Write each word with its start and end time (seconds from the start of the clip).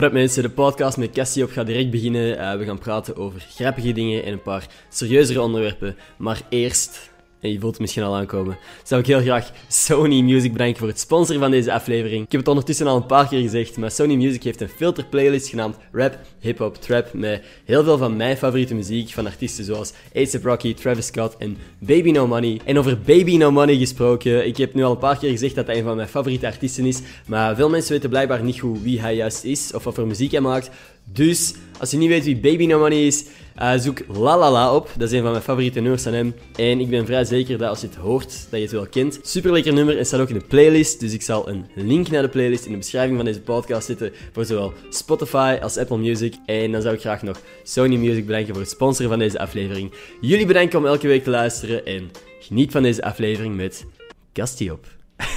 Up 0.00 0.12
mensen, 0.12 0.42
de 0.42 0.50
podcast 0.50 0.96
met 0.96 1.10
Cassie 1.10 1.44
op 1.44 1.50
gaat 1.50 1.66
direct 1.66 1.90
beginnen. 1.90 2.38
Uh, 2.38 2.56
we 2.56 2.64
gaan 2.64 2.78
praten 2.78 3.16
over 3.16 3.46
grappige 3.54 3.92
dingen 3.92 4.24
en 4.24 4.32
een 4.32 4.42
paar 4.42 4.66
serieuzere 4.88 5.40
onderwerpen. 5.40 5.96
Maar 6.16 6.42
eerst 6.48 7.11
en 7.42 7.52
je 7.52 7.58
voelt 7.58 7.72
het 7.72 7.80
misschien 7.80 8.02
al 8.02 8.16
aankomen, 8.16 8.58
zou 8.82 9.00
ik 9.00 9.06
heel 9.06 9.20
graag 9.20 9.50
Sony 9.68 10.20
Music 10.20 10.52
bedanken 10.52 10.78
voor 10.78 10.88
het 10.88 11.00
sponsoren 11.00 11.40
van 11.40 11.50
deze 11.50 11.72
aflevering. 11.72 12.24
Ik 12.24 12.32
heb 12.32 12.40
het 12.40 12.48
ondertussen 12.48 12.86
al 12.86 12.96
een 12.96 13.06
paar 13.06 13.28
keer 13.28 13.40
gezegd, 13.40 13.76
maar 13.76 13.90
Sony 13.90 14.14
Music 14.14 14.42
heeft 14.42 14.60
een 14.60 14.68
filter 14.68 15.04
playlist 15.04 15.48
genaamd 15.48 15.76
Rap, 15.92 16.18
Hip 16.40 16.58
Hop, 16.58 16.76
Trap 16.76 17.12
met 17.12 17.42
heel 17.64 17.84
veel 17.84 17.98
van 17.98 18.16
mijn 18.16 18.36
favoriete 18.36 18.74
muziek 18.74 19.10
van 19.10 19.26
artiesten 19.26 19.64
zoals 19.64 19.92
A$AP 20.16 20.44
Rocky, 20.44 20.74
Travis 20.74 21.06
Scott 21.06 21.36
en 21.36 21.56
Baby 21.78 22.10
No 22.10 22.26
Money. 22.26 22.60
En 22.64 22.78
over 22.78 22.98
Baby 22.98 23.36
No 23.36 23.50
Money 23.50 23.76
gesproken, 23.76 24.46
ik 24.46 24.56
heb 24.56 24.74
nu 24.74 24.82
al 24.82 24.90
een 24.90 24.98
paar 24.98 25.18
keer 25.18 25.30
gezegd 25.30 25.54
dat 25.54 25.66
hij 25.66 25.78
een 25.78 25.84
van 25.84 25.96
mijn 25.96 26.08
favoriete 26.08 26.46
artiesten 26.46 26.86
is, 26.86 27.00
maar 27.26 27.56
veel 27.56 27.68
mensen 27.68 27.92
weten 27.92 28.10
blijkbaar 28.10 28.42
niet 28.42 28.60
goed 28.60 28.82
wie 28.82 29.00
hij 29.00 29.14
juist 29.14 29.44
is 29.44 29.72
of 29.74 29.84
wat 29.84 29.94
voor 29.94 30.06
muziek 30.06 30.30
hij 30.30 30.40
maakt. 30.40 30.70
Dus 31.04 31.54
als 31.78 31.90
je 31.90 31.96
niet 31.96 32.08
weet 32.08 32.24
wie 32.24 32.36
Baby 32.36 32.66
No 32.66 32.78
Money 32.78 33.06
is, 33.06 33.24
uh, 33.58 33.72
zoek 33.76 33.98
La 34.08 34.38
La 34.38 34.50
La 34.50 34.74
op. 34.74 34.90
Dat 34.96 35.08
is 35.08 35.14
een 35.14 35.22
van 35.22 35.30
mijn 35.30 35.42
favoriete 35.42 35.80
nummers 35.80 36.02
van 36.02 36.12
hem. 36.12 36.34
En 36.56 36.80
ik 36.80 36.90
ben 36.90 37.06
vrij 37.06 37.24
zeker 37.24 37.58
dat 37.58 37.68
als 37.68 37.80
je 37.80 37.86
het 37.86 37.96
hoort, 37.96 38.30
dat 38.50 38.58
je 38.58 38.66
het 38.66 38.70
wel 38.70 38.86
kent. 38.86 39.18
Super 39.22 39.52
lekker 39.52 39.72
nummer 39.72 39.98
en 39.98 40.06
staat 40.06 40.20
ook 40.20 40.28
in 40.28 40.38
de 40.38 40.44
playlist. 40.44 41.00
Dus 41.00 41.12
ik 41.12 41.22
zal 41.22 41.48
een 41.48 41.66
link 41.74 42.10
naar 42.10 42.22
de 42.22 42.28
playlist 42.28 42.64
in 42.64 42.72
de 42.72 42.78
beschrijving 42.78 43.16
van 43.16 43.24
deze 43.24 43.40
podcast 43.40 43.86
zetten. 43.86 44.12
Voor 44.32 44.44
zowel 44.44 44.72
Spotify 44.90 45.58
als 45.62 45.76
Apple 45.76 45.98
Music. 45.98 46.34
En 46.46 46.72
dan 46.72 46.82
zou 46.82 46.94
ik 46.94 47.00
graag 47.00 47.22
nog 47.22 47.40
Sony 47.62 47.96
Music 47.96 48.26
bedanken 48.26 48.52
voor 48.52 48.62
het 48.62 48.70
sponsoren 48.70 49.10
van 49.10 49.18
deze 49.18 49.38
aflevering. 49.38 49.92
Jullie 50.20 50.46
bedanken 50.46 50.78
om 50.78 50.86
elke 50.86 51.06
week 51.06 51.24
te 51.24 51.30
luisteren. 51.30 51.86
En 51.86 52.10
geniet 52.40 52.72
van 52.72 52.82
deze 52.82 53.02
aflevering 53.02 53.56
met 53.56 53.84
Gastie 54.32 54.72
op. 54.72 54.86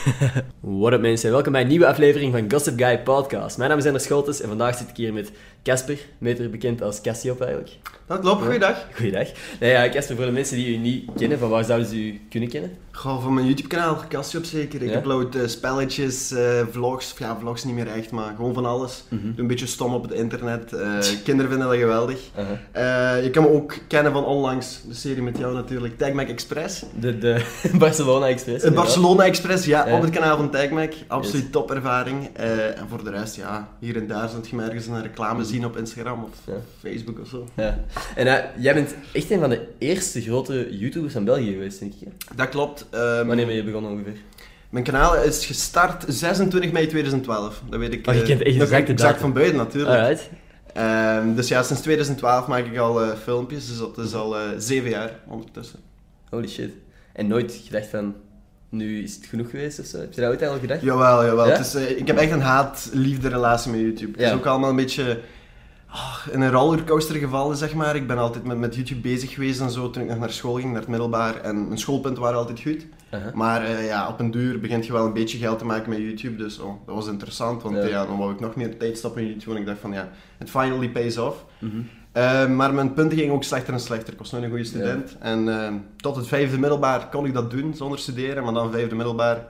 What 0.60 0.94
up 0.94 1.02
mensen, 1.02 1.32
welkom 1.32 1.52
bij 1.52 1.62
een 1.62 1.68
nieuwe 1.68 1.88
aflevering 1.88 2.34
van 2.34 2.52
Gossip 2.52 2.78
Guy 2.78 3.00
Podcast. 3.00 3.58
Mijn 3.58 3.70
naam 3.70 3.80
is 3.80 3.86
Ender 3.86 4.02
Scholtes 4.02 4.42
en 4.42 4.48
vandaag 4.48 4.78
zit 4.78 4.90
ik 4.90 4.96
hier 4.96 5.14
met 5.14 5.32
Casper, 5.66 5.98
beter 6.20 6.50
bekend 6.50 6.82
als 6.82 7.02
Cassiop 7.02 7.42
eigenlijk. 7.42 7.78
Dat 8.08 8.20
klopt, 8.20 8.44
goeiedag. 8.44 8.86
Goeiedag. 8.96 9.28
Nee, 9.60 9.72
ja, 9.72 9.90
Casper, 9.90 10.16
voor 10.16 10.26
de 10.26 10.32
mensen 10.32 10.56
die 10.58 10.76
u 10.76 10.78
niet 10.78 11.10
kennen, 11.18 11.40
van 11.40 11.50
waar 11.50 11.64
zouden 11.64 11.88
ze 11.88 11.96
u 11.96 12.22
kunnen 12.30 12.50
kennen? 12.50 12.78
Gewoon 12.92 13.22
van 13.22 13.34
mijn 13.34 13.46
YouTube-kanaal, 13.46 14.02
Cassiop 14.10 14.44
zeker. 14.44 14.82
Ik 14.82 14.96
upload 14.96 15.36
uh, 15.36 15.48
spelletjes, 15.48 16.32
uh, 16.32 16.40
vlogs, 16.72 17.16
ja, 17.18 17.38
vlogs 17.40 17.64
niet 17.64 17.76
meer 17.76 17.88
echt, 17.88 18.12
maar 18.12 18.34
gewoon 18.36 18.54
van 18.54 18.66
alles. 18.66 19.04
Mm 19.10 19.22
Doe 19.22 19.34
een 19.38 19.48
beetje 19.48 19.66
stom 19.66 19.94
op 19.94 20.04
het 20.04 20.12
internet. 20.12 20.74
Uh, 20.74 20.98
kinderen 21.24 21.52
vinden 21.52 21.70
dat 21.70 21.78
geweldig. 21.78 22.20
-huh. 22.34 23.24
je 23.24 23.30
kan 23.30 23.44
me 23.44 23.50
ook 23.50 23.74
kennen 23.88 24.12
van 24.12 24.26
onlangs, 24.26 24.82
de 24.88 24.94
serie 24.94 25.24
met 25.24 25.38
jou 25.38 25.54
natuurlijk, 25.54 25.98
Tagmac 25.98 26.28
Express. 26.28 26.84
De, 27.00 27.18
de 27.18 27.46
Barcelona 27.78 28.28
Express. 28.28 28.64
De 28.64 28.72
Barcelona 28.72 29.24
Express, 29.24 29.66
ja, 29.66 29.96
op 29.96 30.02
het 30.02 30.12
kanaal 30.12 30.38
van 30.38 30.52
Tagmac. 30.52 30.94
Absoluut 31.08 31.44
yes. 31.44 31.52
top 31.52 31.72
ervaring. 31.72 32.30
en 32.36 32.88
voor 32.90 33.04
de 33.04 33.10
rest, 33.10 33.36
ja, 33.36 33.70
hier 33.80 33.96
en 33.96 34.08
daar 34.08 34.30
zult 34.30 34.50
je 34.50 34.56
me 34.56 34.64
ergens 34.64 34.88
een 34.88 35.02
reclame 35.02 35.44
zien 35.44 35.66
op 35.66 35.78
Instagram 35.78 36.24
of 36.24 36.56
Facebook 36.82 37.20
of 37.20 37.28
zo. 37.28 37.48
Ja. 37.56 37.86
En 38.16 38.28
uh, 38.28 38.34
jij 38.58 38.74
bent 38.74 38.96
echt 39.12 39.32
een 39.32 39.40
van 39.40 39.50
de 39.50 39.68
eerste 39.78 40.22
grote 40.22 40.78
YouTubers 40.78 41.14
van 41.14 41.26
België 41.26 41.52
geweest, 41.52 41.80
denk 41.80 41.94
ik. 41.94 42.08
Dat 42.36 42.50
klopt. 42.50 42.86
Um, 42.92 43.28
Wanneer 43.28 43.46
ben 43.46 43.56
je 43.56 43.64
begonnen 43.64 43.92
ongeveer? 43.92 44.18
Mijn 44.70 44.84
kanaal 44.84 45.16
is 45.16 45.46
gestart 45.46 46.04
26 46.08 46.72
mei 46.72 46.88
2012. 46.88 47.62
Dat 47.70 47.80
weet 47.80 47.94
ik. 47.94 48.08
Oh, 48.08 48.14
je 48.14 48.22
kent 48.24 48.42
echt 48.42 48.62
exact, 48.62 48.90
exact 48.90 49.20
van 49.20 49.34
buiten 49.34 49.58
natuurlijk. 49.58 50.20
Um, 50.78 51.36
dus 51.36 51.48
ja, 51.48 51.64
sinds 51.64 51.82
2012 51.82 52.48
maak 52.48 52.66
ik 52.66 52.78
al 52.78 53.04
uh, 53.04 53.14
filmpjes, 53.24 53.68
dus 53.68 53.78
dat 53.78 53.98
is 53.98 54.14
al 54.14 54.36
uh, 54.36 54.42
zeven 54.58 54.90
jaar 54.90 55.12
ondertussen. 55.28 55.80
Holy 56.30 56.48
shit. 56.48 56.72
En 57.14 57.28
nooit 57.28 57.62
gedacht 57.66 57.88
van, 57.88 58.16
nu 58.70 59.04
is 59.04 59.16
het 59.16 59.26
genoeg 59.26 59.50
geweest 59.50 59.80
of 59.80 59.86
zo? 59.86 60.00
Heb 60.00 60.14
je 60.14 60.22
dat 60.22 60.30
ooit 60.30 60.44
al 60.44 60.60
gedacht? 60.60 60.82
Jawel, 60.82 61.26
jawel. 61.26 61.48
Ja? 61.48 61.62
Uh, 61.76 61.90
ik 61.98 62.08
heb 62.08 62.18
echt 62.18 62.32
een 62.32 62.42
haat-liefde 62.42 63.30
relatie 63.30 63.72
met 63.72 63.80
YouTube. 63.80 64.12
Het 64.12 64.32
is 64.32 64.38
ook 64.38 64.46
allemaal 64.46 64.70
een 64.70 64.76
beetje 64.76 65.20
oh, 65.96 66.34
in 66.34 66.42
een 66.42 66.52
rollercoaster 66.52 67.16
gevallen, 67.16 67.58
zeg 67.58 67.74
maar. 67.74 67.96
Ik 67.96 68.08
ben 68.08 68.18
altijd 68.18 68.44
met, 68.44 68.58
met 68.58 68.76
YouTube 68.76 69.02
bezig 69.02 69.34
geweest 69.34 69.60
en 69.60 69.72
zo 69.72 69.90
toen 69.90 70.04
ik 70.04 70.10
nog 70.10 70.20
naar 70.20 70.32
school 70.32 70.56
ging, 70.56 70.72
naar 70.72 70.82
het 70.82 70.90
middelbaar. 70.90 71.42
En 71.42 71.68
mijn 71.68 71.80
schoolpunten 71.80 72.24
waren 72.24 72.38
altijd 72.38 72.62
goed. 72.62 72.86
Uh-huh. 73.14 73.34
Maar 73.34 73.64
uh, 73.64 73.88
ja, 73.88 74.08
op 74.08 74.20
een 74.20 74.32
duur 74.32 74.60
begint 74.60 74.86
je 74.86 74.92
wel 74.92 75.06
een 75.06 75.14
beetje 75.14 75.38
geld 75.38 75.60
te 75.60 75.66
maken 75.66 75.90
met 75.90 76.00
YouTube. 76.00 76.36
Dus 76.36 76.60
oh, 76.60 76.74
dat 76.86 76.96
was 76.96 77.08
interessant, 77.08 77.64
want 77.64 77.76
ja. 77.76 77.86
ja. 77.86 78.06
dan 78.06 78.18
wou 78.18 78.34
ik 78.34 78.40
nog 78.40 78.56
meer 78.56 78.78
tijd 78.78 78.98
stoppen 78.98 79.22
in 79.22 79.28
YouTube. 79.28 79.52
En 79.52 79.62
ik 79.62 79.66
dacht 79.66 79.80
van 79.80 79.94
ja, 79.94 80.10
it 80.40 80.50
finally 80.50 80.90
pays 80.90 81.18
off. 81.18 81.46
Mm-hmm. 81.60 81.88
Uh, 82.18 82.48
maar 82.48 82.74
mijn 82.74 82.94
punten 82.94 83.18
gingen 83.18 83.34
ook 83.34 83.44
slechter 83.44 83.74
en 83.74 83.80
slechter. 83.80 84.14
Ik 84.14 84.20
was 84.20 84.32
nog 84.32 84.42
een 84.42 84.50
goede 84.50 84.64
student. 84.64 85.18
Ja. 85.20 85.26
En 85.26 85.48
uh, 85.48 85.74
tot 85.98 86.16
het 86.16 86.28
vijfde 86.28 86.60
middelbaar 86.60 87.10
kon 87.10 87.26
ik 87.26 87.34
dat 87.34 87.52
doen 87.52 87.74
zonder 87.74 88.00
studeren. 88.00 88.44
Maar 88.44 88.54
dan 88.54 88.72
vijfde 88.72 88.96
middelbaar 88.96 89.46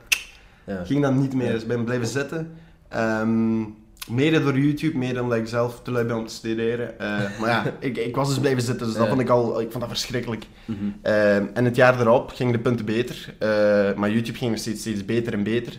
ja. 0.66 0.84
ging 0.84 1.02
dat 1.02 1.14
niet 1.14 1.34
meer. 1.34 1.52
Dus 1.52 1.62
ik 1.62 1.68
ben 1.68 1.84
blijven 1.84 2.08
zitten. 2.08 2.52
Um, 2.96 3.76
Mede 4.08 4.44
door 4.44 4.60
YouTube, 4.60 4.98
mede 4.98 5.22
omdat 5.22 5.38
ik 5.38 5.48
zelf 5.48 5.82
te 5.82 5.92
lui 5.92 6.06
ben 6.06 6.16
om 6.16 6.28
te 6.28 6.34
studeren. 6.34 6.94
Uh, 7.02 7.40
maar 7.40 7.50
ja, 7.50 7.64
ik, 7.80 7.98
ik 7.98 8.16
was 8.16 8.28
dus 8.28 8.40
blijven 8.40 8.62
zitten, 8.62 8.88
dus 8.88 8.96
dat 8.96 9.08
vond 9.08 9.22
ik 9.22 9.30
al 9.30 9.62
ik 9.62 9.72
vond 9.72 9.80
dat 9.80 9.90
verschrikkelijk. 9.90 10.46
Mm 10.66 10.78
-hmm. 10.80 10.96
uh, 11.04 11.36
en 11.36 11.66
het 11.66 11.76
jaar 11.76 12.00
erop 12.00 12.30
gingen 12.30 12.54
de 12.54 12.60
punten 12.60 12.86
beter, 12.86 13.34
uh, 13.40 13.98
maar 13.98 14.12
YouTube 14.12 14.38
ging 14.38 14.58
steeds, 14.60 14.80
steeds 14.80 15.06
beter 15.06 15.34
en 15.34 15.44
beter. 15.44 15.74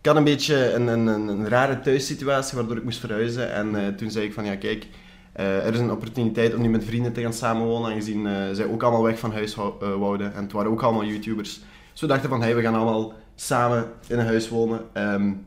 Ik 0.00 0.06
had 0.06 0.16
een 0.16 0.24
beetje 0.24 0.72
een, 0.72 0.86
een, 0.86 1.06
een 1.06 1.48
rare 1.48 1.80
thuissituatie 1.80 2.56
waardoor 2.56 2.76
ik 2.76 2.84
moest 2.84 3.00
verhuizen. 3.00 3.52
En 3.52 3.96
toen 3.96 4.10
zei 4.10 4.26
ik 4.26 4.32
van 4.32 4.44
ja, 4.44 4.56
kijk, 4.56 4.86
er 5.32 5.72
is 5.72 5.78
een 5.78 5.90
opportuniteit 5.90 6.54
om 6.54 6.60
nu 6.60 6.68
met 6.68 6.84
vrienden 6.84 7.12
te 7.12 7.20
gaan 7.20 7.32
samenwonen, 7.32 7.90
aangezien 7.90 8.28
zij 8.52 8.66
ook 8.66 8.82
allemaal 8.82 9.02
weg 9.02 9.18
van 9.18 9.32
huis 9.32 9.54
wouden. 9.78 10.34
En 10.34 10.42
het 10.42 10.52
waren 10.52 10.70
ook 10.70 10.82
allemaal 10.82 11.04
YouTubers. 11.04 11.60
Dus 11.92 12.00
we 12.00 12.06
dachten 12.06 12.28
van 12.28 12.42
hey, 12.42 12.56
we 12.56 12.62
gaan 12.62 12.74
allemaal 12.74 13.12
samen 13.34 13.86
in 14.06 14.18
een 14.18 14.26
huis 14.26 14.48
wonen. 14.48 14.80
Um, 14.94 15.46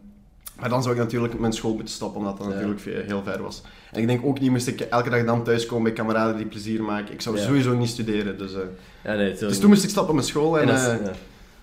maar 0.60 0.70
dan 0.70 0.84
zou 0.84 0.96
ik 0.96 1.02
natuurlijk 1.02 1.40
mijn 1.40 1.54
school 1.54 1.74
moeten 1.74 1.94
stoppen, 1.94 2.20
omdat 2.20 2.38
dat 2.38 2.48
natuurlijk 2.48 2.82
heel 2.84 3.24
ver 3.24 3.42
was. 3.42 3.62
En 3.92 4.02
ik 4.02 4.08
denk 4.08 4.26
ook 4.26 4.40
niet, 4.40 4.52
moest 4.52 4.68
ik 4.68 4.82
elke 4.82 5.10
dag 5.10 5.26
dan 5.26 5.44
thuiskomen 5.44 5.84
bij 5.84 5.94
kameraden 5.94 6.38
die 6.38 6.46
plezier 6.46 6.84
maken. 6.84 7.14
Ik 7.14 7.22
zou 7.22 7.38
sowieso 7.38 7.74
niet 7.74 7.90
studeren. 7.90 8.38
Dus, 8.38 8.54
uh, 8.54 8.60
ja, 9.04 9.14
nee, 9.14 9.34
dus 9.38 9.60
toen 9.60 9.70
moest 9.70 9.84
ik 9.84 9.90
stoppen 9.90 10.16
met 10.16 10.26
school. 10.26 10.60
En, 10.60 10.70
en 10.70 11.02
uh, 11.02 11.10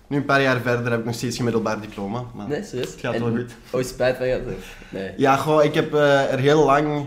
nu 0.07 0.17
een 0.17 0.25
paar 0.25 0.41
jaar 0.41 0.61
verder 0.61 0.91
heb 0.91 0.99
ik 0.99 1.05
nog 1.05 1.15
steeds 1.15 1.35
geen 1.35 1.43
middelbaar 1.45 1.81
diploma. 1.81 2.23
Maar 2.35 2.47
nee, 2.47 2.63
serieus? 2.63 2.91
Het 2.91 2.99
gaat 2.99 3.13
en, 3.13 3.23
wel 3.23 3.35
goed. 3.35 3.55
Oh, 3.71 3.83
spijt 3.83 4.17
van 4.17 4.27
je? 4.27 4.41
Nee. 4.89 5.11
Ja, 5.17 5.35
gewoon, 5.35 5.63
ik 5.63 5.73
heb 5.73 5.93
uh, 5.93 6.31
er 6.33 6.39
heel 6.39 6.65
lang... 6.65 7.05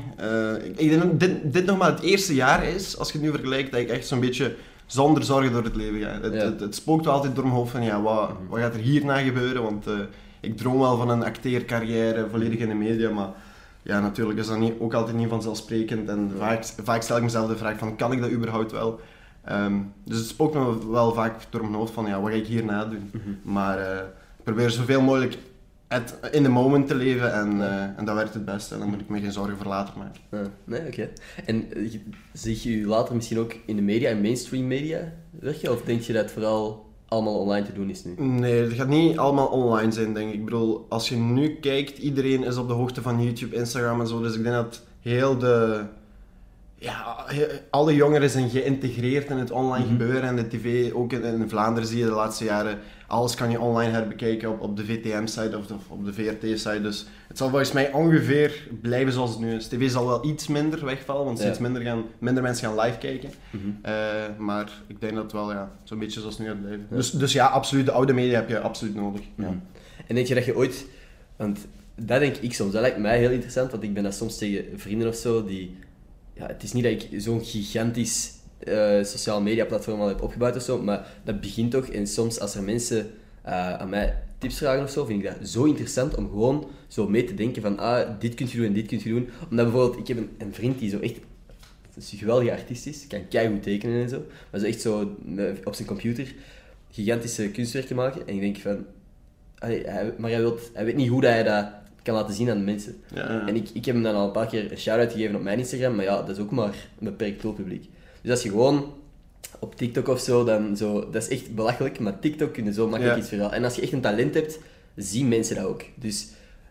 ik 0.76 0.88
denk 0.88 1.02
dat 1.02 1.20
dit, 1.20 1.52
dit 1.52 1.66
nog 1.66 1.78
maar 1.78 1.90
het 1.90 2.00
eerste 2.00 2.34
jaar 2.34 2.64
is, 2.64 2.98
als 2.98 3.12
je 3.12 3.18
het 3.18 3.26
nu 3.26 3.32
vergelijkt, 3.32 3.70
dat 3.70 3.80
ik 3.80 3.88
echt 3.88 4.06
zo'n 4.06 4.20
beetje 4.20 4.54
zonder 4.86 5.24
zorgen 5.24 5.52
door 5.52 5.64
het 5.64 5.76
leven 5.76 6.00
ga. 6.00 6.20
Het, 6.20 6.42
het, 6.42 6.60
het, 6.60 6.74
spookt 6.74 7.04
wel 7.04 7.14
altijd 7.14 7.34
door 7.34 7.44
mijn 7.44 7.56
hoofd 7.56 7.70
van, 7.70 7.82
ja, 7.82 8.02
wat, 8.02 8.30
wat 8.48 8.60
gaat 8.60 8.74
er 8.74 8.80
hierna 8.80 9.16
gebeuren? 9.16 9.62
Want 9.62 9.86
ik 10.40 10.56
droom 10.56 10.78
wel 10.78 10.96
van 10.96 11.10
een 11.10 11.24
acteercarrière, 11.24 12.28
volledig 12.30 12.58
in 12.58 12.68
de 12.68 12.74
media, 12.74 13.10
maar 13.10 13.28
ja, 13.82 14.00
natuurlijk 14.00 14.38
is 14.38 14.46
dat 14.46 14.58
niet, 14.58 14.74
ook 14.78 14.94
altijd 14.94 15.16
niet 15.16 15.28
vanzelfsprekend. 15.28 16.08
En 16.08 16.32
vaak, 16.38 16.64
vaak 16.64 17.02
stel 17.02 17.16
ik 17.16 17.22
mezelf 17.22 17.48
de 17.48 17.56
vraag 17.56 17.78
van, 17.78 17.96
kan 17.96 18.12
ik 18.12 18.20
dat 18.20 18.30
überhaupt 18.30 18.72
wel? 18.72 19.00
Um, 19.50 19.92
dus 20.04 20.18
het 20.18 20.26
spookt 20.26 20.54
me 20.54 20.90
wel 20.90 21.12
vaak 21.14 21.34
door 21.50 21.60
mijn 21.60 21.74
hoofd 21.74 21.92
van, 21.92 22.06
ja, 22.06 22.20
wat 22.20 22.30
ga 22.30 22.36
ik 22.36 22.46
hierna 22.46 22.84
doen? 22.84 23.10
Mhm. 23.12 23.52
Maar 23.52 23.78
uh, 23.78 23.96
ik 24.38 24.44
probeer 24.44 24.70
zoveel 24.70 25.00
mogelijk 25.00 25.38
in 26.30 26.42
de 26.42 26.48
moment 26.48 26.86
te 26.86 26.94
leven 26.94 27.32
en, 27.34 27.56
uh, 27.56 27.82
en 27.98 28.04
dat 28.04 28.14
werkt 28.14 28.34
het 28.34 28.44
beste. 28.44 28.74
En 28.74 28.80
dan 28.80 28.88
moet 28.88 29.00
ik 29.00 29.08
me 29.08 29.20
geen 29.20 29.32
zorgen 29.32 29.56
voor 29.56 29.66
later 29.66 29.94
maken. 29.98 30.52
Nee, 30.64 30.80
oké. 30.80 30.88
Okay. 30.88 31.10
En 31.46 31.68
zie 32.32 32.60
je 32.62 32.80
je 32.80 32.86
later 32.86 33.14
misschien 33.14 33.38
ook 33.38 33.54
in 33.66 33.76
de 33.76 33.82
media, 33.82 34.10
in 34.10 34.20
mainstream 34.20 34.66
media 34.66 35.12
werken? 35.30 35.72
Of 35.72 35.82
denk 35.82 36.00
je 36.00 36.12
dat 36.12 36.30
vooral 36.30 36.89
allemaal 37.10 37.38
online 37.38 37.66
te 37.66 37.72
doen 37.72 37.90
is 37.90 38.04
nu? 38.04 38.14
Nee, 38.16 38.62
het 38.62 38.72
gaat 38.72 38.88
niet 38.88 39.18
allemaal 39.18 39.46
online 39.46 39.92
zijn, 39.92 40.14
denk 40.14 40.28
ik. 40.28 40.34
Ik 40.34 40.44
bedoel, 40.44 40.86
als 40.88 41.08
je 41.08 41.16
nu 41.16 41.58
kijkt, 41.60 41.98
iedereen 41.98 42.44
is 42.44 42.56
op 42.56 42.68
de 42.68 42.74
hoogte 42.74 43.02
van 43.02 43.22
YouTube, 43.22 43.56
Instagram 43.56 44.00
en 44.00 44.06
zo. 44.06 44.22
Dus 44.22 44.34
ik 44.34 44.42
denk 44.42 44.54
dat 44.54 44.82
heel 45.00 45.38
de... 45.38 45.84
Ja, 46.80 47.26
alle 47.70 47.94
jongeren 47.94 48.30
zijn 48.30 48.50
geïntegreerd 48.50 49.30
in 49.30 49.36
het 49.36 49.50
online 49.50 49.84
mhm. 49.84 49.96
gebeuren 49.96 50.22
en 50.22 50.36
de 50.36 50.48
tv. 50.48 50.92
Ook 50.92 51.12
in, 51.12 51.22
in, 51.22 51.48
Vlaanderen 51.48 51.88
zie 51.88 51.98
je 51.98 52.04
de 52.04 52.10
laatste 52.10 52.44
jaren, 52.44 52.78
alles 53.06 53.34
kan 53.34 53.50
je 53.50 53.60
online 53.60 53.92
herbekijken 53.92 54.50
op, 54.50 54.60
op 54.60 54.76
de 54.76 54.84
VTM-site 54.84 55.58
of, 55.58 55.70
of, 55.70 55.88
op 55.88 56.04
de 56.04 56.12
VRT-site. 56.12 56.82
Dus 56.82 57.06
het 57.28 57.38
zal 57.38 57.48
volgens 57.48 57.72
mij 57.72 57.92
ongeveer 57.92 58.68
blijven 58.80 59.12
zoals 59.12 59.30
het 59.30 59.38
nu 59.38 59.54
is. 59.54 59.66
TV 59.66 59.90
zal 59.90 60.06
wel 60.06 60.26
iets 60.26 60.46
minder 60.46 60.84
wegvallen, 60.84 61.24
want 61.24 61.38
steeds 61.38 61.58
minder, 61.58 61.82
gaan, 61.82 62.04
minder 62.18 62.42
mensen 62.42 62.68
gaan 62.68 62.80
live 62.80 62.98
kijken. 62.98 63.30
Mhm. 63.50 63.68
Eh, 63.82 63.92
maar 64.38 64.70
ik 64.86 65.00
denk 65.00 65.14
dat 65.14 65.22
het 65.22 65.32
wel 65.32 65.52
ja, 65.52 65.70
zo'n 65.84 65.98
beetje 65.98 66.20
zoals 66.20 66.38
het 66.38 66.46
nu 66.46 66.52
gaat 66.52 66.62
blijven. 66.62 66.86
Dus, 66.90 67.10
dus 67.10 67.32
ja, 67.32 67.46
absoluut, 67.46 67.86
de 67.86 67.92
oude 67.92 68.12
media 68.12 68.34
heb 68.34 68.48
je 68.48 68.60
absoluut 68.60 68.94
nodig. 68.94 69.22
Ja. 69.34 69.44
Mhm. 69.44 69.58
En 70.06 70.14
denk 70.14 70.26
je 70.26 70.34
dat 70.34 70.44
je 70.44 70.56
ooit... 70.56 70.86
Want 71.36 71.66
dat 71.94 72.20
denk 72.20 72.36
ik 72.36 72.54
soms. 72.54 72.72
Dat 72.72 72.80
lijkt 72.80 72.98
mij 72.98 73.18
heel 73.18 73.30
interessant, 73.30 73.70
want 73.70 73.82
ik 73.82 73.94
ben 73.94 74.02
dat 74.02 74.14
soms 74.14 74.38
tegen 74.38 74.64
vrienden 74.76 75.08
of 75.08 75.14
zo, 75.14 75.44
die... 75.44 75.76
Ja, 76.40 76.46
het 76.46 76.62
is 76.62 76.72
niet 76.72 76.84
dat 76.84 76.92
ik 76.92 77.20
zo'n 77.20 77.44
gigantisch 77.44 78.32
uh, 78.68 79.04
sociale 79.04 79.40
media 79.40 79.64
platform 79.64 80.00
al 80.00 80.08
heb 80.08 80.22
opgebouwd 80.22 80.56
of 80.56 80.62
zo, 80.62 80.82
maar 80.82 81.06
dat 81.24 81.40
begint 81.40 81.70
toch. 81.70 81.86
En 81.86 82.06
soms 82.06 82.40
als 82.40 82.54
er 82.54 82.62
mensen 82.62 83.10
uh, 83.46 83.72
aan 83.72 83.88
mij 83.88 84.22
tips 84.38 84.56
vragen 84.56 84.82
of 84.82 84.90
zo, 84.90 85.04
vind 85.04 85.24
ik 85.24 85.30
dat 85.38 85.48
zo 85.48 85.64
interessant 85.64 86.14
om 86.14 86.28
gewoon 86.28 86.70
zo 86.88 87.08
mee 87.08 87.24
te 87.24 87.34
denken 87.34 87.62
van, 87.62 87.78
ah, 87.78 88.08
dit 88.18 88.34
kunt 88.34 88.50
je 88.50 88.56
doen 88.56 88.66
en 88.66 88.72
dit 88.72 88.86
kunt 88.86 89.02
je 89.02 89.08
doen. 89.08 89.28
Omdat 89.50 89.70
bijvoorbeeld, 89.70 90.00
ik 90.00 90.08
heb 90.08 90.16
een, 90.16 90.30
een 90.38 90.54
vriend 90.54 90.78
die 90.78 90.90
zo 90.90 90.98
echt 90.98 91.18
een 91.94 92.18
geweldige 92.18 92.52
artiest 92.52 92.86
is, 92.86 93.06
kan 93.06 93.28
keihard 93.28 93.62
tekenen 93.62 94.02
en 94.02 94.08
zo, 94.08 94.24
maar 94.50 94.60
zo 94.60 94.66
echt 94.66 94.80
zo 94.80 95.16
op 95.64 95.74
zijn 95.74 95.88
computer 95.88 96.34
gigantische 96.90 97.50
kunstwerken 97.50 97.96
maken. 97.96 98.26
En 98.26 98.34
ik 98.34 98.40
denk 98.40 98.56
van, 98.56 98.86
maar 100.18 100.30
hij, 100.30 100.40
wilt, 100.40 100.70
hij 100.74 100.84
weet 100.84 100.96
niet 100.96 101.08
hoe 101.08 101.20
dat 101.20 101.30
hij 101.30 101.42
dat 101.42 101.79
kan 102.02 102.14
laten 102.14 102.34
zien 102.34 102.50
aan 102.50 102.58
de 102.58 102.64
mensen. 102.64 102.96
Ja. 103.14 103.46
En 103.46 103.56
ik, 103.56 103.68
ik 103.72 103.84
heb 103.84 103.94
hem 103.94 104.04
dan 104.04 104.14
al 104.14 104.26
een 104.26 104.32
paar 104.32 104.46
keer 104.46 104.72
een 104.72 104.78
shout-out 104.78 105.12
gegeven 105.12 105.36
op 105.36 105.42
mijn 105.42 105.58
Instagram, 105.58 105.94
maar 105.94 106.04
ja, 106.04 106.22
dat 106.22 106.36
is 106.36 106.42
ook 106.42 106.50
maar 106.50 106.74
een 106.98 107.04
beperkt 107.04 107.42
doelpubliek. 107.42 107.84
Dus 108.22 108.30
als 108.30 108.42
je 108.42 108.48
gewoon 108.48 108.92
op 109.58 109.74
TikTok 109.76 110.08
of 110.08 110.20
zo, 110.20 110.44
dan 110.44 110.76
zo, 110.76 111.10
dat 111.10 111.22
is 111.22 111.28
echt 111.28 111.54
belachelijk, 111.54 111.98
maar 111.98 112.18
TikTok 112.18 112.52
kun 112.52 112.64
je 112.64 112.72
zo 112.72 112.88
makkelijk 112.88 113.14
Ja. 113.16 113.20
iets 113.20 113.28
verhalen. 113.28 113.54
En 113.56 113.64
als 113.64 113.74
je 113.74 113.82
echt 113.82 113.92
een 113.92 114.00
talent 114.00 114.34
hebt, 114.34 114.58
zien 114.96 115.28
mensen 115.28 115.56
dat 115.56 115.64
ook. 115.64 115.82
Dus 115.94 116.26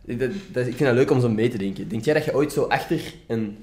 dat, 0.05 0.19
dat, 0.51 0.67
ik 0.67 0.75
vind 0.75 0.79
dat 0.79 0.93
leuk 0.93 1.11
om 1.11 1.21
zo 1.21 1.29
mee 1.29 1.49
te 1.49 1.57
denken. 1.57 1.87
Denk 1.89 2.05
jij 2.05 2.13
dat 2.13 2.25
je 2.25 2.35
ooit 2.35 2.51
zo 2.53 2.63
achter 2.63 3.13
een, 3.27 3.57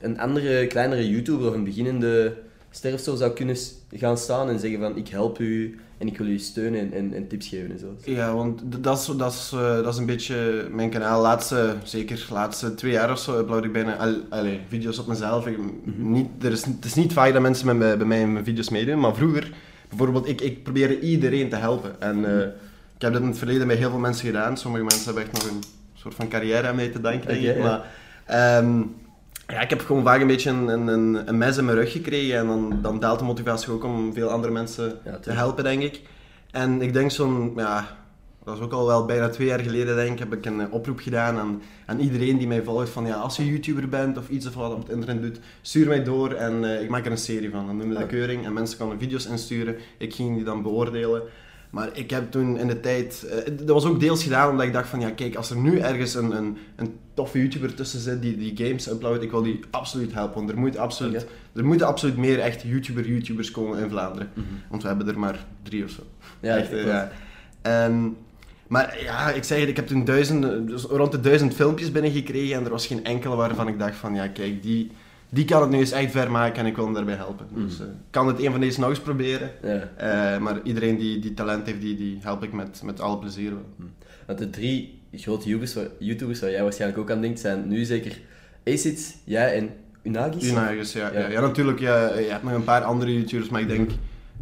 een 0.00 0.18
andere, 0.20 0.66
kleinere 0.66 1.08
YouTuber 1.08 1.48
of 1.48 1.54
een 1.54 1.64
beginnende 1.64 2.34
ster 2.70 2.92
of 2.92 3.00
zo 3.00 3.16
zou 3.16 3.32
kunnen 3.32 3.56
gaan 3.92 4.18
staan 4.18 4.48
en 4.48 4.58
zeggen 4.58 4.80
van 4.80 4.96
ik 4.96 5.08
help 5.08 5.38
u 5.38 5.78
en 5.98 6.06
ik 6.06 6.18
wil 6.18 6.26
u 6.26 6.38
steunen 6.38 6.80
en, 6.80 6.92
en, 6.92 7.14
en 7.14 7.28
tips 7.28 7.48
geven 7.48 7.70
en 7.70 7.78
zo? 7.78 7.96
Ja, 8.04 8.34
want 8.34 8.60
dat 8.82 8.98
is, 8.98 9.16
dat, 9.16 9.32
is, 9.32 9.50
eh, 9.54 9.74
dat 9.82 9.92
is 9.92 9.98
een 9.98 10.06
beetje 10.06 10.68
mijn 10.70 10.90
kanaal. 10.90 11.22
Laatste, 11.22 11.74
zeker 11.82 12.26
laatste 12.30 12.74
twee 12.74 12.92
jaar 12.92 13.10
of 13.10 13.18
zo 13.18 13.38
upload 13.38 13.64
ik 13.64 13.72
bijna 13.72 13.96
al, 13.96 14.14
allee, 14.28 14.60
video's 14.68 14.98
op 14.98 15.06
mezelf. 15.06 15.46
Ik, 15.46 15.58
niet, 15.96 16.28
er 16.44 16.52
is, 16.52 16.64
het 16.64 16.84
is 16.84 16.94
niet 16.94 17.12
vaak 17.12 17.32
dat 17.32 17.42
mensen 17.42 17.78
met 17.78 17.98
bij 17.98 18.06
mij 18.06 18.20
in 18.20 18.32
mijn 18.32 18.44
video's 18.44 18.68
meedoen, 18.68 19.00
maar 19.00 19.14
vroeger, 19.14 19.52
bijvoorbeeld, 19.88 20.28
ik, 20.28 20.40
ik 20.40 20.62
probeerde 20.62 21.00
iedereen 21.00 21.48
te 21.48 21.56
helpen. 21.56 22.00
En 22.00 22.24
eh, 22.24 22.46
ik 22.96 23.02
heb 23.02 23.12
dat 23.12 23.22
in 23.22 23.28
het 23.28 23.38
verleden 23.38 23.66
bij 23.66 23.76
heel 23.76 23.90
veel 23.90 23.98
mensen 23.98 24.26
gedaan. 24.26 24.56
Sommige 24.56 24.84
mensen 24.84 25.04
hebben 25.04 25.22
echt 25.22 25.32
nog 25.32 25.50
een 25.50 25.62
soort 25.94 26.14
van 26.14 26.28
carrière 26.28 26.68
aan 26.68 26.76
mij 26.76 26.88
te 26.88 27.00
danken, 27.00 27.28
denk 27.28 27.56
ik. 27.56 27.62
Maar, 27.62 27.86
ehm, 28.24 28.82
ja, 29.52 29.60
ik 29.60 29.70
heb 29.70 29.80
gewoon 29.80 30.02
vaak 30.02 30.20
een 30.20 30.26
beetje 30.26 30.50
een, 30.50 30.68
een, 30.68 31.28
een, 31.28 31.38
mes 31.38 31.56
in 31.56 31.64
mijn 31.64 31.76
rug 31.76 31.92
gekregen 31.92 32.38
en 32.38 32.46
dan, 32.46 32.78
dan 32.82 33.00
daalt 33.00 33.18
de 33.18 33.24
motivatie 33.24 33.72
ook 33.72 33.84
om 33.84 34.12
veel 34.12 34.28
andere 34.28 34.52
mensen 34.52 34.98
Ja, 35.04 35.18
te 35.18 35.30
helpen, 35.30 35.64
denk 35.64 35.82
ik. 35.82 36.00
En 36.50 36.82
ik 36.82 36.92
denk 36.92 37.10
zo'n, 37.10 37.52
ja, 37.56 37.98
dat 38.44 38.56
is 38.56 38.62
ook 38.62 38.72
al 38.72 38.86
wel 38.86 39.04
bijna 39.04 39.28
twee 39.28 39.46
jaar 39.46 39.60
geleden, 39.60 39.96
denk 39.96 40.12
ik, 40.12 40.18
heb 40.18 40.32
ik 40.32 40.46
een 40.46 40.70
oproep 40.70 40.98
gedaan 41.00 41.38
aan, 41.38 41.62
aan 41.86 41.98
iedereen 41.98 42.38
die 42.38 42.46
mij 42.46 42.62
volgt 42.62 42.90
van, 42.90 43.06
ja, 43.06 43.14
als 43.14 43.36
je 43.36 43.46
YouTuber 43.46 43.88
bent 43.88 44.18
of 44.18 44.28
iets 44.28 44.46
of 44.46 44.54
wat 44.54 44.72
op 44.72 44.78
het 44.78 44.88
internet 44.88 45.22
doet, 45.22 45.40
stuur 45.62 45.88
mij 45.88 46.04
door 46.04 46.32
en 46.32 46.64
eh, 46.64 46.82
ik 46.82 46.88
maak 46.88 47.04
er 47.04 47.10
een 47.10 47.18
serie 47.18 47.50
van. 47.50 47.66
Dan 47.66 47.88
we 47.88 47.98
de 47.98 48.06
keuring 48.06 48.44
en 48.44 48.52
mensen 48.52 48.78
kunnen 48.78 48.98
video's 48.98 49.26
insturen. 49.26 49.76
Ik 49.98 50.14
ging 50.14 50.34
die 50.34 50.44
dan 50.44 50.62
beoordelen. 50.62 51.22
Maar 51.70 51.88
ik 51.92 52.10
heb 52.10 52.30
toen 52.30 52.58
in 52.58 52.66
de 52.66 52.80
tijd... 52.80 53.26
eh, 53.30 53.52
dat 53.56 53.68
was 53.68 53.84
ook 53.84 54.00
deels 54.00 54.22
gedaan 54.22 54.50
omdat 54.50 54.66
ik 54.66 54.72
dacht 54.72 54.88
van... 54.88 55.00
Ja, 55.00 55.10
kijk, 55.10 55.34
als 55.34 55.50
er 55.50 55.56
nu 55.56 55.78
ergens 55.78 56.14
een, 56.14 56.36
een, 56.36 56.56
een 56.76 56.96
toffe 57.14 57.38
YouTuber 57.38 57.74
tussen 57.74 58.00
zit 58.00 58.22
die, 58.22 58.36
die 58.36 58.66
games 58.66 58.88
uploadt, 58.90 59.22
ik 59.22 59.30
wil 59.30 59.42
die 59.42 59.60
absoluut 59.70 60.12
helpen. 60.12 60.34
Want 60.34 60.50
er, 60.50 60.58
moet 60.58 60.76
absoluut, 60.76 61.26
er 61.54 61.64
moeten 61.64 61.86
absoluut 61.86 62.16
meer 62.16 62.40
echt 62.40 62.62
YouTuber-YouTubers 62.62 63.50
komen 63.50 63.78
in 63.78 63.90
Vlaanderen. 63.90 64.30
Mhm. 64.34 64.46
Want 64.70 64.82
we 64.82 64.88
hebben 64.88 65.08
er 65.08 65.18
maar 65.18 65.44
drie 65.62 65.84
of 65.84 65.90
zo. 65.90 66.02
Ja, 66.40 66.56
Echt, 66.56 66.72
eh, 66.72 66.86
ja. 66.86 67.10
En, 67.62 68.16
maar 68.66 69.02
ja, 69.02 69.30
ik 69.30 69.44
zeg 69.44 69.60
het, 69.60 69.68
ik 69.68 69.76
heb 69.76 69.86
toen 69.86 70.04
duizenden, 70.04 70.66
dus 70.66 70.82
rond 70.82 71.12
de 71.12 71.20
duizend 71.20 71.54
filmpjes 71.54 71.92
binnengekregen 71.92 72.56
en 72.56 72.64
er 72.64 72.70
was 72.70 72.86
geen 72.86 73.04
enkele 73.04 73.36
waarvan 73.36 73.68
ik 73.68 73.78
dacht 73.78 73.96
van, 73.96 74.14
ja 74.14 74.28
kijk, 74.28 74.62
die, 74.62 74.90
die 75.28 75.44
kan 75.44 75.60
het 75.60 75.70
nu 75.70 75.78
eens 75.78 75.90
echt 75.90 76.10
ver 76.10 76.30
maken 76.30 76.56
en 76.60 76.66
ik 76.66 76.74
wil 76.76 76.84
hem 76.84 76.94
daarbij 76.94 77.14
helpen. 77.14 77.46
Dus 77.54 77.72
Mhm. 77.74 77.82
eh, 77.82 77.88
ik 77.88 77.94
kan 78.10 78.26
het 78.26 78.42
een 78.42 78.50
van 78.50 78.60
deze 78.60 78.80
nog 78.80 78.88
eens 78.88 79.00
proberen. 79.00 79.50
Ja. 79.62 79.88
Eh, 79.96 80.40
maar 80.40 80.60
iedereen 80.62 80.96
die, 80.98 81.18
die 81.18 81.34
talent 81.34 81.66
heeft, 81.66 81.80
die, 81.80 81.96
die 81.96 82.18
help 82.22 82.42
ik 82.42 82.52
met, 82.52 82.80
met 82.84 83.00
alle 83.00 83.18
plezier 83.18 83.50
wel. 83.50 83.88
Want 84.26 84.38
de 84.38 84.50
drie 84.50 85.00
grote 85.12 85.48
YouTubers 85.98 86.40
waar, 86.40 86.50
jij 86.50 86.62
waarschijnlijk 86.62 87.00
ook 87.00 87.10
aan 87.10 87.20
denkt, 87.20 87.40
zijn 87.40 87.68
nu 87.68 87.84
zeker 87.84 88.18
Acid, 88.64 89.16
jij 89.24 89.54
en 89.56 89.70
Unagis. 90.02 90.48
Unagis, 90.50 90.92
ja, 90.92 91.12
Ja. 91.12 91.18
ja. 91.20 91.28
ja. 91.28 91.40
natuurlijk, 91.40 91.78
ja, 91.80 92.18
je 92.18 92.30
hebt 92.30 92.42
nog 92.42 92.52
een 92.52 92.64
paar 92.64 92.82
andere 92.82 93.14
YouTubers, 93.14 93.48
maar 93.50 93.60
ik 93.60 93.68
denk, 93.68 93.90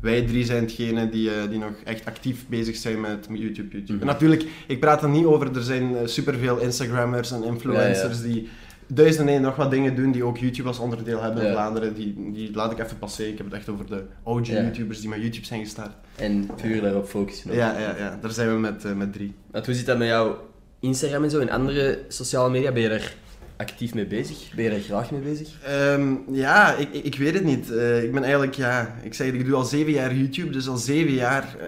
wij 0.00 0.22
drie 0.26 0.44
zijn 0.44 0.62
hetgene 0.62 1.08
die, 1.08 1.30
eh, 1.30 1.48
die 1.50 1.58
nog 1.58 1.72
echt 1.84 2.04
actief 2.04 2.44
bezig 2.48 2.76
zijn 2.76 3.00
met 3.00 3.26
YouTube. 3.32 3.68
YouTube. 3.76 4.00
En 4.00 4.06
natuurlijk, 4.06 4.44
ik 4.66 4.80
praat 4.80 5.02
er 5.02 5.08
niet 5.08 5.24
over, 5.24 5.56
er 5.56 5.62
zijn 5.62 6.08
superveel 6.08 6.58
Instagrammers 6.58 7.32
en 7.32 7.44
influencers 7.44 8.22
die 8.22 8.48
duizenden 8.86 9.34
en 9.34 9.42
nog 9.42 9.56
wat 9.56 9.70
dingen 9.70 9.96
doen 9.96 10.12
die 10.12 10.24
ook 10.24 10.38
YouTube 10.38 10.68
als 10.68 10.78
onderdeel 10.78 11.22
hebben 11.22 11.42
in 11.42 11.46
Ja. 11.48 11.52
Vlaanderen. 11.52 11.94
Die, 11.94 12.30
die 12.32 12.50
laat 12.54 12.72
ik 12.72 12.78
even 12.78 12.98
passeren. 12.98 13.30
Ik 13.32 13.36
heb 13.38 13.46
het 13.46 13.54
echt 13.54 13.68
over 13.68 13.86
de 13.86 14.04
OG 14.22 14.46
Ja. 14.46 14.62
YouTubers 14.62 15.00
die 15.00 15.08
met 15.08 15.20
YouTube 15.20 15.46
zijn 15.46 15.60
gestart. 15.60 15.92
En 16.16 16.50
puur 16.62 16.80
daarop 16.80 17.06
focussen. 17.08 17.54
Ja, 17.54 17.78
ja, 17.78 17.96
ja, 17.98 18.18
daar 18.20 18.30
zijn 18.30 18.48
we 18.48 18.58
met, 18.58 18.84
eh, 18.84 18.92
met 18.92 19.12
drie. 19.12 19.34
Want 19.50 19.66
hoe 19.66 19.74
zit 19.74 19.86
dat 19.86 19.98
met 19.98 20.08
jouw 20.08 20.48
Instagram 20.80 21.24
en 21.24 21.30
zo 21.30 21.40
en 21.40 21.50
andere 21.50 21.98
sociale 22.08 22.50
media? 22.50 22.72
Ben 22.72 22.82
je 22.82 22.88
daar 22.88 23.14
actief 23.56 23.94
mee 23.94 24.06
bezig? 24.06 24.52
Ben 24.54 24.64
je 24.64 24.70
daar 24.70 24.80
graag 24.80 25.10
mee 25.10 25.20
bezig? 25.20 25.48
Ehm, 25.64 26.14
ja, 26.30 26.74
ik, 26.74 26.92
ik, 26.92 27.14
weet 27.14 27.34
het 27.34 27.44
niet. 27.44 27.72
Eh, 27.72 28.02
ik 28.02 28.12
ben 28.12 28.22
eigenlijk, 28.22 28.54
ja, 28.54 28.94
ik 29.02 29.14
zeg 29.14 29.26
ik 29.26 29.44
doe 29.46 29.54
al 29.54 29.64
zeven 29.64 29.92
jaar 29.92 30.14
YouTube, 30.14 30.50
dus 30.50 30.68
al 30.68 30.76
zeven 30.76 31.12
jaar 31.12 31.56
eh, 31.60 31.66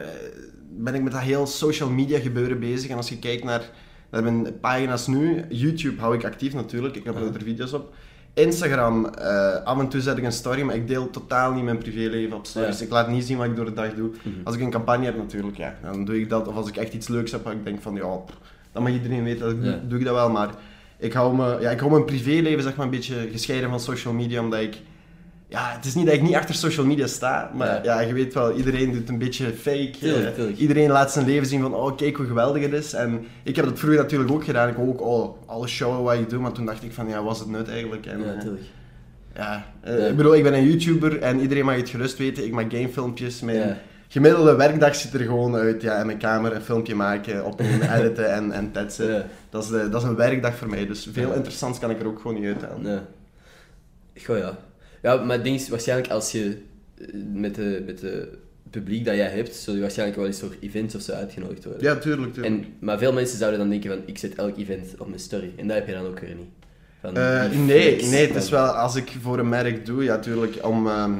ben 0.70 0.94
ik 0.94 1.02
met 1.02 1.12
dat 1.12 1.20
heel 1.22 1.46
social 1.46 1.90
media 1.90 2.18
gebeuren 2.18 2.60
bezig. 2.60 2.90
En 2.90 2.96
als 2.96 3.08
je 3.08 3.18
kijkt 3.18 3.44
naar, 3.44 3.70
naar 4.10 4.22
mijn 4.22 4.60
pagina's 4.60 5.06
nu, 5.06 5.44
YouTube 5.48 6.00
hou 6.00 6.14
ik 6.14 6.24
actief 6.24 6.54
natuurlijk, 6.54 6.96
ik 6.96 7.06
upload 7.06 7.34
er 7.34 7.42
video's 7.42 7.72
op. 7.72 7.92
Instagram, 8.34 9.06
eh, 9.06 9.62
af 9.64 9.78
en 9.78 9.88
toe 9.88 10.00
zet 10.00 10.18
ik 10.18 10.24
een 10.24 10.32
story, 10.32 10.62
maar 10.62 10.74
ik 10.74 10.88
deel 10.88 11.10
totaal 11.10 11.52
niet 11.52 11.64
mijn 11.64 11.78
privéleven 11.78 12.36
op 12.36 12.46
stories. 12.46 12.78
Ja. 12.78 12.84
Ik 12.84 12.90
laat 12.90 13.08
niet 13.08 13.24
zien 13.24 13.36
wat 13.36 13.46
ik 13.46 13.56
door 13.56 13.64
de 13.64 13.72
dag 13.72 13.94
doe. 13.94 14.08
Mhm. 14.08 14.34
Als 14.44 14.54
ik 14.54 14.60
een 14.60 14.70
campagne 14.70 15.04
heb 15.04 15.16
natuurlijk, 15.16 15.56
ja, 15.56 15.78
dan 15.82 16.04
doe 16.04 16.20
ik 16.20 16.28
dat. 16.28 16.48
Of 16.48 16.54
als 16.56 16.68
ik 16.68 16.76
echt 16.76 16.94
iets 16.94 17.08
leuks 17.08 17.32
heb, 17.32 17.44
waar 17.44 17.52
ik 17.52 17.64
denk 17.64 17.82
van, 17.82 17.94
ja, 17.94 18.06
pff, 18.06 18.38
dan 18.72 18.82
mag 18.82 18.92
iedereen 18.92 19.24
weten, 19.24 19.40
dat 19.40 19.50
ik, 19.50 19.64
Ja. 19.64 19.80
doe 19.88 19.98
ik 19.98 20.04
dat 20.04 20.14
wel. 20.14 20.30
Maar 20.30 20.48
ik 20.98 21.12
hou, 21.12 21.36
me, 21.36 21.56
ja, 21.60 21.70
ik 21.70 21.78
hou 21.78 21.90
mijn 21.92 22.04
privéleven 22.04 22.62
zeg 22.62 22.76
maar, 22.76 22.84
een 22.84 22.92
beetje 22.92 23.28
gescheiden 23.32 23.70
van 23.70 23.80
social 23.80 24.14
media, 24.14 24.40
omdat 24.40 24.60
ik... 24.60 24.76
Ja, 25.50 25.72
het 25.76 25.84
is 25.84 25.94
niet 25.94 26.06
dat 26.06 26.14
ik 26.14 26.22
niet 26.22 26.34
achter 26.34 26.54
social 26.54 26.86
media 26.86 27.06
sta, 27.06 27.50
maar 27.54 27.66
Ja. 27.66 27.80
ja, 27.82 28.00
je 28.00 28.12
weet 28.12 28.34
wel, 28.34 28.52
iedereen 28.56 28.92
doet 28.92 29.08
een 29.08 29.18
beetje 29.18 29.46
fake. 29.52 29.90
Tuurlijk, 29.98 30.26
Eh, 30.26 30.32
tuurlijk. 30.34 30.58
Iedereen 30.58 30.90
laat 30.90 31.12
zijn 31.12 31.26
leven 31.26 31.46
zien 31.46 31.60
van, 31.60 31.74
oh, 31.74 31.96
kijk 31.96 32.16
hoe 32.16 32.26
geweldig 32.26 32.62
het 32.62 32.72
is. 32.72 32.92
En 32.92 33.26
ik 33.42 33.56
heb 33.56 33.64
dat 33.64 33.78
vroeger 33.78 34.00
natuurlijk 34.00 34.30
ook 34.30 34.44
gedaan. 34.44 34.68
Ik 34.68 34.76
wou 34.76 34.88
ook 34.88 35.00
oh, 35.00 35.48
alles 35.48 35.70
showen 35.70 36.02
wat 36.02 36.14
ik 36.14 36.30
doe, 36.30 36.40
maar 36.40 36.52
toen 36.52 36.66
dacht 36.66 36.82
ik 36.82 36.92
van, 36.92 37.08
ja, 37.08 37.22
was 37.22 37.38
het 37.38 37.48
nut 37.48 37.68
eigenlijk? 37.68 38.06
En, 38.06 38.18
Ja, 38.18 38.24
eh, 38.24 38.34
natuurlijk. 38.34 38.62
ja, 39.34 39.66
eh, 39.80 39.98
Ja. 39.98 40.06
ik 40.06 40.16
bedoel, 40.16 40.34
ik 40.34 40.42
ben 40.42 40.54
een 40.54 40.64
YouTuber 40.66 41.20
en 41.22 41.40
iedereen 41.40 41.64
mag 41.64 41.76
het 41.76 41.88
gerust 41.88 42.18
weten. 42.18 42.44
Ik 42.44 42.52
maak 42.52 42.72
gamefilmpjes. 42.72 43.40
Mijn 43.40 43.58
Ja. 43.58 43.76
gemiddelde 44.08 44.54
werkdag 44.56 44.94
ziet 44.94 45.14
er 45.14 45.20
gewoon 45.20 45.54
uit. 45.54 45.82
Ja, 45.82 46.00
in 46.00 46.06
mijn 46.06 46.18
kamer 46.18 46.54
een 46.54 46.62
filmpje 46.62 46.94
maken, 46.94 47.44
opnemen, 47.44 47.92
editen 47.98 48.32
en, 48.32 48.52
en 48.52 48.72
tetsen. 48.72 49.12
Ja. 49.12 49.24
Dat, 49.50 49.62
is 49.64 49.68
de, 49.70 49.88
dat 49.88 50.02
is 50.02 50.08
een 50.08 50.16
werkdag 50.16 50.54
voor 50.56 50.68
mij. 50.68 50.86
Dus 50.86 51.08
veel 51.12 51.28
Ja. 51.28 51.34
interessants 51.34 51.78
kan 51.78 51.90
ik 51.90 52.00
er 52.00 52.06
ook 52.06 52.20
gewoon 52.20 52.40
niet 52.40 52.44
uithalen. 52.46 52.82
Nee. 52.82 52.98
Goh, 54.24 54.38
ja. 54.38 54.56
Ja, 55.02 55.16
maar 55.16 55.34
het 55.34 55.44
ding 55.44 55.56
is, 55.56 55.68
waarschijnlijk 55.68 56.10
als 56.10 56.32
je 56.32 56.58
eh, 56.98 57.06
met 57.32 57.54
de, 57.54 57.82
met 57.86 57.98
de 57.98 58.38
publiek 58.70 59.04
dat 59.04 59.16
jij 59.16 59.28
hebt, 59.30 59.54
zul 59.54 59.74
je 59.74 59.80
waarschijnlijk 59.80 60.18
wel 60.18 60.26
eens 60.26 60.40
door 60.40 60.54
events 60.60 60.94
of 60.94 61.02
zo 61.02 61.12
uitgenodigd 61.12 61.64
worden. 61.64 61.82
Ja, 61.82 61.96
tuurlijk. 61.96 62.32
tuurlijk. 62.34 62.54
En, 62.54 62.72
maar 62.78 62.98
veel 62.98 63.12
mensen 63.12 63.38
zouden 63.38 63.58
dan 63.60 63.68
denken 63.68 63.90
van, 63.90 64.00
ik 64.06 64.18
zet 64.18 64.34
elk 64.34 64.58
event 64.58 64.94
op 64.98 65.08
mijn 65.08 65.20
story. 65.20 65.52
En 65.56 65.66
dat 65.66 65.76
heb 65.76 65.86
je 65.86 65.92
dan 65.92 66.06
ook 66.06 66.20
weer 66.20 66.34
niet. 66.34 66.48
Van 67.00 67.16
Eh, 67.16 67.50
nee, 67.50 67.96
flex, 67.96 68.10
nee, 68.10 68.26
het 68.26 68.42
is 68.42 68.50
wel 68.50 68.66
als 68.66 68.94
ik 68.96 69.12
voor 69.20 69.38
een 69.38 69.48
merk 69.48 69.86
doe, 69.86 70.04
ja, 70.04 70.18
tuurlijk, 70.18 70.66
om, 70.66 70.86
ehm, 70.86 71.12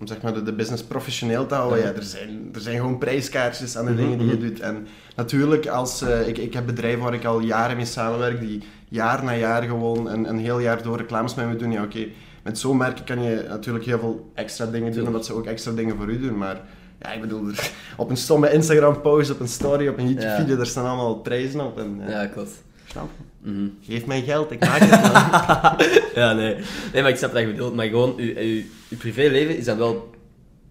om 0.00 0.06
zeg 0.06 0.22
maar 0.22 0.34
de, 0.34 0.42
de 0.42 0.52
business 0.52 0.82
professioneel 0.84 1.46
te 1.46 1.54
houden. 1.54 1.78
Ja. 1.78 1.84
Ja, 1.84 1.94
er, 1.94 2.02
zijn, 2.02 2.48
er 2.54 2.60
zijn 2.60 2.76
gewoon 2.76 2.98
prijskaartjes 2.98 3.76
aan 3.76 3.84
de 3.84 3.90
Mhm, 3.90 4.00
dingen 4.00 4.18
die 4.18 4.26
je 4.26 4.34
mhm. 4.34 4.46
doet. 4.46 4.60
En 4.60 4.86
natuurlijk, 5.16 5.66
als, 5.66 6.02
eh, 6.02 6.28
ik, 6.28 6.38
ik 6.38 6.54
heb 6.54 6.66
bedrijven 6.66 7.02
waar 7.02 7.14
ik 7.14 7.24
al 7.24 7.40
jaren 7.40 7.76
mee 7.76 7.86
samenwerk, 7.86 8.40
die 8.40 8.62
jaar 8.88 9.24
na 9.24 9.34
jaar 9.36 9.62
gewoon 9.62 10.08
een, 10.08 10.28
een 10.28 10.38
heel 10.38 10.58
jaar 10.58 10.82
door 10.82 10.96
reclames 10.96 11.34
met 11.34 11.48
me 11.48 11.56
doen. 11.56 11.72
Ja, 11.72 11.82
oké, 11.82 12.06
met 12.44 12.58
zo'n 12.58 12.76
merken 12.76 13.04
kan 13.04 13.22
je 13.22 13.44
natuurlijk 13.48 13.84
heel 13.84 13.98
veel 13.98 14.30
extra 14.34 14.66
dingen 14.66 14.92
doen, 14.92 15.06
omdat 15.06 15.26
ze 15.26 15.32
ook 15.32 15.46
extra 15.46 15.72
dingen 15.72 15.96
voor 15.96 16.08
u 16.08 16.20
doen. 16.20 16.38
Maar 16.38 16.60
ja, 17.00 17.12
ik 17.12 17.20
bedoel, 17.20 17.50
op 17.96 18.10
een 18.10 18.16
stomme 18.16 18.52
Instagram-post, 18.52 19.30
op 19.30 19.40
een 19.40 19.48
story, 19.48 19.88
op 19.88 19.98
een 19.98 20.08
YouTube-video, 20.08 20.50
Ja. 20.50 20.56
daar 20.56 20.66
staan 20.66 20.86
allemaal 20.86 21.14
prijzen 21.16 21.60
op. 21.66 21.78
En, 21.78 22.00
ja, 22.08 22.10
Ja, 22.22 22.26
klopt. 22.26 22.62
snap 22.86 23.08
je? 23.16 23.50
Mhm. 23.50 23.66
Geef 23.82 24.06
mij 24.06 24.22
geld, 24.22 24.50
ik 24.50 24.60
maak 24.60 24.78
het 24.80 24.90
wel. 25.00 25.90
ja, 26.24 26.32
nee. 26.32 26.56
Nee, 26.92 27.02
maar 27.02 27.10
ik 27.10 27.16
snap 27.16 27.32
wat 27.32 27.40
je 27.40 27.46
bedoelt. 27.46 27.74
Maar 27.74 27.86
gewoon, 27.86 28.14
je, 28.16 28.24
je, 28.24 28.64
je 28.88 28.96
privéleven 28.96 29.56
is 29.56 29.64
dan 29.64 29.78
wel... 29.78 30.12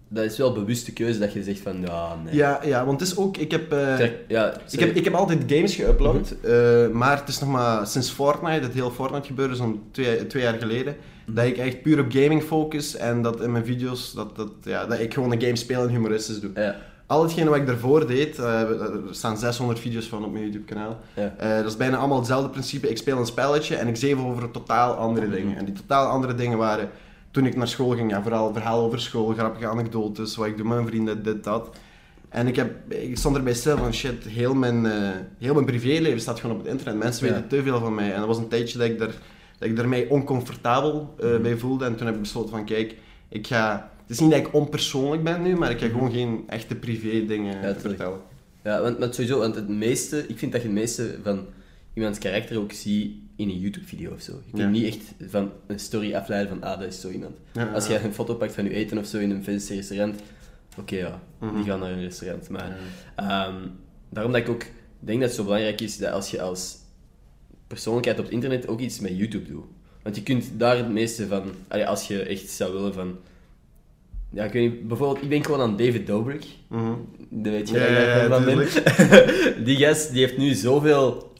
Dat 0.08 0.24
is 0.24 0.36
wel 0.38 0.48
een 0.48 0.54
bewuste 0.54 0.92
keuze 0.92 1.18
dat 1.18 1.32
je 1.32 1.42
zegt 1.42 1.60
van, 1.60 1.80
ja, 1.80 2.16
nee. 2.24 2.34
Ja, 2.34 2.60
ja, 2.64 2.84
want 2.84 3.00
het 3.00 3.08
is 3.08 3.16
ook, 3.16 3.36
ik 3.36 3.50
heb, 3.50 3.72
eh, 3.72 3.98
ja, 4.28 4.54
ik 4.70 4.80
heb, 4.80 4.94
ik 4.96 5.04
heb 5.04 5.14
altijd 5.14 5.38
games 5.46 5.76
geüpload, 5.80 6.20
Mhm. 6.42 6.50
eh, 6.52 6.88
maar 6.88 7.18
het 7.18 7.28
is 7.28 7.38
nog 7.40 7.48
maar 7.48 7.86
sinds 7.86 8.10
Fortnite, 8.10 8.62
het 8.64 8.72
hele 8.74 8.90
Fortnite 8.90 9.26
gebeurde 9.26 9.54
zo'n 9.54 9.82
twee, 9.90 10.26
twee 10.26 10.42
jaar 10.42 10.54
geleden. 10.58 10.96
Dat 11.26 11.44
ik 11.44 11.56
echt 11.56 11.82
puur 11.82 12.00
op 12.00 12.06
gaming 12.12 12.42
focus 12.42 12.96
en 12.96 13.22
dat 13.22 13.40
in 13.40 13.52
mijn 13.52 13.64
video's, 13.64 14.12
dat, 14.12 14.36
dat, 14.36 14.50
ja, 14.62 14.86
dat 14.86 14.98
ik 15.00 15.14
gewoon 15.14 15.32
een 15.32 15.40
game 15.40 15.56
speel 15.56 15.82
en 15.82 15.88
humoristisch 15.88 16.40
doe. 16.40 16.50
Ja, 16.54 16.76
Al 17.06 17.22
hetgene 17.22 17.50
wat 17.50 17.58
ik 17.58 17.66
daarvoor 17.66 18.06
deed, 18.06 18.38
eh, 18.38 18.60
er 18.60 19.00
staan 19.10 19.38
600 19.38 19.78
video's 19.78 20.06
van 20.06 20.24
op 20.24 20.32
mijn 20.32 20.44
YouTube 20.44 20.64
kanaal, 20.64 20.98
ja. 21.14 21.34
Eh, 21.38 21.56
dat 21.56 21.64
is 21.66 21.76
bijna 21.76 21.96
allemaal 21.96 22.18
hetzelfde 22.18 22.48
principe. 22.48 22.88
Ik 22.88 22.96
speel 22.96 23.18
een 23.18 23.26
spelletje 23.26 23.76
en 23.76 23.88
ik 23.88 23.96
zeef 23.96 24.18
over 24.24 24.50
totaal 24.50 24.92
andere 24.94 25.26
Mhm. 25.26 25.34
dingen. 25.34 25.56
En 25.56 25.64
die 25.64 25.74
totaal 25.74 26.06
andere 26.06 26.34
dingen 26.34 26.58
waren 26.58 26.88
toen 27.30 27.46
ik 27.46 27.56
naar 27.56 27.68
school 27.68 27.90
ging. 27.90 28.10
Ja, 28.10 28.22
vooral 28.22 28.52
verhaal 28.52 28.80
over 28.84 29.00
school, 29.00 29.32
grappige 29.32 29.66
anekdotes, 29.68 30.36
wat 30.36 30.46
ik 30.46 30.56
doe 30.56 30.66
met 30.66 30.74
mijn 30.76 30.88
vrienden, 30.88 31.22
dit, 31.22 31.44
dat. 31.44 31.76
En 32.28 32.46
ik, 32.46 32.56
heb, 32.56 32.92
ik 32.92 33.16
stond 33.18 33.36
erbij 33.36 33.54
stil 33.54 33.76
van 33.76 33.94
shit, 33.94 34.24
heel 34.24 34.54
mijn, 34.54 34.86
eh, 34.86 35.08
heel 35.38 35.54
mijn 35.54 35.66
privéleven 35.66 36.20
staat 36.20 36.40
gewoon 36.40 36.56
op 36.56 36.62
het 36.62 36.72
internet. 36.72 36.98
Mensen 37.02 37.26
Ja. 37.26 37.32
weten 37.32 37.48
te 37.48 37.62
veel 37.62 37.80
van 37.80 37.94
mij. 37.94 38.12
En 38.12 38.18
dat 38.18 38.26
was 38.26 38.38
een 38.38 38.48
tijdje 38.48 38.78
dat 38.78 38.88
ik, 38.88 39.00
er, 39.00 39.14
dat 39.58 39.68
ik 39.68 39.78
er 39.78 39.88
mij 39.88 40.08
oncomfortabel 40.08 41.14
Mhm. 41.18 41.42
bij 41.42 41.56
voelde. 41.56 41.84
En 41.84 41.96
toen 41.96 42.06
heb 42.06 42.14
ik 42.14 42.20
besloten 42.20 42.50
van 42.50 42.64
kijk, 42.64 42.94
ik 43.28 43.46
ga... 43.46 43.90
Het 44.00 44.10
is 44.10 44.20
niet 44.20 44.30
dat 44.30 44.40
ik 44.40 44.54
onpersoonlijk 44.54 45.22
ben 45.22 45.42
nu, 45.42 45.56
maar 45.56 45.70
ik 45.70 45.78
ga 45.80 45.86
gewoon 45.86 46.12
geen 46.12 46.44
echte 46.46 46.74
privé 46.74 47.26
dingen 47.26 47.52
tuurlijk. 47.60 47.80
vertellen. 47.80 48.18
Ja, 48.64 48.80
want, 48.80 48.98
want 48.98 49.14
sowieso, 49.14 49.38
want 49.38 49.54
het 49.54 49.68
meeste, 49.68 50.26
ik 50.28 50.38
vind 50.38 50.52
dat 50.52 50.60
je 50.60 50.66
het 50.66 50.76
meeste 50.76 51.18
van 51.22 51.46
iemands 51.94 52.18
karakter 52.18 52.58
ook 52.58 52.72
zie 52.72 53.28
in 53.36 53.48
een 53.48 53.58
YouTube-video 53.58 54.12
of 54.12 54.20
zo. 54.20 54.32
Je 54.44 54.56
kunt 54.56 54.70
niet 54.70 54.86
echt 54.86 55.30
van 55.30 55.52
een 55.66 55.78
story 55.78 56.14
afleiden 56.14 56.48
van, 56.48 56.62
ah, 56.62 56.78
dat 56.78 56.88
is 56.88 57.00
zo 57.00 57.10
iemand. 57.10 57.36
Als 57.74 57.86
je 57.86 57.98
een 57.98 58.14
foto 58.14 58.34
pakt 58.34 58.54
van 58.54 58.64
je 58.64 58.70
eten 58.70 58.98
of 58.98 59.06
zo 59.06 59.18
in 59.18 59.30
een 59.30 59.44
fancy 59.44 59.74
restaurant, 59.74 60.20
oké, 60.78 60.96
ja, 60.96 61.20
die 61.40 61.48
mhm. 61.50 61.62
gaan 61.62 61.80
naar 61.80 61.90
een 61.90 62.00
restaurant. 62.00 62.48
Maar 62.48 62.76
ehm, 63.16 63.54
daarom 64.10 64.32
dat 64.32 64.40
ik 64.40 64.48
ook 64.48 64.64
denk 64.98 65.20
dat 65.20 65.28
het 65.28 65.38
zo 65.38 65.44
belangrijk 65.44 65.80
is 65.80 65.98
dat 65.98 66.12
als 66.12 66.30
je 66.30 66.42
als 66.42 66.76
persoonlijkheid 67.66 68.18
op 68.18 68.24
het 68.24 68.34
internet 68.34 68.68
ook 68.68 68.80
iets 68.80 69.00
met 69.00 69.16
YouTube 69.16 69.50
doet. 69.50 69.64
Want 70.02 70.16
je 70.16 70.22
kunt 70.22 70.50
daar 70.56 70.76
het 70.76 70.90
meeste 70.90 71.26
van, 71.26 71.42
als 71.86 72.06
je 72.06 72.22
echt 72.22 72.50
zou 72.50 72.72
willen 72.72 72.94
van 72.94 73.18
ja, 74.34 74.44
ik 74.44 74.52
weet 74.52 74.70
niet, 74.70 74.88
bijvoorbeeld, 74.88 75.22
ik 75.22 75.30
denk 75.30 75.44
gewoon 75.44 75.60
aan 75.60 75.76
David 75.76 76.06
Dobrik. 76.06 76.44
Mm 76.68 77.08
Dat 77.30 77.52
weet 77.52 77.68
je, 77.68 77.78
ja, 77.78 78.28
van 78.28 78.44
ben. 78.44 78.68
die 79.66 79.76
gast, 79.76 80.12
die 80.12 80.20
heeft 80.20 80.36
nu 80.36 80.54
zoveel 80.54 81.32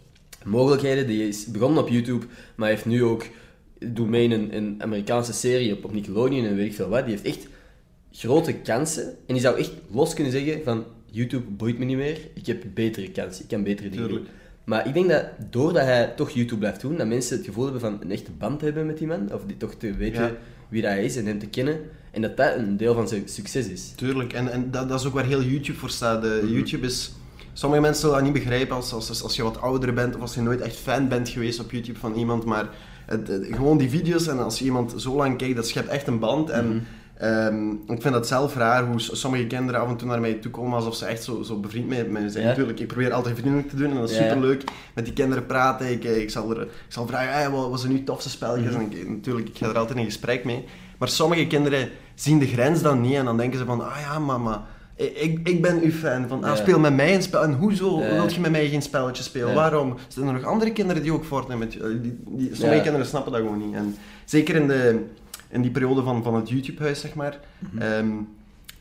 mogelijkheden. 0.44 1.06
Die 1.06 1.28
is 1.28 1.46
begonnen 1.46 1.82
op 1.82 1.88
YouTube, 1.88 2.26
maar 2.54 2.68
heeft 2.68 2.84
nu 2.84 3.04
ook, 3.04 3.26
doet 3.78 4.08
mee 4.08 4.24
in 4.24 4.30
een, 4.30 4.56
een 4.56 4.76
Amerikaanse 4.78 5.32
serie 5.32 5.72
op, 5.72 5.84
op 5.84 5.92
Nickelodeon 5.92 6.44
en 6.44 6.56
weet 6.56 6.66
ik 6.66 6.74
veel 6.74 6.88
wat. 6.88 7.06
Die 7.06 7.14
heeft 7.14 7.36
echt 7.36 7.48
grote 8.12 8.52
kansen. 8.52 9.04
En 9.04 9.34
die 9.34 9.40
zou 9.40 9.58
echt 9.58 9.72
los 9.90 10.14
kunnen 10.14 10.32
zeggen 10.32 10.60
van, 10.64 10.84
YouTube 11.10 11.50
boeit 11.50 11.78
me 11.78 11.84
niet 11.84 11.96
meer. 11.96 12.18
Ik 12.34 12.46
heb 12.46 12.64
betere 12.74 13.10
kansen, 13.10 13.42
ik 13.42 13.48
kan 13.48 13.62
betere 13.62 13.88
dingen 13.88 14.08
doen. 14.08 14.26
Maar 14.64 14.86
ik 14.86 14.94
denk 14.94 15.08
dat 15.08 15.24
doordat 15.50 15.82
hij 15.82 16.12
toch 16.16 16.30
YouTube 16.30 16.60
blijft 16.60 16.80
doen, 16.80 16.96
dat 16.96 17.06
mensen 17.06 17.36
het 17.36 17.46
gevoel 17.46 17.64
hebben 17.64 17.80
van 17.80 17.98
een 18.00 18.10
echte 18.10 18.30
band 18.30 18.58
te 18.58 18.64
hebben 18.64 18.86
met 18.86 18.98
die 18.98 19.06
man. 19.06 19.32
Of 19.32 19.42
die 19.46 19.56
toch 19.56 19.74
te 19.74 19.94
weten 19.94 20.36
wie 20.68 20.82
dat 20.82 20.90
hij 20.90 21.04
is 21.04 21.16
en 21.16 21.26
hem 21.26 21.38
te 21.38 21.46
kennen. 21.46 21.80
En 22.10 22.22
dat 22.22 22.36
dat 22.36 22.56
een 22.56 22.76
deel 22.76 22.94
van 22.94 23.08
zijn 23.08 23.22
succes 23.24 23.66
is. 23.66 23.92
Tuurlijk, 23.96 24.32
en, 24.32 24.52
en 24.52 24.70
dat, 24.70 24.88
dat 24.88 25.00
is 25.00 25.06
ook 25.06 25.14
waar 25.14 25.24
heel 25.24 25.42
YouTube 25.42 25.78
voor 25.78 25.90
staat. 25.90 26.22
Mhm. 26.22 26.46
YouTube 26.46 26.86
is... 26.86 27.12
Sommige 27.52 27.82
mensen 27.82 28.00
zullen 28.00 28.16
dat 28.16 28.24
niet 28.24 28.44
begrijpen 28.44 28.76
als, 28.76 28.92
als, 28.92 29.22
als 29.22 29.36
je 29.36 29.42
wat 29.42 29.60
ouder 29.60 29.94
bent 29.94 30.14
of 30.14 30.20
als 30.20 30.34
je 30.34 30.40
nooit 30.40 30.60
echt 30.60 30.76
fan 30.76 31.08
bent 31.08 31.28
geweest 31.28 31.60
op 31.60 31.70
YouTube 31.70 31.98
van 31.98 32.14
iemand, 32.14 32.44
maar 32.44 32.68
het, 33.06 33.30
gewoon 33.50 33.78
die 33.78 33.90
video's 33.90 34.26
en 34.26 34.38
als 34.38 34.58
je 34.58 34.64
iemand 34.64 34.94
zo 34.96 35.16
lang 35.16 35.38
kijkt, 35.38 35.56
dat 35.56 35.68
schept 35.68 35.88
echt 35.88 36.06
een 36.06 36.18
band. 36.18 36.50
En 36.50 36.68
mhm. 36.68 36.78
Ehm, 37.18 37.70
ik 37.70 38.02
vind 38.02 38.14
dat 38.14 38.26
zelf 38.26 38.56
raar 38.56 38.86
hoe 38.86 39.00
sommige 39.00 39.46
kinderen 39.46 39.80
af 39.80 39.88
en 39.88 39.96
toe 39.96 40.08
naar 40.08 40.20
mij 40.20 40.34
toe 40.34 40.50
komen 40.50 40.76
alsof 40.76 40.94
ze 40.94 41.06
echt 41.06 41.24
zo, 41.24 41.42
zo 41.42 41.60
bevriend 41.60 41.88
met 41.88 42.10
me 42.10 42.30
zijn. 42.30 42.46
Natuurlijk, 42.46 42.80
ik 42.80 42.86
probeer 42.86 43.12
altijd 43.12 43.38
vriendelijk 43.38 43.68
te 43.68 43.76
doen 43.76 43.90
en 43.90 43.96
dat 43.96 44.10
is 44.10 44.16
ja, 44.16 44.22
superleuk. 44.22 44.64
Met 44.94 45.04
die 45.04 45.14
kinderen 45.14 45.46
praten, 45.46 45.90
ik, 45.90 46.04
ik, 46.04 46.30
zal, 46.30 46.50
er, 46.50 46.62
ik 46.62 46.68
zal 46.88 47.06
vragen, 47.06 47.32
hey, 47.32 47.50
wat, 47.50 47.70
wat 47.70 47.80
zijn 47.80 47.92
nu 47.92 48.04
tofste 48.04 48.30
spelletjes? 48.30 48.72
Mhm. 48.72 48.80
En 48.82 49.12
natuurlijk, 49.12 49.48
ik 49.48 49.56
ga 49.56 49.68
er 49.68 49.78
altijd 49.78 49.98
in 49.98 50.04
gesprek 50.04 50.44
mee. 50.44 50.64
Maar 50.98 51.08
sommige 51.08 51.46
kinderen 51.46 51.88
zien 52.14 52.38
de 52.38 52.46
grens 52.46 52.82
dan 52.82 53.00
niet 53.00 53.14
en 53.14 53.24
dan 53.24 53.36
denken 53.36 53.58
ze 53.58 53.64
van, 53.64 53.80
ah 53.80 54.00
ja, 54.00 54.18
mama, 54.18 54.66
ik, 54.96 55.48
ik 55.48 55.62
ben 55.62 55.82
uw 55.82 55.90
fan. 55.90 56.28
Van, 56.28 56.44
ah, 56.44 56.56
speel 56.56 56.78
met 56.78 56.94
mij 56.94 57.14
een 57.14 57.22
spel. 57.22 57.42
En 57.42 57.52
hoezo 57.52 58.00
ja. 58.00 58.14
wil 58.14 58.30
je 58.30 58.40
met 58.40 58.50
mij 58.50 58.68
geen 58.68 58.82
spelletje 58.82 59.22
spelen? 59.22 59.54
Waarom? 59.54 59.96
Zijn 60.08 60.26
er 60.26 60.32
nog 60.32 60.44
andere 60.44 60.72
kinderen 60.72 61.02
die 61.02 61.12
ook 61.12 61.24
Fortnite 61.24 61.58
met 61.58 61.72
je... 61.72 62.00
Die, 62.00 62.18
die, 62.26 62.54
sommige 62.54 62.82
kinderen 62.82 63.06
snappen 63.06 63.32
dat 63.32 63.40
gewoon 63.40 63.66
niet. 63.66 63.74
En 63.74 63.96
zeker 64.24 64.54
in, 64.54 64.68
de, 64.68 65.04
in 65.54 65.62
die 65.62 65.70
periode 65.70 66.02
van, 66.02 66.22
van 66.22 66.34
het 66.34 66.48
YouTube-huis, 66.48 67.00
zeg 67.00 67.14
maar. 67.14 67.38
Mm 67.58 68.28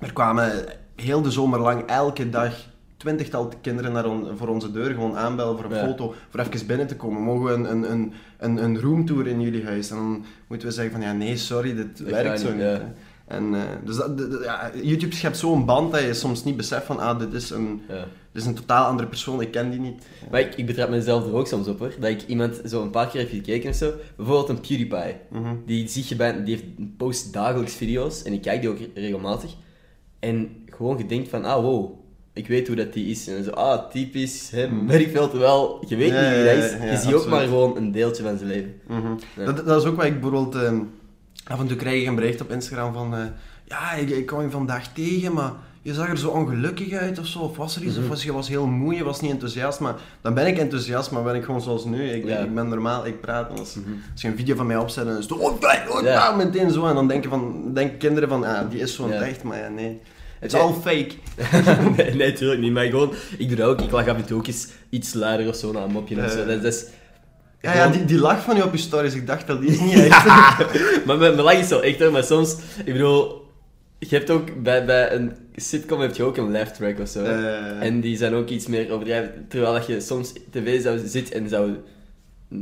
er 0.03 0.13
kwamen 0.13 0.65
heel 0.96 1.22
de 1.22 1.32
zomer 1.32 1.60
lang 1.60 1.86
elke 1.86 2.30
dag 2.30 2.53
twintigtal 2.98 3.51
kinderen 3.62 3.92
naar 3.92 4.06
on, 4.06 4.27
voor 4.38 4.48
onze 4.48 4.72
deur 4.72 4.94
gewoon 4.94 5.18
aanbellen 5.18 5.58
voor 5.58 5.72
een 5.72 5.88
foto, 5.88 6.13
voor 6.30 6.39
even 6.39 6.68
binnen 6.68 6.88
te 6.88 6.96
komen. 6.96 7.22
Mogen 7.22 7.46
we 7.46 7.51
een, 7.51 7.72
een, 7.72 7.92
een, 7.92 8.13
een, 8.38 8.63
een 8.63 8.82
roomtour 8.82 9.27
in 9.27 9.42
jullie 9.42 9.65
huis? 9.65 9.89
En 9.89 9.96
dan 9.96 10.25
moeten 10.48 10.68
we 10.68 10.74
zeggen 10.74 10.94
van, 10.94 11.01
ja 11.01 11.13
nee, 11.13 11.38
sorry, 11.38 11.75
dit 11.75 12.00
werkt 12.00 12.39
zo 12.39 12.53
niet. 12.53 12.82
En, 13.27 13.53
uh, 13.53 13.62
dus 13.86 13.96
dat, 13.96 14.12
ja, 14.44 14.72
YouTube 14.82 15.15
schept 15.15 15.38
zo'n 15.38 15.65
band 15.65 15.92
dat 15.92 16.01
je 16.01 16.13
soms 16.13 16.44
niet 16.44 16.58
beseft 16.58 16.86
van, 16.86 17.00
ah, 17.00 17.20
dit 17.20 17.34
is 17.34 17.50
een, 17.50 17.82
dit 17.88 17.98
is 18.34 18.46
een 18.46 18.54
totaal 18.54 18.86
andere 18.86 19.08
persoon, 19.08 19.42
ik 19.42 19.52
ken 19.52 19.70
die 19.70 19.80
niet. 19.80 20.06
Maar 20.32 20.40
ik, 20.40 20.56
ik 20.56 20.66
betrap 20.66 20.90
mezelf 20.90 21.25
er 21.25 21.36
ook 21.36 21.48
soms 21.48 21.68
op 21.68 21.80
hoor, 21.80 21.94
dat 22.00 22.10
ik 22.10 22.28
iemand 22.28 22.62
zo 22.66 22.82
een 22.82 22.90
paar 22.90 23.08
keer 23.08 23.22
heb 23.22 23.30
gekeken 23.30 23.70
of 23.70 23.75
zo. 23.75 23.94
Bijvoorbeeld 24.16 24.50
een 24.50 24.60
PewDiePie, 24.60 25.16
mm 25.30 25.62
die, 25.66 25.88
zie 25.88 26.06
je 26.08 26.16
bij, 26.16 26.44
die 26.44 26.56
heeft 26.56 26.98
post 26.98 27.34
dagelijks 27.34 27.75
video's 27.75 28.24
en 28.24 28.34
ik 28.34 28.42
kijk 28.42 28.62
die 28.62 28.70
ook 28.70 28.80
regelmatig. 28.94 29.56
En 30.20 30.50
gewoon 30.66 30.98
gedenkt 30.98 31.30
van, 31.30 31.46
ah 31.46 31.62
wow, 31.62 32.04
ik 32.34 32.48
weet 32.48 32.68
hoe 32.68 32.75
dat 32.75 32.94
die 32.94 33.06
is. 33.06 33.28
En 33.28 33.44
zo, 33.44 33.52
ah, 33.52 33.90
typisch 33.90 34.50
hem, 34.50 34.74
mm. 34.74 34.88
weet 34.88 35.12
veel. 35.12 35.30
Terwijl, 35.30 35.84
je 35.88 35.96
weet 35.96 36.12
niet 36.12 36.20
wie 36.20 36.30
hij 36.30 36.58
is. 36.58 36.72
je 36.72 36.98
ziet 36.98 37.13
ook 37.13 37.28
maar 37.28 37.46
gewoon 37.46 37.78
een 37.78 37.92
deeltje 37.92 38.24
van 38.24 38.38
zijn 38.38 38.50
leven. 38.50 38.74
Mhm. 38.88 39.46
dat, 39.46 39.66
dat 39.66 39.82
is 39.82 39.88
ook 39.88 39.96
wat 39.96 40.06
ik 40.06 40.22
bijvoorbeeld... 40.22 40.56
Uh, 40.56 40.80
af 41.44 41.60
en 41.60 41.68
toe 41.68 41.78
krijg 41.78 42.02
ik 42.02 42.08
een 42.08 42.16
bericht 42.16 42.42
op 42.42 42.52
Instagram 42.52 42.94
van... 42.94 43.16
Uh, 43.16 43.25
ja, 43.66 43.94
ik, 43.94 44.10
ik 44.10 44.25
kwam 44.25 44.42
je 44.42 44.50
vandaag 44.50 44.94
tegen, 44.94 45.34
maar 45.34 45.54
je 45.84 45.94
zag 45.94 46.10
er 46.10 46.18
zo 46.18 46.30
ongelukkig 46.30 46.94
uit 46.94 47.20
of 47.20 47.28
zo. 47.28 47.40
Of 47.40 47.58
was 47.58 47.75
er 47.75 47.82
iets? 47.82 47.96
Of 47.96 48.00
mhm. 48.00 48.10
was 48.10 48.24
je 48.24 48.34
was 48.34 48.48
heel 48.48 48.66
moe, 48.66 48.96
je 48.96 49.04
was 49.04 49.22
niet 49.22 49.32
enthousiast. 49.32 49.80
Maar 49.80 49.96
dan 50.22 50.34
ben 50.34 50.48
ik 50.48 50.58
enthousiast, 50.58 51.12
maar 51.12 51.24
ben 51.24 51.36
ik 51.36 51.44
gewoon 51.44 51.62
zoals 51.62 51.86
nu. 51.86 52.10
Ik, 52.10 52.25
ik 52.25 52.54
ben 52.54 52.68
normaal, 52.68 53.06
ik 53.06 53.22
praat. 53.22 53.60
Als, 53.60 53.75
mm 53.75 54.02
als 54.12 54.22
je 54.22 54.28
een 54.28 54.38
video 54.38 54.56
van 54.56 54.68
mij 54.68 54.78
opzet, 54.78 55.06
dan 55.06 55.18
is 55.18 55.24
het... 55.24 55.32
Oh, 55.32 55.62
oh, 55.90 56.04
ja. 56.04 56.36
meteen 56.36 56.72
zo. 56.72 56.86
En 56.86 56.96
dan 56.96 57.08
denken, 57.08 57.30
van, 57.30 57.72
denken 57.74 57.98
kinderen 57.98 58.30
van, 58.30 58.44
ah, 58.44 58.70
die 58.70 58.80
is 58.80 58.96
zo'n 58.96 59.12
echt. 59.12 59.44
Maar 59.44 59.58
ja, 59.58 59.68
nee. 59.68 60.02
Het 60.40 60.54
is 60.54 60.60
al 60.60 60.74
fake. 60.74 61.12
nee, 61.98 62.13
nee, 62.13 62.32
natuurlijk 62.32 62.62
niet. 62.62 62.74
Maar 62.74 62.86
gewoon, 62.86 63.13
ik 63.38 63.48
doe 63.48 63.58
dat 63.58 63.68
ook. 63.68 63.82
Ik 63.82 63.92
lach 63.92 64.08
af 64.08 64.16
en 64.16 64.25
toe 64.25 64.38
ook 64.38 64.48
eens 64.48 64.68
iets 64.90 65.13
luider 65.13 65.48
of 65.48 65.56
zo 65.56 65.72
naar 65.72 65.84
een 65.84 65.92
mopje. 65.92 66.24
of 66.25 66.32
zo. 66.32 66.46
Dat, 66.46 66.63
is, 66.63 66.86
ja, 67.62 67.74
ja 67.74 67.88
die, 67.88 68.06
die 68.06 68.20
lach 68.20 68.44
van 68.44 68.56
je 68.56 68.63
op 68.63 68.72
je 68.72 68.78
stories, 68.78 69.13
ik 69.13 69.28
dacht 69.28 69.48
dat 69.48 69.62
die 69.62 69.70
is 69.70 69.80
niet 69.80 69.94
echt. 70.10 70.25
maar 71.06 71.18
mijn, 71.18 71.36
lach 71.36 71.54
is 71.54 71.70
wel 71.70 71.84
echt 71.84 72.00
hoor, 72.00 72.12
maar 72.12 72.24
soms, 72.24 72.56
ik 72.86 72.94
bedoel, 72.94 73.43
je 74.10 74.15
hebt 74.15 74.29
ook 74.29 74.63
bij, 74.63 74.86
bij 74.86 75.13
een 75.13 75.31
sitcom 75.55 76.00
heb 76.00 76.15
je 76.15 76.24
ook 76.24 76.38
een 76.38 76.51
laugh 76.51 76.72
track 76.72 77.00
of 77.00 77.07
zo. 77.07 77.24
en 77.79 78.01
die 78.01 78.17
zijn 78.17 78.33
ook 78.33 78.50
iets 78.50 78.67
meer 78.67 78.91
overdrijven. 78.91 79.45
Terwijl 79.48 79.74
dat 79.74 79.88
je 79.88 80.00
soms 80.00 80.33
tv 80.51 80.81
zou 80.81 81.07
zit 81.07 81.31
en 81.31 81.50
zou 81.50 81.75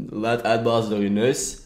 luid 0.10 0.44
uitblazen 0.44 0.90
door 0.90 1.04
je 1.04 1.10
neus, 1.10 1.58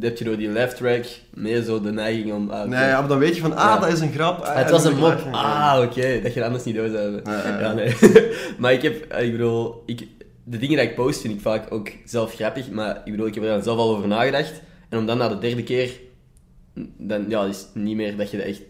heb 0.00 0.18
je 0.18 0.24
door 0.24 0.36
die 0.36 0.48
left 0.48 0.76
track 0.76 1.04
meer 1.34 1.62
zo 1.62 1.80
de 1.80 1.92
neiging 1.92 2.32
om... 2.32 2.50
Uh, 2.50 2.62
nee, 2.62 2.88
ja, 2.88 2.98
maar 2.98 3.08
dan 3.08 3.18
weet 3.18 3.34
je 3.34 3.40
van, 3.40 3.56
ah, 3.56 3.80
dat 3.80 3.92
is 3.92 4.00
een 4.00 4.12
grap. 4.12 4.40
Ah, 4.40 4.56
het 4.56 4.70
was 4.70 4.84
een 4.84 4.96
mop. 4.96 5.28
Ah, 5.30 5.80
oké. 5.82 6.20
Dat 6.22 6.34
je 6.34 6.44
anders 6.44 6.64
niet 6.64 6.74
door 6.74 6.88
zou 6.88 6.98
hebben. 6.98 7.32
Ja, 7.60 7.72
nee. 7.72 7.94
maar 8.58 8.72
ik 8.72 8.82
heb, 8.82 9.14
ik 9.14 9.32
bedoel, 9.32 9.82
ik, 9.86 10.06
de 10.44 10.58
dingen 10.58 10.78
die 10.78 10.88
ik 10.88 10.94
post 10.94 11.20
vind 11.20 11.34
ik 11.34 11.40
vaak 11.40 11.72
ook 11.72 11.92
zelf 12.04 12.34
grappig, 12.34 12.70
maar 12.70 13.02
ik 13.04 13.10
bedoel, 13.10 13.26
ik 13.26 13.34
heb 13.34 13.44
er 13.44 13.62
zelf 13.62 13.78
al 13.78 13.96
over 13.96 14.08
nagedacht. 14.08 14.62
En 14.88 14.98
om 14.98 15.06
dan 15.06 15.18
na 15.18 15.28
de 15.28 15.38
derde 15.38 15.62
keer, 15.62 15.90
dan 16.98 17.24
ja, 17.28 17.44
is 17.44 17.58
het 17.58 17.74
niet 17.74 17.96
meer 17.96 18.16
dat 18.16 18.30
je 18.30 18.36
er 18.36 18.46
echt 18.46 18.62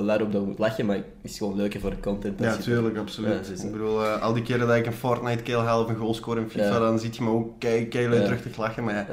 luid 0.00 0.22
op 0.22 0.32
moet 0.32 0.58
lachen, 0.58 0.86
maar 0.86 0.96
het 0.96 1.04
is 1.22 1.38
gewoon 1.38 1.56
leuker 1.56 1.80
voor 1.80 1.90
de 1.90 2.00
content. 2.00 2.40
Ja, 2.40 2.56
tuurlijk, 2.56 2.96
absoluut. 2.96 3.62
ik 3.64 3.72
bedoel, 3.72 4.02
uh, 4.02 4.22
al 4.22 4.32
die 4.32 4.42
keren 4.42 4.66
dat 4.66 4.76
ik 4.76 4.86
een 4.86 4.92
Fortnite 4.92 5.42
kill 5.42 5.58
haal 5.58 5.82
of 5.82 5.88
een 5.88 5.96
goal 5.96 6.14
score 6.14 6.40
in 6.40 6.50
FIFA, 6.50 6.78
dan 6.78 6.98
ziet 6.98 7.16
je 7.16 7.22
me 7.22 7.30
ook 7.30 7.60
keihard 7.60 8.24
terug 8.24 8.42
te 8.42 8.48
lachen, 8.56 8.84
maar 8.84 8.94
ja 8.94 9.06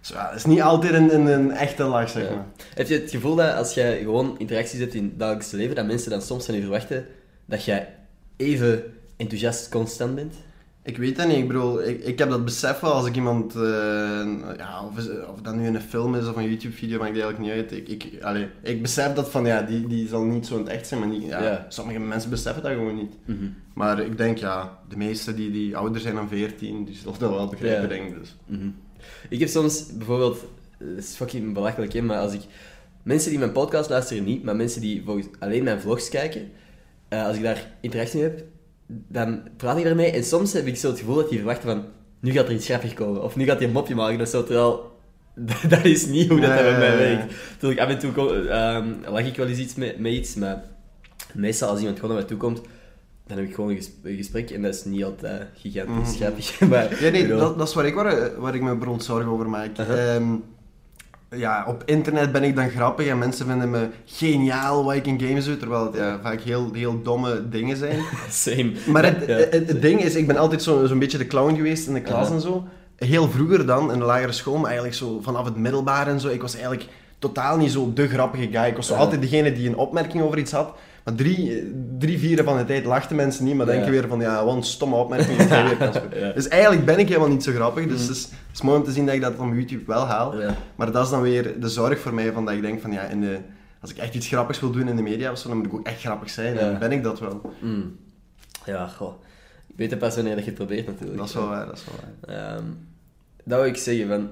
zo, 0.00 0.14
ja, 0.14 0.28
het 0.28 0.36
is 0.36 0.44
niet 0.44 0.62
altijd 0.62 0.94
een, 0.94 1.14
een, 1.14 1.26
een 1.26 1.50
echte 1.50 1.84
lach, 1.84 2.08
zeg 2.08 2.30
maar. 2.30 2.44
Heb 2.74 2.88
je 2.88 2.94
het 2.94 3.10
gevoel 3.10 3.34
dat 3.34 3.54
als 3.54 3.74
je 3.74 3.98
gewoon 4.02 4.38
interacties 4.38 4.80
hebt 4.80 4.94
in 4.94 5.04
het 5.04 5.18
dagelijkse 5.18 5.56
leven, 5.56 5.74
dat 5.74 5.86
mensen 5.86 6.10
dan 6.10 6.22
soms 6.22 6.44
van 6.44 6.54
je 6.54 6.60
verwachten 6.60 7.06
dat 7.44 7.64
jij 7.64 7.94
even 8.36 8.84
enthousiast 9.16 9.68
constant 9.68 10.14
bent? 10.14 10.34
Ik 10.82 10.96
weet 10.96 11.16
dat 11.16 11.26
niet. 11.26 11.36
Ik 11.36 11.46
bedoel, 11.46 11.82
ik, 11.82 12.04
ik 12.04 12.18
heb 12.18 12.30
dat 12.30 12.44
besef 12.44 12.80
wel 12.80 12.92
als 12.92 13.06
ik 13.06 13.14
iemand, 13.14 13.54
uh, 13.54 13.62
ja, 14.56 14.84
of, 14.86 15.08
of 15.28 15.40
dat 15.42 15.54
nu 15.54 15.66
een 15.66 15.80
film 15.80 16.14
is 16.14 16.28
of 16.28 16.36
een 16.36 16.48
YouTube-video, 16.48 16.98
maakt 16.98 17.10
eigenlijk 17.10 17.38
niet 17.38 17.50
uit. 17.50 17.72
Ik, 17.72 17.88
ik, 17.88 18.04
ik 18.62 18.82
besef 18.82 19.12
dat 19.12 19.30
van, 19.30 19.46
ja, 19.46 19.62
die, 19.62 19.86
die 19.86 20.08
zal 20.08 20.24
niet 20.24 20.46
zo 20.46 20.54
in 20.54 20.62
het 20.62 20.72
echt 20.72 20.86
zijn, 20.86 21.00
maar 21.00 21.08
niet, 21.08 21.26
ja, 21.26 21.66
sommige 21.68 21.98
mensen 21.98 22.30
beseffen 22.30 22.62
dat 22.62 22.72
gewoon 22.72 22.96
niet. 22.96 23.14
Mhm. 23.24 23.48
Maar 23.74 24.00
ik 24.00 24.16
denk, 24.16 24.38
ja, 24.38 24.78
de 24.88 24.96
meesten 24.96 25.36
die, 25.36 25.50
die 25.50 25.76
ouder 25.76 26.00
zijn 26.00 26.14
dan 26.14 26.28
14, 26.28 26.84
die 26.84 26.94
zullen 26.94 27.18
dat 27.18 27.30
wel 27.30 27.48
begrijpen, 27.48 27.88
denk 27.88 28.08
ik. 28.08 28.18
Dus. 28.18 28.36
Mhm. 28.46 28.68
Ik 29.28 29.40
heb 29.40 29.48
soms 29.48 29.96
bijvoorbeeld, 29.96 30.44
dat 30.78 30.98
is 30.98 31.14
fucking 31.14 31.54
belachelijk, 31.54 31.92
hè, 31.92 32.02
maar 32.02 32.18
als 32.18 32.32
ik 32.32 32.42
mensen 33.02 33.30
die 33.30 33.38
mijn 33.38 33.52
podcast 33.52 33.90
luisteren 33.90 34.24
niet, 34.24 34.42
maar 34.42 34.56
mensen 34.56 34.80
die 34.80 35.02
volgens 35.04 35.26
alleen 35.38 35.64
mijn 35.64 35.80
vlogs 35.80 36.08
kijken, 36.08 36.50
uh, 37.08 37.26
als 37.26 37.36
ik 37.36 37.42
daar 37.42 37.70
interactie 37.80 38.20
mee 38.20 38.28
heb, 38.28 38.44
dan 39.08 39.42
praat 39.56 39.78
ik 39.78 39.84
daarmee 39.84 40.10
en 40.10 40.24
soms 40.24 40.52
heb 40.52 40.66
ik 40.66 40.76
zo 40.76 40.88
het 40.88 40.98
gevoel 40.98 41.14
dat 41.14 41.28
die 41.28 41.38
verwachten 41.38 41.70
van, 41.70 41.84
nu 42.20 42.32
gaat 42.32 42.46
er 42.46 42.52
iets 42.52 42.66
grappig 42.66 42.94
komen, 42.94 43.22
of 43.22 43.36
nu 43.36 43.44
gaat 43.44 43.58
hij 43.58 43.66
een 43.66 43.72
mopje 43.72 43.94
maken 43.94 44.20
of 44.20 44.28
zo, 44.28 44.44
terwijl 44.44 44.98
dat 45.68 45.84
is 45.84 46.06
niet 46.06 46.28
hoe 46.28 46.40
dat, 46.40 46.54
bij 46.54 46.78
mij 46.78 46.96
werkt. 46.96 47.34
Natuurlijk, 47.52 47.80
af 47.80 47.88
en 47.88 47.98
toe 47.98 48.28
um, 48.28 49.00
lach 49.12 49.26
ik 49.26 49.36
wel 49.36 49.46
eens 49.46 49.58
iets 49.58 49.74
met, 49.74 49.98
met 49.98 50.12
iets, 50.12 50.34
maar 50.34 50.64
meestal 51.34 51.68
als 51.68 51.78
iemand 51.78 51.98
gewoon 51.98 52.14
naar 52.14 52.20
mij 52.20 52.30
toe 52.30 52.38
komt, 52.38 52.60
dan 53.26 53.38
heb 53.38 53.46
ik 53.46 53.54
gewoon 53.54 53.70
een 54.02 54.16
gesprek 54.16 54.50
en 54.50 54.62
dat 54.62 54.74
is 54.74 54.84
niet 54.84 55.04
altijd 55.04 55.48
gigantisch 55.54 56.12
mm 56.12 56.16
grappig. 56.16 56.60
maar, 56.70 57.04
ja, 57.04 57.10
nee, 57.10 57.26
dat, 57.26 57.58
dat, 57.58 57.68
is 57.68 57.74
waar 57.74 57.86
ik, 57.86 57.94
waar, 57.94 58.40
waar 58.40 58.54
ik 58.54 58.62
me 58.62 58.76
brood 58.76 59.04
zorgen 59.04 59.30
over 59.30 59.48
maak. 59.48 59.78
Ehm, 59.78 60.36
ja, 61.36 61.64
op 61.66 61.82
internet 61.86 62.32
ben 62.32 62.42
ik 62.42 62.56
dan 62.56 62.70
grappig 62.70 63.06
en 63.06 63.18
mensen 63.18 63.46
vinden 63.46 63.70
me 63.70 63.88
geniaal 64.04 64.84
wat 64.84 64.94
ik 64.94 65.06
in 65.06 65.20
games 65.20 65.44
doe, 65.44 65.56
terwijl 65.56 65.84
het 65.84 65.94
ja, 65.94 66.18
vaak 66.22 66.40
heel, 66.40 66.70
heel 66.72 67.02
domme 67.02 67.48
dingen 67.48 67.76
zijn. 67.76 68.00
Same. 68.30 68.72
Maar 68.86 69.04
het, 69.04 69.26
het, 69.52 69.82
ding 69.82 70.00
is, 70.00 70.14
ik 70.14 70.26
ben 70.26 70.36
altijd 70.36 70.62
zo'n 70.62 70.88
zo 70.88 70.98
beetje 70.98 71.18
de 71.18 71.26
clown 71.26 71.54
geweest 71.54 71.86
in 71.86 71.94
de 71.94 72.00
klas 72.00 72.30
en 72.30 72.40
zo. 72.40 72.64
Heel 72.96 73.30
vroeger 73.30 73.66
dan, 73.66 73.92
in 73.92 73.98
de 73.98 74.04
lagere 74.04 74.32
school, 74.32 74.56
maar 74.56 74.64
eigenlijk 74.64 74.94
zo 74.94 75.20
vanaf 75.20 75.44
het 75.44 75.56
middelbaar 75.56 76.08
en 76.08 76.20
zo. 76.20 76.28
Ik 76.28 76.42
was 76.42 76.54
eigenlijk 76.54 76.86
totaal 77.18 77.56
niet 77.56 77.72
zo 77.72 77.92
de 77.92 78.08
grappige 78.08 78.48
guy. 78.52 78.64
Ik 78.64 78.76
was 78.76 78.86
zo 78.86 78.94
altijd 78.94 79.20
degene 79.20 79.52
die 79.52 79.68
een 79.68 79.76
opmerking 79.76 80.22
over 80.22 80.38
iets 80.38 80.52
had. 80.52 80.74
Maar 81.04 81.14
drie, 81.14 81.72
drie 81.98 82.18
vierde 82.18 82.44
van 82.44 82.56
de 82.56 82.64
tijd 82.64 82.84
lachten 82.84 83.16
mensen 83.16 83.44
niet, 83.44 83.54
maar 83.54 83.66
Ja. 83.66 83.72
denken 83.72 83.90
weer 83.90 84.08
van, 84.08 84.20
ja, 84.20 84.44
wat 84.44 84.54
een 84.56 84.62
stomme 84.62 84.96
opmerking. 84.96 85.36
weer. 85.48 85.92
Ja. 86.20 86.32
Dus 86.32 86.48
eigenlijk 86.48 86.84
ben 86.84 86.98
ik 86.98 87.08
helemaal 87.08 87.28
niet 87.28 87.42
zo 87.42 87.52
grappig, 87.52 87.86
dus 87.86 88.00
Mm. 88.02 88.06
het, 88.08 88.16
is, 88.16 88.22
het 88.22 88.32
is 88.52 88.62
mooi 88.62 88.78
om 88.78 88.84
te 88.84 88.92
zien 88.92 89.06
dat 89.06 89.14
ik 89.14 89.20
dat 89.20 89.38
op 89.38 89.52
YouTube 89.54 89.82
wel 89.86 90.04
haal. 90.06 90.40
Ja. 90.40 90.56
Maar 90.76 90.92
dat 90.92 91.04
is 91.04 91.10
dan 91.10 91.22
weer 91.22 91.60
de 91.60 91.68
zorg 91.68 91.98
voor 92.00 92.14
mij, 92.14 92.32
van 92.32 92.44
dat 92.44 92.54
ik 92.54 92.62
denk 92.62 92.80
van, 92.80 92.92
ja, 92.92 93.02
in 93.02 93.20
de, 93.20 93.38
als 93.80 93.90
ik 93.90 93.96
echt 93.98 94.14
iets 94.14 94.26
grappigs 94.28 94.60
wil 94.60 94.70
doen 94.70 94.88
in 94.88 94.96
de 94.96 95.02
media 95.02 95.30
of 95.30 95.38
zo, 95.38 95.48
dan 95.48 95.56
moet 95.56 95.66
ik 95.66 95.74
ook 95.74 95.86
echt 95.86 96.00
grappig 96.00 96.30
zijn. 96.30 96.58
En 96.58 96.78
ben 96.78 96.92
ik 96.92 97.02
dat 97.02 97.20
wel. 97.20 97.52
Mm. 97.60 97.96
Ja, 98.66 98.86
goh. 98.86 99.22
Ik 99.68 99.74
weet 99.76 99.90
het 99.90 99.98
pas 99.98 100.14
wanneer 100.14 100.34
dat 100.34 100.44
je 100.44 100.50
het 100.50 100.58
probeert 100.58 100.86
natuurlijk. 100.86 101.18
Dat 101.18 101.28
is 101.28 101.34
wel 101.34 101.48
waar, 101.48 101.66
dat 101.66 101.76
is 101.76 101.84
wel 101.84 101.94
waar. 102.00 102.36
Ehm, 102.54 102.64
dat 103.44 103.58
wil 103.60 103.68
ik 103.68 103.76
zeggen, 103.76 104.08
van... 104.08 104.28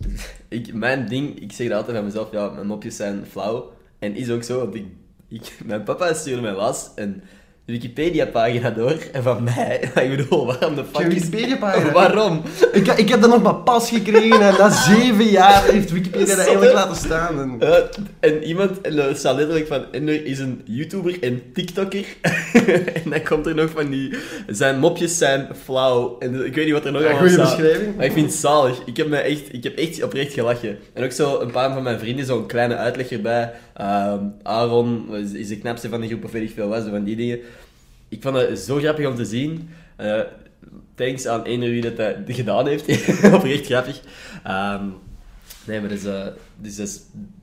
Ik, 0.48 0.74
mijn 0.74 1.08
ding, 1.08 1.40
ik 1.40 1.52
zeg 1.52 1.68
dat 1.68 1.76
altijd 1.76 1.96
van 1.96 2.04
mezelf, 2.06 2.32
ja, 2.32 2.48
mijn 2.48 2.66
mopjes 2.66 2.96
zijn 2.96 3.24
flauw. 3.30 3.72
En 3.98 4.14
is 4.14 4.30
ook 4.30 4.42
zo, 4.42 4.58
want 4.58 4.74
ik, 4.74 4.86
ik, 5.30 5.58
mijn 5.64 5.82
papa 5.82 6.14
stuurde 6.14 6.42
mij 6.42 6.52
laatst 6.52 6.92
een 6.94 7.22
Wikipedia-pagina 7.70 8.70
door 8.70 8.96
en 9.12 9.22
van 9.22 9.42
mij. 9.42 9.80
Ik 10.10 10.16
bedoel, 10.16 10.46
waarom 10.46 10.74
de 10.74 10.84
fuck 10.92 11.06
is... 11.06 11.14
Wikipedia-pagina? 11.14 11.92
Waarom? 12.00 12.42
Ik, 12.72 12.86
ik 12.86 13.08
heb 13.08 13.20
dat 13.20 13.30
nog 13.30 13.42
maar 13.42 13.54
pas 13.54 13.88
gekregen 13.88 14.40
en 14.40 14.54
na 14.58 14.70
zeven 14.70 15.24
jaar 15.24 15.64
heeft 15.64 15.90
Wikipedia 15.90 16.26
dat 16.26 16.38
eigenlijk 16.38 16.72
laten 16.72 16.96
staan. 16.96 17.40
En... 17.40 17.68
Eh, 17.68 17.76
en 18.20 18.42
iemand, 18.42 18.80
en 18.80 19.16
staat 19.16 19.36
letterlijk 19.36 19.66
van, 19.66 19.84
en 19.92 20.08
er 20.08 20.24
is 20.24 20.38
een 20.38 20.60
YouTuber 20.64 21.22
en 21.22 21.42
TikToker. 21.52 22.04
en 23.02 23.10
dan 23.10 23.22
komt 23.22 23.46
er 23.46 23.54
nog 23.54 23.70
van 23.70 23.90
die, 23.90 24.14
zijn 24.46 24.78
mopjes 24.78 25.18
zijn 25.18 25.48
flauw. 25.62 26.16
En 26.18 26.46
ik 26.46 26.54
weet 26.54 26.64
niet 26.64 26.74
wat 26.74 26.84
er 26.84 26.92
nog 26.92 27.02
Ja, 27.02 27.12
goede 27.12 27.36
beschrijving. 27.36 27.96
Maar 27.96 28.04
ik 28.04 28.12
vind 28.12 28.26
het 28.26 28.34
zalig. 28.34 28.82
Ik 28.84 28.96
heb, 28.96 29.08
me 29.08 29.16
echt, 29.16 29.52
ik 29.52 29.64
heb 29.64 29.76
echt 29.76 30.02
oprecht 30.02 30.32
gelachen. 30.32 30.78
En 30.92 31.04
ook 31.04 31.12
zo 31.12 31.40
een 31.40 31.50
paar 31.50 31.72
van 31.72 31.82
mijn 31.82 31.98
vrienden, 31.98 32.26
zo'n 32.26 32.46
kleine 32.46 32.76
uitleg 32.76 33.10
erbij. 33.10 33.52
Ehm, 33.74 34.24
Aaron 34.42 35.16
is, 35.16 35.32
is 35.32 35.48
de 35.48 35.58
knapste 35.58 35.88
van 35.88 36.00
de 36.00 36.06
groep, 36.06 36.24
of 36.24 36.32
weet 36.32 36.42
ik 36.42 36.54
veel 36.54 36.68
wat, 36.68 36.82
zo 36.82 36.90
van 36.90 37.04
die 37.04 37.16
dingen. 37.16 37.38
Ik 38.10 38.22
vond 38.22 38.36
het 38.36 38.58
zo 38.58 38.76
grappig 38.76 39.06
om 39.06 39.14
te 39.14 39.24
zien. 39.24 39.70
Eh, 39.96 40.20
thanks 40.94 41.26
aan 41.26 41.44
eender 41.44 41.70
wie 41.70 41.82
dat, 41.82 41.96
dat 41.96 42.16
gedaan 42.26 42.66
heeft. 42.66 42.82
oprecht 43.34 43.66
grappig. 43.66 44.00
Ehm, 44.44 44.84
nee, 45.66 45.80
maar 45.80 45.88
dus, 45.88 46.04
eh, 46.04 46.26
dus, 46.56 46.76
dus 46.76 47.00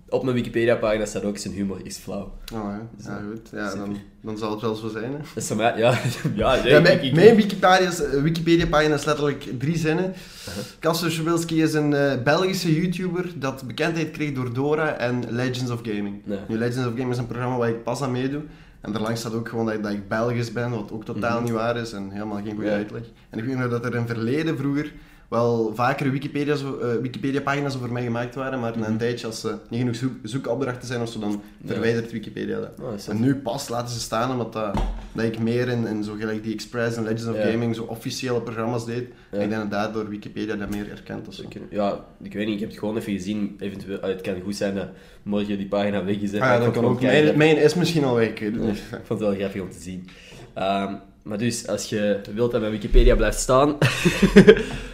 op 0.10 0.24
mijn 0.24 0.36
Wikipedia-pagina 0.36 1.06
staat 1.06 1.24
ook 1.24 1.38
zijn 1.38 1.54
humor 1.54 1.80
is 1.84 1.98
flauw. 1.98 2.34
Oh, 2.54 2.64
ja. 2.64 2.88
ja, 2.98 3.22
goed. 3.30 3.50
Ja, 3.52 3.70
Super. 3.70 3.86
dan, 3.86 3.98
dan 4.22 4.38
zal 4.38 4.52
het 4.52 4.62
wel 4.62 4.76
zo 4.76 4.90
zijn. 4.90 5.12
Hè. 5.12 5.56
Ja, 5.56 5.74
ja, 6.36 6.62
nee, 6.62 6.72
Ja, 6.72 6.80
mijn, 7.14 7.36
Wikipedia 7.36 7.78
is, 7.78 8.02
eh, 8.02 8.22
Wikipedia-pagina 8.22 8.96
is 8.96 9.06
letterlijk 9.06 9.60
drie 9.60 9.78
zinnen. 9.78 10.06
Uh-huh. 10.06 10.64
Kasper 10.80 11.12
Schwilski 11.12 11.62
is 11.62 11.74
een 11.74 11.94
eh, 11.94 12.24
Belgische 12.24 12.82
YouTuber 12.82 13.30
dat 13.36 13.64
bekendheid 13.68 14.12
kreeg 14.12 14.34
door 14.34 14.54
Dora 14.54 14.98
en 14.98 15.24
Legends 15.30 15.72
of 15.72 15.80
Gaming. 15.84 16.22
Nee. 16.24 16.40
Nu, 16.48 16.58
Legends 16.58 16.88
of 16.88 16.94
Gaming 16.94 17.12
is 17.12 17.18
een 17.18 17.28
programma 17.28 17.58
waar 17.58 17.70
ik 17.70 17.84
pas 17.84 18.02
aan 18.02 18.12
meedoe. 18.12 18.42
En 18.88 18.94
daarlangs 18.94 19.20
staat 19.20 19.34
ook 19.34 19.50
gewoon 19.50 19.66
dat, 19.66 19.84
dat 19.84 19.92
ik 19.92 20.08
Belgisch 20.08 20.52
ben, 20.52 20.70
wat 20.72 20.92
ook 20.92 21.06
totaal 21.06 21.36
Mhm. 21.36 21.44
niet 21.44 21.54
waar 21.54 21.78
is 21.78 21.92
en 21.94 22.10
helemaal 22.10 22.38
geen 22.44 22.54
goede 22.56 22.70
Ja. 22.70 22.76
uitleg. 22.76 23.02
En 23.30 23.40
ik 23.40 23.46
weet 23.46 23.58
nog 23.58 23.70
dat 23.70 23.86
er 23.86 23.92
in 23.94 24.00
het 24.02 24.10
verleden 24.12 24.58
vroeger 24.58 24.94
wel 25.28 25.72
vaker 25.76 26.12
Wikipedia 26.12 26.56
zo- 26.56 26.78
eh, 26.80 27.02
Wikipedia-pagina's 27.02 27.76
over 27.76 27.92
mij 27.92 28.04
gemaakt 28.04 28.36
waren, 28.36 28.60
maar 28.60 28.78
na 28.78 28.86
een 28.86 28.90
Mhm. 28.92 29.00
tijdje, 29.00 29.28
als 29.28 29.40
ze 29.40 29.56
niet 29.70 29.80
genoeg 29.80 29.96
zoek, 29.96 30.12
zoekopdrachten 30.24 30.88
zijn 30.88 31.02
of 31.02 31.10
zo, 31.10 31.20
dan 31.20 31.42
Ja. 31.62 31.68
verwijdert 31.74 32.12
Wikipedia 32.12 32.60
dat. 32.60 32.70
Oh, 32.82 32.90
dat 32.90 33.00
is 33.00 33.08
En 33.08 33.20
nu 33.20 33.36
pas 33.36 33.70
laten 33.70 33.94
ze 33.94 34.00
staan, 34.00 34.32
omdat 34.32 34.54
dat, 34.54 34.78
dat 35.12 35.26
ik 35.26 35.40
meer 35.40 35.68
in, 35.68 35.88
in 35.88 36.04
zo 36.04 36.14
gelijk 36.20 36.44
die 36.44 36.54
Express 36.54 36.98
en 36.98 37.04
Legends 37.04 37.26
of 37.26 37.36
Ja. 37.36 37.52
Gaming 37.52 37.76
zo 37.76 37.84
officiële 37.84 38.42
programma's 38.42 38.86
deed. 38.86 39.08
Ja. 39.32 39.38
En 39.38 39.44
ik 39.44 39.50
denk 39.50 39.62
dat 39.62 39.72
daardoor 39.72 40.10
Wikipedia 40.10 40.56
dat 40.56 40.70
meer 40.70 40.90
erkent 40.92 41.28
of 41.28 41.34
zo. 41.34 41.44
Ja, 41.70 42.06
ik 42.24 42.34
weet 42.34 42.46
niet, 42.46 42.54
ik 42.56 42.60
heb 42.60 42.70
het 42.70 42.80
gewoon 42.80 42.98
even 42.98 43.14
gezien. 43.14 43.56
Eventueel, 43.60 44.00
ah, 44.00 44.10
het 44.10 44.22
kan 44.22 44.42
goed 44.44 44.56
zijn 44.56 44.76
dat 44.76 44.88
morgen 45.24 45.58
die 45.58 45.68
pagina 45.68 46.04
weg 46.04 46.16
is. 46.18 46.34
Ah, 46.34 46.38
ja, 46.40 46.60
dat 46.60 46.72
kan 46.72 46.86
ook. 46.86 47.02
Mijn, 47.02 47.38
mijn 47.38 47.58
is 47.58 47.74
misschien 47.74 48.04
al 48.04 48.16
weg, 48.16 48.28
ik 48.30 48.40
weet 48.40 48.52
het 48.54 48.62
Ja, 48.62 48.68
niet. 48.68 48.78
Ik 48.78 48.84
vond 49.04 49.20
het 49.20 49.30
wel 49.30 49.34
grappig 49.38 49.62
om 49.62 49.70
te 49.72 49.80
zien. 49.82 50.08
Ehm, 50.54 50.94
maar 51.24 51.38
dus, 51.38 51.68
als 51.68 51.90
je 51.90 52.20
wilt 52.34 52.52
dat 52.52 52.60
mijn 52.62 52.74
Wikipedia 52.74 53.16
blijft 53.16 53.40
staan, 53.40 53.78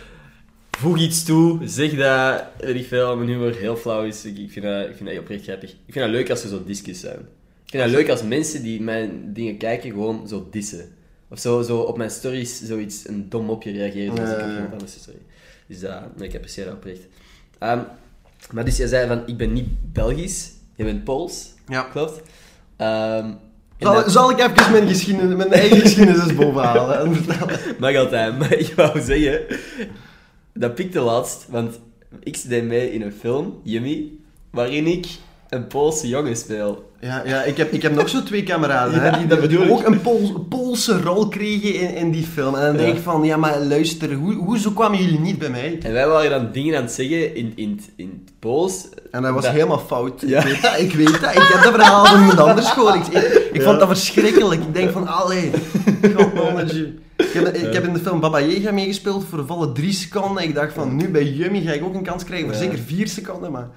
voeg 0.84 0.98
iets 1.00 1.24
toe. 1.24 1.60
Zeg 1.68 1.96
dat 1.96 2.44
weet 2.60 2.76
ik 2.76 2.86
veel, 2.88 3.16
mijn 3.18 3.30
humor 3.30 3.56
heel 3.56 3.76
flauw 3.76 4.04
is. 4.04 4.26
Ik, 4.26 4.38
ik, 4.38 4.52
vind 4.52 4.66
dat, 4.66 4.90
ik 4.90 4.96
vind 4.96 5.10
dat 5.10 5.18
oprecht 5.20 5.44
grappig. 5.44 5.70
Ik 5.70 5.94
vind 5.94 6.06
dat 6.06 6.14
leuk 6.14 6.30
als 6.30 6.44
er 6.44 6.50
zo 6.50 6.64
discus 6.66 7.00
zijn. 7.00 7.20
Ik 7.66 7.70
vind 7.80 7.84
dat 7.84 7.92
leuk 7.92 8.10
als 8.10 8.24
mensen 8.24 8.64
die 8.64 8.82
mijn 8.82 9.34
dingen 9.34 9.58
kijken 9.58 9.90
gewoon 9.90 10.28
zo 10.28 10.48
dissen. 10.52 10.86
Of 11.30 11.40
zo, 11.40 11.62
zo 11.62 11.78
op 11.80 11.98
mijn 11.98 12.10
stories 12.12 12.62
zoiets, 12.62 13.08
een 13.08 13.30
dom 13.30 13.46
mopje 13.46 13.72
reageren 13.72 14.16
zoals 14.16 14.32
ik 14.32 14.38
op 14.42 14.50
iemand 14.50 14.72
anders 14.72 14.92
story. 15.02 15.18
Dus 15.68 15.80
dat, 15.80 16.18
nee, 16.18 16.28
ik 16.28 16.36
apprecieer 16.36 16.66
dat 16.66 16.74
oprecht. 16.74 17.02
Ehm, 17.60 17.80
maar 18.52 18.66
dus 18.66 18.78
jij 18.78 18.88
zei 18.88 19.08
van, 19.08 19.22
ik 19.26 19.38
ben 19.38 19.54
niet 19.54 19.68
Belgisch, 19.94 20.52
je 20.76 20.84
bent 20.84 21.04
Pools, 21.04 21.54
Ja. 21.68 21.82
klopt? 21.82 22.22
Ehm, 22.78 23.32
Zal, 23.80 23.94
dat- 23.94 24.12
zal 24.12 24.30
ik 24.32 24.40
even 24.40 24.72
mijn, 24.72 24.88
geschiedenis, 24.88 25.36
mijn 25.36 25.52
eigen 25.54 25.78
geschiedenis 25.80 26.22
eens 26.24 26.36
bovenhalen 26.36 27.00
en 27.00 27.16
vertellen? 27.16 27.60
Mag 27.80 27.96
altijd, 27.96 28.38
maar 28.40 28.54
ik 28.54 28.74
wou 28.76 29.02
zeggen, 29.02 29.42
dat 30.54 30.76
pikte 30.76 31.00
laatst, 31.00 31.46
want 31.50 31.80
ik 32.20 32.50
deed 32.50 32.64
mee 32.64 32.92
in 32.94 33.02
een 33.02 33.14
film, 33.14 33.60
Yummy, 33.64 34.12
waarin 34.50 34.88
ik 34.88 35.08
een 35.50 35.68
Poolse 35.68 36.08
jongen 36.08 36.36
speel. 36.38 36.92
Ja, 37.00 37.24
ja 37.26 37.44
ik, 37.44 37.58
heb, 37.58 37.72
ik 37.72 37.82
heb 37.82 37.94
nog 37.94 38.10
zo 38.10 38.24
twee 38.24 38.44
kameraden 38.44 38.96
Ja, 38.96 39.00
hè, 39.02 39.18
die, 39.18 39.28
dat 39.28 39.42
bedoel 39.42 39.64
ik. 39.64 39.72
ook 39.72 39.86
een 39.86 40.02
Pools, 40.02 40.32
Poolse 40.50 40.63
rol 41.04 41.28
kregen 41.28 41.74
in, 41.74 41.96
in 41.96 42.12
die 42.12 42.24
film. 42.34 42.56
En 42.56 42.62
dan 42.66 42.78
denk 42.78 42.96
ik 42.98 43.04
van, 43.04 43.24
ja 43.24 43.38
maar 43.38 43.60
luister, 43.60 44.14
hoe, 44.14 44.34
hoezo 44.34 44.72
kwamen 44.72 44.98
jullie 45.04 45.20
niet 45.20 45.38
bij 45.40 45.50
mij? 45.50 45.78
En 45.82 45.94
wij 45.94 46.08
waren 46.08 46.30
dan 46.32 46.52
dingen 46.52 46.76
aan 46.78 46.84
het 46.84 46.92
zeggen 46.92 47.36
in, 47.36 47.52
in, 47.56 47.70
het- 47.78 47.90
in 47.96 48.22
het 48.26 48.34
Pools. 48.40 48.88
En 49.12 49.22
dat 49.22 49.34
was 49.34 49.44
Dat- 49.44 49.54
helemaal 49.54 49.80
fout. 49.88 50.24
Ja. 50.26 50.44
Ik 50.44 50.46
weet 50.52 50.62
dat, 50.62 50.80
ik 50.80 50.94
weet 50.94 51.22
dat. 51.22 51.32
Ik 51.36 51.48
heb 51.54 51.64
dat 51.64 51.74
verhaal 51.74 52.06
van 52.06 52.20
iemand 52.20 52.40
anders 52.40 52.70
gehoord. 52.70 53.08
Ik, 53.16 53.50
ik, 53.54 53.62
vond 53.62 53.80
dat 53.80 53.88
verschrikkelijk. 53.88 54.62
Ik 54.62 54.74
denk 54.74 54.92
van, 54.92 55.08
allee, 55.08 55.52
godmannetje. 56.16 56.94
Ik 57.18 57.30
heb, 57.34 57.56
ik 57.56 57.74
heb 57.74 57.84
in 57.86 57.94
de 57.94 58.00
film 58.00 58.20
Baba 58.20 58.40
Yaga 58.40 58.72
meegespeeld 58.72 59.26
voor 59.30 59.46
volle 59.46 59.72
drie 59.72 59.92
seconden. 59.94 60.44
Ik 60.44 60.56
dacht 60.56 60.74
van, 60.74 60.96
nu 60.96 61.10
bij 61.10 61.24
Yummy 61.24 61.62
ga 61.62 61.72
ik 61.72 61.84
ook 61.84 61.94
een 61.96 62.04
kans 62.04 62.24
krijgen 62.24 62.48
voor 62.48 62.56
zeker 62.58 62.78
vier 62.86 63.08
seconden, 63.08 63.52
maar... 63.52 63.68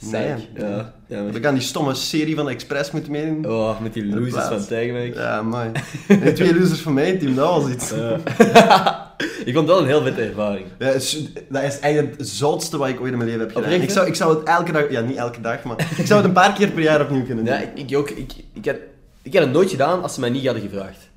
Nee. 0.00 0.34
Ja, 0.56 0.92
ja, 1.06 1.22
maar- 1.22 1.34
ik 1.34 1.46
aan 1.46 1.54
die 1.54 1.62
stomme 1.62 1.94
serie 1.94 2.36
van 2.36 2.48
Express 2.48 2.90
moeten 2.90 3.12
meedoen? 3.12 3.46
Oh, 3.46 3.80
met 3.80 3.92
die 3.92 4.06
losers 4.06 4.44
van 4.46 4.66
Tijgenwijk. 4.66 5.14
Ja, 5.14 5.42
man. 5.42 5.72
En 6.08 6.34
twee 6.34 6.54
losers 6.54 6.80
van 6.80 6.94
mijn 6.94 7.18
team, 7.18 7.34
dat 7.34 7.62
was 7.62 7.72
iets. 7.72 7.90
Ja. 7.90 9.14
ik 9.44 9.54
vond 9.54 9.66
dat 9.66 9.78
een 9.78 9.86
heel 9.86 10.02
vette 10.02 10.22
ervaring. 10.22 10.66
Ja, 10.78 10.86
het 10.86 11.30
dat 11.48 11.62
is 11.62 11.78
eigenlijk 11.78 12.18
het 12.18 12.28
zoutste 12.28 12.76
wat 12.78 12.88
ik 12.88 13.00
ooit 13.00 13.12
in 13.12 13.18
mijn 13.18 13.30
leven 13.30 13.44
heb 13.46 13.54
gedaan. 13.54 13.64
Oprecht, 13.64 13.82
Ik 13.82 13.90
zou, 13.90 14.06
ik 14.06 14.14
zou 14.14 14.38
het 14.38 14.48
elke 14.48 14.72
dag... 14.72 14.90
Ja, 14.90 15.00
niet 15.00 15.16
elke 15.16 15.40
dag, 15.40 15.62
maar... 15.62 15.76
Ik 15.96 16.06
zou 16.06 16.20
het 16.20 16.28
een 16.28 16.34
paar 16.34 16.52
keer 16.52 16.70
per 16.70 16.82
jaar 16.82 17.00
opnieuw 17.00 17.24
kunnen 17.24 17.44
doen. 17.44 17.54
Ja, 17.54 17.60
ik, 17.60 17.90
ik 17.90 17.98
ook. 17.98 18.10
Ik, 18.10 18.32
ik, 18.52 18.64
had, 18.64 18.76
ik 19.22 19.32
had 19.34 19.42
het 19.42 19.52
nooit 19.52 19.70
gedaan 19.70 20.02
als 20.02 20.14
ze 20.14 20.20
mij 20.20 20.30
niet 20.30 20.44
hadden 20.44 20.62
gevraagd. 20.62 21.08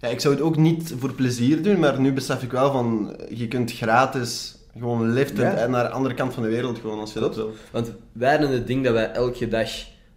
Ja, 0.00 0.08
ik 0.08 0.20
zou 0.20 0.34
het 0.34 0.42
ook 0.42 0.56
niet 0.56 0.94
voor 0.98 1.12
plezier 1.12 1.62
doen, 1.62 1.78
maar 1.78 2.00
nu 2.00 2.12
besef 2.12 2.42
ik 2.42 2.50
wel 2.50 2.72
van... 2.72 3.16
Je 3.30 3.48
kunt 3.48 3.72
gratis 3.72 4.54
gewoon 4.78 5.12
liften 5.12 5.44
Ja. 5.44 5.54
en 5.54 5.70
naar 5.70 5.84
de 5.84 5.90
andere 5.90 6.14
kant 6.14 6.34
van 6.34 6.42
de 6.42 6.48
wereld 6.48 6.78
gewoon, 6.78 6.98
als 7.00 7.12
je 7.12 7.20
dat 7.20 7.36
wil. 7.36 7.50
Want 7.72 7.92
wij 8.12 8.30
hadden 8.30 8.50
het 8.50 8.66
ding 8.66 8.84
dat 8.84 8.92
wij 8.92 9.10
elke 9.10 9.48
dag 9.48 9.70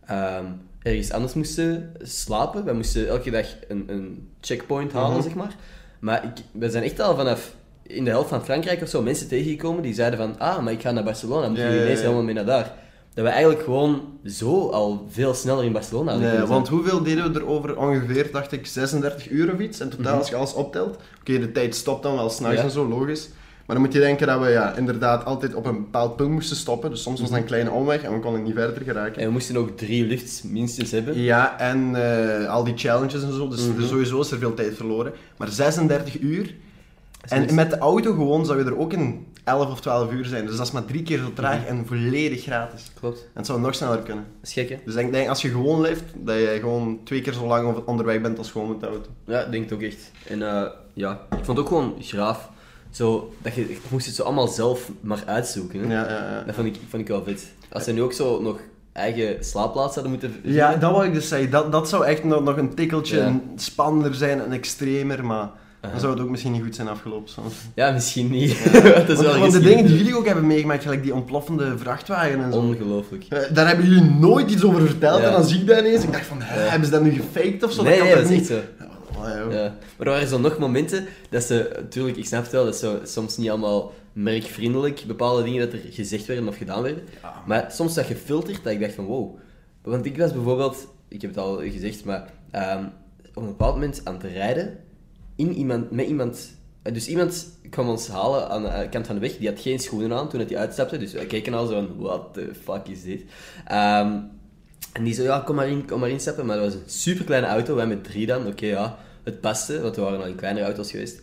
ehm, 0.06 0.46
ergens 0.82 1.12
anders 1.12 1.34
moesten 1.34 1.92
slapen. 2.02 2.66
Wij 2.66 2.74
moesten 2.74 3.08
elke 3.08 3.32
dag 3.32 3.46
een, 3.68 3.84
een 3.88 4.30
checkpoint 4.42 4.92
halen, 4.94 5.12
Mhm. 5.14 5.22
zeg 5.22 5.36
maar. 5.36 5.56
Maar 6.00 6.24
ik, 6.24 6.44
we 6.52 6.70
zijn 6.70 6.84
echt 6.84 7.00
al 7.00 7.16
vanaf 7.16 7.56
in 7.84 8.04
de 8.04 8.10
helft 8.10 8.30
van 8.30 8.44
Frankrijk 8.46 8.82
of 8.82 8.90
zo 8.90 9.02
mensen 9.02 9.28
tegengekomen 9.28 9.82
die 9.82 9.94
zeiden 9.94 10.20
van 10.20 10.40
ah, 10.40 10.64
maar 10.64 10.74
ik 10.74 10.82
ga 10.82 10.92
naar 10.92 11.04
Barcelona, 11.04 11.42
dan 11.42 11.50
moet 11.50 11.60
je 11.60 11.66
Ja, 11.66 11.72
ja, 11.72 11.82
ineens 11.82 11.98
ja. 12.00 12.02
helemaal 12.04 12.24
mee 12.24 12.34
naar 12.34 12.46
daar. 12.46 12.74
Dat 13.14 13.24
we 13.26 13.30
eigenlijk 13.30 13.64
gewoon 13.64 14.02
zo 14.26 14.70
al 14.70 15.06
veel 15.10 15.34
sneller 15.34 15.64
in 15.64 15.72
Barcelona 15.72 16.12
hadden 16.12 16.30
Nee, 16.38 16.46
want 16.46 16.68
hoeveel 16.68 17.04
deden 17.04 17.34
we 17.34 17.40
er 17.40 17.46
over? 17.48 17.78
Ongeveer, 17.78 18.32
dacht 18.32 18.52
ik, 18.52 18.66
36 18.68 19.30
uur 19.30 19.54
of 19.54 19.60
iets. 19.60 19.80
En 19.80 19.90
totaal, 19.90 20.12
Mhm. 20.12 20.18
als 20.20 20.30
je 20.30 20.36
alles 20.36 20.54
optelt. 20.54 20.98
Oké, 21.20 21.40
de 21.40 21.52
tijd 21.52 21.76
stopt 21.76 22.04
dan 22.04 22.16
wel 22.16 22.30
s'nachts 22.30 22.58
Ja. 22.58 22.64
en 22.64 22.72
zo, 22.72 22.88
logisch. 22.88 23.30
Maar 23.66 23.76
dan 23.76 23.86
moet 23.86 23.94
je 23.94 24.00
denken 24.00 24.28
dat 24.28 24.40
we 24.42 24.50
ja, 24.50 24.76
inderdaad 24.76 25.26
altijd 25.26 25.54
op 25.54 25.66
een 25.66 25.76
bepaald 25.76 26.16
punt 26.16 26.32
moesten 26.32 26.56
stoppen. 26.56 26.90
Dus 26.90 27.02
soms 27.02 27.20
was 27.22 27.30
dat 27.30 27.40
een 27.40 27.46
kleine 27.46 27.72
omweg 27.72 28.02
en 28.04 28.14
we 28.14 28.20
konden 28.20 28.44
niet 28.44 28.54
verder 28.54 28.84
geraken. 28.84 29.22
En 29.22 29.26
we 29.28 29.32
moesten 29.32 29.58
ook 29.58 29.78
drie 29.78 30.06
lifts 30.06 30.42
minstens 30.44 30.92
hebben. 30.92 31.20
Ja, 31.20 31.60
en 31.60 31.96
eh, 31.96 32.50
al 32.50 32.64
die 32.64 32.78
challenges 32.78 33.24
en 33.24 33.34
zo. 33.34 33.48
Dus 33.48 33.68
Mhm. 33.68 33.78
dus 33.80 33.90
sowieso 33.90 34.20
is 34.20 34.32
er 34.32 34.38
veel 34.38 34.54
tijd 34.54 34.76
verloren. 34.76 35.14
Maar 35.38 35.48
36 35.48 36.20
uur. 36.20 36.56
En 37.28 37.56
met 37.56 37.70
de 37.70 37.78
auto 37.78 38.14
gewoon 38.14 38.46
zou 38.46 38.60
je 38.60 38.66
er 38.66 38.78
ook 38.78 38.94
in 38.94 39.26
11 39.44 39.72
of 39.72 39.82
12 39.82 40.12
uur 40.12 40.26
zijn. 40.26 40.46
Dus 40.46 40.56
dat 40.58 40.66
is 40.66 40.72
maar 40.72 40.86
drie 40.86 41.04
keer 41.04 41.18
zo 41.18 41.34
traag 41.34 41.66
en 41.66 41.86
volledig 41.88 42.42
gratis. 42.44 42.92
Klopt. 43.00 43.20
En 43.20 43.30
het 43.34 43.46
zou 43.46 43.60
nog 43.62 43.76
sneller 43.76 44.00
kunnen. 44.02 44.24
Dat 44.40 44.48
is 44.50 44.54
gek, 44.54 44.70
hè? 44.70 44.76
Dus 44.86 44.96
ik 44.96 45.12
denk 45.12 45.30
als 45.30 45.42
je 45.42 45.50
gewoon 45.50 45.82
lift, 45.82 46.04
dat 46.16 46.36
je 46.36 46.58
gewoon 46.60 47.00
twee 47.04 47.22
keer 47.22 47.34
zo 47.34 47.48
lang 47.48 47.76
onderweg 47.86 48.22
bent 48.22 48.38
als 48.38 48.52
gewoon 48.52 48.70
met 48.70 48.80
de 48.80 48.88
auto. 48.88 49.10
Ja, 49.26 49.40
ik 49.46 49.52
denk 49.52 49.64
het 49.64 49.74
ook 49.74 49.82
echt. 49.82 50.12
En 50.28 50.42
eh, 50.50 50.70
ja, 50.94 51.12
ik 51.12 51.46
vond 51.46 51.48
het 51.48 51.60
ook 51.60 51.68
gewoon 51.68 51.96
graaf. 52.00 52.50
Zo, 52.96 53.34
dat 53.42 53.56
je, 53.56 53.62
je 53.62 53.78
moest 53.90 54.06
het 54.06 54.16
zo 54.16 54.24
allemaal 54.24 54.48
zelf 54.48 54.90
maar 55.02 55.24
uitzoeken. 55.26 55.80
Hè? 55.80 55.94
Ja, 55.94 56.10
ja, 56.10 56.16
ja. 56.32 56.44
Dat 56.46 56.56
vond 56.56 56.68
ik, 56.68 56.76
vond 56.90 57.02
ik 57.02 57.08
wel 57.08 57.24
vet. 57.24 57.46
Als 57.72 57.84
ze 57.84 57.92
nu 57.92 58.02
ook 58.02 58.14
zo 58.14 58.42
nog 58.42 58.60
eigen 58.94 59.46
slaapplaats 59.46 59.94
hadden 59.94 60.12
moeten 60.12 60.32
vinden. 60.32 60.52
Ja, 60.52 60.76
dat 60.76 60.92
wou 60.92 61.06
ik 61.06 61.14
dus 61.14 61.28
zeggen. 61.28 61.50
Dat, 61.50 61.72
dat 61.72 61.90
zou 61.90 62.06
echt 62.06 62.24
nog, 62.24 62.44
nog 62.44 62.58
een 62.58 62.74
tikkeltje 62.76 63.18
Ja. 63.18 63.40
spannender 63.56 64.16
zijn 64.16 64.42
en 64.42 64.52
extremer, 64.52 65.26
maar 65.26 65.50
Dan 65.92 66.00
zou 66.00 66.14
het 66.14 66.22
ook 66.22 66.30
misschien 66.30 66.52
niet 66.52 66.62
goed 66.64 66.76
zijn 66.76 66.88
afgelopen 66.88 67.30
soms. 67.30 67.54
Ja, 67.76 67.92
misschien 67.92 68.30
niet. 68.32 68.52
Ja. 68.58 68.72
dat 68.82 69.10
is 69.10 69.16
want, 69.16 69.20
wel 69.20 69.40
want 69.40 69.52
de 69.52 69.60
dingen 69.60 69.86
die 69.86 69.98
jullie 69.98 70.18
ook 70.18 70.26
hebben 70.26 70.48
meegemaakt, 70.48 70.84
gelijk 70.84 71.04
die 71.04 71.14
ontploffende 71.14 71.78
vrachtwagen 71.78 72.44
en 72.44 72.52
zo. 72.52 72.58
Ongelooflijk. 72.60 73.26
Eh, 73.30 73.40
Daar 73.54 73.68
hebben 73.68 73.86
jullie 73.86 74.10
nooit 74.20 74.52
iets 74.52 74.64
over 74.64 74.82
verteld 74.88 75.20
Ja. 75.22 75.26
en 75.28 75.32
dan 75.32 75.44
zie 75.44 75.60
ik 75.60 75.68
dat 75.68 75.80
ineens. 75.80 76.04
Ik 76.04 76.12
dacht 76.12 76.26
van, 76.26 76.38
hè, 76.42 76.60
hebben 76.62 76.86
ze 76.88 76.92
dat 76.94 77.02
nu 77.04 77.12
gefaked 77.12 77.64
of 77.64 77.72
zo? 77.72 77.84
Nee, 77.84 77.98
kan 77.98 78.08
dat 78.10 78.18
is 78.18 78.30
niet? 78.30 78.46
zo. 78.48 78.60
Ja, 79.30 79.38
joh. 79.40 79.52
Ja. 79.54 79.76
Maar 79.98 80.08
er 80.08 80.14
waren 80.14 80.28
zo 80.28 80.40
nog 80.40 80.58
momenten 80.58 81.06
dat 81.30 81.44
ze, 81.44 81.70
natuurlijk, 81.76 82.18
ik 82.18 82.26
snap 82.26 82.44
het 82.44 82.52
wel, 82.52 82.66
dat 82.66 82.76
zo 82.76 83.00
soms 83.04 83.38
niet 83.38 83.50
allemaal 83.50 83.94
merkvriendelijk 84.14 85.04
bepaalde 85.08 85.44
dingen 85.44 85.60
dat 85.60 85.74
er 85.74 85.88
gezegd 85.90 86.26
werden 86.26 86.48
of 86.48 86.58
gedaan 86.58 86.82
werden. 86.82 87.04
Ja. 87.22 87.44
Maar 87.48 87.72
soms 87.72 87.94
dat 87.94 88.06
gefilterd 88.06 88.64
dat 88.64 88.74
ik 88.74 88.80
dacht 88.80 88.94
van 88.94 89.06
wow. 89.06 89.38
Want 89.84 90.06
ik 90.06 90.18
was 90.18 90.34
bijvoorbeeld, 90.34 90.88
ik 91.08 91.22
heb 91.22 91.30
het 91.36 91.40
al 91.40 91.56
gezegd, 91.58 92.06
maar 92.06 92.30
ehm, 92.52 92.84
op 93.34 93.36
een 93.42 93.46
bepaald 93.46 93.74
moment 93.74 94.02
aan 94.04 94.14
het 94.14 94.24
rijden 94.24 94.78
in 95.36 95.54
iemand, 95.54 95.92
met 95.92 96.08
iemand. 96.08 96.56
eh, 96.82 96.94
Dus 96.94 97.08
iemand 97.08 97.48
kwam 97.70 97.90
ons 97.90 98.08
halen 98.08 98.50
aan 98.50 98.64
de 98.64 98.88
kant 98.90 99.06
van 99.06 99.16
de 99.16 99.22
weg, 99.22 99.38
die 99.38 99.48
had 99.50 99.60
geen 99.60 99.80
schoenen 99.80 100.18
aan 100.18 100.30
toen 100.30 100.40
hij 100.40 100.58
uitstapte. 100.58 100.98
Dus 100.98 101.14
wij 101.14 101.26
keken 101.26 101.54
al 101.54 101.66
zo 101.68 101.74
van, 101.74 101.90
what 101.98 102.34
the 102.34 102.52
fuck 102.64 102.88
is 102.88 103.04
dit? 103.04 103.24
Ehm, 103.68 104.18
en 104.94 105.04
die 105.04 105.14
zo, 105.14 105.24
ja, 105.24 105.40
kom 105.40 105.56
maar 105.56 105.68
in, 105.70 105.86
kom 105.88 106.00
maar 106.00 106.10
instappen. 106.10 106.46
Maar 106.46 106.56
dat 106.58 106.66
was 106.66 106.74
een 106.74 106.90
super 106.90 107.26
kleine 107.26 107.48
auto, 107.48 107.76
wij 107.76 107.88
met 107.88 108.04
drie 108.04 108.26
dan. 108.26 108.48
Oké, 108.48 108.66
ja, 108.66 108.98
het 109.26 109.42
paste, 109.42 109.82
want 109.82 109.96
we 109.96 110.02
waren 110.02 110.20
al 110.20 110.26
in 110.28 110.36
kleinere 110.36 110.66
auto's 110.66 110.92
geweest. 110.92 111.22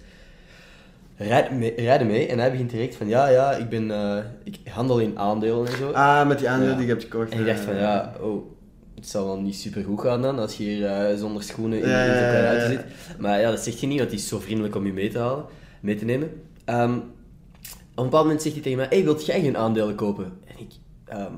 Rijden 1.17 1.59
mee, 1.59 1.75
rijden 1.77 2.07
mee 2.07 2.27
en 2.27 2.39
hij 2.39 2.51
begint 2.51 2.71
direct 2.71 2.95
van, 2.95 3.09
ja, 3.09 3.29
ja, 3.29 3.53
ik 3.53 3.69
ben, 3.69 3.91
eh, 3.91 4.17
ik 4.45 4.59
handel 4.69 4.99
in 4.99 5.19
aandelen 5.19 5.67
en 5.67 5.77
zo. 5.77 5.91
Ah, 5.91 6.27
met 6.29 6.39
die 6.39 6.49
aandelen 6.49 6.71
Ja. 6.73 6.77
die 6.79 6.87
je 6.87 6.93
hebt 6.93 7.05
gekocht. 7.05 7.31
En 7.33 7.41
ik 7.41 7.47
dacht 7.47 7.61
van, 7.61 7.77
ja, 7.77 8.13
oh, 8.21 8.45
het 8.95 9.09
zal 9.09 9.25
wel 9.27 9.41
niet 9.41 9.57
super 9.57 9.85
goed 9.85 10.01
gaan 10.01 10.23
dan, 10.23 10.39
als 10.39 10.57
je 10.57 10.63
hier 10.65 10.87
eh, 10.87 11.17
zonder 11.19 11.43
schoenen 11.43 11.83
in, 11.83 11.89
Ja, 11.89 12.03
in 12.05 12.13
zo'n 12.15 12.23
ja, 12.23 12.29
kleine 12.31 12.47
ja, 12.47 12.59
auto 12.61 12.71
zit. 12.71 12.85
Maar 13.19 13.41
ja, 13.41 13.51
dat 13.51 13.61
zegt 13.61 13.79
hij 13.79 13.89
niet, 13.89 13.99
want 13.99 14.11
hij 14.11 14.19
is 14.19 14.29
zo 14.29 14.39
vriendelijk 14.39 14.75
om 14.75 14.87
je 14.87 14.93
mee 14.93 15.11
te 15.11 15.19
halen, 15.19 15.45
mee 15.81 15.95
te 15.97 16.05
nemen. 16.05 16.31
Ehm, 16.65 16.95
op 16.95 17.99
een 17.99 18.05
bepaald 18.05 18.25
moment 18.25 18.43
zegt 18.43 18.55
hij 18.55 18.63
tegen 18.65 18.79
mij, 18.79 18.87
hey, 18.91 19.05
wilt 19.05 19.27
jij 19.27 19.41
geen 19.41 19.57
aandelen 19.57 19.95
kopen? 19.95 20.25
En 20.25 20.55
ik, 20.59 20.71
ehm, 21.05 21.33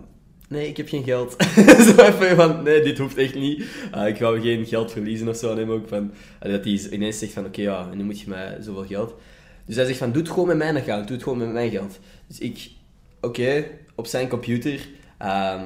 nee, 0.55 0.69
ik 0.69 0.77
heb 0.77 0.89
geen 0.89 1.05
geld. 1.05 1.37
zo 1.87 2.03
even 2.03 2.37
van, 2.37 2.63
nee, 2.63 2.83
dit 2.83 2.99
hoeft 2.99 3.17
echt 3.17 3.35
niet. 3.35 3.65
Ah, 3.91 4.09
ik 4.09 4.17
ga 4.17 4.41
geen 4.41 4.67
geld 4.67 4.93
verliezen 4.93 5.29
of 5.29 5.37
zo 5.37 5.51
aan 5.51 5.59
hem 5.59 5.71
ook. 5.71 5.89
Van, 5.89 6.13
eh, 6.41 6.51
dat 6.51 6.65
hij 6.65 6.81
ineens 6.91 7.19
zegt 7.19 7.33
van, 7.33 7.45
oké, 7.45 7.61
ja, 7.61 7.89
nu 7.95 8.05
moet 8.05 8.21
je 8.21 8.29
mij 8.29 8.57
zoveel 8.61 8.85
geld. 8.87 9.15
Dus 9.67 9.77
hij 9.77 9.85
zegt 9.85 9.99
van, 9.99 10.13
doe 10.13 10.23
het 10.23 10.31
gewoon 10.31 10.47
met 10.47 10.57
mijn 10.57 10.77
account, 10.77 11.07
doe 11.07 11.17
het 11.17 11.23
gewoon 11.23 11.39
met 11.39 11.53
mijn 11.53 11.71
geld. 11.71 11.99
Dus 12.27 12.39
ik, 12.39 12.71
oké, 13.21 13.65
op 13.95 14.07
zijn 14.07 14.29
computer. 14.29 14.89
ehm, 15.19 15.63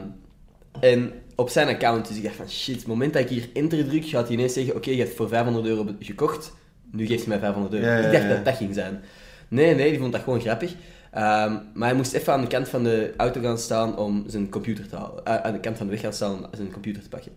en 0.81 1.13
op 1.35 1.49
zijn 1.49 1.69
account. 1.69 2.09
Dus 2.09 2.17
ik 2.17 2.23
dacht 2.23 2.37
van, 2.37 2.51
shit, 2.51 2.77
het 2.77 2.87
moment 2.87 3.13
dat 3.13 3.23
ik 3.23 3.29
hier 3.29 3.49
enter 3.55 3.89
druk, 3.89 4.05
gaat 4.05 4.27
hij 4.27 4.37
ineens 4.37 4.53
zeggen, 4.53 4.75
oké, 4.77 4.91
je 4.91 4.99
hebt 4.99 5.17
voor 5.17 5.29
500 5.29 5.67
euro 5.67 5.87
gekocht, 6.01 6.53
nu 6.93 7.07
geeft 7.07 7.21
hij 7.21 7.29
mij 7.29 7.39
500 7.39 7.75
euro. 7.75 7.87
Ja, 7.87 7.99
ja, 7.99 8.07
ik 8.07 8.13
dacht 8.13 8.29
dat 8.29 8.45
dat 8.45 8.57
ging 8.57 8.75
zijn. 8.75 9.01
Nee, 9.49 9.75
nee, 9.75 9.91
die 9.91 9.99
vond 9.99 10.13
dat 10.13 10.23
gewoon 10.23 10.41
grappig. 10.41 10.75
Ehm, 11.13 11.53
maar 11.75 11.89
hij 11.89 11.95
moest 11.97 12.13
even 12.13 12.33
aan 12.33 12.41
de 12.41 12.47
kant 12.47 12.69
van 12.69 12.83
de 12.83 13.15
auto 13.17 13.41
gaan 13.41 13.59
staan 13.59 13.97
om 13.97 14.25
zijn 14.27 14.49
computer 14.49 14.89
te 14.89 14.97
halen. 14.97 15.25
eh, 15.25 15.35
aan 15.37 15.53
de 15.53 15.61
kant 15.61 15.77
van 15.77 15.87
de 15.87 15.93
weg 15.93 16.01
gaan 16.01 16.13
staan 16.13 16.35
om 16.37 16.47
zijn 16.53 16.73
computer 16.73 17.03
te 17.03 17.09
pakken. 17.09 17.33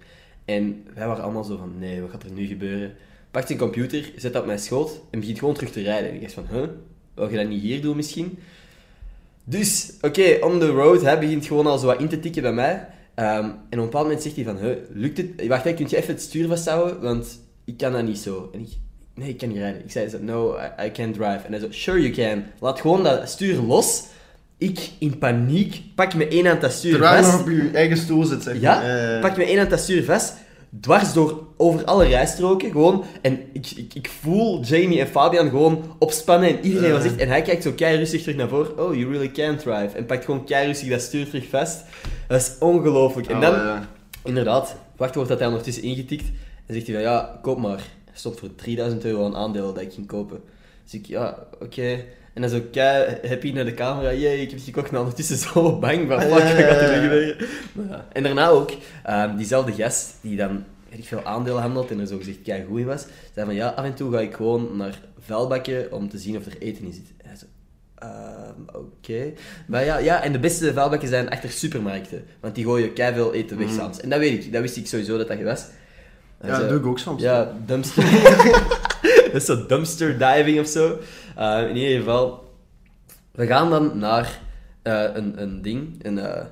En 0.45 0.83
wij 0.93 1.07
waren 1.07 1.23
allemaal 1.23 1.43
zo 1.43 1.57
van, 1.57 1.73
nee, 1.79 2.01
wat 2.01 2.09
gaat 2.09 2.23
er 2.23 2.31
nu 2.31 2.45
gebeuren? 2.45 2.93
Pakt 3.31 3.47
zijn 3.47 3.59
computer, 3.59 4.11
zet 4.15 4.33
dat 4.33 4.41
op 4.41 4.47
mijn 4.47 4.59
schoot 4.59 5.01
en 5.11 5.19
begint 5.19 5.39
gewoon 5.39 5.53
terug 5.53 5.71
te 5.71 5.81
rijden. 5.81 6.09
En 6.09 6.15
ik 6.15 6.21
dacht 6.21 6.33
van, 6.33 6.45
huh? 6.51 6.63
Wil 7.13 7.29
je 7.29 7.37
dat 7.37 7.47
niet 7.47 7.61
hier 7.61 7.81
doen 7.81 7.95
misschien? 7.95 8.37
Dus, 9.43 9.93
oké, 10.01 10.37
on 10.41 10.59
the 10.59 10.67
road, 10.69 11.01
hij 11.01 11.19
begint 11.19 11.45
gewoon 11.45 11.67
al 11.67 11.77
zo 11.77 11.85
wat 11.85 11.99
in 11.99 12.07
te 12.07 12.19
tikken 12.19 12.41
bij 12.41 12.53
mij. 12.53 12.87
Ehm, 13.15 13.43
en 13.45 13.51
op 13.51 13.71
een 13.71 13.79
bepaald 13.79 14.03
moment 14.03 14.21
zegt 14.21 14.35
hij 14.35 14.45
van, 14.45 14.57
huh, 14.57 14.75
lukt 14.89 15.17
het? 15.17 15.47
Wacht, 15.47 15.63
hè, 15.63 15.73
kun 15.73 15.85
je 15.89 15.97
even 15.97 16.13
het 16.13 16.21
stuur 16.21 16.47
vasthouden? 16.47 17.01
Want 17.01 17.39
ik 17.65 17.77
kan 17.77 17.91
dat 17.91 18.03
niet 18.03 18.17
zo. 18.17 18.49
En 18.53 18.59
ik, 18.59 18.69
nee, 19.15 19.29
ik 19.29 19.37
kan 19.37 19.47
niet 19.49 19.57
rijden. 19.57 19.83
Ik 19.83 19.91
zei 19.91 20.09
zo, 20.09 20.17
no, 20.21 20.57
I, 20.57 20.85
I 20.85 20.91
can't 20.91 21.13
drive. 21.13 21.39
En 21.45 21.51
hij 21.51 21.59
zo, 21.59 21.67
sure 21.69 22.01
you 22.01 22.11
can. 22.11 22.43
Laat 22.59 22.81
gewoon 22.81 23.03
dat 23.03 23.29
stuur 23.29 23.61
los. 23.61 24.03
Ik, 24.57 24.89
in 24.99 25.17
paniek, 25.17 25.81
pak 25.95 26.13
met 26.13 26.31
één 26.31 26.45
hand 26.45 26.61
dat 26.61 26.71
stuur 26.71 26.91
Terwijl 26.91 27.15
je 27.15 27.23
vast. 27.23 27.37
nog 27.37 27.41
op 27.41 27.49
je 27.51 27.69
eigen 27.73 27.97
stoel 27.97 28.23
zit, 28.23 28.43
zeg 28.43 28.59
Ja. 28.59 28.81
Eh, 29.15 29.21
pak 29.21 29.37
met 29.37 29.47
één 29.47 29.57
hand 29.57 29.69
dat 29.69 29.79
stuur 29.79 30.03
vast, 30.03 30.33
dwars 30.79 31.13
door, 31.13 31.43
over 31.57 31.85
alle 31.85 32.05
rijstroken, 32.05 32.71
gewoon. 32.71 33.03
En 33.21 33.39
ik, 33.53 33.71
ik, 33.75 33.93
ik 33.93 34.09
voel 34.21 34.63
Jamie 34.63 34.99
en 34.99 35.07
Fabian 35.07 35.49
gewoon 35.49 35.95
opspannen 35.99 36.49
en 36.49 36.65
iedereen 36.65 36.91
was 36.91 37.03
echt... 37.03 37.15
En 37.15 37.27
hij 37.27 37.41
kijkt 37.41 37.63
zo 37.63 37.71
kei 37.71 37.97
rustig 37.97 38.21
terug 38.21 38.35
naar 38.35 38.47
voren. 38.47 38.79
Oh, 38.79 38.95
you 38.95 39.11
really 39.11 39.31
can 39.31 39.57
drive. 39.57 39.97
En 39.97 40.05
pakt 40.05 40.25
gewoon 40.25 40.45
kei 40.45 40.67
rustig 40.67 40.89
dat 40.89 41.01
stuur 41.01 41.29
terug 41.29 41.49
vast. 41.49 41.83
Dat 42.27 42.41
is 42.41 42.51
ongelooflijk. 42.59 43.27
En 43.27 43.35
oh, 43.35 43.41
dan, 43.41 43.53
ja. 43.53 43.87
inderdaad, 44.23 44.75
wachtwoord 44.95 45.27
dat 45.27 45.39
hij 45.39 45.47
ondertussen 45.47 45.83
ingetikt. 45.83 46.25
En 46.65 46.73
zegt 46.73 46.87
hij 46.87 46.95
van, 46.95 47.03
ja, 47.03 47.39
koop 47.41 47.59
maar. 47.59 47.81
Stond 48.13 48.39
voor 48.39 48.55
3000 48.55 49.05
euro 49.05 49.25
aan 49.25 49.35
aandelen 49.35 49.73
dat 49.73 49.83
ik 49.83 49.93
ging 49.93 50.07
kopen. 50.07 50.39
Dus 50.83 50.93
ik, 50.93 51.05
ja, 51.05 51.47
oké. 51.59 52.03
En 52.33 52.41
dan 52.41 52.49
zo 52.49 52.61
kei 52.71 53.17
happy 53.27 53.51
naar 53.51 53.65
de 53.65 53.73
camera. 53.73 54.13
Jee, 54.13 54.41
ik 54.41 54.49
heb 54.49 54.59
het 54.59 54.67
gekocht. 54.67 54.91
Maar 54.91 54.99
ondertussen 54.99 55.37
zo 55.37 55.71
bang 55.79 56.07
van, 56.07 56.21
fuck, 56.21 56.31
gaat 56.31 56.81
er 56.81 57.47
ja. 57.89 58.07
En 58.11 58.23
daarna 58.23 58.47
ook, 58.47 58.71
ehm, 59.03 59.35
diezelfde 59.35 59.71
gast 59.71 60.17
die 60.21 60.35
dan 60.37 60.63
weet 60.91 60.99
ik 60.99 61.05
veel 61.05 61.23
aandelen 61.23 61.61
handelt 61.61 61.91
en 61.91 61.99
er 61.99 62.07
zo 62.07 62.17
gezegd 62.17 62.41
kei 62.41 62.65
goed 62.67 62.79
in 62.79 62.85
was, 62.85 63.05
zei 63.33 63.45
van 63.45 63.55
ja, 63.55 63.67
af 63.67 63.85
en 63.85 63.93
toe 63.93 64.11
ga 64.11 64.19
ik 64.19 64.33
gewoon 64.33 64.77
naar 64.77 64.99
vuilbakken 65.19 65.91
om 65.91 66.09
te 66.09 66.17
zien 66.17 66.37
of 66.37 66.45
er 66.45 66.57
eten 66.59 66.85
in 66.85 66.93
zit. 66.93 67.11
En 67.17 67.27
hij 67.27 67.37
zo, 67.37 67.45
ehm, 67.95 68.81
oké. 68.81 69.33
Maar 69.67 69.85
ja, 69.85 69.97
ja, 69.97 70.23
en 70.23 70.31
de 70.31 70.39
beste 70.39 70.73
vuilbakken 70.73 71.09
zijn 71.09 71.29
achter 71.29 71.49
supermarkten, 71.49 72.25
want 72.39 72.55
die 72.55 72.65
gooien 72.65 72.93
kei 72.93 73.13
veel 73.13 73.33
eten 73.33 73.57
weg 73.57 73.69
Mm. 73.69 73.91
En 74.01 74.09
dat 74.09 74.19
weet 74.19 74.45
ik, 74.45 74.51
dat 74.51 74.61
wist 74.61 74.77
ik 74.77 74.87
sowieso 74.87 75.17
dat 75.17 75.27
dat 75.27 75.37
je 75.37 75.43
was. 75.43 75.65
En 76.41 76.47
Ja, 76.47 76.59
dat 76.59 76.69
doe 76.69 76.79
ik 76.79 76.85
ook 76.85 76.99
soms. 76.99 77.21
ja, 77.21 77.53
dumpster. 77.65 78.03
dat 79.31 79.33
is 79.41 79.45
zo 79.45 79.65
dumpster 79.65 80.17
diving 80.17 80.59
of 80.59 80.67
zo. 80.67 80.99
Uh, 81.37 81.69
in 81.69 81.75
ieder 81.77 81.97
geval, 81.97 82.53
we 83.31 83.45
gaan 83.47 83.69
dan 83.69 83.97
naar 83.97 84.39
eh, 84.81 85.03
een, 85.13 85.41
een 85.41 85.61
ding. 85.61 86.05
Een, 86.05 86.19
eh, 86.19 86.45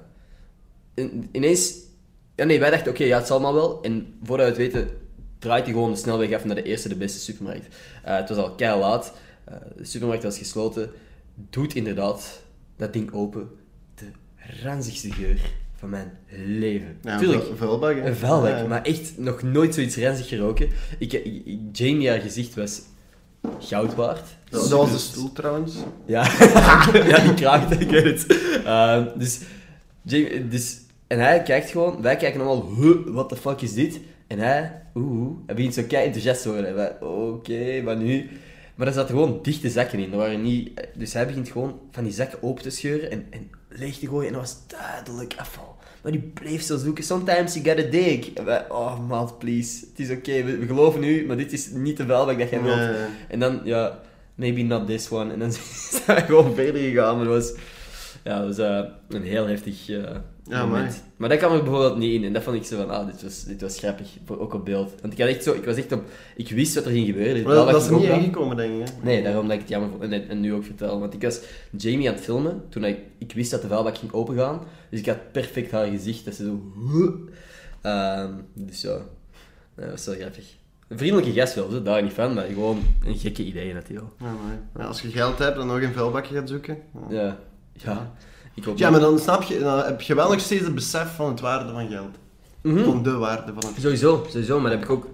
in- 0.94 1.30
ineens. 1.32 1.74
Ja, 2.36 2.46
nee, 2.46 2.60
wij 2.60 2.70
dachten, 2.70 2.92
oké, 2.92 3.04
ja, 3.04 3.18
het 3.18 3.28
zal 3.28 3.40
maar 3.40 3.54
wel. 3.54 3.82
En 3.82 4.14
voordat 4.24 4.46
we 4.58 4.64
het 4.64 4.74
weten, 4.74 4.90
draait 5.40 5.64
hij 5.64 5.74
gewoon 5.74 5.92
de 5.92 5.98
snelweg 5.98 6.34
af 6.34 6.46
naar 6.46 6.56
de 6.56 6.64
eerste, 6.64 6.90
de 6.90 6.96
beste 6.96 7.20
supermarkt. 7.20 7.76
Eh, 8.04 8.16
het 8.16 8.30
was 8.30 8.38
al 8.38 8.56
kei 8.56 8.80
laat. 8.80 9.14
Eh, 9.44 9.56
de 9.78 9.86
supermarkt 9.86 10.24
was 10.24 10.38
gesloten. 10.38 10.92
Doet 11.50 11.76
inderdaad 11.76 12.42
dat 12.78 12.94
ding 12.94 13.14
open. 13.14 13.50
De 13.96 14.06
ranzigste 14.64 15.12
geur 15.12 15.40
van 15.80 15.90
mijn 15.90 16.12
leven. 16.46 16.98
Ja, 17.02 17.18
Tuurlijk, 17.18 17.50
een 17.50 17.58
vuilbak, 17.58 17.96
een 17.96 18.16
vuilbak, 18.16 18.50
Ja. 18.50 18.68
maar 18.68 18.82
echt 18.84 19.14
nog 19.18 19.42
noodie 19.42 19.74
zoiets 19.74 19.98
ranzig 19.98 20.28
geroken. 20.28 20.70
Ik, 21.00 21.14
ik, 21.14 21.42
ik- 21.46 21.60
Jamie, 21.72 22.10
haar 22.10 22.20
gezicht 22.20 22.56
was 22.56 22.82
goud 23.60 23.96
waard. 23.96 24.24
Dat, 24.50 24.70
was 24.70 24.92
de 24.92 24.98
stoel 24.98 25.32
trouwens. 25.32 25.76
Ja, 26.06 26.24
ja 27.12 27.20
die 27.20 27.34
kraakte, 27.34 27.76
ik 27.76 27.90
weet 27.90 28.04
het. 28.06 28.38
Ehm, 28.66 29.08
dus, 29.18 29.40
Jamie, 30.02 30.48
dus, 30.48 30.78
en 31.08 31.20
hij 31.20 31.44
kijkt 31.44 31.70
gewoon, 31.70 32.02
wij 32.02 32.16
kijken 32.16 32.42
allemaal, 32.42 32.76
huh, 32.76 32.96
what 33.06 33.30
the 33.30 33.36
fuck 33.36 33.62
is 33.62 33.74
dit? 33.74 34.00
En 34.28 34.40
hij, 34.40 34.82
oeh, 34.96 35.38
hij 35.46 35.56
begint 35.56 35.74
zo 35.74 35.84
kei 35.88 36.06
enthousiast 36.06 36.42
te 36.42 36.50
worden. 36.52 37.02
Oké, 37.02 37.82
maar 37.82 37.98
nu? 37.98 38.30
Maar 38.76 38.88
er 38.88 38.94
zaten 38.94 39.10
gewoon 39.16 39.40
dichte 39.42 39.70
zakken 39.70 40.00
in. 40.00 40.12
Er 40.12 40.18
waren 40.18 40.42
niet, 40.42 40.88
dus 40.96 41.14
hij 41.14 41.26
begint 41.28 41.50
gewoon 41.50 41.80
van 41.92 42.04
die 42.04 42.14
zak 42.14 42.38
open 42.42 42.64
te 42.64 42.70
scheuren 42.70 43.12
en, 43.12 43.26
en 43.30 43.50
leeg 43.70 43.98
te 43.98 44.08
gooien. 44.08 44.28
En 44.28 44.34
dat 44.34 44.42
was 44.42 44.58
duidelijk 44.68 45.34
afval. 45.38 45.78
Maar 46.02 46.12
die 46.12 46.22
bleef 46.22 46.62
zo 46.62 46.78
zoeken. 46.78 47.04
Sometimes 47.04 47.54
you 47.54 47.66
gotta 47.66 47.90
dig. 47.92 48.34
En 48.34 48.46
wij, 48.46 48.70
oh 48.70 49.08
man, 49.08 49.38
please. 49.38 49.86
Het 49.90 50.00
is 50.00 50.18
oké, 50.18 50.44
we, 50.44 50.58
we 50.58 50.66
geloven 50.66 51.04
u, 51.04 51.26
maar 51.26 51.38
dit 51.38 51.54
is 51.54 51.70
niet 51.70 51.98
de 51.98 52.06
vuilbak 52.06 52.40
dat 52.40 52.50
jij 52.50 52.62
wilt. 52.62 52.98
En 53.28 53.40
dan, 53.40 53.62
ja, 53.64 54.00
maybe 54.36 54.62
not 54.62 54.88
this 54.88 55.12
one. 55.12 55.34
En 55.34 55.40
dan 55.40 55.52
zijn 56.06 56.18
we 56.18 56.24
gewoon 56.24 56.56
verder 56.56 56.82
gegaan. 56.82 57.16
Maar 57.16 57.26
dat 57.26 57.34
was, 57.34 57.54
ja, 58.24 58.38
dat 58.46 58.48
was 58.48 58.66
eh, 58.66 58.84
een 59.10 59.24
heel 59.24 59.48
heftig 59.48 59.90
eh, 59.90 59.96
Ja, 60.44 60.66
moment. 60.66 60.86
amai. 60.86 61.02
Maar 61.18 61.30
dat 61.30 61.38
kwam 61.38 61.54
er 61.54 61.64
bijvoorbeeld 61.64 61.98
niet 61.98 62.14
in. 62.14 62.24
En 62.24 62.34
dat 62.34 62.44
vond 62.44 62.56
ik 62.56 62.64
zo 62.64 62.76
van, 62.78 62.90
ah, 62.90 63.06
dit 63.06 63.24
was, 63.24 63.44
dit 63.44 63.62
was 63.62 63.78
grappig. 63.80 64.08
voor- 64.26 64.40
Ook 64.40 64.54
op 64.54 64.66
beeld. 64.66 64.94
Want 65.02 65.14
ik 65.14 65.20
had 65.20 65.28
echt 65.30 65.44
zo, 65.44 65.54
ik 65.54 65.66
was 65.66 65.76
echt 65.76 65.92
op, 65.92 66.04
ik 66.36 66.50
wist 66.50 66.76
wat 66.76 66.86
er 66.86 66.92
ging 66.92 67.06
gebeuren. 67.06 67.44
Maar 67.44 67.54
dat, 67.56 67.70
dat 67.70 67.82
is 67.82 67.88
er 67.88 67.94
niet 67.96 68.10
ingekomen, 68.10 68.58
denk 68.58 68.74
ik. 68.82 68.88
Hè? 68.88 68.94
Nee, 69.04 69.24
daarom 69.24 69.44
dat 69.46 69.54
ik 69.54 69.60
het 69.60 69.70
jammer 69.70 69.90
vond. 69.90 70.02
En, 70.04 70.30
en 70.30 70.40
nu 70.40 70.54
ook 70.54 70.64
vertel. 70.64 71.00
Want 71.00 71.14
ik 71.14 71.22
was 71.22 71.40
Jamie 71.78 72.08
aan 72.10 72.14
het 72.16 72.24
filmen 72.24 72.64
toen 72.70 72.84
ik, 72.84 72.98
ik 73.18 73.32
wist 73.34 73.52
dat 73.52 73.62
de 73.62 73.68
vuilbak 73.68 73.98
ging 73.98 74.12
opengaan. 74.12 74.62
Dus 74.90 75.00
ik 75.00 75.06
had 75.06 75.32
perfect 75.32 75.72
haar 75.72 75.86
gezicht. 75.88 76.26
Dat 76.26 76.36
ze 76.36 76.44
zo... 76.46 76.60
Ehm, 77.82 78.32
dus 78.54 78.82
ja, 78.82 78.98
dat 79.76 79.90
was 79.90 80.06
wel 80.06 80.16
grappig. 80.16 80.58
Een 80.88 80.98
vriendelijke 80.98 81.32
gast 81.40 81.56
wel, 81.56 81.70
zo, 81.70 81.82
daar 81.82 82.04
niet 82.04 82.14
van. 82.14 82.34
Maar 82.34 82.46
gewoon 82.46 82.80
een 83.06 83.18
gekke 83.18 83.44
idee 83.46 83.74
natuurlijk. 83.74 84.12
Ja, 84.20 84.34
maar, 84.74 84.86
als 84.88 85.02
je 85.02 85.10
geld 85.10 85.38
hebt 85.40 85.58
en 85.58 85.68
nog 85.68 85.82
een 85.82 85.94
vuilbakje 85.94 86.36
gaat 86.36 86.50
zoeken. 86.50 86.78
Ja. 87.10 87.22
Ja, 87.22 87.40
ja. 87.82 88.12
Ik 88.54 88.64
hoop 88.64 88.78
Ja, 88.78 88.90
maar 88.90 89.00
dan 89.00 89.20
snap 89.20 89.44
je, 89.44 89.60
dan 89.60 89.78
heb 89.78 90.02
je 90.02 90.16
wel 90.16 90.32
nog 90.32 90.40
steeds 90.40 90.64
het 90.64 90.76
besef 90.76 91.16
van 91.16 91.30
het 91.30 91.40
waarde 91.40 91.72
van 91.72 91.90
geld. 91.90 92.16
Mhm. 92.62 92.84
Van 92.84 93.04
de 93.04 93.12
waarde 93.14 93.54
van 93.54 93.72
het 93.72 93.82
Sowieso, 93.82 94.26
sowieso. 94.30 94.60
Maar 94.60 94.72
heb 94.72 94.84
ik 94.84 94.90
ook 94.90 95.08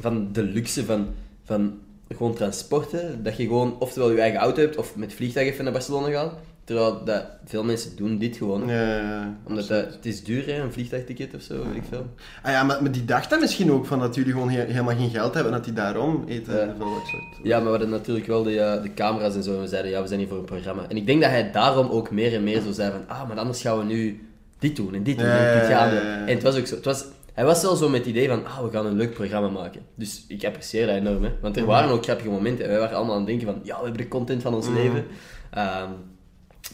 van 0.00 0.32
de 0.32 0.42
luxe 0.42 0.84
van, 0.84 1.08
van 1.44 1.78
gewoon 2.08 2.34
transporten. 2.34 3.22
Dat 3.22 3.36
je 3.36 3.42
gewoon 3.42 3.76
oftewel 3.78 4.10
je 4.10 4.20
eigen 4.20 4.40
auto 4.40 4.60
hebt 4.60 4.76
of 4.76 4.96
met 4.96 5.14
vliegtuig 5.14 5.48
even 5.48 5.64
naar 5.64 5.72
Barcelona 5.72 6.10
gaat. 6.10 6.34
Terwijl 6.66 7.04
dat, 7.04 7.24
veel 7.44 7.64
mensen 7.64 7.96
doen 7.96 8.18
dit 8.18 8.36
gewoon. 8.36 8.68
Ja, 8.68 8.96
ja, 8.96 9.36
Omdat 9.44 9.68
dat, 9.68 9.84
het 9.94 10.06
is 10.06 10.24
duur, 10.24 10.46
hè, 10.46 10.60
een 10.62 10.72
vliegtuigticket 10.72 11.34
of 11.34 11.40
zo, 11.42 11.54
weet 11.54 11.76
ik 11.76 11.82
veel. 11.88 12.06
Ah 12.42 12.52
ja, 12.52 12.62
maar, 12.62 12.82
maar 12.82 12.92
die 12.92 13.04
dachten 13.04 13.40
misschien 13.40 13.72
ook 13.72 13.86
van 13.86 13.98
dat 13.98 14.14
jullie 14.14 14.32
gewoon 14.32 14.50
he- 14.50 14.64
helemaal 14.64 14.96
geen 14.96 15.10
geld 15.10 15.34
hebben 15.34 15.52
en 15.52 15.58
dat 15.58 15.66
die 15.66 15.74
daarom 15.76 16.24
eten 16.28 16.54
Ja. 16.54 16.74
vuilbaksoort. 16.78 17.22
Ja, 17.42 17.54
maar 17.56 17.64
we 17.64 17.70
hadden 17.70 17.88
natuurlijk 17.90 18.26
wel 18.26 18.42
de, 18.42 18.80
de 18.82 18.94
camera's 18.94 19.34
en 19.34 19.42
zo. 19.42 19.54
En 19.54 19.60
we 19.60 19.66
zeiden, 19.68 19.90
ja, 19.90 20.00
we 20.02 20.06
zijn 20.08 20.18
hier 20.20 20.28
voor 20.28 20.38
een 20.38 20.44
programma. 20.44 20.82
En 20.88 20.96
ik 20.96 21.06
denk 21.06 21.20
dat 21.22 21.30
hij 21.30 21.50
daarom 21.52 21.88
ook 21.88 22.10
meer 22.10 22.34
en 22.34 22.44
meer 22.44 22.60
zo 22.60 22.72
zei 22.72 22.90
van, 22.90 23.16
ah, 23.16 23.28
maar 23.28 23.38
anders 23.38 23.60
gaan 23.60 23.78
we 23.78 23.84
nu 23.84 24.28
dit 24.58 24.76
doen 24.76 24.94
en 24.94 25.02
dit 25.02 25.18
doen 25.18 25.28
en 25.28 25.58
dit 25.60 25.68
gaan 25.68 25.88
we. 25.88 25.94
ja. 25.94 26.26
En 26.26 26.34
het 26.34 26.42
was 26.42 26.58
ook 26.58 26.66
zo. 26.66 26.74
Het 26.74 26.84
was, 26.84 27.04
hij 27.32 27.44
was 27.44 27.62
wel 27.62 27.76
zo 27.76 27.88
met 27.88 28.00
het 28.00 28.08
idee 28.08 28.28
van, 28.28 28.46
ah, 28.46 28.62
we 28.62 28.70
gaan 28.70 28.86
een 28.86 28.96
leuk 28.96 29.14
programma 29.14 29.48
maken. 29.48 29.80
Dus 29.94 30.24
ik 30.28 30.44
apprecieer 30.44 30.86
dat 30.86 30.96
enorm, 30.96 31.24
hè. 31.24 31.30
Want 31.40 31.56
er 31.56 31.64
waren 31.64 31.90
ook 31.90 32.02
grappige 32.04 32.28
momenten. 32.30 32.64
En 32.64 32.70
wij 32.70 32.80
waren 32.80 32.96
allemaal 32.96 33.14
aan 33.14 33.20
het 33.20 33.28
denken 33.30 33.46
van, 33.46 33.60
ja, 33.62 33.76
we 33.76 33.82
hebben 33.84 34.02
de 34.02 34.08
content 34.08 34.42
van 34.42 34.54
ons 34.54 34.68
leven. 34.68 35.04
Ehm, 35.50 35.90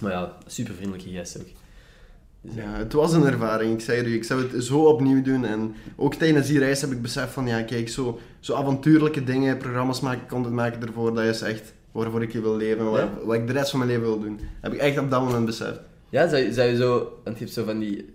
maar 0.00 0.12
ja, 0.12 0.37
super 0.46 0.74
vriendelijke 0.74 1.11
gast 1.12 1.38
ook. 1.40 1.46
Dus, 2.40 2.55
Ja, 2.55 2.72
het 2.76 2.92
was 2.92 3.12
een 3.12 3.26
ervaring. 3.26 3.72
Ik 3.72 3.81
zei 3.81 3.98
het 3.98 4.07
u, 4.07 4.14
ik 4.14 4.24
zou 4.24 4.42
het 4.52 4.64
zo 4.64 4.85
opnieuw 4.85 5.22
doen. 5.22 5.44
En 5.44 5.74
ook 5.96 6.14
tijdens 6.14 6.46
die 6.46 6.59
reis 6.59 6.81
heb 6.81 6.90
ik 6.90 7.02
beseft 7.02 7.33
van, 7.33 7.46
ja, 7.46 7.62
kijk, 7.62 7.88
zo, 7.88 8.18
zo 8.40 8.55
avontuurlijke 8.55 9.24
dingen, 9.24 9.57
programma's 9.57 10.00
maken, 10.00 10.28
content 10.28 10.55
maken 10.55 10.87
ervoor, 10.87 11.14
dat 11.14 11.24
is 11.24 11.40
echt 11.40 11.72
waarvoor 11.92 12.22
ik 12.22 12.33
hier 12.33 12.42
wil 12.42 12.57
leven, 12.57 12.90
wat, 12.90 13.00
Ja. 13.00 13.12
wat 13.24 13.35
ik 13.35 13.46
de 13.46 13.52
rest 13.52 13.70
van 13.70 13.78
mijn 13.78 13.90
leven 13.90 14.07
wil 14.07 14.20
doen. 14.20 14.40
Heb 14.61 14.72
ik 14.72 14.81
echt 14.81 14.98
op 14.98 15.11
dat 15.11 15.22
moment 15.22 15.46
beseft. 15.46 15.81
Ja, 16.11 16.28
zou, 16.28 16.42
je- 16.42 16.52
zou 16.52 16.68
je 16.68 16.76
zo... 16.76 17.20
Want 17.24 17.38
je 17.38 17.44
hebt 17.44 17.57
zo 17.57 17.64
van 17.64 17.78
die... 17.78 18.12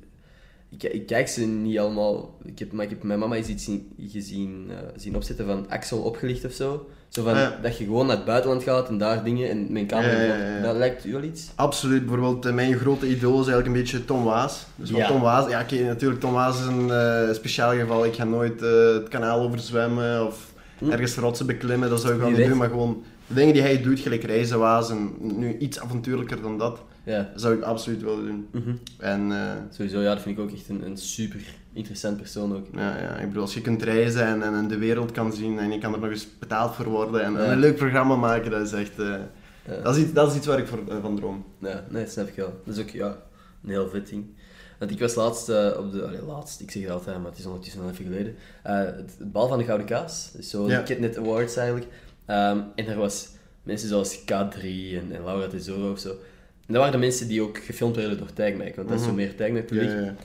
Ik, 0.78 0.84
ik 0.94 1.06
kijk 1.06 1.28
ze 1.28 1.42
niet 1.46 1.80
allemaal... 1.80 2.36
Ik 2.44 2.60
heb, 2.60 2.72
maar 2.72 2.84
ik 2.84 2.90
heb 2.90 3.04
mijn 3.04 3.20
mama 3.20 3.36
eens 3.36 3.48
iets 3.48 3.64
zien, 3.64 3.92
gezien, 4.08 4.68
eh, 4.70 4.76
zien 4.96 5.16
opzetten 5.16 5.46
van 5.46 5.66
Axel 5.70 6.00
opgelicht 6.00 6.46
of 6.46 6.52
zo. 6.52 6.90
Zo 7.10 7.24
van, 7.24 7.34
Ah, 7.34 7.40
ja. 7.40 7.60
dat 7.62 7.78
je 7.78 7.84
gewoon 7.84 8.08
naar 8.08 8.16
het 8.16 8.26
buitenland 8.26 8.64
gaat 8.64 8.88
en 8.90 8.98
daar 8.98 9.24
dingen 9.24 9.50
en 9.50 9.68
mijn 9.72 9.86
kamer... 9.86 10.12
Ja, 10.26 10.36
ja, 10.36 10.56
ja. 10.56 10.62
Dat 10.62 10.76
lijkt 10.76 11.06
u 11.06 11.12
wel 11.12 11.24
iets? 11.24 11.48
Absoluut. 11.56 12.06
Bijvoorbeeld, 12.06 12.46
eh, 12.46 12.54
mijn 12.54 12.74
grote 12.78 13.08
idool 13.10 13.32
is 13.42 13.48
eigenlijk 13.48 13.68
een 13.68 13.74
beetje 13.82 14.06
Tom 14.06 14.24
Waas. 14.24 14.66
Dus 14.76 14.92
wat. 14.92 15.08
Tom 15.08 15.22
Waas, 15.22 15.50
ja, 15.50 15.62
oké, 15.62 15.84
natuurlijk, 15.84 16.20
Tom 16.22 16.34
Waas 16.34 16.60
is 16.60 16.66
een 16.66 16.92
eh, 16.92 17.34
speciaal 17.34 17.72
geval. 17.74 18.06
Ik 18.06 18.16
ga 18.16 18.24
nooit 18.24 18.60
het 18.60 19.08
kanaal 19.08 19.40
overzwemmen 19.40 20.26
of 20.28 20.56
Hm. 20.78 20.92
ergens 20.92 21.16
rotsen 21.16 21.46
beklimmen, 21.46 21.90
dat 21.90 22.02
zou 22.02 22.14
ik 22.14 22.20
wel 22.20 22.30
niet 22.30 22.48
doen. 22.48 22.58
Maar 22.58 22.70
gewoon 22.70 23.04
de 23.28 23.34
dingen 23.34 23.54
die 23.54 23.62
hij 23.62 23.82
doet, 23.82 24.00
gelijk 24.00 24.24
reizen, 24.24 24.60
Waas 24.60 24.90
en 24.90 25.12
nu 25.20 25.58
iets 25.58 25.80
avontuurlijker 25.80 26.42
dan 26.42 26.58
dat, 26.58 26.82
Ja. 27.04 27.32
zou 27.36 27.56
ik 27.56 27.62
absoluut 27.62 28.02
willen 28.02 28.26
doen. 28.26 28.48
Mhm. 28.52 28.76
En 28.98 29.32
eh, 29.32 29.52
Sowieso, 29.72 30.00
ja, 30.00 30.14
dat 30.14 30.22
vind 30.22 30.38
ik 30.38 30.44
ook 30.44 30.52
echt 30.52 30.70
een, 30.70 30.86
een 30.86 30.98
super 30.98 31.40
interessant 31.74 32.18
persoon 32.18 32.56
ook. 32.56 32.66
ja, 32.74 32.98
ja, 33.02 33.16
ik 33.18 33.28
bedoel, 33.28 33.42
als 33.42 33.54
je 33.54 33.62
kunt 33.62 33.84
reizen 33.84 34.26
en, 34.26 34.42
en, 34.44 34.54
en 34.54 34.68
de 34.68 34.78
wereld 34.78 35.12
kan 35.12 35.34
zien 35.34 35.60
en 35.60 35.72
je 35.72 35.78
kan 35.80 35.94
er 35.94 36.00
nog 36.00 36.10
eens 36.10 36.28
betaald 36.40 36.76
voor 36.76 36.86
worden 36.86 37.24
en, 37.24 37.50
een 37.52 37.60
leuk 37.60 37.76
programma 37.76 38.16
maken, 38.16 38.52
dat 38.52 38.62
is 38.66 38.72
echt... 38.72 39.00
eh, 39.00 39.16
Ja. 39.68 39.82
dat, 39.84 39.96
is 39.96 40.04
iets, 40.04 40.14
dat 40.14 40.32
is 40.32 40.38
iets 40.38 40.46
waar 40.48 40.60
ik 40.60 40.68
voor, 40.68 40.80
eh, 40.90 40.96
van 41.02 41.16
droom. 41.16 41.46
Ja, 41.60 41.84
nee, 41.90 42.04
dat 42.04 42.12
snap 42.12 42.28
ik 42.28 42.36
wel. 42.36 42.62
Dat 42.66 42.76
is 42.76 42.82
ook 42.82 42.90
ja, 42.90 43.18
een 43.64 43.70
heel 43.70 43.90
vet 43.90 44.10
ding. 44.10 44.26
Want 44.80 44.92
ik 44.92 45.00
was 45.00 45.16
laatst 45.16 45.50
op 45.78 45.92
de... 45.92 46.04
Allee, 46.06 46.22
laatst, 46.22 46.62
ik 46.62 46.72
zeg 46.72 46.84
het 46.84 46.92
altijd, 46.92 47.18
maar 47.18 47.30
het 47.30 47.40
is 47.40 47.46
ondertussen 47.46 47.82
al 47.82 47.90
even 47.90 48.06
geleden. 48.06 48.36
het, 48.64 49.16
het 49.20 49.32
bal 49.32 49.48
van 49.48 49.58
de 49.58 49.64
Gouden 49.64 49.88
Kaas. 49.88 50.32
Dus 50.36 50.50
zo 50.50 50.70
Ja. 50.70 50.78
de 50.78 50.84
Kidnet 50.84 51.18
Awards 51.18 51.56
eigenlijk. 51.56 51.88
Ehm, 52.28 52.60
en 52.76 52.88
er 52.88 52.98
was 52.98 53.28
mensen 53.64 53.90
zoals 53.90 54.20
K3 54.22 54.62
en, 54.64 55.08
en 55.12 55.24
Laura 55.24 55.48
Tesoro 55.48 55.92
of 55.92 56.00
zo. 56.00 56.10
En 56.10 56.74
dat 56.74 56.76
waren 56.78 56.92
de 56.92 56.98
mensen 56.98 57.28
die 57.28 57.42
ook 57.42 57.58
gefilmd 57.58 57.96
werden 57.96 58.18
door 58.18 58.34
Tagmac, 58.34 58.76
want 58.76 58.88
dat 58.88 58.98
is 58.98 59.04
zo 59.04 59.12
Mhm. 59.12 59.16
meer 59.16 59.34
Ja, 59.56 59.62
publiek. 59.62 59.90
ja, 59.90 60.00
ja. 60.00 60.16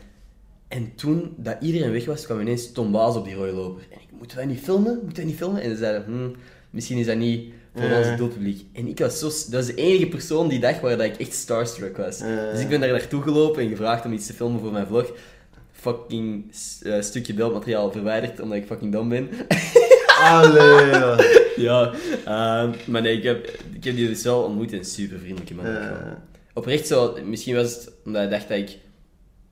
En 0.68 0.92
toen 0.94 1.34
dat 1.36 1.56
iedereen 1.60 1.92
weg 1.92 2.04
was, 2.04 2.24
kwam 2.24 2.40
ineens 2.40 2.72
Tom 2.72 2.92
Baas 2.92 3.16
op 3.16 3.24
die 3.24 3.34
rode 3.34 3.52
loper. 3.52 3.82
En 3.90 3.98
ik, 4.00 4.08
moeten 4.18 4.36
wij 4.36 4.46
niet 4.46 4.60
filmen? 4.60 4.94
Moeten 5.02 5.16
wij 5.16 5.24
niet 5.24 5.36
filmen? 5.36 5.62
En 5.62 5.70
ze 5.70 5.76
zeiden, 5.76 6.04
hm, 6.04 6.28
misschien 6.70 6.98
is 6.98 7.06
dat 7.06 7.16
niet 7.16 7.52
voor 7.74 7.84
Ja. 7.84 7.98
ons 7.98 8.16
doelpubliek. 8.18 8.64
En 8.72 8.86
ik 8.86 8.98
was 8.98 9.18
zo... 9.18 9.26
Dat 9.26 9.48
was 9.50 9.66
de 9.66 9.74
enige 9.74 10.06
persoon 10.06 10.48
die 10.48 10.60
dag 10.60 10.80
waar 10.80 10.96
dat 10.96 11.06
ik 11.06 11.16
echt 11.16 11.32
starstruck 11.34 11.96
was. 11.96 12.18
Ja. 12.18 12.50
Dus 12.50 12.60
ik 12.60 12.68
ben 12.68 12.80
daar 12.80 12.90
naartoe 12.90 13.22
gelopen 13.22 13.62
en 13.62 13.68
gevraagd 13.68 14.04
om 14.04 14.12
iets 14.12 14.26
te 14.26 14.32
filmen 14.32 14.60
voor 14.60 14.72
mijn 14.72 14.86
vlog. 14.86 15.12
Fucking 15.72 16.52
eh, 16.82 17.00
stukje 17.00 17.34
beeldmateriaal 17.34 17.92
verwijderd, 17.92 18.40
omdat 18.40 18.58
ik 18.58 18.66
fucking 18.66 18.92
dom 18.92 19.08
ben. 19.08 19.28
Allee, 20.22 20.86
ja. 20.86 21.16
ja, 21.56 21.92
ehm, 22.24 22.72
maar 22.86 23.02
nee, 23.02 23.16
ik 23.16 23.22
heb, 23.22 23.46
ik 23.72 23.84
heb 23.84 23.96
die 23.96 24.08
dus 24.08 24.22
wel 24.22 24.42
ontmoet 24.42 24.72
en 24.72 24.84
super 24.84 25.18
vriendelijke 25.18 25.54
man. 25.54 25.66
ook 25.66 25.72
Eh. 25.76 26.12
Oprecht 26.54 26.86
zo, 26.86 27.18
misschien 27.24 27.54
was 27.54 27.74
het 27.74 27.92
omdat 28.04 28.20
hij 28.22 28.30
dacht 28.30 28.48
dat 28.48 28.58
ik 28.58 28.78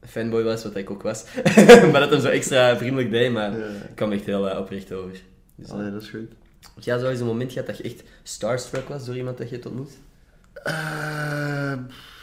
fanboy 0.07 0.43
was, 0.43 0.63
wat 0.63 0.77
ik 0.77 0.91
ook 0.91 1.03
was. 1.03 1.25
maar 1.93 2.01
dat 2.01 2.11
hem 2.11 2.21
zo 2.21 2.29
extra 2.29 2.77
vriendelijk 2.77 3.11
deed, 3.11 3.33
maar 3.33 3.59
ja. 3.59 3.67
ik 3.67 3.95
kwam 3.95 4.13
echt 4.13 4.25
heel 4.25 4.51
eh, 4.51 4.59
oprecht 4.59 4.93
over. 4.93 5.19
Dus, 5.55 5.69
eh, 5.69 5.73
Allee, 5.73 5.91
dat 5.91 6.03
is 6.03 6.09
goed. 6.09 6.29
heb 6.75 6.85
jij 6.85 6.99
zo 6.99 7.09
eens 7.09 7.21
een 7.21 7.27
moment 7.27 7.53
gehad 7.53 7.67
dat 7.67 7.77
je 7.77 7.83
echt 7.83 8.03
starstruck 8.23 8.89
was 8.89 9.07
door 9.07 9.17
iemand 9.17 9.39
dat 9.39 9.49
je 9.49 9.55
hebt 9.55 9.67
ontmoet? 9.67 9.93
Eh, 10.63 11.73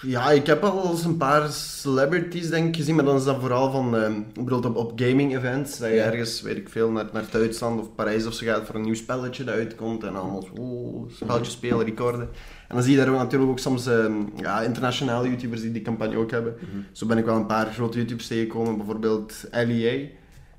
ja, 0.02 0.32
ik 0.32 0.45
heb 0.47 0.63
al 0.63 0.91
eens 0.91 1.04
een 1.04 1.17
paar 1.17 1.50
celebrities 1.52 2.50
denk 2.50 2.67
ik 2.67 2.76
gezien, 2.76 2.95
maar 2.95 3.06
dan 3.06 3.15
is 3.15 3.23
dat 3.23 3.39
vooral 3.39 3.71
van, 3.71 3.95
eh, 3.95 4.12
bijvoorbeeld 4.34 4.65
op, 4.65 4.76
op 4.76 4.91
gaming 4.95 5.36
events, 5.38 5.78
dat 5.78 5.89
je 5.89 5.95
Ja. 5.95 6.04
ergens, 6.06 6.41
weet 6.41 6.58
ik 6.58 6.69
veel, 6.69 6.89
naar, 6.91 7.06
naar 7.13 7.23
Duitsland 7.32 7.80
of 7.80 7.95
Parijs 7.95 8.26
of 8.26 8.34
zo 8.34 8.45
gaat 8.45 8.65
voor 8.65 8.76
een 8.76 8.82
nieuw 8.82 8.93
spelletje 8.95 9.43
dat 9.43 9.56
uitkomt 9.56 10.04
en 10.04 10.15
allemaal 10.15 10.41
zo, 10.41 10.62
oh, 10.62 11.10
spelletjes 11.12 11.54
spelen, 11.54 11.86
recorden. 11.86 12.30
En 12.67 12.76
dan 12.76 12.84
zie 12.84 12.91
je 12.91 12.97
daar 12.97 13.10
ook 13.10 13.15
natuurlijk 13.17 13.52
ook 13.52 13.60
soms 13.60 13.86
eh, 13.88 14.06
ja, 14.36 14.62
internationale 14.62 15.28
YouTubers 15.30 15.62
die 15.62 15.71
die 15.71 15.82
campagne 15.82 16.17
ook 16.17 16.32
hebben. 16.32 16.54
Mhm. 16.60 16.82
Zo 16.91 17.06
ben 17.06 17.17
ik 17.17 17.26
wel 17.26 17.36
een 17.36 17.45
paar 17.45 17.73
grote 17.73 17.97
YouTubers 17.97 18.28
tegengekomen, 18.28 18.78
bijvoorbeeld 18.78 19.34
LEA. 19.52 20.08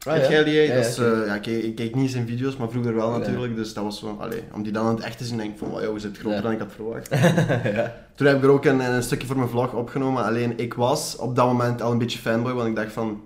Ah, 0.06 0.14
Ken 0.20 0.30
jij 0.30 0.44
LEA? 0.44 0.62
Ja, 0.62 0.74
dat 0.74 0.84
is, 0.84 0.98
eh, 0.98 1.26
ja, 1.26 1.34
ik, 1.34 1.46
ik 1.46 1.74
kijk 1.74 1.94
niet 1.94 2.10
zijn 2.10 2.26
video's, 2.26 2.56
maar 2.56 2.70
vroeger 2.70 2.94
wel 2.94 3.10
natuurlijk. 3.10 3.56
Dus 3.56 3.74
dat 3.74 3.84
was 3.84 3.98
zo, 3.98 4.16
allee, 4.20 4.42
om 4.54 4.62
die 4.62 4.72
dan 4.72 4.88
in 4.88 4.94
het 4.94 5.04
echt 5.04 5.18
te 5.18 5.24
zien, 5.24 5.36
denk 5.36 5.50
ik 5.52 5.58
van, 5.58 5.68
wow, 5.68 5.96
is 5.96 6.02
het 6.02 6.18
groter 6.18 6.42
dan 6.42 6.52
ik 6.52 6.58
had 6.58 6.72
verwacht. 6.74 7.08
ja. 7.76 7.94
Toen 8.14 8.26
heb 8.26 8.36
ik 8.36 8.42
er 8.42 8.50
ook 8.50 8.64
een, 8.64 8.80
een 8.80 9.02
stukje 9.02 9.26
voor 9.26 9.36
mijn 9.36 9.48
vlog 9.48 9.72
opgenomen. 9.72 10.24
Alleen 10.24 10.58
ik 10.58 10.74
was 10.74 11.16
op 11.16 11.36
dat 11.36 11.46
moment 11.46 11.82
al 11.82 11.92
een 11.92 11.98
beetje 11.98 12.18
fanboy, 12.18 12.52
want 12.52 12.68
ik 12.68 12.76
dacht 12.76 12.92
van, 12.92 13.20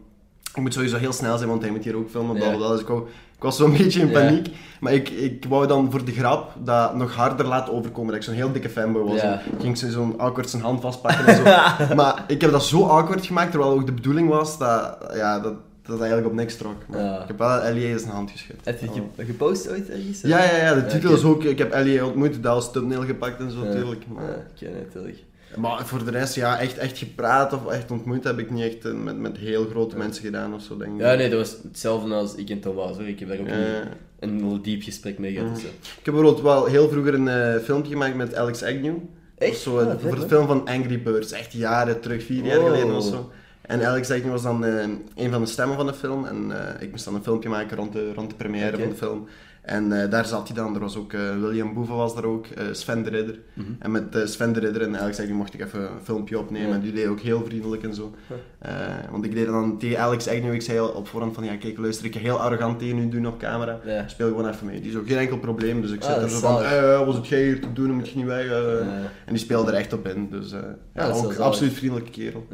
ik 0.54 0.60
moet 0.62 0.74
sowieso 0.74 0.96
heel 0.96 1.12
snel 1.12 1.36
zijn, 1.36 1.48
want 1.48 1.62
hij 1.62 1.70
moet 1.70 1.84
hier 1.84 1.96
ook 1.96 2.10
filmen. 2.10 2.36
bla, 2.36 2.44
Ja. 2.44 2.50
bla, 2.50 2.58
bla. 2.58 2.70
Dus 2.70 2.80
ik, 2.80 2.86
wou- 2.88 3.06
ik 3.36 3.42
was 3.42 3.56
zo'n 3.56 3.72
beetje 3.78 4.00
in 4.00 4.10
paniek. 4.10 4.48
Maar 4.80 4.92
ik, 4.92 5.08
ik 5.08 5.44
wou 5.48 5.66
dan 5.66 5.90
voor 5.90 6.04
de 6.04 6.12
grap 6.12 6.52
dat 6.64 6.94
nog 6.94 7.14
harder 7.14 7.46
laten 7.46 7.72
overkomen. 7.74 8.06
Dat 8.12 8.16
ik 8.20 8.22
zo'n 8.22 8.34
heel 8.34 8.52
dikke 8.52 8.68
fanboy 8.70 9.02
was. 9.02 9.20
En 9.20 9.40
ging 9.60 9.78
zo- 9.78 9.88
zo'n 9.90 10.18
awkward 10.18 10.50
zijn 10.50 10.62
hand 10.62 10.80
vastpakken 10.80 11.26
en 11.26 11.36
zo. 11.36 11.42
maar 11.94 12.24
ik 12.26 12.40
heb 12.40 12.50
dat 12.50 12.64
zo 12.64 12.86
awkward 12.86 13.26
gemaakt, 13.26 13.50
terwijl 13.50 13.72
ook 13.72 13.86
de 13.86 13.92
bedoeling 13.92 14.28
was 14.28 14.58
dat 14.58 14.96
ja, 15.14 15.40
dat, 15.40 15.54
dat 15.82 15.98
eigenlijk 15.98 16.28
op 16.30 16.34
niks 16.34 16.56
trok. 16.56 16.74
Maar 16.88 17.00
Ja. 17.00 17.20
Ik 17.22 17.26
heb 17.28 17.38
wel 17.38 17.60
Ellie 17.60 17.98
zijn 17.98 18.10
hand 18.12 18.30
geschud. 18.30 18.56
Heb 18.64 18.80
je 18.80 18.86
ge- 19.16 19.24
gepost 19.24 19.70
ooit 19.70 19.90
ergens? 19.90 20.20
Ja, 20.20 20.44
ja, 20.44 20.56
ja, 20.56 20.74
de 20.74 20.86
titel 20.86 21.14
is 21.14 21.24
ook, 21.24 21.44
ik 21.44 21.58
heb 21.58 21.72
Ellie 21.72 22.04
ontmoet, 22.04 22.42
dat 22.42 22.54
als 22.54 22.72
thumbnail 22.72 23.04
gepakt 23.04 23.40
en 23.40 23.50
zo 23.50 23.64
natuurlijk. 23.64 24.04
Maar... 24.08 24.24
Ja, 24.24 24.34
ik 24.34 24.42
ken 24.58 24.74
het 24.74 24.84
natuurlijk. 24.84 25.18
Maar 25.56 25.86
voor 25.86 26.04
de 26.04 26.10
rest, 26.10 26.34
ja, 26.34 26.60
echt, 26.60 26.78
echt 26.78 26.98
gepraat 26.98 27.52
of 27.52 27.66
echt 27.66 27.90
ontmoet 27.90 28.24
heb 28.24 28.38
ik 28.38 28.50
niet 28.50 28.62
echt 28.64 28.84
eh, 28.84 28.92
met, 28.92 29.18
met 29.18 29.36
heel 29.36 29.66
grote 29.70 29.96
mensen 29.96 30.24
gedaan 30.24 30.54
of 30.54 30.62
zo, 30.62 30.76
denk 30.76 30.94
ik. 30.94 31.00
Ja, 31.00 31.14
nee, 31.14 31.28
dat 31.30 31.38
was 31.38 31.56
hetzelfde 31.62 32.14
als 32.14 32.34
ik 32.34 32.50
en 32.50 32.60
Tom 32.60 32.74
was 32.74 32.96
hoor. 32.96 33.06
Ik 33.08 33.18
heb 33.18 33.28
daar 33.28 33.38
ook 33.38 33.46
een, 33.48 33.88
een 34.30 34.38
heel 34.44 34.62
diep 34.62 34.82
gesprek 34.82 35.18
mee 35.18 35.32
gehad. 35.32 35.48
Mhm. 35.48 35.58
ik 35.58 35.64
heb 36.04 36.14
bijvoorbeeld 36.14 36.40
wel 36.40 36.64
heel 36.66 36.88
vroeger 36.88 37.14
een 37.14 37.28
eh, 37.28 37.62
filmpje 37.62 37.92
gemaakt 37.92 38.16
met 38.16 38.34
Alex 38.34 38.62
Agnew. 38.62 38.94
Echt? 39.38 39.58
Zo, 39.58 39.78
Ah, 39.78 39.82
eh, 39.84 39.90
vet, 39.90 40.00
voor 40.00 40.20
de 40.20 40.26
film 40.28 40.46
van 40.46 40.66
Angry 40.68 41.02
Birds, 41.02 41.32
echt 41.32 41.52
jaren 41.52 42.00
terug, 42.00 42.22
vier 42.24 42.44
jaar 42.44 42.58
Wow. 42.58 42.66
geleden 42.66 42.94
of 42.94 43.04
zo. 43.04 43.30
En 43.62 43.84
Alex 43.86 44.10
Agnew 44.10 44.30
was 44.30 44.42
dan 44.42 44.64
eh, 44.64 44.84
een 45.14 45.30
van 45.30 45.40
de 45.40 45.46
stemmen 45.46 45.76
van 45.76 45.86
de 45.86 45.94
film. 45.94 46.24
En 46.26 46.50
eh, 46.76 46.82
ik 46.82 46.90
moest 46.90 47.04
dan 47.04 47.14
een 47.14 47.22
filmpje 47.22 47.48
maken 47.48 47.76
rond 47.76 47.92
de, 47.92 48.12
rond 48.14 48.30
de 48.30 48.36
première 48.36 48.78
van 48.78 48.88
de 48.88 48.94
film. 48.94 49.26
En 49.62 50.02
eh, 50.02 50.10
daar 50.10 50.26
zat 50.26 50.48
hij 50.48 50.56
dan. 50.56 50.74
Er 50.74 50.80
was 50.80 50.96
ook 50.96 51.12
William 51.12 51.74
Boeven 51.74 51.94
was 51.96 52.14
daar 52.14 52.24
ook, 52.24 52.46
eh, 52.46 52.64
Sven 52.72 53.02
de 53.02 53.10
Ridder. 53.10 53.38
Mhm. 53.54 53.66
En 53.78 53.90
met 53.90 54.20
Sven 54.24 54.52
de 54.52 54.60
Ridder 54.60 54.82
en 54.82 54.98
Alex 54.98 55.20
Agnew 55.20 55.36
mocht 55.36 55.54
ik 55.54 55.60
even 55.60 55.80
een 55.80 56.00
filmpje 56.02 56.38
opnemen. 56.38 56.68
Ja. 56.68 56.74
En 56.74 56.80
die 56.80 56.92
deed 56.92 57.06
ook 57.06 57.20
heel 57.20 57.44
vriendelijk 57.44 57.82
en 57.82 57.94
zo. 57.94 58.14
Ja. 58.60 59.00
Want 59.10 59.24
ik 59.24 59.34
deed 59.34 59.46
dan 59.46 59.78
tegen 59.78 59.98
Alex 59.98 60.28
Agnew, 60.28 60.52
ik 60.54 60.62
zei 60.62 60.80
op 60.80 61.08
voorhand 61.08 61.34
van 61.34 61.44
ja 61.44 61.56
kijk 61.56 61.78
luister, 61.78 62.04
ik 62.06 62.12
ga 62.14 62.20
heel 62.20 62.40
arrogant 62.40 62.78
tegen 62.78 62.98
u 62.98 63.08
doen 63.08 63.26
op 63.26 63.38
camera. 63.38 63.80
Ja. 63.84 64.08
Speel 64.08 64.28
gewoon 64.28 64.48
even 64.48 64.66
mee. 64.66 64.80
Die 64.80 64.90
is 64.90 64.96
ook 64.96 65.06
geen 65.08 65.18
enkel 65.18 65.38
probleem. 65.38 65.80
Dus 65.80 65.90
ik 65.90 66.02
Ah, 66.02 66.06
zet 66.06 66.14
dat 66.14 66.24
er 66.24 66.30
zo 66.30 66.38
van, 66.40 66.62
eh, 66.62 67.06
wat 67.06 67.14
zit 67.14 67.26
jij 67.28 67.42
hier 67.42 67.60
te 67.60 67.72
doen, 67.72 67.86
dan 67.86 67.96
moet 67.96 68.08
je 68.08 68.16
niet 68.16 68.26
weg. 68.26 68.50
En 68.50 69.32
die 69.32 69.38
speelde 69.38 69.70
er 69.70 69.78
echt 69.78 69.92
op 69.92 70.08
in. 70.08 70.28
Dus 70.30 70.54
ja, 70.94 71.10
ook 71.10 71.36
absoluut 71.36 71.72
vriendelijke 71.72 72.10
kerel. 72.10 72.46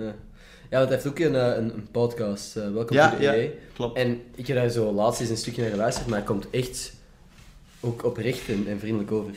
Ja. 0.70 0.78
want 0.78 0.88
hij 0.88 0.98
heeft 0.98 1.08
ook 1.08 1.18
een, 1.18 1.34
eh, 1.34 1.56
een, 1.56 1.74
een 1.74 1.88
podcast, 1.90 2.56
eh 2.56 2.72
Welkom 2.72 2.96
Ja, 2.96 3.10
to 3.10 3.16
the 3.16 3.22
ja. 3.22 3.48
Klopt. 3.74 3.96
En 3.96 4.20
ik 4.34 4.46
heb 4.46 4.56
daar 4.56 4.68
zo 4.68 4.92
laatst 4.92 5.20
eens 5.20 5.30
een 5.30 5.36
stukje 5.36 5.62
naar 5.62 5.70
geluisterd, 5.70 6.06
maar 6.06 6.18
hij 6.18 6.26
komt 6.26 6.50
echt 6.50 6.92
ook 7.80 8.04
oprecht 8.04 8.48
en, 8.48 8.64
en 8.68 8.78
vriendelijk 8.78 9.12
over. 9.12 9.32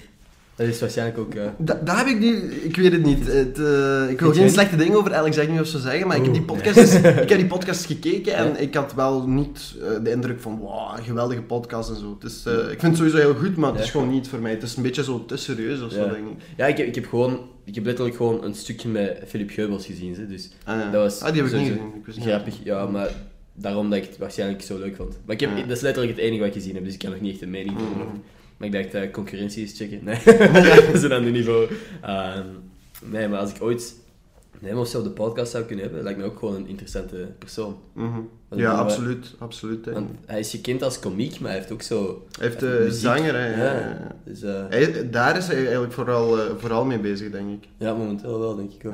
Dat 0.55 0.67
is 0.67 0.79
waarschijnlijk 0.79 1.17
ook... 1.17 1.33
Da 1.57 1.81
daar 1.83 1.97
heb 1.97 2.07
ik 2.07 2.19
nu, 2.19 2.51
ik 2.53 2.75
weet 2.75 2.91
het 2.91 3.03
niet. 3.03 3.27
Het, 3.27 3.59
eh, 3.59 4.09
ik 4.09 4.19
wil 4.19 4.33
geen 4.33 4.49
slechte 4.49 4.75
dingen 4.75 4.97
over 4.97 5.13
Alex 5.13 5.37
Agnew 5.39 5.59
of 5.59 5.67
zo 5.67 5.79
zeggen, 5.79 6.07
maar 6.07 6.17
ik 6.17 6.23
heb 6.23 6.33
die 6.33 6.41
podcast, 6.43 6.77
eens- 6.77 6.93
ik 7.25 7.29
heb 7.29 7.37
die 7.37 7.45
podcast 7.47 7.85
gekeken 7.85 8.33
en 8.35 8.47
Ja. 8.47 8.57
ik 8.57 8.73
had 8.75 8.93
wel 8.93 9.27
niet 9.27 9.75
eh, 9.81 10.03
de 10.03 10.11
indruk 10.11 10.39
van, 10.39 10.57
wow, 10.57 10.97
een 10.97 11.03
geweldige 11.03 11.41
podcast 11.41 11.89
en 11.89 11.95
zo. 11.95 12.17
Het 12.19 12.31
is, 12.31 12.43
eh, 12.45 12.53
ik 12.53 12.67
vind 12.79 12.81
het 12.81 12.95
sowieso 12.95 13.17
heel 13.17 13.35
goed, 13.35 13.55
maar 13.55 13.69
het 13.69 13.79
Ja. 13.79 13.83
is 13.85 13.91
gewoon 13.91 14.09
niet 14.09 14.27
voor 14.27 14.39
mij. 14.39 14.51
Het 14.51 14.63
is 14.63 14.75
een 14.75 14.83
beetje 14.83 15.03
zo 15.03 15.25
te 15.25 15.37
serieus 15.37 15.81
of 15.81 15.91
zo, 15.91 15.97
denk 16.09 16.15
ik. 16.27 16.43
Ja, 16.57 16.65
ik 16.65 16.77
heb, 16.77 16.87
ik 16.87 16.95
heb 16.95 17.05
gewoon... 17.07 17.39
Ik 17.63 17.75
heb 17.75 17.85
letterlijk 17.85 18.15
gewoon 18.17 18.43
een 18.43 18.55
stukje 18.55 18.89
met 18.89 19.17
Philip 19.27 19.49
Geubels 19.49 19.85
gezien, 19.85 20.25
dus 20.29 20.49
Ah, 20.63 20.79
ja. 20.79 20.91
Dat 20.91 21.01
was 21.01 21.21
ah, 21.21 21.33
die 21.33 21.41
heb 21.41 21.51
ik 21.51 21.57
niet 21.57 21.67
gezien. 21.67 21.83
Ik 21.99 22.05
wist 22.05 22.17
niet. 22.17 22.27
grappig. 22.27 22.55
Ja, 22.63 22.85
maar 22.85 23.09
daarom 23.53 23.89
dat 23.89 23.97
ik 23.99 24.05
het 24.05 24.17
waarschijnlijk 24.17 24.61
zo 24.61 24.77
leuk 24.79 24.95
vond. 24.95 25.17
Maar 25.25 25.35
ik 25.35 25.41
heb, 25.41 25.57
Ja. 25.57 25.63
dat 25.63 25.75
is 25.77 25.81
letterlijk 25.81 26.15
het 26.15 26.25
enige 26.25 26.39
wat 26.39 26.47
ik 26.47 26.53
gezien 26.53 26.75
heb, 26.75 26.83
dus 26.83 26.93
ik 26.93 26.99
kan 26.99 27.11
nog 27.11 27.19
niet 27.21 27.31
echt 27.33 27.41
een 27.41 27.49
mening 27.49 27.77
geven. 27.77 28.23
Maar 28.61 28.69
ik 28.73 28.91
dacht, 28.91 29.03
eh, 29.03 29.11
concurrentie 29.11 29.63
is 29.63 29.77
checken. 29.77 30.03
Nee, 30.03 30.19
dat 30.85 30.93
is 30.93 31.03
een 31.03 31.11
ander 31.11 31.31
niveau. 31.31 31.67
Ehm, 32.01 32.45
Nee, 33.05 33.27
maar 33.27 33.39
als 33.39 33.53
ik 33.53 33.61
ooit 33.61 33.95
hem 34.59 34.77
of 34.77 34.87
zo 34.87 34.97
op 34.97 35.03
de 35.03 35.09
podcast 35.09 35.51
zou 35.51 35.63
kunnen 35.63 35.85
hebben, 35.85 36.03
lijkt 36.03 36.19
me 36.19 36.25
ook 36.25 36.39
gewoon 36.39 36.55
een 36.55 36.67
interessante 36.67 37.31
persoon. 37.39 37.77
Mhm. 37.93 38.19
Ja, 38.55 38.71
absoluut. 38.71 39.33
absoluut 39.37 39.85
Want 39.85 40.09
hij 40.25 40.39
is 40.39 40.49
gekend 40.49 40.83
als 40.83 40.99
komiek, 40.99 41.39
maar 41.39 41.49
hij 41.49 41.59
heeft 41.59 41.71
ook 41.71 41.81
zo... 41.81 42.27
Hij 42.37 42.47
heeft 42.47 42.59
de 42.59 42.83
uh, 42.85 42.91
zanger, 42.91 43.35
hè. 43.35 43.63
Ja. 43.63 43.97
Dus, 44.23 44.43
uh... 44.43 44.65
hij, 44.69 45.09
daar 45.09 45.37
is 45.37 45.47
hij 45.47 45.57
eigenlijk 45.57 45.93
vooral, 45.93 46.37
uh, 46.37 46.43
vooral 46.57 46.85
mee 46.85 46.99
bezig, 46.99 47.31
denk 47.31 47.49
ik. 47.63 47.69
Ja, 47.77 47.93
momenteel 47.93 48.39
wel, 48.39 48.55
denk 48.55 48.71
ik 48.73 48.85
ook. 48.85 48.93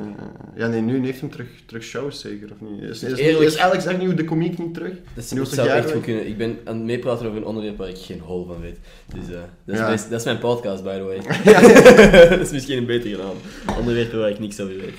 ja, 0.56 0.68
nee, 0.68 0.82
nu 0.82 1.06
heeft 1.06 1.20
hij 1.20 1.30
terug, 1.30 1.48
terug 1.66 1.84
shows, 1.84 2.20
zeker, 2.20 2.50
of 2.52 2.70
niet? 2.70 2.82
Is, 2.82 3.04
is, 3.04 3.20
Eerlijk... 3.20 3.46
is 3.46 3.58
Alex 3.58 3.88
Agnew 3.88 4.18
de 4.18 4.24
komiek 4.24 4.58
niet 4.58 4.74
terug? 4.74 4.94
Dat, 5.14 5.24
is, 5.24 5.30
dat 5.30 5.48
zou 5.48 5.68
echt 5.68 5.92
goed 5.92 6.04
kunnen. 6.04 6.28
Ik 6.28 6.38
ben 6.38 6.58
aan 6.64 6.76
het 6.76 6.86
meepraten 6.86 7.26
over 7.26 7.38
een 7.38 7.46
onderwerp 7.46 7.78
waar 7.78 7.90
ik 7.90 7.98
geen 7.98 8.20
hol 8.20 8.46
van 8.46 8.62
weet. 8.62 8.78
Dus 9.16 9.28
dat, 9.28 9.76
is 9.76 9.80
ja. 9.80 10.10
dat 10.10 10.20
is 10.20 10.26
mijn 10.26 10.40
podcast, 10.40 10.84
by 10.84 10.98
the 10.98 11.04
way. 11.04 11.20
dat 12.30 12.40
is 12.40 12.52
misschien 12.52 12.78
een 12.78 12.86
beter 12.86 13.10
gedaan. 13.10 13.36
Onderwerp 13.78 14.12
waar 14.12 14.30
ik 14.30 14.40
niks 14.40 14.60
over 14.60 14.76
weet. 14.78 14.96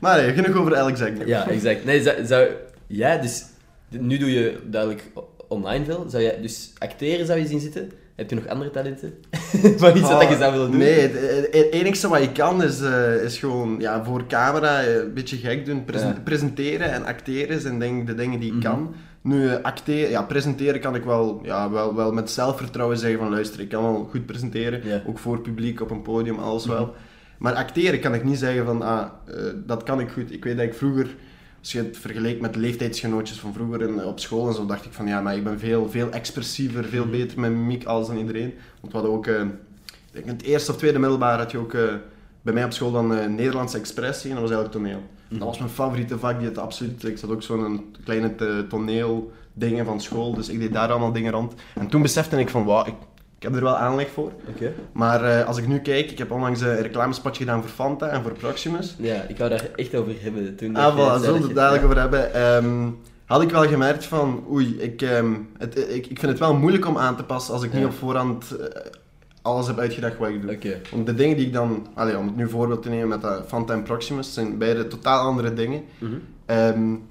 Maar 0.00 0.22
nee, 0.22 0.32
genoeg 0.32 0.56
over 0.56 0.76
Alex 0.76 1.00
Agnew. 1.00 1.28
Ja, 1.28 1.48
exact. 1.48 1.84
Nee, 1.84 2.02
zou, 2.02 2.26
zou, 2.26 2.48
ja, 2.86 3.16
dus 3.16 3.44
nu 3.88 4.18
doe 4.18 4.32
je 4.32 4.58
duidelijk 4.64 5.10
online 5.48 5.84
veel. 5.84 6.04
Zou 6.08 6.22
jij 6.22 6.40
dus 6.40 6.72
acteren 6.78 7.26
zou 7.26 7.38
je 7.38 7.46
zien 7.46 7.60
zitten? 7.60 7.90
Heb 8.14 8.30
je 8.30 8.36
nog 8.36 8.46
andere 8.46 8.70
talenten? 8.70 9.14
Van 9.76 9.96
iets 9.96 10.08
oh, 10.08 10.20
dat 10.20 10.28
je 10.28 10.36
zou 10.36 10.52
willen 10.52 10.70
doen? 10.70 10.80
Nee, 10.80 11.00
het, 11.00 11.72
enige 11.72 12.08
wat 12.08 12.20
je 12.20 12.32
kan 12.32 12.62
is, 12.62 12.80
uh, 12.80 13.22
is 13.22 13.38
gewoon 13.38 13.76
ja, 13.78 14.04
voor 14.04 14.26
camera 14.26 14.82
eh, 14.82 14.94
een 14.94 15.14
beetje 15.14 15.36
gek 15.36 15.66
doen. 15.66 15.84
Presenteren 16.24 16.92
en 16.92 17.04
acteren 17.04 17.60
zijn 17.60 17.78
denk 17.78 18.06
de 18.06 18.14
dingen 18.14 18.40
die 18.40 18.48
ik 18.48 18.56
mhm. 18.56 18.64
kan. 18.64 18.94
Nu, 19.22 19.54
acteren, 19.62 20.10
ja, 20.10 20.22
presenteren 20.22 20.80
kan 20.80 20.94
ik 20.94 21.04
wel, 21.04 21.40
ja, 21.42 21.70
wel, 21.70 21.94
wel 21.94 22.12
met 22.12 22.30
zelfvertrouwen 22.30 22.98
zeggen 22.98 23.18
van 23.18 23.30
luister, 23.30 23.60
ik 23.60 23.68
kan 23.68 23.82
wel 23.82 24.08
goed 24.10 24.26
presenteren. 24.26 25.02
Ook 25.06 25.18
voor 25.18 25.40
publiek 25.40 25.80
op 25.80 25.90
een 25.90 26.02
podium, 26.02 26.38
alles 26.38 26.66
wel. 26.66 26.84
Mhm. 26.84 26.94
Maar 27.38 27.54
acteren 27.54 28.00
kan 28.00 28.14
ik 28.14 28.24
niet 28.24 28.38
zeggen 28.38 28.64
van, 28.64 28.82
ah, 28.82 29.06
uh, 29.28 29.34
dat 29.66 29.82
kan 29.82 30.00
ik 30.00 30.10
goed. 30.10 30.32
Ik 30.32 30.44
weet 30.44 30.56
dat 30.56 30.66
ik 30.66 30.74
vroeger, 30.74 31.16
als 31.66 31.74
je 31.74 31.82
het 31.82 31.98
vergelijkt 31.98 32.40
met 32.40 32.56
leeftijdsgenootjes 32.56 33.38
van 33.38 33.52
vroeger 33.52 33.82
in, 33.82 34.04
op 34.04 34.20
school 34.20 34.48
en 34.48 34.54
zo, 34.54 34.66
dacht 34.66 34.84
ik 34.84 34.92
van, 34.92 35.06
ja, 35.06 35.20
maar 35.20 35.36
ik 35.36 35.44
ben 35.44 35.58
veel, 35.58 35.90
veel 35.90 36.10
expressiever, 36.10 36.84
veel 36.84 37.02
mhm. 37.02 37.10
beter 37.10 37.40
met 37.40 37.50
mimiek 37.50 37.84
als 37.84 38.06
dan 38.06 38.16
iedereen. 38.16 38.54
Want 38.80 38.92
we 38.92 38.98
hadden 38.98 39.16
ook, 39.16 39.26
uh, 39.26 39.40
in 40.12 40.28
het 40.28 40.42
eerste 40.42 40.70
of 40.70 40.76
tweede 40.76 40.98
middelbaar 40.98 41.38
had 41.38 41.50
je 41.50 41.58
ook 41.58 41.72
uh, 41.72 41.92
bij 42.42 42.54
mij 42.54 42.64
op 42.64 42.72
school 42.72 42.92
dan 42.92 43.34
Nederlandse 43.34 43.78
expressie 43.78 44.30
en 44.30 44.36
dat 44.36 44.48
was 44.48 44.56
eigenlijk 44.56 44.84
toneel. 44.84 45.02
Mhm. 45.28 45.38
Dat 45.38 45.48
was 45.48 45.58
mijn 45.58 45.70
favoriete 45.70 46.18
vak, 46.18 46.38
die 46.38 46.48
het 46.48 46.58
absoluut, 46.58 47.04
ik 47.04 47.18
zat 47.18 47.30
ook 47.30 47.42
zo'n 47.42 47.94
kleine 48.04 48.66
toneel 48.68 49.32
dingen 49.52 49.84
van 49.84 50.00
school, 50.00 50.34
dus 50.34 50.48
ik 50.48 50.58
deed 50.58 50.72
daar 50.72 50.90
allemaal 50.90 51.12
dingen 51.12 51.32
rond. 51.32 51.54
En 51.74 51.88
toen 51.88 52.02
besefte 52.02 52.40
ik 52.40 52.48
van, 52.48 52.64
wauw, 52.64 52.86
ik 52.86 52.94
ik 53.36 53.42
heb 53.42 53.54
er 53.54 53.62
wel 53.62 53.76
aanleg 53.76 54.10
voor. 54.10 54.32
Okay. 54.54 54.72
Maar 54.92 55.24
uh, 55.24 55.46
als 55.46 55.58
ik 55.58 55.66
nu 55.66 55.78
kijk, 55.78 56.10
ik 56.10 56.18
heb 56.18 56.30
onlangs 56.30 56.60
een 56.60 56.82
reclamespotje 56.82 57.44
gedaan 57.44 57.60
voor 57.60 57.70
Fanta 57.70 58.06
en 58.08 58.22
voor 58.22 58.32
Proximus. 58.32 58.94
Ja, 58.98 59.22
ik 59.28 59.38
wou 59.38 59.50
daar 59.50 59.68
echt 59.74 59.94
over 59.94 60.12
hebben 60.18 60.56
toen. 60.56 60.76
Ah, 60.76 60.94
voilà, 60.94 61.22
zullen 61.22 61.40
we 61.40 61.46
het 61.46 61.54
dadelijk 61.54 61.84
over 61.84 62.00
hebben. 62.00 62.42
Um, 62.42 62.98
had 63.24 63.42
ik 63.42 63.50
wel 63.50 63.66
gemerkt 63.66 64.04
van, 64.04 64.44
oei, 64.50 64.76
ik, 64.78 65.00
um, 65.00 65.48
het, 65.58 65.78
ik, 65.78 66.06
ik 66.06 66.18
vind 66.18 66.32
het 66.32 66.38
wel 66.38 66.54
moeilijk 66.54 66.86
om 66.86 66.98
aan 66.98 67.16
te 67.16 67.24
passen 67.24 67.54
als 67.54 67.62
ik 67.62 67.72
niet 67.72 67.84
op 67.84 67.92
voorhand 67.92 68.56
uh, 68.60 68.66
alles 69.42 69.66
heb 69.66 69.78
uitgedacht 69.78 70.18
wat 70.18 70.28
ik 70.28 70.42
doe. 70.42 70.54
Okay. 70.54 70.80
Want 70.90 71.06
de 71.06 71.14
dingen 71.14 71.36
die 71.36 71.46
ik 71.46 71.52
dan, 71.52 71.86
allez, 71.94 72.16
om 72.16 72.26
het 72.26 72.36
nu 72.36 72.48
voorbeeld 72.48 72.82
te 72.82 72.88
nemen 72.88 73.08
met 73.08 73.26
Fanta 73.46 73.72
en 73.72 73.82
Proximus, 73.82 74.34
zijn 74.34 74.58
beide 74.58 74.86
totaal 74.86 75.26
andere 75.26 75.54
dingen. 75.54 75.82
Mm 75.98 76.08
-hmm. 76.08 76.56
um, 76.56 77.02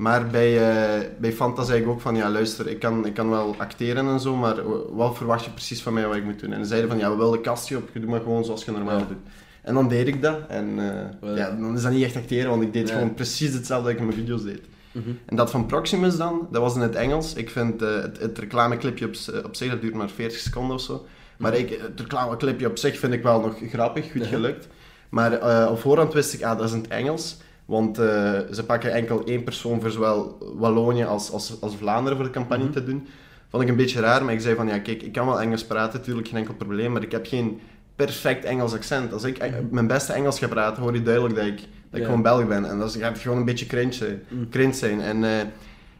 maar 0.00 0.26
bij, 0.26 0.52
uh, 0.52 1.06
bij 1.18 1.32
Fanta 1.32 1.62
zei 1.62 1.80
ik 1.80 1.88
ook 1.88 2.00
van, 2.00 2.16
ja 2.16 2.30
luister, 2.30 2.68
ik 2.68 2.78
kan, 2.78 3.06
ik 3.06 3.14
kan 3.14 3.30
wel 3.30 3.54
acteren 3.58 4.08
en 4.08 4.20
zo, 4.20 4.36
maar 4.36 4.56
wat 4.94 5.16
verwacht 5.16 5.44
je 5.44 5.50
precies 5.50 5.82
van 5.82 5.92
mij 5.92 6.06
wat 6.06 6.16
ik 6.16 6.24
moet 6.24 6.40
doen? 6.40 6.52
En 6.52 6.62
ze 6.62 6.68
zeiden 6.68 6.90
van, 6.90 6.98
ja 6.98 7.10
we 7.10 7.16
willen 7.16 7.40
kastje 7.40 7.76
op, 7.76 7.88
je 7.92 8.00
doet 8.00 8.08
maar 8.08 8.20
gewoon 8.20 8.44
zoals 8.44 8.64
je 8.64 8.70
normaal 8.70 9.06
doet. 9.06 9.18
En 9.62 9.74
dan 9.74 9.88
deed 9.88 10.06
ik 10.06 10.22
dat. 10.22 10.38
En 10.48 10.78
uh, 10.78 11.36
ja, 11.36 11.50
dan 11.50 11.76
is 11.76 11.82
dat 11.82 11.92
niet 11.92 12.04
echt 12.04 12.16
acteren, 12.16 12.50
want 12.50 12.62
ik 12.62 12.72
deed 12.72 12.90
gewoon 12.90 13.14
precies 13.14 13.52
hetzelfde 13.52 13.84
dat 13.84 13.92
ik 13.92 13.98
in 13.98 14.06
mijn 14.06 14.18
video's 14.18 14.42
deed. 14.42 14.60
Mm 14.92 15.02
-hmm. 15.02 15.18
En 15.26 15.36
dat 15.36 15.50
van 15.50 15.66
Proximus 15.66 16.16
dan, 16.16 16.48
dat 16.50 16.62
was 16.62 16.74
in 16.74 16.80
het 16.80 16.94
Engels. 16.94 17.34
Ik 17.34 17.50
vind 17.50 17.82
uh, 17.82 18.02
het, 18.02 18.20
het 18.20 18.38
reclameclipje 18.38 19.06
op, 19.06 19.14
op 19.44 19.56
zich, 19.56 19.70
dat 19.70 19.80
duurt 19.80 19.94
maar 19.94 20.10
40 20.10 20.38
seconden 20.38 20.76
of 20.76 20.82
zo. 20.82 21.06
Maar 21.38 21.54
ik, 21.54 21.80
het 21.80 22.00
reclameclipje 22.00 22.66
op 22.66 22.78
zich 22.78 22.98
vind 22.98 23.12
ik 23.12 23.22
wel 23.22 23.40
nog 23.40 23.56
grappig, 23.68 24.12
goed 24.12 24.26
gelukt. 24.26 24.68
Maar 25.08 25.68
op 25.70 25.80
voorhand 25.80 26.12
wist 26.12 26.34
ik, 26.34 26.42
ah, 26.42 26.58
dat 26.58 26.66
is 26.66 26.72
in 26.72 26.80
het 26.80 26.90
Engels. 26.90 27.36
Want 27.70 27.98
uh, 27.98 28.04
ze 28.52 28.64
pakken 28.66 28.92
enkel 28.92 29.24
één 29.24 29.44
persoon 29.44 29.80
voor 29.80 29.90
zowel 29.90 30.38
Wallonië 30.56 31.04
als, 31.04 31.30
als, 31.30 31.56
als 31.60 31.76
Vlaanderen 31.76 32.16
voor 32.16 32.26
de 32.26 32.32
campagne 32.32 32.64
mm 32.64 32.72
-hmm. 32.72 32.80
te 32.80 32.90
doen. 32.90 33.06
Vond 33.48 33.62
ik 33.62 33.68
een 33.68 33.76
beetje 33.76 34.00
raar, 34.00 34.24
maar 34.24 34.34
ik 34.34 34.40
zei 34.40 34.54
van 34.54 34.66
ja, 34.66 34.78
kijk, 34.78 35.02
ik 35.02 35.12
kan 35.12 35.26
wel 35.26 35.40
Engels 35.40 35.64
praten, 35.64 35.98
natuurlijk 35.98 36.28
geen 36.28 36.36
enkel 36.36 36.54
probleem, 36.54 36.92
maar 36.92 37.02
ik 37.02 37.12
heb 37.12 37.26
geen 37.26 37.60
perfect 37.96 38.44
Engels 38.44 38.74
accent. 38.74 39.12
Als 39.12 39.24
ik 39.24 39.38
e- 39.38 39.48
mhm. 39.48 39.64
mijn 39.70 39.86
beste 39.86 40.12
Engels 40.12 40.38
ga 40.38 40.48
praten, 40.48 40.82
hoor 40.82 40.94
je 40.94 41.02
duidelijk 41.02 41.34
dat 41.34 41.46
ik, 41.46 41.56
dat 41.56 41.66
ik 41.66 41.68
yeah. 41.90 42.04
gewoon 42.04 42.22
Belg 42.22 42.46
ben. 42.48 42.70
En 42.70 42.78
dat 42.78 42.96
gaat 42.96 43.18
gewoon 43.18 43.38
een 43.38 43.44
beetje 43.44 43.66
cringe 43.66 43.92
zijn. 43.92 44.22
Mm. 44.28 44.48
Cringe 44.48 44.72
zijn. 44.72 45.00
En 45.00 45.22
uh, 45.22 45.30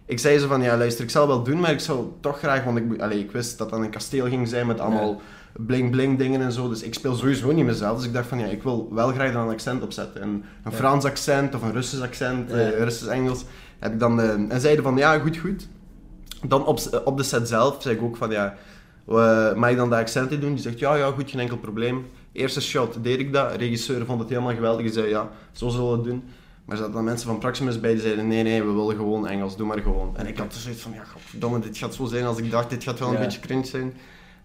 ik 0.07 0.19
zei 0.19 0.39
ze 0.39 0.47
van 0.47 0.63
ja, 0.63 0.77
luister, 0.77 1.05
ik 1.05 1.11
zal 1.11 1.27
wel 1.27 1.43
doen, 1.43 1.61
maar 1.61 1.73
ik 1.73 1.81
zou 1.81 2.07
toch 2.21 2.39
graag, 2.39 2.65
want 2.65 2.79
ik, 2.79 3.01
allez, 3.01 3.19
ik 3.19 3.31
wist 3.31 3.59
dat 3.59 3.71
dat 3.71 3.81
een 3.81 3.91
kasteel 3.91 4.29
ging 4.29 4.49
zijn 4.49 4.67
met 4.67 4.81
allemaal. 4.81 5.09
Yeah 5.09 5.21
bling 5.53 5.91
bling 5.91 6.19
dingen 6.19 6.41
en 6.41 6.53
zo. 6.53 6.69
Dus 6.69 6.83
ik 6.83 6.95
speel 6.95 7.15
sowieso 7.15 7.53
niet 7.53 7.65
mezelf. 7.65 7.97
Dus 7.97 8.07
ik 8.07 8.13
dacht 8.13 8.29
van 8.29 8.39
ja, 8.39 8.47
ik 8.47 8.63
wil 8.63 8.89
wel 8.93 9.09
graag 9.13 9.33
dan 9.33 9.43
een 9.43 9.53
accent 9.53 9.83
opzetten. 9.83 10.23
En 10.23 10.45
een 10.65 10.73
Frans 10.73 11.05
accent 11.05 11.55
of 11.55 11.63
een 11.63 11.73
Russisch 11.73 12.03
accent, 12.03 12.51
uh, 12.51 12.71
Russisch 12.71 13.11
Engels. 13.11 13.45
Heb 13.79 13.93
ik 13.93 13.99
dan, 13.99 14.21
uh, 14.21 14.31
en 14.31 14.61
zeiden 14.61 14.85
van 14.85 14.97
ja, 14.97 15.19
goed, 15.19 15.37
goed. 15.37 15.69
Dan 16.43 16.67
op, 16.67 16.81
op 17.05 17.17
de 17.17 17.23
set 17.23 17.49
zelf 17.49 17.83
zei 17.83 17.95
ik 17.95 18.03
ook 18.03 18.17
van 18.17 18.31
ja, 18.31 18.55
uh, 19.09 19.55
mag 19.55 19.71
ik 19.71 19.77
dan 19.77 19.89
de 19.89 19.97
accenten 19.97 20.41
doen? 20.41 20.55
Die 20.55 20.63
zegt 20.63 20.79
ja, 20.79 20.95
ja, 20.95 21.11
goed, 21.11 21.31
geen 21.31 21.41
enkel 21.41 21.59
probleem. 21.59 22.07
Eerste 22.33 22.61
shot 22.61 23.05
deed 23.05 23.19
ik 23.19 23.33
dat. 23.33 23.51
De 23.51 23.57
regisseur 23.57 24.05
vond 24.05 24.21
het 24.21 24.29
helemaal 24.29 24.55
geweldig. 24.55 24.83
Die 24.83 24.93
zei 24.93 25.09
ja, 25.09 25.31
zo 25.53 25.69
zullen 25.69 25.91
we 25.91 25.97
het 25.97 26.05
doen. 26.05 26.23
Maar 26.65 26.79
er 26.79 26.85
zaten 26.85 26.93
dan 26.93 27.05
mensen 27.05 27.29
van 27.29 27.39
Proximus 27.39 27.81
bij 27.81 27.93
die 27.93 28.01
zeiden 28.01 28.29
nee, 28.29 28.43
nee, 28.43 28.63
we 28.63 28.73
willen 28.73 28.97
gewoon 28.97 29.27
Engels, 29.27 29.57
doe 29.57 29.67
maar 29.67 29.79
gewoon. 29.79 30.17
En 30.17 30.27
ik 30.27 30.39
had 30.39 30.53
dus 30.53 30.63
zoiets 30.63 30.83
van 30.83 30.93
ja, 30.93 31.05
godverdomme, 31.05 31.59
dit 31.59 31.79
gaat 31.79 31.95
zo 31.95 32.05
zijn 32.05 32.25
als 32.25 32.39
ik 32.39 32.51
dacht, 32.51 32.71
dit 32.71 32.83
gaat 32.83 32.99
wel 32.99 33.09
een 33.09 33.21
beetje 33.21 33.41
cringe 33.41 33.65
zijn. 33.65 33.93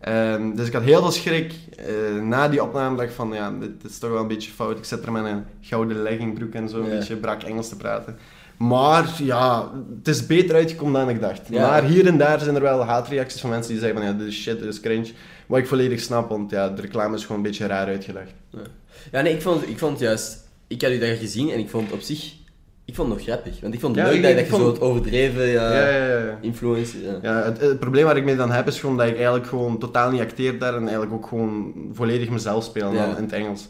Um, 0.08 0.56
dus 0.56 0.68
ik 0.68 0.74
had 0.74 0.84
heel 0.84 1.02
veel 1.02 1.12
schrik. 1.12 1.54
Uh, 1.80 2.22
na 2.22 2.48
die 2.48 2.64
opname 2.64 2.98
dacht 2.98 3.14
van, 3.14 3.34
ja, 3.34 3.52
dit, 3.52 3.82
dit, 3.82 3.92
is 3.92 3.98
toch 3.98 4.10
wel 4.10 4.22
een 4.22 4.28
beetje 4.28 4.52
fout. 4.52 4.78
Ik 4.78 4.86
zet 4.86 5.06
er 5.06 5.12
met 5.12 5.26
een 5.26 5.44
gouden 5.62 6.02
leggingbroek 6.02 6.54
en 6.54 6.70
zo, 6.70 6.78
een 6.78 6.90
beetje 6.90 7.16
brak 7.16 7.44
Engels 7.44 7.70
te 7.70 7.76
praten. 7.76 8.18
Maar 8.58 9.10
ja, 9.18 9.72
het 9.98 10.08
is 10.08 10.26
beter 10.26 10.56
uitgekomen 10.56 11.00
dan 11.00 11.10
ik 11.10 11.22
dacht. 11.22 11.50
Maar 11.50 11.84
hier 11.84 12.08
en 12.08 12.18
daar 12.18 12.40
zijn 12.40 12.56
er 12.56 12.62
wel 12.62 12.84
haatreacties 12.84 13.42
van 13.42 13.50
mensen 13.50 13.72
die 13.72 13.82
zeggen 13.82 14.00
van, 14.00 14.08
ja, 14.08 14.18
dit 14.18 14.28
is 14.28 14.42
shit, 14.42 14.60
dit 14.60 14.68
is 14.68 14.80
cringe. 14.80 15.12
Wat 15.46 15.60
ik 15.60 15.68
volledig 15.68 16.00
snap, 16.00 16.30
want 16.30 16.52
ja, 16.52 16.70
de 16.70 16.82
reclame 16.82 17.16
is 17.16 17.22
gewoon 17.22 17.38
een 17.38 17.48
beetje 17.48 17.66
raar 17.66 17.88
uitgelegd. 17.88 18.34
Ja, 18.50 18.60
ja 19.12 19.22
nee, 19.22 19.34
ik 19.34 19.42
vond, 19.42 19.68
ik 19.68 19.78
vond 19.78 20.00
juist... 20.00 20.44
Ik 20.68 20.82
had 20.82 20.92
u 20.92 20.98
daar 20.98 21.16
gezien 21.16 21.50
en 21.50 21.60
ik 21.60 21.70
vond 21.70 21.92
op 21.92 22.02
zich 22.02 22.34
ik 22.96 23.02
vond 23.02 23.14
het 23.14 23.28
nog 23.28 23.36
grappig, 23.36 23.62
want 23.62 23.74
ik 23.74 23.80
vond 23.80 23.96
het 23.96 24.06
leuk 24.06 24.22
dat, 24.22 24.48
je 24.48 24.56
zo 24.56 24.68
het 24.68 24.82
overdreven 24.82 25.48
ja, 25.48 25.74
ja, 25.74 26.18
ja, 26.18 26.38
influence... 26.42 26.98
Ja. 27.22 27.44
Het, 27.44 27.62
het, 27.62 27.80
probleem 27.80 28.06
waar 28.06 28.18
ik 28.18 28.24
mee 28.24 28.36
dan 28.36 28.52
heb 28.52 28.68
is 28.68 28.80
gewoon 28.80 28.98
dat 28.98 29.08
ik 29.08 29.16
eigenlijk 29.16 29.48
gewoon 29.48 29.78
totaal 29.78 30.12
niet 30.12 30.22
acteer 30.22 30.60
daar 30.60 30.74
en 30.74 30.82
eigenlijk 30.82 31.14
ook 31.14 31.28
gewoon 31.28 31.74
volledig 31.94 32.30
mezelf 32.30 32.64
speel 32.64 32.92
in 32.92 32.98
het 32.98 33.32
Engels. 33.32 33.70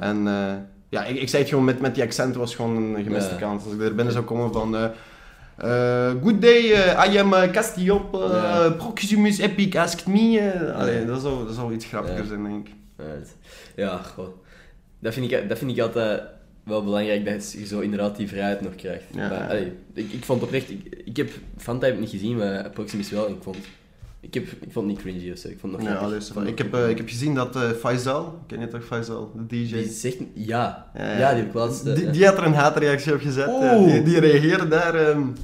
En 0.00 0.26
uh, 0.26 0.52
ja, 0.88 1.04
ik, 1.04 1.20
ik 1.20 1.28
zei 1.28 1.42
het 1.42 1.50
gewoon 1.50 1.64
met, 1.64 1.80
met 1.80 1.94
die 1.94 2.04
accent 2.04 2.34
was 2.34 2.54
gewoon 2.54 2.76
een 2.76 3.04
gemiste 3.04 3.36
kans. 3.36 3.64
Als 3.64 3.72
ik 3.72 3.80
er 3.80 3.94
binnen 3.94 4.12
zou 4.12 4.24
komen 4.24 4.52
van... 4.52 4.74
Uh, 4.74 4.84
uh, 5.64 6.10
good 6.22 6.42
day, 6.42 6.62
uh, 6.62 7.12
I 7.12 7.18
am 7.18 7.32
uh, 7.32 7.50
Castiop, 7.50 8.10
Proximus 8.76 9.38
Epic 9.38 9.76
asked 9.76 10.06
me. 10.06 10.72
Allee, 10.76 11.04
dat, 11.04 11.20
zou, 11.20 11.46
dat 11.46 11.54
zou 11.54 11.72
iets 11.72 11.84
grappiger 11.84 12.26
zijn, 12.26 12.42
denk 12.42 12.68
ik. 12.68 12.74
Ja. 13.76 14.00
Dat 15.00 15.14
vind 15.14 15.32
ik, 15.32 15.48
dat 15.48 15.58
vind 15.58 15.70
ik 15.70 15.80
altijd 15.80 16.20
wel 16.68 16.84
belangrijk 16.84 17.24
dat 17.24 17.52
je 17.52 17.66
zo 17.66 17.80
inderdaad 17.80 18.16
die 18.16 18.28
vrijheid 18.28 18.60
nog 18.60 18.74
krijgt. 18.74 19.04
Ja. 19.14 19.28
Maar, 19.28 19.48
allee, 19.48 19.72
ik, 19.92 20.12
ik 20.12 20.24
vond 20.24 20.42
oprecht, 20.42 20.70
ik, 20.70 21.02
ik 21.04 21.16
heb 21.16 21.30
Fanta 21.56 21.88
niet 21.88 22.10
gezien, 22.10 22.36
maar 22.36 22.70
Proximus 22.70 23.10
wel. 23.10 23.26
En 23.26 23.32
ik 23.32 23.42
vond, 23.42 23.56
ik, 24.20 24.34
heb, 24.34 24.44
ik 24.44 24.72
vond 24.72 24.74
het 24.74 24.84
niet 24.84 24.98
cringy 24.98 25.32
of 25.32 25.38
zo. 25.38 25.48
Ik 25.48 25.58
vond 25.60 25.72
nog 25.72 25.82
ja, 25.82 26.08
ik, 26.46 26.58
heb, 26.58 26.74
uh, 26.74 26.88
ik 26.88 26.96
heb 26.96 27.08
gezien 27.08 27.34
dat 27.34 27.56
uh, 27.56 27.70
Faisal, 27.70 28.42
ken 28.46 28.60
je 28.60 28.68
toch 28.68 28.84
Faisal, 28.84 29.32
de 29.36 29.46
DJ? 29.46 29.72
Die 29.72 29.90
zegt, 29.90 30.16
ja, 30.34 30.90
ja, 30.94 31.18
ja 31.18 31.28
die 31.28 31.38
heb 31.38 31.46
ik 31.46 31.52
wel 31.52 31.82
die, 31.94 32.10
die, 32.10 32.26
had 32.26 32.38
er 32.38 32.44
een 32.44 32.54
haatreactie 32.54 33.14
op 33.14 33.20
gezet. 33.20 33.50
Die, 33.84 34.02
die 34.02 34.18
reageerde 34.20 34.68
daar. 34.68 35.08
Um, 35.08 35.34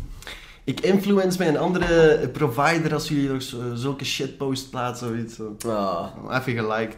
ik 0.65 0.81
influence 0.81 1.39
bij 1.39 1.49
een 1.49 1.57
andere 1.57 2.29
provider 2.33 2.93
als 2.93 3.09
jullie 3.09 3.29
nog 3.29 3.43
zulke 3.75 4.05
shitpost 4.05 4.71
plaatsen 4.71 5.11
of 5.11 5.17
iets. 5.17 5.41
Oh. 5.67 6.07
Even 6.31 6.53
geliked. 6.53 6.97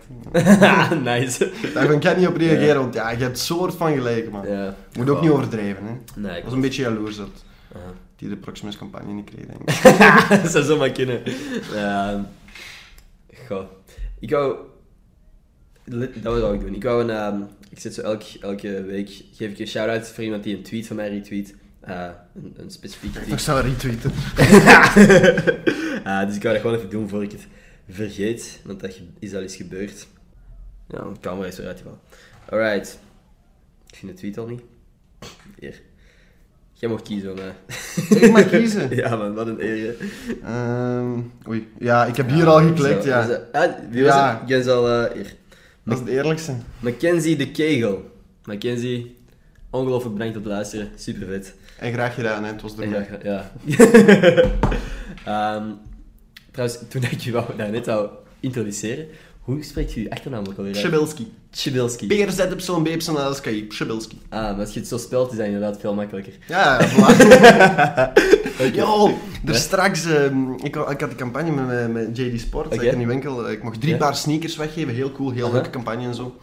nice. 1.04 1.52
Daar 1.74 1.86
kan 1.86 2.10
ik 2.10 2.16
niet 2.16 2.26
op 2.26 2.36
reageren, 2.36 2.66
ja. 2.66 2.78
want 2.78 2.94
ja, 2.94 3.10
je 3.10 3.22
hebt 3.22 3.38
soort 3.38 3.74
van 3.74 3.94
gelijk, 3.94 4.30
man. 4.30 4.48
Ja. 4.48 4.74
Moet 4.92 5.10
ook 5.10 5.20
niet 5.20 5.30
overdrijven, 5.30 5.84
hè. 5.86 6.20
Nee, 6.20 6.36
ik 6.38 6.44
was 6.44 6.52
een 6.52 6.60
beetje 6.60 6.82
jaloers 6.82 7.16
dat 7.16 7.26
uh 7.26 7.32
-huh. 7.72 7.82
die 8.16 8.28
de 8.28 8.36
Proximus 8.36 8.76
campagne 8.76 9.12
niet 9.12 9.30
kreeg, 9.30 9.46
denk 9.46 9.60
ik. 9.60 10.28
dat 10.42 10.50
zou 10.50 10.64
zomaar 10.64 10.90
kunnen. 10.90 11.22
Ja. 11.74 12.26
Goh. 13.48 13.64
Ik 14.20 14.30
wou... 14.30 14.56
Dat 15.84 16.34
wil 16.34 16.54
ik 16.54 16.60
doen. 16.60 16.74
Ik 16.74 16.82
wou 16.82 17.10
een... 17.10 17.34
Um, 17.34 17.46
ik 17.70 17.80
zit 17.80 17.94
zo 17.94 18.00
elk, 18.00 18.22
elke 18.40 18.82
week... 18.82 19.08
Geef 19.32 19.50
ik 19.50 19.58
een 19.58 19.66
shout-out 19.66 20.08
voor 20.08 20.24
iemand 20.24 20.42
die 20.42 20.56
een 20.56 20.62
tweet 20.62 20.86
van 20.86 20.96
mij 20.96 21.08
retweet. 21.08 21.54
Uh, 21.88 22.08
een, 22.34 22.54
een 22.56 22.70
specifieke. 22.70 23.18
Ik 23.26 23.38
zou 23.38 23.60
retweeten. 23.68 24.12
uh, 24.38 24.96
dus 26.26 26.36
ik 26.36 26.42
ga 26.42 26.50
dat 26.52 26.60
gewoon 26.60 26.76
even 26.76 26.90
doen 26.90 27.08
voor 27.08 27.22
ik 27.22 27.32
het 27.32 27.46
vergeet. 27.90 28.60
Want 28.64 28.80
dat 28.80 29.00
is 29.18 29.34
al 29.34 29.40
eens 29.40 29.56
gebeurd. 29.56 30.06
Ja, 30.88 30.98
de 30.98 31.20
camera 31.20 31.46
is 31.46 31.58
eruit 31.58 31.76
gevallen. 31.78 31.98
Alright. 32.48 32.98
Ik 33.90 33.96
vind 33.96 34.12
de 34.12 34.18
tweet 34.18 34.38
al 34.38 34.46
niet. 34.46 34.60
Hier. 35.58 35.80
Jij 36.72 36.88
mag 36.90 37.02
kiezen 37.02 37.34
mij. 37.34 37.52
Ik 38.20 38.30
mag 38.32 38.48
kiezen. 38.48 38.94
ja 39.02 39.16
man, 39.16 39.34
wat 39.34 39.46
een 39.46 39.60
eer. 39.64 39.94
Ehm, 40.44 41.20
oei. 41.48 41.68
Ja, 41.78 42.04
ik 42.04 42.16
heb 42.16 42.28
hier 42.30 42.46
al 42.46 42.58
geklikt, 42.60 43.02
Zo, 43.02 43.08
ja. 43.08 43.28
eh, 43.28 43.60
ah, 43.62 43.74
wie 43.90 44.04
was 44.04 44.14
Ja. 44.14 44.38
het? 44.40 44.48
Jij 44.48 44.62
zal... 44.62 44.88
eh, 44.88 45.12
hier. 45.12 45.34
Dat 45.82 45.94
is 45.94 46.00
het 46.00 46.08
eerlijkste. 46.08 46.52
Mackenzie 46.80 47.36
de 47.36 47.50
Kegel. 47.50 48.10
Mackenzie, 48.44 49.16
ongelooflijk 49.70 50.14
bedankt 50.16 50.42
te 50.42 50.48
luisteren. 50.48 50.88
Super 50.96 51.26
vet. 51.26 51.54
En 51.78 51.92
graag 51.92 52.14
gedaan, 52.14 52.44
hè. 52.44 52.52
Het 52.52 52.62
was 52.62 52.74
mij. 52.74 53.08
ja. 53.22 53.50
Ehm, 55.24 55.64
trouwens, 56.52 56.78
toen 56.88 57.02
ik 57.02 57.20
je 57.20 57.32
wou, 57.32 57.44
nou, 57.56 57.70
net 57.70 57.86
wou 57.86 58.08
introduceren, 58.40 59.06
hoe 59.40 59.62
spreekt 59.62 59.92
je 59.92 60.02
je 60.02 60.10
achternaam 60.10 60.40
ook 60.46 60.56
alweer 60.56 60.74
uit? 60.74 60.82
Pszebilski. 60.82 61.32
Chibilski. 61.50 62.06
Peer 62.06 62.30
Z 62.30 62.40
op 62.40 62.60
zo'n 62.60 62.82
beep 62.82 63.00
zo'n 63.02 63.28
LSKI. 63.30 63.64
Pszebilski. 63.66 64.18
Ah, 64.28 64.40
maar 64.40 64.54
als 64.60 64.72
je 64.72 64.78
het 64.80 64.88
zo 64.88 64.96
spelt, 64.98 65.30
is 65.32 65.36
dat 65.36 65.46
inderdaad 65.46 65.80
veel 65.80 65.94
makkelijker. 65.94 66.32
Ja, 66.48 66.88
voilà. 66.88 67.16
Oké. 68.66 68.70
Yo, 68.72 69.06
er 69.44 69.52
Ja? 69.52 69.58
straks, 69.58 70.04
ehm, 70.04 70.52
ik, 70.52 70.76
ik 70.76 71.00
had 71.00 71.00
een 71.10 71.16
campagne 71.16 71.50
met, 71.50 71.92
met, 71.92 72.16
JD 72.16 72.40
Sport, 72.40 72.66
Oké. 72.66 72.84
ik 72.84 72.92
in 72.92 72.98
die 72.98 73.06
winkel. 73.06 73.50
Ik 73.50 73.62
mocht 73.62 73.80
drie 73.80 73.92
Ja. 73.92 73.98
paar 73.98 74.16
sneakers 74.16 74.56
weggeven, 74.56 74.94
heel 74.94 75.12
cool, 75.12 75.30
heel 75.30 75.52
leuke 75.52 75.70
campagne 75.70 76.06
en 76.06 76.14
zo. 76.14 76.36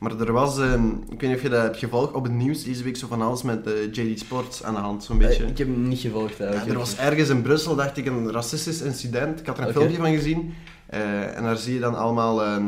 Maar 0.00 0.20
er 0.20 0.32
was, 0.32 0.58
ehm, 0.58 0.88
ik 0.88 1.20
weet 1.20 1.22
niet 1.22 1.36
of 1.36 1.42
je 1.42 1.48
dat 1.48 1.62
hebt 1.62 1.78
gevolgd, 1.78 2.12
op 2.12 2.22
het 2.22 2.32
nieuws 2.32 2.64
deze 2.64 2.82
week 2.82 2.96
zo 2.96 3.06
van 3.06 3.22
alles 3.22 3.42
met 3.42 3.66
eh, 3.66 3.92
JD 3.92 4.18
Sport 4.18 4.62
aan 4.64 4.74
de 4.74 4.80
hand, 4.80 5.04
zo'n 5.04 5.18
beetje. 5.18 5.42
Eh, 5.42 5.48
ik 5.48 5.58
heb 5.58 5.66
hem 5.66 5.88
niet 5.88 6.00
gevolgd. 6.00 6.36
Ja, 6.36 6.44
eigenlijk. 6.44 6.72
er 6.72 6.78
was 6.78 6.96
ergens 6.96 7.28
in 7.28 7.42
Brussel, 7.42 7.76
dacht 7.76 7.96
ik, 7.96 8.06
een 8.06 8.32
racistisch 8.32 8.80
incident. 8.80 9.40
Ik 9.40 9.46
had 9.46 9.58
er 9.58 9.66
een 9.66 9.72
filmpje 9.72 9.96
van 9.96 10.12
gezien. 10.14 10.54
Eh, 10.86 11.36
en 11.36 11.42
daar 11.42 11.56
zie 11.56 11.74
je 11.74 11.80
dan 11.80 11.94
allemaal 11.94 12.44
ehm, 12.44 12.64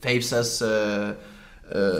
vijf, 0.00 0.24
zes 0.24 0.62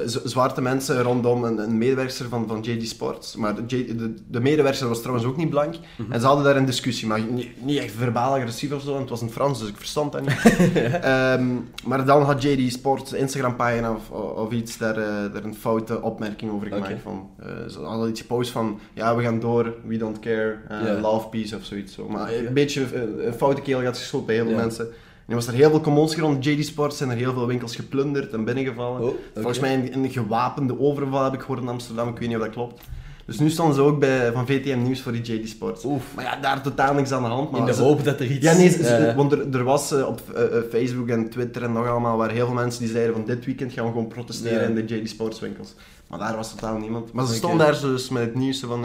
z- 0.07 0.25
zwarte 0.25 0.63
mensen 0.63 1.03
rondom 1.03 1.45
een, 1.45 1.59
een 1.59 1.79
medewerker 1.79 2.29
van, 2.29 2.47
van 2.49 2.61
JD 2.61 2.89
Sports. 2.89 3.37
Maar 3.37 3.55
de, 3.55 3.67
de, 3.95 4.15
de 4.29 4.41
medewerker 4.41 4.89
was 4.89 4.99
trouwens 5.01 5.27
ook 5.27 5.37
niet 5.37 5.51
blank. 5.51 5.75
Mhm. 5.97 6.13
En 6.13 6.21
ze 6.21 6.27
hadden 6.27 6.45
daar 6.45 6.57
een 6.57 6.65
discussie, 6.65 7.09
maar 7.09 7.21
niet, 7.21 7.49
niet 7.65 7.79
echt 7.79 7.93
verbaal 7.93 8.35
agressief 8.35 8.73
of 8.73 8.83
zo. 8.83 8.95
En 8.95 9.01
het 9.01 9.11
was 9.11 9.21
in 9.23 9.31
Frans, 9.31 9.59
dus 9.61 9.69
ik 9.69 9.77
verstond 9.77 10.13
dat 10.13 10.21
niet. 10.21 10.41
Ehm, 11.01 11.47
maar 11.85 12.05
dan 12.05 12.23
had 12.23 12.43
JD 12.43 12.73
Sports, 12.73 13.13
Instagram-pagina 13.13 13.93
of, 13.93 14.11
of 14.37 14.51
iets, 14.53 14.79
daar, 14.79 14.97
eh, 14.97 15.33
daar 15.33 15.45
een 15.45 15.55
foute 15.55 16.03
opmerking 16.03 16.53
over 16.53 16.67
gemaakt. 16.67 17.03
Van, 17.03 17.31
eh, 17.39 17.47
ze 17.69 17.79
hadden 17.79 18.09
iets 18.09 18.21
gepost 18.21 18.51
van, 18.51 18.81
ja, 18.95 19.17
we 19.17 19.23
gaan 19.23 19.41
door, 19.41 19.75
we 19.87 19.97
don't 19.97 20.19
care, 20.19 20.59
love 21.01 21.29
peace 21.29 21.57
of 21.57 21.65
zoiets. 21.65 21.95
Zo. 21.95 22.09
Maar 22.09 22.33
een 22.35 22.53
beetje 22.55 22.87
een 23.27 23.35
foute 23.35 23.61
keel 23.61 23.81
gaat 23.81 23.97
geschoten 23.99 24.27
bij 24.27 24.35
heel 24.35 24.45
veel 24.47 24.57
mensen. 24.57 24.89
Er 25.31 25.37
was 25.37 25.47
er 25.47 25.53
heel 25.55 25.71
veel 25.71 25.81
commotie 25.81 26.21
rond 26.21 26.45
JD 26.45 26.67
Sports, 26.67 26.97
zijn 26.97 27.11
er 27.11 27.17
heel 27.17 27.33
veel 27.33 27.47
winkels 27.47 27.77
geplunderd 27.77 28.33
en 28.33 28.45
binnengevallen. 28.45 29.03
Oh. 29.03 29.15
Volgens 29.35 29.59
mij 29.59 29.75
een, 29.75 29.95
een 29.95 30.11
gewapende 30.11 30.81
overval 30.81 31.25
heb 31.25 31.35
ik 31.35 31.41
gehoord 31.41 31.61
in 31.61 31.69
Amsterdam, 31.69 32.09
ik 32.09 32.19
weet 32.19 32.29
niet 32.29 32.37
of 32.37 32.43
dat 32.45 32.53
klopt. 32.53 32.83
Dus 33.27 33.39
nu 33.39 33.51
stonden 33.51 33.75
ze 33.75 33.81
ook 33.81 33.99
bij, 34.01 34.33
van 34.33 34.47
VTM 34.47 34.83
Nieuws 34.83 35.01
voor 35.01 35.13
die 35.13 35.23
JD 35.23 35.49
Sports. 35.49 35.85
Oef. 35.85 36.15
Maar 36.15 36.25
ja, 36.25 36.37
daar 36.37 36.63
totaal 36.63 36.95
niks 36.95 37.13
aan 37.13 37.23
de 37.23 37.29
hand. 37.29 37.51
Maar 37.51 37.61
In 37.61 37.67
de 37.67 37.75
ze- 37.75 37.83
hoop 37.83 38.05
dat 38.05 38.21
er 38.21 38.27
iets... 38.31 38.45
ja, 38.45 38.53
nee, 38.53 38.69
ze- 38.69 38.83
ze- 38.85 39.13
want 39.17 39.33
er, 39.33 39.55
er 39.55 39.65
was 39.65 39.93
eh, 39.93 40.07
op 40.07 40.21
eh, 40.35 40.43
eh, 40.45 40.63
Facebook 40.71 41.09
en 41.09 41.29
Twitter 41.31 41.63
en 41.63 41.73
nog 41.73 41.87
allemaal, 41.87 42.17
waren 42.17 42.35
heel 42.35 42.47
veel 42.47 42.55
mensen 42.55 42.81
die 42.83 42.91
zeiden 42.93 43.15
van 43.15 43.25
dit 43.25 43.45
weekend 43.45 43.73
gaan 43.73 43.85
we 43.85 43.91
gewoon 43.91 44.09
protesteren 44.09 44.77
in 44.77 44.87
de 44.87 44.95
JD 44.95 45.09
Sports 45.09 45.41
winkels. 45.41 45.75
Maar 46.07 46.19
daar 46.19 46.37
was 46.37 46.51
totaal 46.51 46.77
niemand. 46.77 47.13
Maar 47.13 47.27
ze 47.27 47.35
stonden 47.35 47.59
daar 47.67 47.81
dus 47.81 48.09
met 48.09 48.23
het 48.23 48.35
nieuws 48.35 48.61
van, 48.61 48.85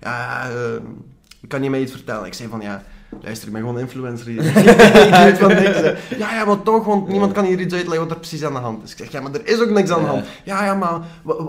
ja, 0.00 0.48
ik 1.40 1.48
kan 1.48 1.62
je 1.62 1.70
mij 1.70 1.80
iets 1.80 1.92
vertellen? 1.92 2.26
Ik 2.26 2.34
zei 2.34 2.48
van, 2.48 2.60
ja, 2.60 2.82
luister, 3.20 3.46
ik 3.46 3.52
ben 3.52 3.62
gewoon 3.62 3.78
influencer 3.78 4.26
hier. 4.26 4.44
ik 5.06 5.14
weet 5.14 5.38
van 5.38 5.48
niks. 5.48 5.76
hè. 5.80 5.94
Ja, 6.16 6.34
ja, 6.34 6.44
maar 6.44 6.62
toch, 6.62 6.84
want 6.84 7.08
niemand 7.08 7.32
kan 7.32 7.44
hier 7.44 7.60
iets 7.60 7.74
uitleggen 7.74 8.00
wat 8.02 8.10
er 8.10 8.16
precies 8.16 8.44
aan 8.44 8.52
de 8.52 8.58
hand 8.58 8.84
is. 8.84 8.90
Ik 8.92 8.98
zeg, 8.98 9.10
ja, 9.12 9.20
maar 9.20 9.32
er 9.32 9.46
is 9.46 9.60
ook 9.60 9.70
niks 9.70 9.90
aan 9.90 10.00
de 10.00 10.06
hand. 10.08 10.24
Ja, 10.44 10.64
ja, 10.64 10.74
maar 10.74 11.00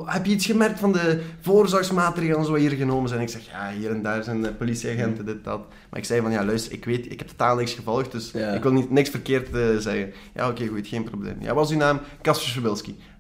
heb 0.06 0.26
je 0.26 0.32
iets 0.32 0.46
gemerkt 0.46 0.80
van 0.80 0.92
de 0.92 1.22
voorzorgsmaatregelen 1.42 2.46
zo 2.46 2.56
hier 2.56 2.72
genomen 2.72 3.10
zijn? 3.10 3.22
Ik 3.22 3.30
zeg, 3.30 3.42
ja, 3.52 3.72
hier 3.78 3.90
en 3.90 4.02
daar 4.02 4.24
zijn 4.24 4.42
de 4.42 4.54
politieagenten, 4.54 5.26
dit, 5.26 5.44
dat. 5.44 5.62
Maar 5.90 6.00
ik 6.00 6.06
zei 6.06 6.22
van, 6.22 6.32
ja, 6.32 6.46
luister, 6.46 6.72
ik 6.74 6.86
weet, 6.86 7.12
ik 7.12 7.20
heb 7.20 7.28
totaal 7.28 7.56
niks 7.56 7.74
gevolgd, 7.74 8.12
dus 8.12 8.32
Ja. 8.34 8.52
ik 8.52 8.64
wil 8.64 8.72
niet, 8.72 8.90
niks 8.92 9.10
verkeerd 9.10 9.48
eh, 9.56 9.62
zeggen. 9.78 10.14
Ja, 10.36 10.50
oké, 10.50 10.68
goed, 10.68 10.88
geen 10.88 11.04
probleem. 11.04 11.36
Ja, 11.40 11.48
wat 11.48 11.56
was 11.56 11.72
uw 11.72 11.78
naam? 11.78 12.00
Kasper. 12.22 12.72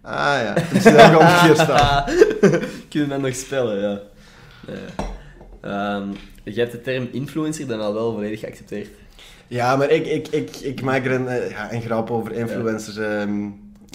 Ah 0.01 0.13
ja, 0.15 0.55
ik 0.55 0.81
zie 0.81 0.91
dat 0.91 1.01
gewoon 1.01 1.27
verkeerd 1.29 1.57
staan. 1.57 2.03
Kunnen 2.89 3.09
we 3.21 3.27
nog 3.27 3.35
spellen, 3.35 3.79
ja. 3.81 3.99
Ehm, 5.61 6.07
je 6.43 6.59
hebt 6.59 6.71
de 6.71 6.81
term 6.81 7.07
influencer 7.11 7.67
dan 7.67 7.79
al 7.81 7.93
wel 7.93 8.11
volledig 8.13 8.39
geaccepteerd. 8.39 8.87
Ja, 9.47 9.75
maar 9.75 9.89
ik, 9.89 10.05
ik, 10.07 10.27
ik, 10.27 10.55
ik 10.55 10.81
maak 10.81 11.05
er 11.05 11.11
een, 11.11 11.27
eh, 11.27 11.49
ja, 11.49 11.73
een 11.73 11.81
grap 11.81 12.11
over 12.11 12.31
influencers. 12.31 12.97
Ehm, 12.97 13.45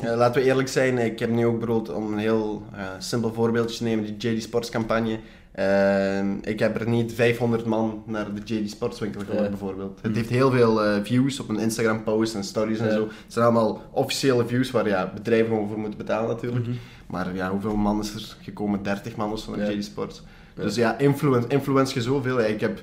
eh, 0.05 0.16
laten 0.16 0.40
we 0.42 0.46
eerlijk 0.46 0.68
zijn, 0.68 0.99
ik 0.99 1.18
heb 1.18 1.30
nu 1.30 1.46
ook 1.46 1.59
bijvoorbeeld, 1.59 1.96
om 1.96 2.12
een 2.12 2.18
heel 2.18 2.62
eh, 2.74 2.84
simpel 2.99 3.32
voorbeeldje 3.32 3.76
te 3.76 3.82
nemen, 3.84 4.05
die 4.18 4.32
JD 4.34 4.42
Sports 4.42 4.70
campagne. 4.70 5.18
Ehm, 5.53 6.36
ik 6.42 6.59
heb 6.59 6.80
er 6.80 6.88
niet 6.88 7.14
500 7.14 7.64
man 7.64 8.03
naar 8.07 8.34
de 8.34 8.40
JD 8.55 8.70
Sports 8.70 9.01
winkel 9.01 9.20
gehoord, 9.20 9.42
Ja. 9.42 9.49
bijvoorbeeld. 9.49 9.99
Het 10.03 10.16
heeft 10.16 10.28
heel 10.28 10.51
veel 10.51 10.84
eh, 10.84 11.03
views 11.03 11.40
op 11.40 11.49
een 11.49 11.59
Instagram 11.59 12.03
post 12.03 12.34
en 12.34 12.44
stories 12.44 12.78
en 12.78 12.92
zo. 12.92 13.03
Het 13.03 13.32
zijn 13.32 13.44
allemaal 13.44 13.82
officiële 13.92 14.46
views 14.46 14.70
waar 14.70 14.88
ja, 14.88 15.12
bedrijven 15.14 15.46
gewoon 15.49 15.68
voor 15.68 15.78
moeten 15.78 15.99
betalen 15.99 16.28
natuurlijk. 16.28 16.66
Maar 17.07 17.34
ja, 17.34 17.51
hoeveel 17.51 17.76
man 17.76 18.01
is 18.01 18.14
er 18.14 18.36
gekomen? 18.42 18.82
30 18.82 19.16
man 19.16 19.32
of 19.32 19.38
zo 19.38 19.57
naar. 19.57 19.72
JD 19.72 19.84
Sports. 19.84 20.22
Dus 20.61 20.74
ja, 20.74 20.98
influence, 20.98 21.48
influence 21.48 21.94
je 21.94 22.02
zoveel. 22.02 22.40
Ja, 22.40 22.46
ik 22.46 22.61
heb 22.61 22.82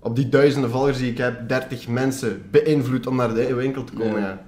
op 0.00 0.16
die 0.16 0.28
duizenden 0.28 0.70
volgers 0.70 0.98
die 0.98 1.10
ik 1.10 1.18
heb, 1.18 1.48
30 1.48 1.88
mensen 1.88 2.42
beïnvloed 2.50 3.06
om 3.06 3.16
naar 3.16 3.34
de 3.34 3.54
winkel 3.54 3.84
te 3.84 3.92
komen. 3.92 4.20
Ja. 4.20 4.46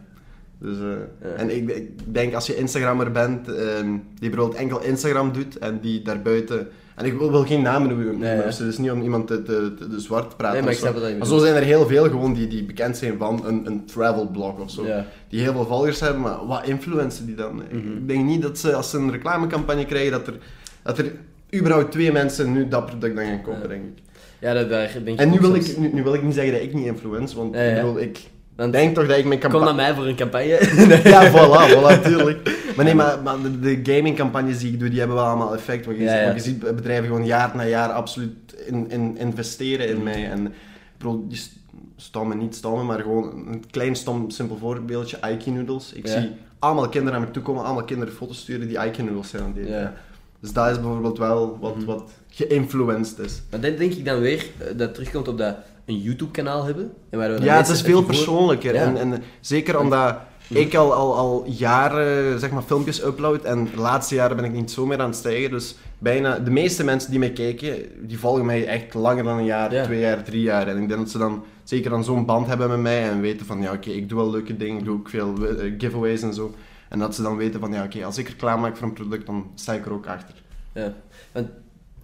Dus, 0.59 0.77
eh, 0.79 0.85
Ja. 1.31 1.35
En 1.37 1.57
ik, 1.57 1.69
ik 1.71 1.91
denk 2.15 2.35
als 2.35 2.47
je 2.47 2.57
Instagrammer 2.57 3.11
bent, 3.13 3.49
ehm, 3.55 3.89
die 4.19 4.29
bijvoorbeeld 4.31 4.59
enkel 4.61 4.83
Instagram 4.83 5.33
doet 5.33 5.59
en 5.59 5.79
die 5.81 6.03
daarbuiten. 6.03 6.69
En 6.95 7.07
ik 7.07 7.19
wil, 7.19 7.31
wil 7.31 7.45
geen 7.45 7.63
namen 7.63 7.89
noemen, 7.89 8.19
Nee, 8.19 8.37
ja. 8.37 8.43
dus 8.43 8.59
het 8.59 8.69
is 8.69 8.79
niet 8.79 8.91
om 8.91 9.03
iemand 9.03 9.27
te, 9.27 9.43
te, 9.43 9.75
te- 9.79 9.89
te 9.89 10.01
zwart 10.01 10.31
te 10.31 10.37
praten. 10.37 10.55
Nee, 10.57 10.63
maar 10.65 10.73
ik 10.73 10.79
zo. 10.79 11.19
Maar 11.19 11.27
zijn 11.41 11.55
er 11.55 11.63
heel 11.63 11.87
veel 11.87 12.05
gewoon 12.09 12.35
die, 12.35 12.47
die 12.49 12.65
bekend 12.65 12.97
zijn 12.97 13.19
van 13.19 13.47
een, 13.47 13.67
een 13.67 13.85
travel 13.87 14.27
blog 14.29 14.59
of 14.59 14.71
zo 14.71 14.87
Ja. 14.87 15.07
die 15.29 15.41
heel 15.41 15.53
veel 15.53 15.67
volgers 15.67 16.01
hebben, 16.01 16.21
maar 16.21 16.47
wat 16.47 16.67
influencen 16.67 17.27
die 17.27 17.35
dan? 17.35 17.55
Mhm. 17.55 17.77
Ik 17.77 18.09
denk 18.09 18.25
niet 18.25 18.43
dat 18.43 18.59
ze, 18.59 18.75
als 18.75 18.91
ze 18.91 18.99
een 18.99 19.11
reclamecampagne 19.11 19.85
krijgen, 19.87 20.13
dat 20.13 20.27
er, 20.27 20.35
dat 20.83 20.99
er 20.99 21.13
überhaupt 21.55 21.93
twee 21.93 22.13
mensen 22.13 22.53
nu 22.53 22.69
dat 22.69 22.87
product 22.87 23.17
dan 23.17 23.25
gaan 23.25 23.43
kopen, 23.43 23.69
denk 23.69 23.83
ik. 23.85 24.03
Ja, 24.39 24.53
dat, 24.55 24.69
daar 24.71 24.91
denk 24.93 25.07
ik 25.09 25.19
En 25.19 25.31
nu 25.31 25.39
wil, 25.41 25.55
soms. 25.55 25.71
ik, 25.71 25.79
nu, 25.79 25.91
nu 25.93 26.03
wil 26.03 26.15
ik 26.15 26.23
niet 26.23 26.35
zeggen 26.35 26.53
dat 26.53 26.63
ik 26.63 26.75
niet 26.75 26.87
influence, 26.87 27.37
want 27.37 27.55
ik, 27.55 27.75
bedoel, 27.75 28.01
ik 28.01 28.21
Dan 28.57 28.71
denk 28.71 28.95
toch 28.95 29.07
dat 29.07 29.19
ik 29.19 29.25
mijn 29.25 29.41
Kom 29.41 29.51
naar 29.51 29.59
campagne... 29.61 29.83
mij 29.83 29.95
voor 29.95 30.07
een 30.07 30.17
campagne. 30.17 30.59
Ja, 31.11 31.31
voilà, 31.33 31.71
voilà, 31.75 32.03
tuurlijk. 32.03 32.51
Maar 32.77 32.85
nee, 32.85 32.95
maar, 32.95 33.23
maar 33.23 33.37
de, 33.43 33.61
de 33.83 33.93
gamingcampagnes 33.95 34.59
die 34.59 34.73
ik 34.73 34.79
doe, 34.79 34.89
die 34.89 34.99
hebben 34.99 35.17
wel 35.17 35.27
allemaal 35.27 35.55
effect. 35.55 35.85
Want 35.87 35.97
je, 35.99 36.03
Ja, 36.03 36.11
ziet- 36.11 36.19
ja. 36.19 36.25
want 36.25 36.37
je 36.37 36.51
ziet 36.51 36.59
bedrijven 36.77 37.07
gewoon 37.07 37.25
jaar 37.27 37.53
na 37.57 37.65
jaar 37.67 37.89
absoluut 37.93 38.33
in, 38.67 38.91
in, 38.91 39.17
investeren 39.19 39.89
in 39.89 40.03
mij. 40.03 40.31
En 40.31 40.47
ik 40.47 40.53
bedoel, 40.99 41.29
die 41.29 41.39
st- 41.39 41.59
stomme, 41.97 42.35
niet 42.35 42.55
stomme, 42.55 42.83
maar 42.83 43.01
gewoon 43.01 43.47
een 43.49 43.65
klein 43.71 43.97
stom, 43.97 44.31
simpel 44.31 44.57
voorbeeldje, 44.57 45.19
Ike 45.33 45.51
Noodles. 45.51 45.93
Ik 45.93 46.07
Ja. 46.07 46.21
zie 46.21 46.31
allemaal 46.59 46.89
kinderen 46.89 47.19
naar 47.19 47.29
me 47.29 47.35
toe 47.35 47.43
komen, 47.43 47.65
allemaal 47.65 47.85
kinderen 47.85 48.15
foto's 48.15 48.39
sturen 48.39 48.69
die 48.69 48.79
Ike 48.87 49.03
Noodles 49.03 49.29
zijn 49.31 49.43
aan 49.43 49.53
het 49.57 49.67
eten. 49.67 49.93
Dus 50.41 50.53
dat 50.53 50.71
is 50.71 50.81
bijvoorbeeld 50.81 51.19
wel 51.19 51.59
wat, 51.61 51.77
Mhm. 51.77 51.85
wat 51.85 52.11
geïnfluenced 52.29 53.19
is. 53.19 53.43
Maar 53.51 53.61
dat 53.61 53.79
denk 53.79 53.93
ik 53.93 54.05
dan 54.05 54.21
weer, 54.21 54.47
eh, 54.59 54.67
dat 54.77 54.95
terugkomt 54.95 55.29
op 55.29 55.39
dat 55.39 55.57
een 55.87 55.99
YouTube-kanaal 55.99 56.65
hebben. 56.65 56.93
En 57.11 57.19
waar 57.19 57.29
we 57.31 57.37
dan 57.37 57.45
Ja, 57.45 57.57
het 57.57 57.69
is 57.69 57.81
veel 57.81 58.03
persoonlijker. 58.05 58.75
Ja. 58.75 58.81
En, 58.83 58.97
en 58.97 59.23
zeker 59.41 59.79
omdat 59.79 60.17
ik 60.49 60.75
al, 60.75 60.93
al, 60.95 61.15
al 61.17 61.45
jaren 61.47 62.41
zeg 62.41 62.51
maar, 62.51 62.63
filmpjes 62.63 63.05
upload 63.05 63.43
en 63.45 63.65
de 63.65 63.81
laatste 63.81 64.15
jaren 64.15 64.37
ben 64.37 64.45
ik 64.45 64.53
niet 64.53 64.71
zo 64.71 64.87
meer 64.87 65.01
aan 65.01 65.07
het 65.09 65.17
stijgen. 65.19 65.51
Dus 65.51 65.75
bijna 65.99 66.39
de 66.39 66.51
meeste 66.51 66.85
mensen 66.85 67.11
die 67.11 67.19
mij 67.19 67.33
kijken, 67.33 67.75
die 68.03 68.19
volgen 68.19 68.45
mij 68.47 68.67
echt 68.67 68.95
langer 68.95 69.25
dan 69.25 69.39
een 69.39 69.45
jaar, 69.45 69.75
Ja. 69.75 69.85
twee 69.85 70.01
jaar, 70.01 70.25
drie 70.25 70.43
jaar. 70.43 70.69
En 70.69 70.83
ik 70.83 70.89
denk 70.89 71.01
dat 71.01 71.11
ze 71.11 71.19
dan 71.19 71.43
zeker 71.65 71.91
dan 71.91 72.05
zo'n 72.05 72.25
band 72.27 72.47
hebben 72.47 72.69
met 72.69 72.81
mij 72.81 73.09
en 73.11 73.21
weten 73.21 73.47
van 73.47 73.61
ja, 73.61 73.73
oké, 73.73 73.91
ik 73.91 74.09
doe 74.09 74.19
wel 74.19 74.31
leuke 74.31 74.57
dingen, 74.57 74.79
ik 74.79 74.85
doe 74.85 74.97
ook 74.99 75.09
veel 75.09 75.35
eh, 75.47 75.73
giveaways 75.79 76.23
en 76.23 76.35
zo. 76.35 76.55
En 76.91 76.99
dat 76.99 77.15
ze 77.15 77.23
dan 77.23 77.37
weten 77.37 77.61
van 77.61 77.73
ja, 77.73 77.85
oké, 77.85 78.05
als 78.05 78.19
ik 78.19 78.29
reclame 78.29 78.61
maak 78.63 78.77
voor 78.77 78.87
een 78.89 78.93
product, 78.95 79.27
dan 79.27 79.51
sta 79.55 79.73
ik 79.73 79.87
er 79.87 79.93
ook 79.93 80.07
achter. 80.07 80.43
Ja, 80.75 80.95
want 81.33 81.49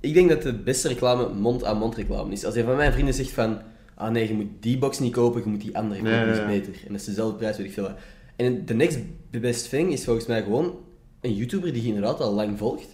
ik 0.01 0.15
denk 0.15 0.29
dat 0.29 0.43
de 0.43 0.55
beste 0.55 0.89
reclame 0.89 1.29
mond-aan-mond 1.35 1.95
reclame 1.95 2.33
is. 2.33 2.45
Als 2.45 2.55
een 2.55 2.65
van 2.65 2.77
mijn 2.77 2.93
vrienden 2.93 3.15
zegt 3.15 3.31
van, 3.31 3.59
ah 3.95 4.11
nee, 4.11 4.29
je 4.29 4.35
moet 4.35 4.47
die 4.61 4.79
box 4.79 4.99
niet 4.99 5.13
kopen, 5.13 5.43
je 5.45 5.49
moet 5.49 5.61
die 5.61 5.77
andere 5.77 6.01
kopen, 6.01 6.15
Ja, 6.15 6.21
ja, 6.21 6.27
dat 6.27 6.37
ja. 6.37 6.43
is 6.49 6.61
beter. 6.61 6.75
En 6.87 6.93
dat 6.93 7.01
is 7.01 7.07
dezelfde 7.07 7.37
prijs, 7.37 7.57
weet 7.57 7.67
ik 7.67 7.73
veel. 7.73 7.91
En 8.37 8.65
de 8.67 8.75
next 8.75 8.99
best 9.31 9.69
thing 9.69 9.93
is 9.93 10.05
volgens 10.05 10.27
mij 10.27 10.43
gewoon 10.43 10.75
een 11.21 11.35
YouTuber 11.35 11.73
die 11.73 11.83
je 11.83 11.89
inderdaad 11.89 12.21
al 12.21 12.33
lang 12.33 12.59
volgt. 12.59 12.89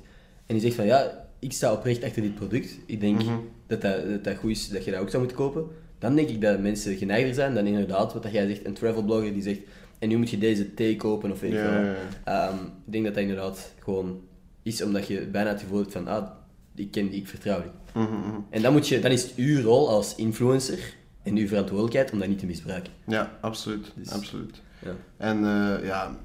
En 0.46 0.54
die 0.54 0.60
zegt 0.60 0.74
van, 0.74 0.86
ja, 0.86 1.26
ik 1.38 1.52
sta 1.52 1.72
oprecht 1.72 2.04
achter 2.04 2.22
dit 2.22 2.34
product. 2.34 2.78
Ik 2.86 3.00
denk 3.00 3.22
Mhm. 3.22 3.36
dat, 3.66 3.80
dat, 3.80 4.08
dat 4.08 4.24
dat 4.24 4.36
goed 4.36 4.50
is, 4.50 4.68
dat 4.68 4.84
je 4.84 4.90
dat 4.90 5.00
ook 5.00 5.10
zou 5.10 5.18
moeten 5.22 5.40
kopen. 5.40 5.64
Dan 5.98 6.14
denk 6.14 6.28
ik 6.28 6.40
dat 6.40 6.60
mensen 6.60 6.96
geneigder 6.96 7.34
zijn 7.34 7.54
dan 7.54 7.66
inderdaad, 7.66 8.12
wat 8.12 8.22
dat 8.22 8.32
jij 8.32 8.46
zegt, 8.46 8.66
een 8.66 8.74
travel 8.74 9.02
blogger 9.02 9.32
die 9.32 9.42
zegt, 9.42 9.60
en 10.02 10.08
nu 10.08 10.16
moet 10.16 10.30
je 10.30 10.38
deze 10.38 10.74
thee 10.74 10.96
kopen 10.96 11.32
of 11.32 11.40
weet 11.40 11.52
ik 11.52 11.58
Ja. 11.58 11.94
Ehm, 12.24 12.56
ik 12.86 12.92
denk 12.92 13.04
dat 13.04 13.14
dat 13.14 13.22
inderdaad 13.22 13.72
gewoon 13.78 14.20
is 14.62 14.82
omdat 14.82 15.06
je 15.06 15.26
bijna 15.26 15.50
het 15.50 15.60
gevoel 15.60 15.78
hebt 15.78 15.92
van, 15.92 16.06
ah, 16.08 16.30
ik 16.74 16.90
ken 16.90 17.08
die, 17.08 17.20
ik 17.20 17.28
vertrouw 17.28 17.62
die. 17.62 18.02
Mhm, 18.02 18.18
mhm. 18.18 18.40
En 18.50 18.62
dan, 18.62 18.72
moet 18.72 18.88
je, 18.88 19.00
dan 19.00 19.10
is 19.10 19.22
het 19.22 19.34
uw 19.36 19.62
rol 19.62 19.88
als 19.88 20.14
influencer 20.14 20.94
en 21.22 21.36
uw 21.36 21.46
verantwoordelijkheid 21.46 22.12
om 22.12 22.18
dat 22.18 22.28
niet 22.28 22.38
te 22.38 22.46
misbruiken. 22.46 22.92
Ja, 23.06 23.38
absoluut. 23.40 23.92
Dus- 23.94 24.10
absoluut. 24.10 24.60
Ja. 24.78 24.94
En 25.16 25.36
eh, 25.36 25.86
ja, 25.86 26.16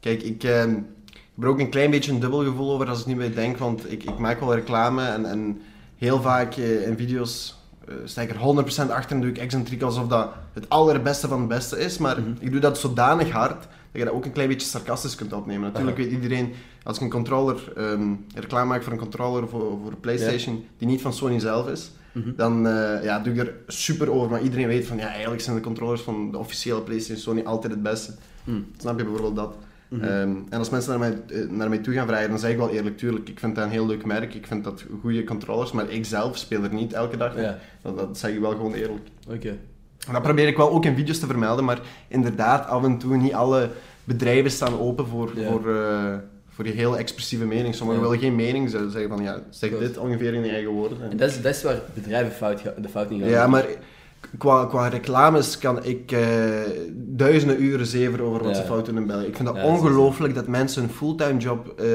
kijk, 0.00 0.22
ik, 0.22 0.44
ehm, 0.44 0.74
heb 1.34 1.44
er 1.44 1.48
ook 1.48 1.60
een 1.60 1.70
klein 1.70 1.90
beetje 1.90 2.12
een 2.12 2.20
dubbel 2.20 2.44
gevoel 2.44 2.72
over 2.72 2.88
als 2.88 3.00
ik 3.00 3.06
nu 3.06 3.16
bij 3.16 3.32
denk, 3.32 3.56
want 3.56 3.92
ik, 3.92 4.02
ik 4.02 4.18
maak 4.18 4.40
wel 4.40 4.54
reclame 4.54 5.06
en, 5.06 5.26
en 5.26 5.60
heel 5.96 6.20
vaak 6.20 6.56
eh, 6.56 6.86
in 6.86 6.96
video's 6.96 7.54
uh, 7.88 7.94
sta 8.04 8.22
ik 8.22 8.30
er 8.30 8.36
100% 8.86 8.90
achter 8.90 9.16
en 9.16 9.20
doe 9.20 9.30
ik 9.30 9.38
excentriek 9.38 9.82
alsof 9.82 10.06
dat 10.06 10.28
het 10.52 10.68
allerbeste 10.68 11.28
van 11.28 11.38
het 11.38 11.48
beste 11.48 11.78
is, 11.78 11.98
maar 11.98 12.20
Mhm. 12.20 12.30
ik 12.38 12.50
doe 12.50 12.60
dat 12.60 12.78
zodanig 12.78 13.30
hard 13.30 13.60
dat 13.60 14.02
je 14.02 14.04
dat 14.04 14.14
ook 14.14 14.24
een 14.24 14.32
klein 14.32 14.48
beetje 14.48 14.66
sarcastisch 14.66 15.14
kunt 15.14 15.32
opnemen. 15.32 15.62
Natuurlijk 15.62 15.96
weet 15.96 16.10
iedereen, 16.10 16.52
als 16.82 16.96
ik 16.96 17.02
een 17.02 17.10
controller, 17.10 17.72
ehm, 17.76 18.12
reclame 18.34 18.66
maak 18.68 18.82
voor 18.82 18.92
een 18.92 18.98
controller 18.98 19.48
voor, 19.48 19.78
voor 19.82 19.96
Playstation, 20.00 20.64
die 20.78 20.88
niet 20.88 21.00
van 21.02 21.12
Sony 21.12 21.38
zelf 21.38 21.68
is, 21.68 21.90
Mhm. 22.12 22.30
dan 22.36 22.66
eh, 22.66 23.04
ja, 23.04 23.18
doe 23.18 23.32
ik 23.34 23.38
er 23.40 23.52
super 23.66 24.10
over. 24.12 24.30
Maar 24.30 24.42
iedereen 24.42 24.66
weet 24.66 24.86
van, 24.86 24.96
ja, 24.96 25.06
eigenlijk 25.08 25.42
zijn 25.42 25.56
de 25.56 25.62
controllers 25.62 26.00
van 26.00 26.30
de 26.30 26.38
officiële 26.38 26.80
PlayStation 26.80 27.18
Sony 27.22 27.42
altijd 27.46 27.72
het 27.72 27.82
beste. 27.82 28.14
Mm. 28.44 28.66
Snap 28.78 28.98
je 28.98 29.04
bijvoorbeeld 29.04 29.36
dat? 29.36 29.54
Mhm. 29.96 30.04
Ehm, 30.04 30.30
en 30.50 30.58
als 30.58 30.70
mensen 30.70 30.90
naar 30.90 31.08
mij, 31.08 31.38
eh, 31.38 31.48
naar 31.50 31.68
mij 31.68 31.78
toe 31.78 31.94
gaan 31.94 32.06
vragen, 32.06 32.28
dan 32.28 32.38
zeg 32.38 32.50
ik 32.50 32.56
wel 32.56 32.70
eerlijk, 32.70 32.98
tuurlijk, 32.98 33.28
ik 33.28 33.38
vind 33.38 33.54
dat 33.54 33.64
een 33.64 33.70
heel 33.70 33.86
leuk 33.86 34.04
merk, 34.04 34.34
ik 34.34 34.46
vind 34.46 34.64
dat 34.64 34.84
goede 35.00 35.24
controllers, 35.24 35.72
maar 35.72 35.90
ik 35.90 36.04
zelf 36.04 36.36
speel 36.36 36.62
er 36.62 36.74
niet 36.74 36.92
elke 36.92 37.16
dag. 37.16 37.36
Ja, 37.40 37.58
Dat, 37.82 37.96
dat 37.98 38.18
zeg 38.18 38.30
ik 38.30 38.40
wel 38.40 38.50
gewoon 38.50 38.74
eerlijk. 38.74 39.06
oké. 39.30 39.56
En 40.06 40.12
dat 40.12 40.22
probeer 40.22 40.46
ik 40.46 40.56
wel 40.56 40.70
ook 40.70 40.84
in 40.84 40.94
video's 40.96 41.18
te 41.18 41.26
vermelden, 41.26 41.64
maar 41.64 41.80
inderdaad, 42.08 42.66
af 42.68 42.84
en 42.84 42.98
toe, 42.98 43.16
niet 43.16 43.32
alle 43.32 43.70
bedrijven 44.04 44.50
staan 44.50 44.78
open 44.80 45.06
voor, 45.06 45.30
Ja. 45.34 45.50
voor, 45.50 45.74
eh, 45.76 46.14
voor 46.48 46.66
je 46.66 46.72
heel 46.72 46.98
expressieve 46.98 47.44
mening. 47.46 47.74
Sommigen 47.74 48.02
Ja. 48.02 48.08
willen 48.08 48.24
geen 48.24 48.34
mening, 48.34 48.70
ze 48.70 48.90
zeggen 48.90 49.08
van, 49.10 49.22
ja, 49.22 49.42
zeg 49.50 49.78
dit 49.78 49.98
ongeveer 49.98 50.34
in 50.34 50.44
je 50.44 50.50
eigen 50.50 50.70
woorden. 50.70 50.98
En 51.10 51.16
dat 51.16 51.28
is, 51.30 51.42
dat 51.42 51.54
is 51.54 51.62
waar 51.62 51.78
bedrijven 51.94 52.32
fout 52.32 52.62
de 52.82 52.88
fout 52.88 53.10
in 53.10 53.20
gaan. 53.20 53.28
Ja, 53.28 53.46
maar 53.46 53.66
qua, 54.38 54.64
qua 54.66 54.88
reclames 54.88 55.58
kan 55.58 55.84
ik 55.84 56.12
eh, 56.12 56.20
duizenden 56.94 57.62
uren 57.62 57.86
zeveren 57.86 58.26
over 58.26 58.42
wat 58.44 58.56
ze 58.56 58.62
fout 58.62 58.86
doen 58.86 58.96
in 58.96 59.06
België. 59.06 59.26
Ik 59.26 59.36
vind 59.36 59.48
dat 59.54 59.62
ongelooflijk 59.62 60.34
dat 60.34 60.46
mensen 60.46 60.82
een 60.82 60.88
fulltime 60.90 61.36
job 61.38 61.80
eh, 61.80 61.86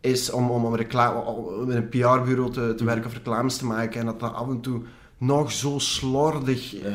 is 0.00 0.30
om, 0.30 0.50
om, 0.50 0.64
om 0.64 0.74
reclame, 0.74 1.20
om 1.20 1.66
met 1.66 1.76
een 1.76 1.88
PR-bureau 1.88 2.50
te, 2.50 2.74
te 2.76 2.84
werken 2.84 3.06
of 3.06 3.12
reclames 3.12 3.56
te 3.56 3.66
maken 3.66 4.00
en 4.00 4.06
dat 4.06 4.20
dat 4.20 4.34
af 4.34 4.48
en 4.48 4.60
toe 4.60 4.80
nog 5.18 5.52
zo 5.52 5.78
slordig 5.78 6.76
eh, 6.76 6.92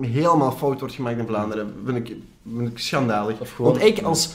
helemaal 0.00 0.52
fout 0.52 0.78
wordt 0.80 0.94
gemaakt 0.94 1.18
in 1.18 1.26
Vlaanderen. 1.26 1.72
Vind 1.84 1.96
ik, 2.08 2.16
vind 2.56 2.68
ik 2.70 2.78
schandalig. 2.78 3.36
Gewoon- 3.54 3.72
Want 3.72 3.84
ik 3.84 4.02
als 4.02 4.30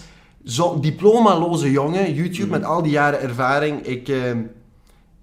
zo 0.46 0.80
diplomaloze 0.80 1.72
jongen, 1.72 2.14
YouTube 2.14 2.48
Mhm. 2.48 2.52
met 2.60 2.64
al 2.64 2.82
die 2.84 2.92
jaren 2.92 3.22
ervaring, 3.22 3.82
ik, 3.86 4.08
eh, 4.08 4.22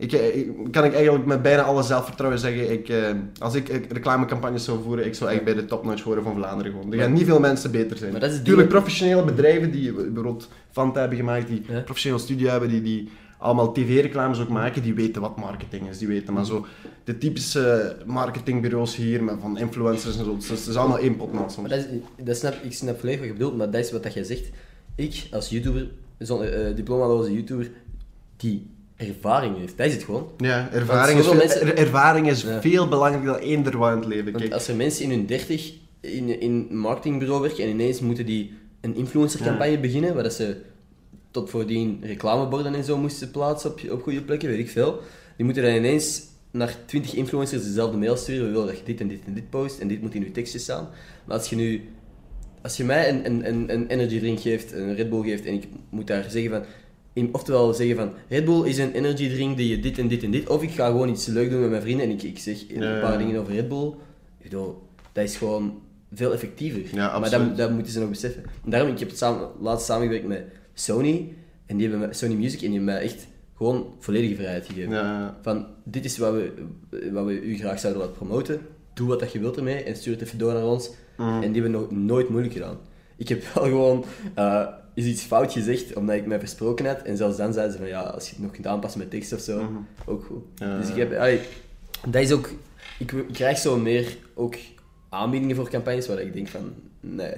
ik, 0.03 0.13
eh, 0.13 0.37
ik- 0.37 0.49
kan 0.71 0.85
ik 0.85 0.95
eigenlijk 0.95 1.27
met 1.27 1.43
bijna 1.43 1.63
alle 1.63 1.83
zelfvertrouwen 1.83 2.41
zeggen, 2.41 2.71
ik, 2.73 2.89
eh, 2.89 3.11
als 3.39 3.55
ik 3.55 3.69
eh, 3.69 3.81
reclamecampagnes 3.89 4.65
zou 4.65 4.83
voeren, 4.83 5.07
ik 5.07 5.15
zou 5.15 5.31
eigenlijk 5.31 5.57
bij 5.57 5.65
de 5.67 5.71
topnotch 5.75 6.03
horen 6.03 6.23
van 6.23 6.35
Vlaanderen 6.35 6.73
gewoon. 6.73 6.93
Er 6.93 6.99
gaan 6.99 7.13
niet 7.13 7.25
veel 7.27 7.41
mensen 7.41 7.71
beter 7.71 7.97
zijn. 7.97 8.11
Maar 8.13 8.21
dat 8.21 8.31
is 8.31 8.37
het 8.37 8.45
Tuurlijk, 8.45 8.69
professionele 8.69 9.25
bedrijven 9.25 9.71
die 9.71 9.93
bijvoorbeeld 9.93 10.49
Fanta 10.71 11.01
hebben 11.01 11.19
gemaakt, 11.19 11.47
die 11.49 11.63
Ja. 11.69 11.81
professioneel 11.81 12.19
studio 12.19 12.49
hebben, 12.51 12.69
die, 12.69 12.83
die 12.83 13.09
allemaal 13.39 13.73
tv-reclames 13.73 14.41
ook 14.41 14.49
maken, 14.49 14.83
die 14.83 14.95
weten 14.95 15.21
wat 15.23 15.37
marketing 15.37 15.89
is. 15.89 15.99
Die 15.99 16.09
weten, 16.09 16.35
maar 16.35 16.45
zo 16.45 16.67
de 17.05 17.19
typische 17.19 17.97
marketingbureaus 18.07 18.97
hier, 18.97 19.23
met 19.25 19.35
van 19.41 19.59
influencers 19.59 20.19
en 20.19 20.25
zo, 20.25 20.33
het 20.35 20.43
is, 20.43 20.49
het 20.49 20.67
is 20.67 20.77
allemaal 20.77 20.99
één 20.99 21.17
pot 21.17 21.33
nat 21.33 21.53
soms. 21.53 21.69
Maar 21.69 21.79
dat 21.79 21.87
is, 21.89 22.25
dat 22.25 22.37
snap, 22.37 22.55
ik 22.63 22.73
snap 22.73 22.99
volledig 22.99 23.21
wat 23.21 23.29
je 23.29 23.35
bedoelt, 23.35 23.57
maar 23.57 23.71
dat 23.71 23.81
is 23.85 23.93
wat 23.93 24.03
dat 24.03 24.15
jij 24.15 24.25
zegt. 24.25 24.51
Ik, 24.95 25.27
als 25.33 25.49
YouTuber, 25.49 25.91
zo'n 26.19 26.45
diplomaloze 26.75 27.33
YouTuber, 27.33 27.71
die 28.37 28.67
ervaring 29.09 29.59
heeft, 29.59 29.77
dat 29.77 29.87
is 29.87 29.93
het 29.95 30.05
gewoon. 30.05 30.29
Ja, 30.37 30.69
ervaring 30.73 31.19
is, 31.19 31.25
veel, 31.25 31.35
mensen- 31.35 31.61
er- 31.67 31.77
ervaring 31.77 32.31
is 32.31 32.43
Ja. 32.43 32.61
veel 32.61 32.89
belangrijker 32.89 33.33
dan 33.33 33.41
eender 33.41 33.73
in 33.75 33.81
het 33.97 34.05
leven. 34.07 34.25
Want 34.25 34.37
Kijk, 34.37 34.53
als 34.53 34.69
er 34.69 34.77
mensen 34.77 35.05
in 35.05 35.11
hun 35.11 35.27
30 35.27 35.73
in, 36.01 36.41
in 36.41 36.67
een 36.71 36.77
marketingbureau 36.79 37.41
werken 37.41 37.65
en 37.65 37.71
ineens 37.71 38.01
moeten 38.01 38.27
die 38.27 38.53
een 38.81 38.95
influencercampagne 38.97 39.79
beginnen, 39.79 40.15
waar 40.15 40.23
dat 40.23 40.33
ze 40.33 40.57
tot 41.31 41.51
voordien 41.51 41.99
reclameborden 42.03 42.75
en 42.75 42.85
zo 42.85 42.97
moesten 42.99 43.31
plaatsen 43.31 43.71
op, 43.71 43.81
op 43.91 44.03
goede 44.03 44.23
plekken, 44.23 44.49
weet 44.49 44.59
ik 44.59 44.71
veel. 44.71 45.01
Die 45.37 45.45
moeten 45.45 45.63
dan 45.63 45.75
ineens 45.75 46.23
naar 46.51 46.77
20 46.87 47.15
influencers 47.15 47.63
dezelfde 47.65 47.97
mail 47.97 48.17
sturen. 48.17 48.47
We 48.47 48.51
willen 48.53 48.67
dat 48.67 48.79
je 48.79 48.85
dit 48.85 49.01
en 49.01 49.09
dit 49.09 49.21
en 49.27 49.35
dit 49.35 49.51
post 49.51 49.79
en 49.79 49.89
dit 49.89 50.01
moet 50.03 50.15
in 50.15 50.23
je 50.25 50.31
tekstje 50.31 50.59
staan. 50.59 50.89
Maar 51.25 51.37
als 51.37 51.49
je 51.51 51.57
nu, 51.57 51.89
als 52.63 52.77
je 52.77 52.85
mij 52.85 53.09
een, 53.09 53.27
een, 53.27 53.49
een, 53.49 53.73
een 53.73 53.87
energy 53.87 54.19
drink 54.19 54.41
geeft, 54.41 54.73
een 54.73 54.95
Red 54.95 55.11
Bull 55.11 55.23
geeft 55.23 55.47
en 55.47 55.55
ik 55.55 55.65
moet 55.91 56.07
daar 56.07 56.27
zeggen 56.31 56.51
van, 56.51 56.63
in, 57.13 57.29
oftewel 57.33 57.75
zeggen 57.75 57.97
van, 57.97 58.13
Red 58.29 58.45
Bull 58.45 58.67
is 58.69 58.79
een 58.79 58.93
energy 58.93 59.29
drink 59.29 59.57
die 59.57 59.69
je 59.69 59.81
dit 59.81 59.99
en 59.99 60.09
dit 60.09 60.23
en 60.23 60.31
dit, 60.31 60.49
of 60.49 60.63
ik 60.63 60.71
ga 60.71 60.87
gewoon 60.87 61.09
iets 61.09 61.27
leuk 61.27 61.51
doen 61.51 61.61
met 61.61 61.71
mijn 61.71 61.83
vrienden 61.83 62.07
en 62.07 62.13
ik, 62.13 62.23
ik 62.23 62.39
zeg 62.39 62.61
een 62.69 62.83
Ja, 62.83 63.01
paar 63.01 63.13
ja. 63.13 63.19
dingen 63.19 63.41
over 63.41 63.53
Red 63.55 63.69
Bull. 63.69 63.87
Ik 64.39 64.51
bedoel, 64.51 64.83
dat 65.13 65.25
is 65.25 65.37
gewoon 65.37 65.81
veel 66.13 66.33
effectiever. 66.33 66.81
Ja, 66.95 67.19
maar 67.19 67.31
dat, 67.31 67.57
dat 67.57 67.71
moeten 67.71 67.93
ze 67.93 68.01
nog 68.01 68.09
beseffen. 68.09 68.43
En 68.65 68.71
daarom, 68.71 68.91
ik 68.91 68.99
heb 68.99 69.09
het 69.09 69.19
samen, 69.19 69.49
laatst 69.61 69.87
samengewerkt 69.87 70.27
met 70.27 70.45
Sony, 70.75 71.35
en 71.67 71.77
die 71.77 71.89
hebben 71.89 72.15
Sony 72.15 72.35
Music, 72.35 72.61
en 72.63 72.67
die 72.67 72.77
hebben 72.77 72.95
mij 72.95 73.03
echt 73.03 73.27
gewoon 73.57 73.95
volledige 73.99 74.35
vrijheid 74.35 74.67
gegeven. 74.67 75.35
Van, 75.43 75.67
dit 75.85 76.05
is 76.05 76.19
wat 76.19 76.33
we, 76.33 76.53
wat 77.13 77.27
we 77.27 77.41
u 77.43 77.57
graag 77.57 77.79
zouden 77.79 78.03
laten 78.03 78.17
promoten. 78.17 78.61
Doe 78.95 79.09
wat 79.09 79.21
dat 79.21 79.33
je 79.33 79.39
wilt 79.39 79.57
ermee 79.57 79.83
en 79.83 79.97
stuur 79.97 80.13
het 80.13 80.23
even 80.23 80.39
door 80.39 80.53
naar 80.53 80.65
ons. 80.65 80.91
Mhm. 81.17 81.43
En 81.43 81.53
die 81.53 81.63
hebben 81.63 81.81
nog 81.81 81.91
nooit 81.91 82.29
moeilijk 82.29 82.53
gedaan. 82.55 82.79
Ik 83.17 83.29
heb 83.29 83.43
wel 83.55 83.65
gewoon 83.65 84.05
eh, 84.35 84.67
is 84.95 85.05
iets 85.05 85.23
fout 85.23 85.53
gezegd, 85.53 85.95
omdat 85.95 86.17
ik 86.17 86.27
mij 86.27 86.39
versproken 86.39 86.87
had. 86.87 87.03
En 87.03 87.17
zelfs 87.17 87.37
dan 87.37 87.53
zeiden 87.53 87.73
ze 87.73 87.79
van, 87.81 87.89
ja, 87.89 88.01
als 88.01 88.25
je 88.29 88.35
het 88.35 88.43
nog 88.43 88.51
kunt 88.53 88.67
aanpassen 88.67 89.01
met 89.01 89.11
tekst 89.11 89.33
of 89.33 89.41
zo, 89.41 89.63
Mhm. 89.63 89.73
ook 90.05 90.25
goed. 90.25 90.43
Dus 90.81 90.89
ik 90.89 90.97
heb, 90.97 91.13
allee, 91.19 91.41
dat 92.09 92.23
is 92.23 92.33
ook, 92.33 92.51
ik, 92.99 93.13
ik 93.13 93.33
krijg 93.33 93.59
zo 93.59 93.77
meer 93.79 94.17
ook 94.35 94.55
aanbiedingen 95.09 95.57
voor 95.57 95.69
campagnes 95.69 96.07
waar 96.09 96.21
ik 96.21 96.33
denk 96.33 96.49
van, 96.49 96.73
nee. 97.01 97.35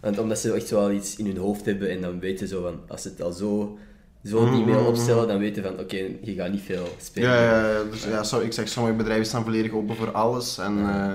Want 0.00 0.18
omdat 0.18 0.38
ze 0.38 0.52
echt 0.52 0.68
zo 0.68 0.78
al 0.80 0.90
iets 0.92 1.16
in 1.16 1.26
hun 1.26 1.36
hoofd 1.36 1.64
hebben 1.64 1.90
en 1.90 2.00
dan 2.00 2.18
weten 2.20 2.48
ze 2.48 2.54
zo 2.54 2.62
van, 2.62 2.80
als 2.88 3.02
ze 3.02 3.08
het 3.08 3.22
al 3.22 3.32
zo, 3.32 3.78
zo 4.24 4.38
een 4.46 4.62
e-mail 4.62 4.78
Mhm. 4.80 4.88
opstellen, 4.88 5.28
dan 5.28 5.38
weten 5.38 5.62
van, 5.62 5.78
oké, 5.78 5.96
je 6.22 6.34
gaat 6.34 6.50
niet 6.50 6.62
veel 6.62 6.86
spelen. 7.00 7.28
Ja, 7.30 7.42
ja, 7.44 7.70
ja, 7.70 7.82
dus 7.90 8.04
ja, 8.04 8.22
zo, 8.24 8.40
ik 8.40 8.52
zeg, 8.52 8.68
sommige 8.68 8.96
bedrijven 8.96 9.26
staan 9.26 9.42
volledig 9.44 9.72
open 9.72 9.96
voor 9.96 10.10
alles. 10.12 10.58
En 10.58 10.78
eh, 10.78 11.12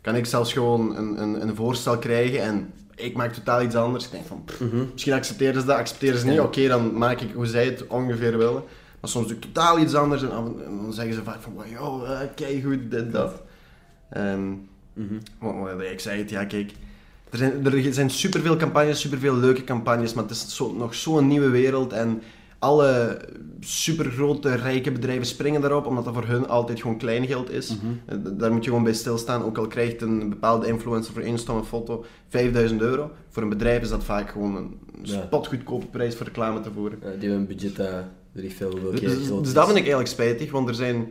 kan 0.00 0.14
ik 0.16 0.26
zelfs 0.26 0.52
gewoon 0.52 0.96
een, 0.96 1.22
een, 1.22 1.42
een 1.48 1.54
voorstel 1.56 1.98
krijgen 1.98 2.42
en 2.42 2.72
ik 2.98 3.16
maak 3.16 3.32
totaal 3.32 3.62
iets 3.62 3.74
anders. 3.74 4.04
Ik 4.04 4.10
denk 4.10 4.26
van, 4.26 4.42
pff, 4.44 4.60
Mhm. 4.60 4.84
misschien 4.92 5.12
accepteren 5.12 5.60
ze 5.60 5.66
dat, 5.66 5.76
accepteren 5.76 6.18
ze 6.18 6.26
niet. 6.26 6.40
Oké, 6.40 6.68
dan 6.68 6.98
maak 6.98 7.20
ik 7.20 7.32
hoe 7.34 7.46
zij 7.46 7.64
het 7.64 7.86
ongeveer 7.86 8.38
willen. 8.38 8.62
Maar 9.00 9.10
soms 9.10 9.26
doe 9.26 9.36
ik 9.36 9.42
totaal 9.42 9.78
iets 9.78 9.94
anders 9.94 10.22
en, 10.22 10.28
dan 10.28 10.92
zeggen 10.92 11.14
ze 11.14 11.22
vaak 11.22 11.40
van, 11.40 11.52
wow, 11.52 11.66
yo, 11.66 12.04
eh, 12.04 12.20
kijk 12.34 12.62
goed, 12.64 12.90
dit, 12.90 13.12
dat. 13.12 13.32
Wat- 15.38 15.54
wat 15.54 15.80
ik 15.92 16.00
zei 16.00 16.18
het, 16.20 16.30
ja, 16.30 16.44
kijk. 16.44 16.72
Er 17.30 17.38
zijn, 17.38 17.66
er 17.66 17.94
zijn 17.94 18.10
superveel 18.10 18.56
campagnes, 18.56 19.00
superveel 19.00 19.34
leuke 19.36 19.64
campagnes, 19.64 20.14
maar 20.14 20.22
het 20.24 20.32
is 20.32 20.54
zo, 20.56 20.72
nog 20.72 20.94
zo'n 20.94 21.26
nieuwe 21.28 21.48
wereld 21.50 21.92
en 21.92 22.22
alle 22.58 23.20
supergrote, 23.60 24.54
rijke 24.54 24.92
bedrijven 24.92 25.26
springen 25.26 25.60
daarop, 25.60 25.86
omdat 25.86 26.04
dat 26.04 26.14
voor 26.14 26.24
hun 26.26 26.48
altijd 26.48 26.80
gewoon 26.80 26.98
klein 26.98 27.26
geld 27.26 27.50
is. 27.50 27.76
Mhm. 27.76 27.86
Eh, 28.06 28.32
Daar 28.38 28.52
moet 28.52 28.64
je 28.64 28.70
gewoon 28.70 28.84
bij 28.84 28.92
stilstaan, 28.94 29.44
ook 29.44 29.58
al 29.58 29.66
krijgt 29.66 30.02
een 30.02 30.28
bepaalde 30.28 30.66
influencer 30.66 31.12
voor 31.12 31.22
één 31.22 31.38
stomme 31.38 31.64
foto 31.64 32.04
5000 32.28 32.80
euro. 32.80 33.10
Voor 33.28 33.42
een 33.42 33.48
bedrijf 33.48 33.82
is 33.82 33.88
dat 33.88 34.04
vaak 34.04 34.30
gewoon 34.30 34.56
een 34.56 34.76
Ja. 35.02 35.22
spotgoedkope 35.26 35.86
prijs 35.86 36.14
voor 36.16 36.26
reclame 36.26 36.60
te 36.60 36.70
voeren. 36.74 36.98
Ja, 37.02 37.10
die 37.10 37.28
hebben 37.30 37.38
een 37.38 37.46
budget 37.56 37.76
weet 38.32 38.44
ik 38.44 38.52
veel, 38.56 38.70
hoeveel 38.70 38.90
Dus, 38.90 39.00
dus- 39.00 39.28
dus 39.42 39.52
dat 39.52 39.64
vind 39.64 39.76
ik 39.78 39.82
eigenlijk 39.82 40.08
spijtig, 40.08 40.50
want 40.50 40.68
er 40.68 40.74
zijn... 40.74 41.08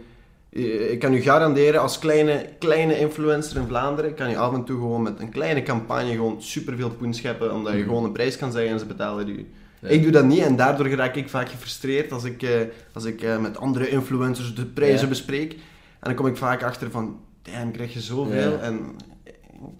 eh, 0.50 0.91
Ik 0.91 1.00
kan 1.00 1.14
u 1.14 1.22
garanderen, 1.22 1.82
als 1.82 2.00
kleine, 2.00 2.45
kleine 2.60 3.00
influencer 3.00 3.58
in 3.58 3.68
Vlaanderen, 3.68 4.14
kan 4.14 4.30
je 4.30 4.38
af 4.38 4.54
en 4.54 4.64
toe 4.64 4.78
gewoon 4.78 5.02
met 5.02 5.20
een 5.20 5.30
kleine 5.30 5.64
campagne 5.64 6.12
gewoon 6.12 6.41
superveel 6.41 6.89
poen 6.89 7.14
scheppen, 7.14 7.54
omdat 7.54 7.72
je 7.74 7.80
Mhm. 7.80 7.88
gewoon 7.88 8.04
een 8.04 8.12
prijs 8.12 8.38
kan 8.38 8.52
zeggen 8.52 8.72
en 8.72 8.80
ze 8.80 8.86
betalen 8.86 9.30
u. 9.30 9.48
Ja. 9.88 9.93
Ik 9.95 10.01
doe 10.03 10.11
dat 10.11 10.25
niet 10.25 10.39
en 10.43 10.55
daardoor 10.55 10.88
raak 10.89 11.15
ik 11.15 11.29
vaak 11.29 11.49
gefrustreerd 11.49 12.11
als 12.11 12.23
ik, 12.23 12.43
eh, 12.43 12.49
als 12.93 13.05
ik 13.05 13.21
eh, 13.21 13.39
met 13.39 13.57
andere 13.57 13.89
influencers 13.89 14.55
de 14.55 14.65
prijzen 14.65 15.01
Ja. 15.01 15.07
bespreek. 15.07 15.51
En 15.53 15.59
dan 15.99 16.15
kom 16.15 16.27
ik 16.27 16.38
vaak 16.38 16.63
achter 16.63 16.91
van, 16.91 17.19
damn, 17.41 17.71
krijg 17.71 17.93
je 17.93 18.01
zoveel 18.01 18.51
Ja. 18.51 18.57
en 18.59 18.79
ik, 19.23 19.33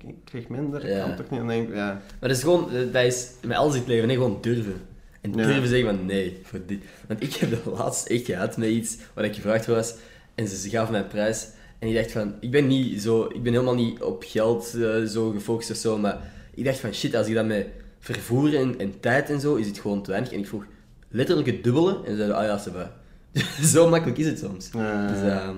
ik 0.08 0.16
krijg 0.26 0.48
minder. 0.48 0.86
Ik 0.86 1.00
kan 1.02 1.16
toch 1.16 1.30
niet... 1.30 1.40
En 1.40 1.48
denk, 1.48 1.68
ik, 1.70 1.76
ja. 1.76 1.86
Maar 2.20 2.30
dat 2.30 2.32
is 2.38 2.44
gewoon, 2.44 2.72
eh, 2.76 2.94
dat 2.94 3.04
is 3.04 3.28
met 3.46 3.58
alles 3.58 3.74
in 3.74 3.80
het 3.80 3.88
leven, 3.90 4.10
hè, 4.10 4.16
gewoon 4.16 4.38
durven. 4.42 4.82
En 5.22 5.32
durven 5.32 5.68
zeggen 5.68 5.96
van 5.96 6.06
nee, 6.06 6.40
voor 6.44 6.60
dit. 6.66 6.84
Want 7.08 7.24
ik 7.24 7.34
heb 7.34 7.50
de 7.50 7.70
laatst 7.78 8.08
echt 8.08 8.26
gehad 8.26 8.58
met 8.58 8.70
iets 8.70 8.98
waar 9.14 9.26
ik 9.26 9.36
gevraagd 9.36 9.66
was 9.66 9.96
en 10.36 10.48
ze, 10.48 10.70
gaven 10.70 10.92
mij 10.92 11.02
een 11.02 11.08
prijs. 11.08 11.48
En 11.80 11.88
ik 11.88 11.96
dacht 11.96 12.12
van, 12.12 12.34
ik 12.40 12.52
ben 12.52 12.68
niet 12.68 13.02
zo, 13.02 13.24
ik 13.34 13.44
ben 13.44 13.52
helemaal 13.54 13.76
niet 13.76 14.02
op 14.02 14.24
geld 14.28 14.66
zo 15.08 15.30
gefocust 15.32 15.72
of 15.72 15.78
zo, 15.78 15.98
maar 15.98 16.18
ik 16.54 16.64
dacht 16.64 16.80
van 16.80 16.94
shit, 16.94 17.16
als 17.16 17.28
ik 17.28 17.34
dat 17.34 17.46
met 17.46 17.68
vervoer 18.14 18.56
en, 18.56 18.80
en 18.80 19.00
tijd 19.00 19.30
en 19.30 19.40
zo, 19.40 19.56
is 19.56 19.68
het 19.68 19.80
gewoon 19.80 20.04
te 20.04 20.10
weinig. 20.10 20.32
En 20.32 20.40
ik 20.40 20.48
vroeg 20.48 20.66
letterlijk 21.10 21.48
het 21.48 21.64
dubbele 21.64 22.02
en 22.04 22.12
ze 22.12 22.16
zeiden, 22.16 22.36
ah 22.36 22.46
ja, 22.46 22.58
ze 22.58 22.72
va. 22.72 22.92
zo 23.74 23.90
makkelijk 23.90 24.18
is 24.18 24.26
het 24.26 24.40
soms. 24.40 24.70
Ja. 24.74 25.08
Dus, 25.08 25.32
ehm, 25.32 25.56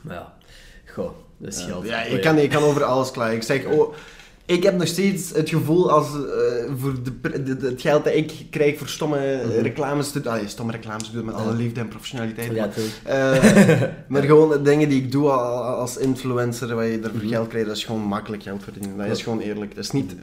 maar 0.00 0.14
ja, 0.14 0.34
goh, 0.86 1.10
dat 1.36 1.52
is 1.52 1.62
geld. 1.62 1.86
Ja, 1.86 2.02
ik 2.02 2.20
kan, 2.20 2.38
ik 2.38 2.50
kan 2.50 2.62
over 2.62 2.84
alles 2.84 3.10
klagen. 3.10 3.34
Ik 3.34 3.42
zeg, 3.42 3.64
oh, 3.64 3.94
ik 4.46 4.62
heb 4.62 4.76
nog 4.76 4.86
steeds 4.86 5.30
het 5.30 5.48
gevoel 5.48 5.90
als 5.90 6.08
uh, 6.08 6.22
voor 6.76 6.94
de, 7.02 7.42
de, 7.42 7.66
het 7.66 7.80
geld 7.80 8.04
dat 8.04 8.14
ik 8.14 8.32
krijg 8.50 8.78
voor 8.78 8.88
stomme 8.88 9.42
mm 9.44 9.50
-hmm. 9.50 9.62
reclames 9.62 10.10
te 10.10 10.20
doen. 10.20 10.32
Allee, 10.32 10.48
stomme 10.48 10.72
reclames 10.72 11.10
doen 11.10 11.24
met 11.24 11.34
alle 11.34 11.54
liefde 11.54 11.80
en 11.80 11.88
professionaliteit. 11.88 12.52
Ja, 12.52 12.68
maar, 13.04 13.34
uh, 13.34 13.82
maar 14.08 14.22
gewoon 14.22 14.62
dingen 14.62 14.88
die 14.88 15.02
ik 15.02 15.12
doe 15.12 15.30
als 15.30 15.96
influencer, 15.96 16.74
waar 16.74 16.86
je 16.86 16.96
ervoor 16.96 17.12
mm 17.12 17.20
-hmm. 17.20 17.28
geld 17.28 17.48
krijgt, 17.48 17.66
dat 17.66 17.76
is 17.76 17.84
gewoon 17.84 18.00
makkelijk 18.00 18.42
geld 18.42 18.62
verdienen. 18.62 18.96
Dat 18.96 19.16
is 19.16 19.22
gewoon 19.22 19.40
eerlijk. 19.40 19.74
Dat 19.74 19.84
is 19.84 19.90
niet... 19.90 20.14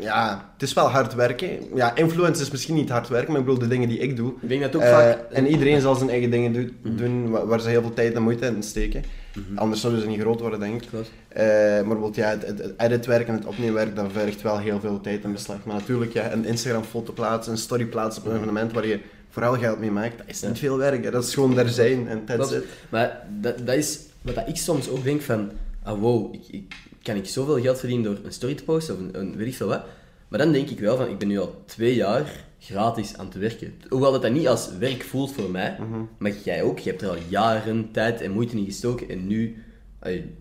Ja, 0.00 0.50
het 0.52 0.62
is 0.62 0.72
wel 0.72 0.88
hard 0.88 1.14
werken. 1.14 1.48
Ja, 1.74 1.96
influencer 1.96 2.42
is 2.42 2.50
misschien 2.50 2.74
niet 2.74 2.90
hard 2.90 3.08
werken, 3.08 3.30
maar 3.30 3.40
ik 3.40 3.46
bedoel 3.46 3.60
de 3.60 3.68
dingen 3.68 3.88
die 3.88 3.98
ik 3.98 4.16
doe. 4.16 4.32
Ik 4.40 4.48
denk 4.48 4.62
dat 4.62 4.76
ook 4.76 4.82
vaak... 4.82 5.18
En 5.30 5.46
iedereen 5.46 5.80
zal 5.80 5.94
zijn 5.94 6.10
eigen 6.10 6.30
dingen 6.30 6.52
do 6.52 6.90
doen 6.96 7.30
waar 7.30 7.60
ze 7.60 7.68
heel 7.68 7.80
veel 7.80 7.94
tijd 7.94 8.14
en 8.14 8.22
moeite 8.22 8.46
in 8.46 8.62
steken. 8.62 9.04
Mm-hmm. 9.34 9.58
Anders 9.58 9.80
zouden 9.80 10.02
ze 10.02 10.08
niet 10.08 10.20
groot 10.20 10.40
worden, 10.40 10.60
denk 10.60 10.82
ik. 10.82 10.88
Uh, 10.92 10.98
maar 10.98 11.82
bijvoorbeeld, 11.82 12.14
ja, 12.14 12.28
het, 12.28 12.46
het 12.46 12.72
editwerk 12.76 13.28
en 13.28 13.34
het 13.34 13.44
opneemwerk, 13.44 13.96
dat 13.96 14.12
vergt 14.12 14.42
wel 14.42 14.58
heel 14.58 14.80
veel 14.80 15.00
tijd 15.00 15.24
en 15.24 15.32
beslag. 15.32 15.64
Maar 15.64 15.76
natuurlijk, 15.76 16.12
ja, 16.12 16.32
een 16.32 16.44
Instagram-foto 16.44 17.12
plaatsen, 17.12 17.52
een 17.52 17.58
story 17.58 17.86
plaatsen 17.86 18.22
op 18.22 18.28
een 18.28 18.36
evenement 18.36 18.72
waar 18.72 18.86
je 18.86 19.00
vooral 19.30 19.58
geld 19.58 19.78
mee 19.78 19.90
maakt, 19.90 20.18
dat 20.18 20.26
is 20.26 20.42
niet 20.42 20.58
veel 20.58 20.78
werk. 20.78 21.04
Hè. 21.04 21.10
Dat 21.10 21.24
is 21.24 21.34
gewoon 21.34 21.58
er 21.58 21.68
zijn 21.68 22.08
en 22.08 22.24
that's 22.24 22.52
it. 22.52 22.64
Maar 22.88 23.26
dat, 23.40 23.66
dat 23.66 23.74
is 23.74 23.98
wat 24.22 24.42
ik 24.46 24.56
soms 24.56 24.88
ook 24.88 25.04
denk 25.04 25.22
van, 25.22 25.50
ah 25.82 26.00
wow, 26.00 26.34
ik, 26.34 26.42
ik, 26.50 26.74
kan 27.02 27.16
ik 27.16 27.26
zoveel 27.26 27.60
geld 27.60 27.78
verdienen 27.78 28.04
door 28.04 28.24
een 28.24 28.32
story 28.32 28.54
te 28.54 28.64
posten 28.64 28.94
of 28.94 29.00
een, 29.00 29.20
een 29.20 29.36
weet 29.36 29.46
ik 29.46 29.54
veel 29.54 29.68
wat. 29.68 29.82
Maar 30.28 30.38
dan 30.38 30.52
denk 30.52 30.68
ik 30.68 30.78
wel 30.78 30.96
van, 30.96 31.08
ik 31.08 31.18
ben 31.18 31.28
nu 31.28 31.38
al 31.38 31.62
twee 31.66 31.94
jaar 31.94 32.44
gratis 32.64 33.16
aan 33.16 33.28
te 33.28 33.38
werken. 33.38 33.74
Hoewel 33.88 34.12
dat, 34.12 34.22
dat 34.22 34.32
niet 34.32 34.48
als 34.48 34.70
werk 34.78 35.02
voelt 35.02 35.32
voor 35.32 35.50
mij, 35.50 35.76
Mhm. 35.80 36.00
maar 36.18 36.32
jij 36.44 36.62
ook. 36.62 36.78
Je 36.78 36.90
hebt 36.90 37.02
er 37.02 37.08
al 37.08 37.16
jaren 37.28 37.88
tijd 37.92 38.20
en 38.20 38.30
moeite 38.30 38.56
in 38.56 38.64
gestoken 38.64 39.08
en 39.08 39.26
nu 39.26 39.62
allee, 40.00 40.34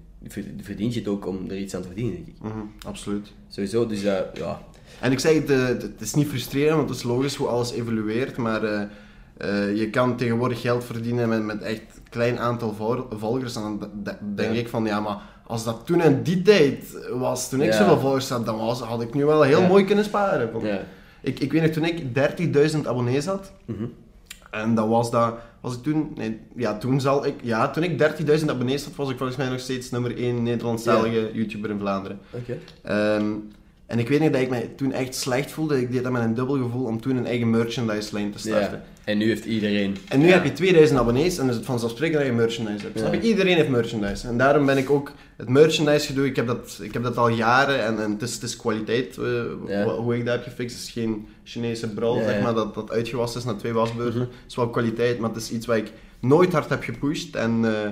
verdient 0.62 0.94
je 0.94 1.00
het 1.00 1.10
ook 1.10 1.28
om 1.28 1.50
er 1.50 1.58
iets 1.58 1.76
aan 1.76 1.82
te 1.82 1.88
verdienen, 1.88 2.14
denk 2.16 2.28
ik. 2.28 2.34
Mhm, 2.42 2.58
absoluut. 2.86 3.32
Sowieso, 3.48 3.86
dus 3.86 4.04
uh, 4.04 4.18
ja. 4.34 4.62
En 5.00 5.12
ik 5.12 5.20
zeg, 5.20 5.34
het, 5.34 5.50
uh, 5.50 5.68
het 5.68 6.02
is 6.02 6.14
niet 6.14 6.28
frustrerend, 6.28 6.76
want 6.76 6.90
het 6.90 6.98
is 6.98 7.04
logisch 7.04 7.36
hoe 7.36 7.48
alles 7.48 7.72
evolueert, 7.72 8.38
maar 8.38 8.64
uh, 8.64 9.78
je 9.78 9.90
kan 9.90 10.18
tegenwoordig 10.18 10.62
geld 10.62 10.84
verdienen 10.84 11.30
met, 11.30 11.44
met 11.44 11.62
echt 11.62 11.80
een 11.80 12.10
klein 12.10 12.40
aantal 12.40 12.74
volgers. 13.10 13.56
En 13.56 13.62
dan 13.62 13.90
denk 14.36 14.54
ja. 14.54 14.60
ik 14.60 14.68
van, 14.70 14.86
ja, 14.86 15.00
maar 15.00 15.18
als 15.48 15.64
dat 15.64 15.86
toen 15.86 16.02
in 16.02 16.24
die 16.24 16.42
tijd 16.42 16.98
was, 17.12 17.50
toen 17.50 17.62
ik 17.62 17.72
ja. 17.72 17.78
zoveel 17.78 18.00
volgers 18.00 18.30
had, 18.30 18.46
dan 18.46 18.58
was, 18.58 18.80
had 18.82 19.02
ik 19.02 19.14
nu 19.14 19.26
wel 19.26 19.42
heel 19.42 19.62
Ja. 19.62 19.68
mooi 19.68 19.86
kunnen 19.86 20.04
sparen. 20.06 20.52
Want. 20.52 20.66
Ik, 21.24 21.40
ik 21.40 21.52
weet 21.52 21.62
nog, 21.62 21.72
toen 21.72 21.86
ik 21.86 22.04
30.000 22.74 22.88
abonnees 22.88 23.26
had, 23.26 23.52
Mhm. 23.66 23.84
en 24.52 24.76
dat 24.76 24.88
was 24.88 25.12
dat, 25.12 25.36
was 25.62 25.76
ik 25.76 25.84
toen, 25.84 26.12
nee, 26.16 26.40
ja, 26.56 26.78
toen 26.78 27.02
zal 27.02 27.26
ik, 27.26 27.34
ja, 27.42 27.70
toen 27.72 27.84
ik 27.84 27.98
30.000 27.98 28.50
abonnees 28.50 28.84
had, 28.86 28.96
was 28.96 29.10
ik 29.10 29.18
volgens 29.18 29.38
mij 29.38 29.50
nog 29.50 29.60
steeds 29.60 29.90
nummer 29.92 30.18
1 30.18 30.44
Nederlandstalige 30.44 31.30
YouTuber 31.34 31.70
in 31.70 31.80
Vlaanderen. 31.80 32.20
Oké. 32.32 32.58
Ehm, 32.82 33.32
en 33.86 34.00
ik 34.00 34.08
weet 34.10 34.20
niet 34.20 34.34
dat 34.34 34.42
ik 34.42 34.50
mij 34.50 34.72
toen 34.76 34.92
echt 34.92 35.16
slecht 35.16 35.52
voelde. 35.52 35.82
Ik 35.82 35.92
deed 35.92 36.04
dat 36.04 36.12
met 36.12 36.22
een 36.24 36.34
dubbel 36.34 36.58
gevoel 36.58 36.86
om 36.86 37.02
toen 37.02 37.16
een 37.16 37.26
eigen 37.26 37.50
merchandise 37.50 38.14
lijn 38.14 38.32
te 38.32 38.40
starten. 38.40 38.82
En 39.04 39.18
nu 39.18 39.28
heeft 39.28 39.46
iedereen... 39.46 39.98
En 40.10 40.20
nu 40.20 40.26
Ja. 40.28 40.34
heb 40.34 40.44
je 40.44 40.52
2000 40.54 41.00
abonnees 41.00 41.38
en 41.38 41.50
is 41.50 41.56
het 41.56 41.66
vanzelfsprekend 41.66 42.18
dat 42.20 42.26
je 42.28 42.34
merchandise 42.36 42.84
hebt. 42.86 43.00
Ja. 43.00 43.06
Snap 43.08 43.14
je? 43.22 43.28
Iedereen 43.30 43.56
heeft 43.56 43.70
merchandise. 43.70 44.28
En 44.28 44.38
daarom 44.38 44.66
ben 44.66 44.78
ik 44.78 44.90
ook 44.90 45.12
het 45.38 45.50
merchandise 45.50 46.06
gedoe. 46.06 46.26
Ik 46.26 46.36
heb 46.36 46.48
dat, 46.48 46.80
ik 46.82 46.94
heb 46.94 47.04
dat 47.04 47.18
al 47.18 47.28
jaren 47.30 47.84
en, 47.86 48.00
en 48.04 48.12
het, 48.12 48.22
is, 48.22 48.34
het 48.34 48.44
is 48.44 48.56
kwaliteit 48.56 49.18
eh, 49.18 49.26
Ja. 49.68 49.84
hoe 49.86 50.16
ik 50.18 50.26
dat 50.26 50.34
heb 50.34 50.44
gefixt. 50.44 50.76
Het 50.78 50.86
is 50.86 50.92
geen 50.92 51.28
Chinese 51.44 51.90
brol, 51.94 52.18
Ja, 52.18 52.24
zeg 52.24 52.36
ja. 52.38 52.42
maar, 52.44 52.54
dat, 52.54 52.74
dat 52.76 52.92
uitgewassen 52.92 53.40
is 53.40 53.46
na 53.46 53.54
twee 53.54 53.74
wasbeurten. 53.74 54.20
Mhm. 54.22 54.30
Het 54.30 54.50
is 54.50 54.56
wel 54.56 54.70
kwaliteit, 54.70 55.20
maar 55.20 55.30
het 55.30 55.42
is 55.42 55.52
iets 55.52 55.66
wat 55.66 55.76
ik 55.78 55.92
nooit 56.20 56.52
hard 56.54 56.70
heb 56.70 56.84
gepusht. 56.84 57.36
En 57.36 57.60
eh, 57.66 57.90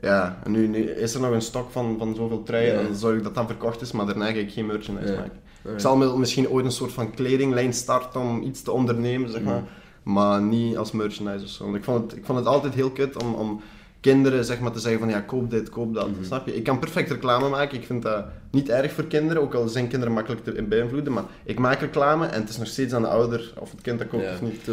ja, 0.00 0.38
en 0.44 0.50
nu, 0.50 0.66
nu 0.66 0.90
is 0.90 1.14
er 1.14 1.20
nog 1.20 1.30
een 1.32 1.42
stok 1.42 1.70
van, 1.70 1.96
van 1.98 2.14
zoveel 2.14 2.42
truien 2.42 2.72
Ja. 2.72 2.78
en 2.78 2.84
dan 2.86 2.96
zorg 2.96 3.16
ik 3.16 3.22
dat 3.22 3.34
dat 3.34 3.46
verkocht 3.46 3.80
is, 3.80 3.92
maar 3.92 4.06
daarna 4.06 4.24
ga 4.26 4.38
ik 4.38 4.52
geen 4.52 4.66
merchandise 4.66 5.12
Ja. 5.12 5.18
maken. 5.18 5.38
Ja. 5.64 5.70
Ik 5.70 5.80
zal 5.80 6.16
misschien 6.16 6.48
ooit 6.48 6.64
een 6.64 6.70
soort 6.72 6.92
van 6.92 7.10
kledinglijn 7.14 7.72
starten 7.72 8.20
om 8.20 8.42
iets 8.42 8.62
te 8.62 8.70
ondernemen, 8.72 9.30
zeg 9.30 9.42
maar. 9.42 9.54
Mhm. 9.60 9.64
Maar 10.04 10.42
niet 10.42 10.76
als 10.76 10.92
merchandise 10.92 11.44
of 11.44 11.50
zo. 11.50 11.64
Want 11.64 11.76
ik 11.76 11.84
vond 11.84 12.10
het, 12.10 12.18
ik 12.20 12.24
vond 12.24 12.38
het 12.38 12.48
altijd 12.48 12.74
heel 12.74 12.90
kut 12.90 13.22
om, 13.22 13.34
om 13.34 13.60
kinderen 14.00 14.44
zeg 14.44 14.60
maar, 14.60 14.72
te 14.72 14.78
zeggen 14.78 15.00
van 15.00 15.08
ja, 15.08 15.20
koop 15.20 15.50
dit, 15.50 15.68
koop 15.70 15.94
dat. 15.94 16.10
Mhm. 16.10 16.24
Snap 16.24 16.46
je? 16.46 16.56
Ik 16.56 16.64
kan 16.64 16.78
perfect 16.78 17.10
reclame 17.10 17.48
maken. 17.48 17.78
Ik 17.78 17.86
vind 17.86 18.02
dat 18.02 18.24
niet 18.50 18.68
erg 18.68 18.92
voor 18.92 19.04
kinderen, 19.06 19.42
ook 19.42 19.54
al 19.54 19.68
zijn 19.68 19.88
kinderen 19.88 20.14
makkelijk 20.14 20.44
te 20.44 20.62
beïnvloeden. 20.62 21.12
Maar 21.12 21.24
ik 21.44 21.58
maak 21.58 21.80
reclame 21.80 22.26
en 22.26 22.40
het 22.40 22.48
is 22.50 22.58
nog 22.58 22.66
steeds 22.68 22.92
aan 22.92 23.02
de 23.02 23.08
ouder 23.08 23.52
of 23.58 23.70
het 23.70 23.80
kind 23.80 23.98
dat 23.98 24.08
koopt 24.08 24.24
Ja, 24.24 24.32
of 24.32 24.42
niet. 24.42 24.68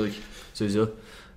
Sowieso. 0.51 0.89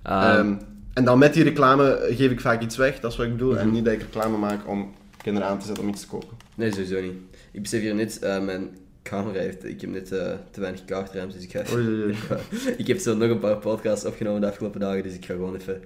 Ehm, 0.03 0.21
Ehm, 0.37 0.53
en 0.93 1.05
dan 1.05 1.17
met 1.19 1.33
die 1.33 1.43
reclame 1.43 2.05
geef 2.09 2.31
ik 2.31 2.39
vaak 2.41 2.61
iets 2.61 2.77
weg, 2.77 2.99
dat 2.99 3.11
is 3.11 3.17
wat 3.17 3.25
ik 3.25 3.31
bedoel. 3.31 3.57
En 3.57 3.65
Mhm. 3.65 3.75
niet 3.75 3.85
dat 3.85 3.93
ik 3.93 4.01
reclame 4.01 4.37
maak 4.37 4.67
om 4.67 4.93
kinderen 5.21 5.49
aan 5.49 5.59
te 5.59 5.65
zetten 5.65 5.83
om 5.83 5.89
iets 5.89 6.01
te 6.01 6.07
kopen. 6.07 6.37
Nee, 6.55 6.71
sowieso 6.71 7.01
niet. 7.01 7.13
Ik 7.51 7.61
besef 7.61 7.81
hier 7.81 7.95
net, 7.95 8.19
mijn 8.41 8.77
camera 9.09 9.39
heeft... 9.39 9.63
Ik 9.65 9.81
heb 9.81 9.89
net 9.89 10.11
eh, 10.11 10.33
te 10.51 10.59
weinig 10.59 10.85
kaartruimte, 10.85 11.35
dus 11.35 11.43
ik 11.45 11.51
ga... 11.51 11.63
Oei, 11.73 11.87
oei, 11.87 12.03
oei. 12.03 12.15
ik 12.77 12.87
heb 12.87 12.97
zo 12.99 13.15
nog 13.15 13.29
een 13.29 13.39
paar 13.39 13.57
podcasts 13.57 14.05
opgenomen 14.05 14.41
de 14.41 14.47
afgelopen 14.47 14.79
dagen, 14.79 15.03
dus 15.03 15.13
ik 15.13 15.25
ga 15.25 15.33
gewoon 15.33 15.55
even 15.55 15.81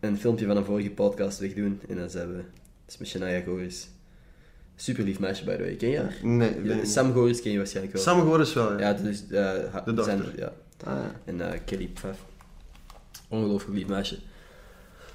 een 0.00 0.18
filmpje 0.18 0.46
van 0.46 0.56
een 0.56 0.64
vorige 0.64 0.90
podcast 0.90 1.38
wegdoen. 1.38 1.80
En 1.88 1.96
dan 1.96 2.10
zijn 2.10 2.28
we... 2.28 2.36
Dat 2.36 2.44
is 2.94 2.98
met 2.98 3.08
Shania 3.08 3.40
Goris. 3.40 3.88
Super 4.76 5.04
lief 5.04 5.18
meisje, 5.18 5.44
by 5.44 5.56
the 5.56 5.62
way. 5.62 5.74
Ken 5.76 5.88
je 5.88 5.98
haar? 5.98 6.16
Nee, 6.22 6.62
Ja. 6.64 6.84
Sam 6.84 7.12
Goris 7.12 7.42
ken 7.42 7.50
je 7.50 7.56
waarschijnlijk 7.56 7.94
wel. 7.94 8.02
Sam 8.04 8.20
Goris 8.20 8.52
wel, 8.54 8.72
ja. 8.72 8.78
Ja, 8.78 8.92
dus... 8.94 9.26
De 9.26 9.68
dochter. 9.84 10.04
zijn- 10.04 10.22
ja. 10.36 10.52
Ah, 10.84 10.94
ja. 10.94 11.14
En 11.24 11.52
eh, 11.52 11.58
Kelly 11.64 11.86
Pfaff. 11.94 12.24
Ongelooflijk 13.28 13.76
lief 13.78 13.86
meisje. 13.86 14.18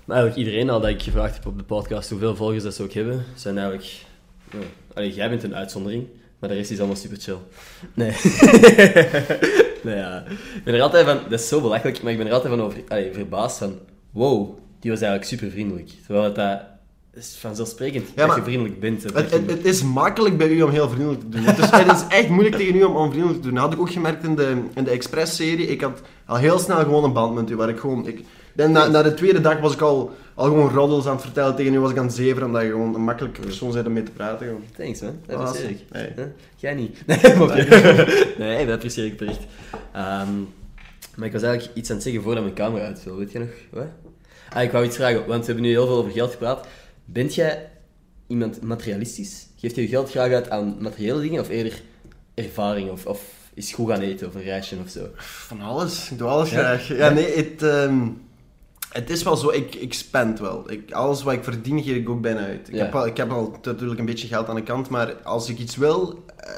Maar 0.06 0.18
eigenlijk 0.18 0.48
iedereen 0.48 0.70
al 0.70 0.80
dat 0.82 0.90
ik 0.90 1.02
gevraagd 1.02 1.36
heb 1.36 1.46
op 1.46 1.58
de 1.58 1.64
podcast 1.64 2.10
hoeveel 2.10 2.36
volgers 2.36 2.64
dat 2.64 2.74
ze 2.76 2.84
ook 2.84 2.92
hebben, 2.94 3.24
zijn 3.36 3.58
eigenlijk... 3.58 4.02
Allee, 4.94 5.14
jij 5.14 5.30
bent 5.30 5.44
een 5.44 5.56
uitzondering, 5.56 6.08
maar 6.44 6.52
de 6.52 6.58
rest 6.58 6.72
is 6.72 6.78
allemaal 6.80 6.96
super 6.96 7.18
chill. 7.20 7.38
Nee. 7.94 8.10
nee, 9.84 9.96
ja. 9.96 10.24
Ik 10.56 10.64
ben 10.64 10.74
er 10.74 10.82
altijd 10.82 11.06
van... 11.06 11.20
Dat 11.30 11.40
is 11.40 11.48
zo 11.48 11.62
belachelijk, 11.62 12.04
maar 12.04 12.12
ik 12.12 12.18
ben 12.18 12.28
er 12.28 12.34
altijd 12.34 12.54
van 12.54 12.62
over, 12.64 12.80
allee, 12.88 13.14
verbaasd 13.14 13.58
van... 13.58 13.80
Wow, 14.12 14.58
die 14.80 14.92
was 14.92 15.02
eigenlijk 15.02 15.30
super 15.30 15.52
vriendelijk. 15.52 15.90
Terwijl 16.06 16.26
het 16.26 16.36
dat... 16.36 16.60
Is 17.14 17.38
vanzelfsprekend 17.40 18.08
dat 18.16 18.36
je 18.36 18.44
vriendelijk 18.44 18.80
bent. 18.80 19.04
Het, 19.04 19.14
je- 19.30 19.36
het, 19.36 19.50
het 19.50 19.66
is 19.66 19.84
makkelijk 19.84 20.38
bij 20.38 20.48
u 20.50 20.62
om 20.62 20.70
heel 20.70 20.90
vriendelijk 20.90 21.22
te 21.22 21.30
doen. 21.30 21.44
Het 21.44 21.58
is, 21.60 21.70
het 21.70 21.92
is 21.92 22.18
echt 22.18 22.30
moeilijk 22.30 22.56
tegen 22.56 22.76
u 22.76 22.84
om, 22.84 22.96
om 22.96 23.10
vriendelijk 23.12 23.42
te 23.42 23.48
doen. 23.48 23.56
Dat 23.56 23.64
had 23.64 23.74
ik 23.74 23.80
ook 23.80 23.92
gemerkt 23.92 24.24
in 24.24 24.36
de, 24.36 24.64
in 24.76 24.84
de 24.84 24.90
Express-serie. 24.92 25.68
Ik 25.68 25.82
had 25.82 26.02
al 26.26 26.36
heel 26.36 26.60
snel 26.60 26.78
gewoon 26.78 27.04
een 27.04 27.14
band 27.14 27.36
met 27.36 27.50
u, 27.50 27.56
waar 27.56 27.70
ik 27.70 27.80
gewoon... 27.80 28.08
Ik, 28.08 28.24
na, 28.56 28.88
na 28.88 29.04
de 29.04 29.14
tweede 29.14 29.42
dag 29.42 29.60
was 29.60 29.74
ik 29.74 29.82
al, 29.82 30.12
al 30.36 30.46
gewoon 30.46 30.70
roddels 30.70 31.06
aan 31.06 31.14
het 31.14 31.22
vertellen. 31.22 31.56
Tegen 31.56 31.74
u 31.74 31.80
was 31.80 31.92
ik 31.92 31.98
aan 31.98 32.06
het 32.06 32.16
zeveren, 32.16 32.48
omdat 32.48 32.62
je 32.62 32.70
gewoon 32.70 32.96
een 32.96 33.04
makkelijke 33.04 33.42
persoon 33.42 33.72
bent 33.72 33.88
om 33.88 33.94
mee 33.94 34.04
te 34.04 34.12
praten. 34.12 34.46
Gewoon. 34.48 34.64
Thanks, 34.78 35.02
man. 35.02 35.20
Dat 35.26 35.36
Ah, 35.38 35.46
apprecieer 35.46 35.70
ik. 35.70 35.80
nee. 35.92 36.12
Huh? 36.16 36.26
Jij 36.56 36.74
niet. 36.74 36.98
Nee, 37.08 37.36
mopje. 37.36 37.66
nee, 38.38 38.66
dat 38.66 38.74
apprecieer 38.76 39.06
ik 39.06 39.18
bericht. 39.18 39.42
Ehm, 39.92 40.30
maar 41.16 41.28
ik 41.28 41.34
was 41.34 41.42
eigenlijk 41.42 41.78
iets 41.78 41.90
aan 41.90 41.96
het 41.96 42.04
zeggen 42.04 42.22
voordat 42.24 42.44
mijn 42.44 42.56
camera 42.56 42.86
uitviel. 42.86 43.18
Weet 43.18 43.32
je 43.32 43.40
nog? 43.40 43.50
Wat? 43.70 43.86
Ah, 44.50 44.64
ik 44.64 44.72
wou 44.72 44.86
iets 44.86 44.96
vragen, 44.96 45.26
want 45.28 45.40
we 45.40 45.46
hebben 45.46 45.64
nu 45.64 45.70
heel 45.70 45.86
veel 45.88 45.96
over 45.98 46.12
geld 46.12 46.32
gepraat. 46.32 46.68
Bent 47.06 47.36
jij 47.36 47.70
iemand 48.28 48.62
materialistisch? 48.62 49.48
Geeft 49.58 49.76
je 49.76 49.82
je 49.82 49.88
geld 49.88 50.10
graag 50.10 50.32
uit 50.32 50.50
aan 50.50 50.76
materiële 50.80 51.22
dingen 51.22 51.42
of 51.42 51.50
eerder 51.50 51.82
ervaring 52.34 52.90
of, 52.92 53.06
of 53.06 53.22
is 53.54 53.74
goed 53.74 53.90
gaan 53.90 54.00
eten 54.02 54.28
of 54.28 54.36
een 54.36 54.44
reisje 54.44 54.76
of 54.84 54.90
zo? 54.90 55.08
Van 55.16 55.62
alles. 55.62 56.12
Ik 56.12 56.18
doe 56.18 56.28
alles 56.28 56.50
Ja? 56.50 56.58
graag. 56.58 56.88
Ja, 56.88 57.10
nee, 57.10 57.36
het, 57.36 57.62
ehm, 57.64 58.08
het 58.94 59.10
is 59.10 59.24
wel 59.24 59.36
zo. 59.36 59.50
Ik, 59.50 59.76
ik 59.76 59.94
spend 59.94 60.40
wel. 60.40 60.72
Ik, 60.72 60.92
alles 60.92 61.24
wat 61.24 61.34
ik 61.34 61.44
verdien, 61.44 61.84
geef 61.84 61.96
ik 61.96 62.10
ook 62.10 62.22
bijna 62.22 62.40
uit. 62.40 62.68
Ik, 62.68 62.74
Ja. 62.76 62.84
heb, 62.84 62.96
al, 62.96 63.06
ik 63.06 63.18
heb 63.18 63.32
al 63.32 63.58
natuurlijk 63.64 64.00
een 64.00 64.06
beetje 64.06 64.28
geld 64.28 64.48
aan 64.50 64.56
de 64.56 64.64
kant, 64.64 64.90
maar 64.90 65.14
als 65.24 65.50
ik 65.50 65.58
iets 65.60 65.76
wil... 65.76 66.24
eh, 66.38 66.50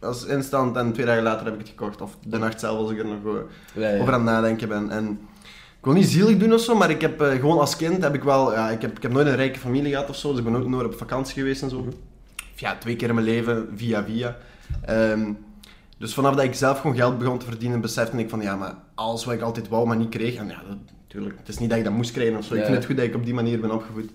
als 0.00 0.24
instant 0.24 0.76
en 0.76 0.92
twee 0.92 1.06
dagen 1.06 1.22
later 1.22 1.44
heb 1.44 1.54
ik 1.54 1.60
het 1.60 1.68
gekocht. 1.68 2.00
Of 2.00 2.16
de 2.26 2.38
nacht 2.38 2.60
zelf 2.60 2.78
als 2.78 2.90
ik 2.90 2.98
er 2.98 3.06
nog 3.06 3.24
eh, 3.36 3.40
Ja, 3.82 3.88
ja. 3.88 4.00
over 4.00 4.12
aan 4.12 4.20
het 4.26 4.30
nadenken 4.30 4.68
ben. 4.68 4.90
En 4.90 5.08
ik 5.78 5.84
wil 5.84 5.92
niet 5.92 6.06
zielig 6.08 6.36
doen 6.36 6.52
of 6.52 6.60
zo, 6.60 6.74
maar 6.74 6.90
ik 6.90 7.00
heb 7.00 7.20
eh, 7.20 7.30
gewoon 7.30 7.58
als 7.58 7.76
kind 7.76 8.02
heb 8.02 8.14
ik 8.14 8.22
wel... 8.22 8.52
Ja, 8.52 8.70
ik, 8.70 8.82
heb, 8.82 8.96
ik 8.96 9.02
heb 9.02 9.12
nooit 9.12 9.26
een 9.26 9.36
rijke 9.36 9.58
familie 9.58 9.90
gehad 9.92 10.08
of 10.08 10.16
zo, 10.16 10.28
dus 10.30 10.38
ik 10.38 10.44
ben 10.44 10.56
ook 10.56 10.66
nooit 10.68 10.86
op 10.86 10.94
vakantie 10.98 11.34
geweest 11.34 11.62
en 11.62 11.70
zo. 11.70 11.78
Mhm. 11.78 11.88
Of 11.88 12.60
Ja, 12.60 12.76
twee 12.78 12.96
keer 12.96 13.08
in 13.08 13.14
mijn 13.14 13.26
leven, 13.26 13.68
via 13.76 14.04
via. 14.04 14.36
Ehm, 14.84 15.32
dus 15.98 16.14
vanaf 16.14 16.34
dat 16.34 16.44
ik 16.44 16.54
zelf 16.54 16.80
gewoon 16.80 16.96
geld 16.96 17.18
begon 17.18 17.38
te 17.38 17.46
verdienen, 17.46 17.80
besefte 17.80 18.16
ik 18.18 18.28
van 18.30 18.40
ja, 18.40 18.56
maar 18.56 18.74
alles 18.94 19.24
wat 19.24 19.34
ik 19.34 19.40
altijd 19.40 19.68
wou, 19.68 19.86
maar 19.86 19.96
niet 19.96 20.08
kreeg. 20.08 20.34
En 20.34 20.48
ja, 20.48 20.62
dat, 20.68 20.76
natuurlijk, 21.08 21.38
het 21.38 21.48
is 21.48 21.58
niet 21.58 21.68
dat 21.68 21.78
ik 21.78 21.84
dat 21.84 21.92
moest 21.92 22.12
krijgen 22.12 22.36
of 22.36 22.44
zo. 22.44 22.54
Ik 22.54 22.64
vind 22.64 22.76
het 22.76 22.84
goed 22.86 22.96
dat 22.96 23.04
ik 23.04 23.14
op 23.14 23.24
die 23.24 23.34
manier 23.34 23.60
ben 23.60 23.70
opgevoed. 23.70 24.10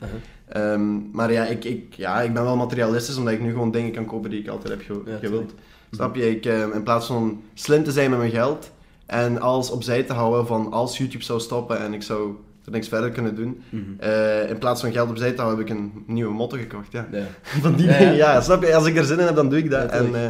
Ehm, 0.48 1.12
maar 1.12 1.32
ja 1.32 1.46
ik, 1.46 1.64
ik, 1.66 1.94
ja, 1.96 2.22
ik 2.22 2.34
ben 2.34 2.44
wel 2.44 2.56
materialistisch, 2.56 3.18
omdat 3.18 3.34
ik 3.34 3.41
nu 3.41 3.52
gewoon 3.52 3.72
dingen 3.72 3.91
kan 3.91 4.06
kopen 4.06 4.30
die 4.30 4.39
ik 4.39 4.48
altijd 4.48 4.70
heb 4.70 4.82
ge- 4.82 5.12
Ja, 5.12 5.18
gewild. 5.18 5.54
Snap 5.91 6.16
je? 6.16 6.30
Ik, 6.30 6.46
eh, 6.46 6.60
in 6.74 6.84
plaats 6.84 7.06
van 7.08 7.41
slim 7.54 7.84
te 7.84 7.91
zijn 7.91 8.10
met 8.10 8.20
mijn 8.20 8.32
geld 8.32 8.72
en 9.06 9.41
alles 9.41 9.70
opzij 9.72 10.04
te 10.04 10.14
houden 10.14 10.48
van 10.48 10.72
als 10.72 10.98
YouTube 10.98 11.24
zou 11.24 11.39
stoppen 11.39 11.80
en 11.80 11.94
ik 11.94 12.04
zou 12.04 12.36
er 12.66 12.72
niks 12.72 12.88
verder 12.88 13.10
kunnen 13.12 13.36
doen. 13.36 13.62
Mhm. 13.70 13.82
eh, 14.00 14.50
in 14.50 14.58
plaats 14.58 14.82
van 14.82 14.91
geld 14.91 15.10
opzij 15.10 15.32
te 15.32 15.41
houden, 15.41 15.60
heb 15.66 15.68
ik 15.76 15.82
een 15.82 16.04
nieuwe 16.08 16.34
motto 16.34 16.58
gekocht. 16.58 16.91
Ja. 16.91 17.08
Ja. 17.12 17.24
Van 17.62 17.76
die 17.76 17.86
Ja, 17.86 17.91
ja. 17.91 17.98
dingen, 18.00 18.16
ja. 18.16 18.41
snap 18.41 18.64
je? 18.64 18.76
Als 18.76 18.86
ik 18.86 18.98
er 18.98 19.04
zin 19.06 19.20
in 19.20 19.26
heb, 19.26 19.36
dan 19.36 19.50
doe 19.50 19.60
ik 19.60 19.70
dat. 19.70 19.91
En 19.91 20.04
tuurlijk. 20.04 20.24
eh, 20.24 20.30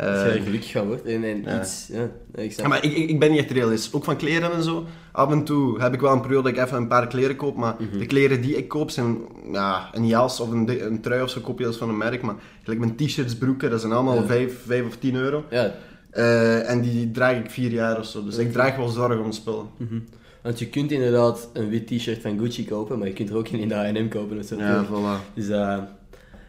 Uh, 0.00 0.04
dat 0.06 0.24
je 0.32 0.38
er 0.38 0.42
gelukkig 0.44 0.70
van 0.72 0.86
wordt 0.86 1.04
en, 1.04 1.24
en 1.24 1.42
ja. 1.42 1.60
iets... 1.60 1.88
Ja, 1.92 2.08
ik 2.42 2.50
ja, 2.52 2.68
maar 2.68 2.84
ik, 2.84 2.92
ik, 2.96 3.18
ben 3.18 3.30
niet 3.30 3.38
echt 3.40 3.50
realist. 3.50 3.94
Ook 3.94 4.04
van 4.04 4.16
kleren 4.16 4.52
en 4.52 4.62
zo. 4.62 4.84
Af 5.18 5.30
en 5.30 5.44
toe 5.44 5.80
heb 5.80 5.94
ik 5.94 6.00
wel 6.00 6.12
een 6.12 6.20
periode 6.20 6.42
dat 6.42 6.58
ik 6.58 6.64
even 6.64 6.76
een 6.76 6.88
paar 6.88 7.06
kleren 7.06 7.36
koop, 7.36 7.56
maar 7.56 7.76
mhm. 7.78 7.98
de 7.98 8.06
kleren 8.06 8.40
die 8.40 8.56
ik 8.56 8.68
koop 8.68 8.90
zijn 8.90 9.18
ja, 9.52 9.88
een 9.92 10.06
jas 10.06 10.40
of 10.40 10.50
een, 10.50 10.86
een 10.86 11.00
trui 11.00 11.22
of 11.22 11.30
zo 11.30 11.40
koop 11.40 11.58
je 11.58 11.66
als 11.66 11.76
van 11.76 11.88
een 11.88 11.96
merk, 11.96 12.22
maar 12.22 12.34
gelijk 12.62 12.80
mijn 12.80 12.96
t-shirts, 12.96 13.36
broeken, 13.36 13.70
dat 13.70 13.80
zijn 13.80 13.92
allemaal 13.92 14.26
5 14.26 14.64
ja. 14.68 14.84
of 14.84 14.96
10 14.96 15.14
euro. 15.14 15.44
Ja. 15.50 15.74
Uh, 16.12 16.70
en 16.70 16.80
die 16.80 17.10
draag 17.10 17.36
ik 17.36 17.50
vier 17.50 17.70
jaar 17.70 17.98
of 17.98 18.06
zo, 18.06 18.24
dus 18.24 18.36
ik 18.36 18.52
draag 18.52 18.76
wel 18.76 18.88
zorg 18.88 19.20
om 19.20 19.32
spullen. 19.32 19.66
Mm 19.76 20.04
Want 20.42 20.58
je 20.58 20.68
kunt 20.68 20.90
inderdaad 20.90 21.50
een 21.52 21.68
wit 21.68 21.86
t-shirt 21.86 22.22
van 22.22 22.38
Gucci 22.38 22.64
kopen, 22.64 22.98
maar 22.98 23.08
je 23.08 23.14
kunt 23.14 23.30
er 23.30 23.36
ook 23.36 23.48
geen 23.48 23.60
in 23.60 23.68
de 23.68 23.74
H&M 23.74 24.08
kopen 24.08 24.38
of 24.38 24.44
zo. 24.44 24.56
Ja, 24.56 24.86
voilà. 24.86 25.34
Dus 25.34 25.48
uh, 25.48 25.78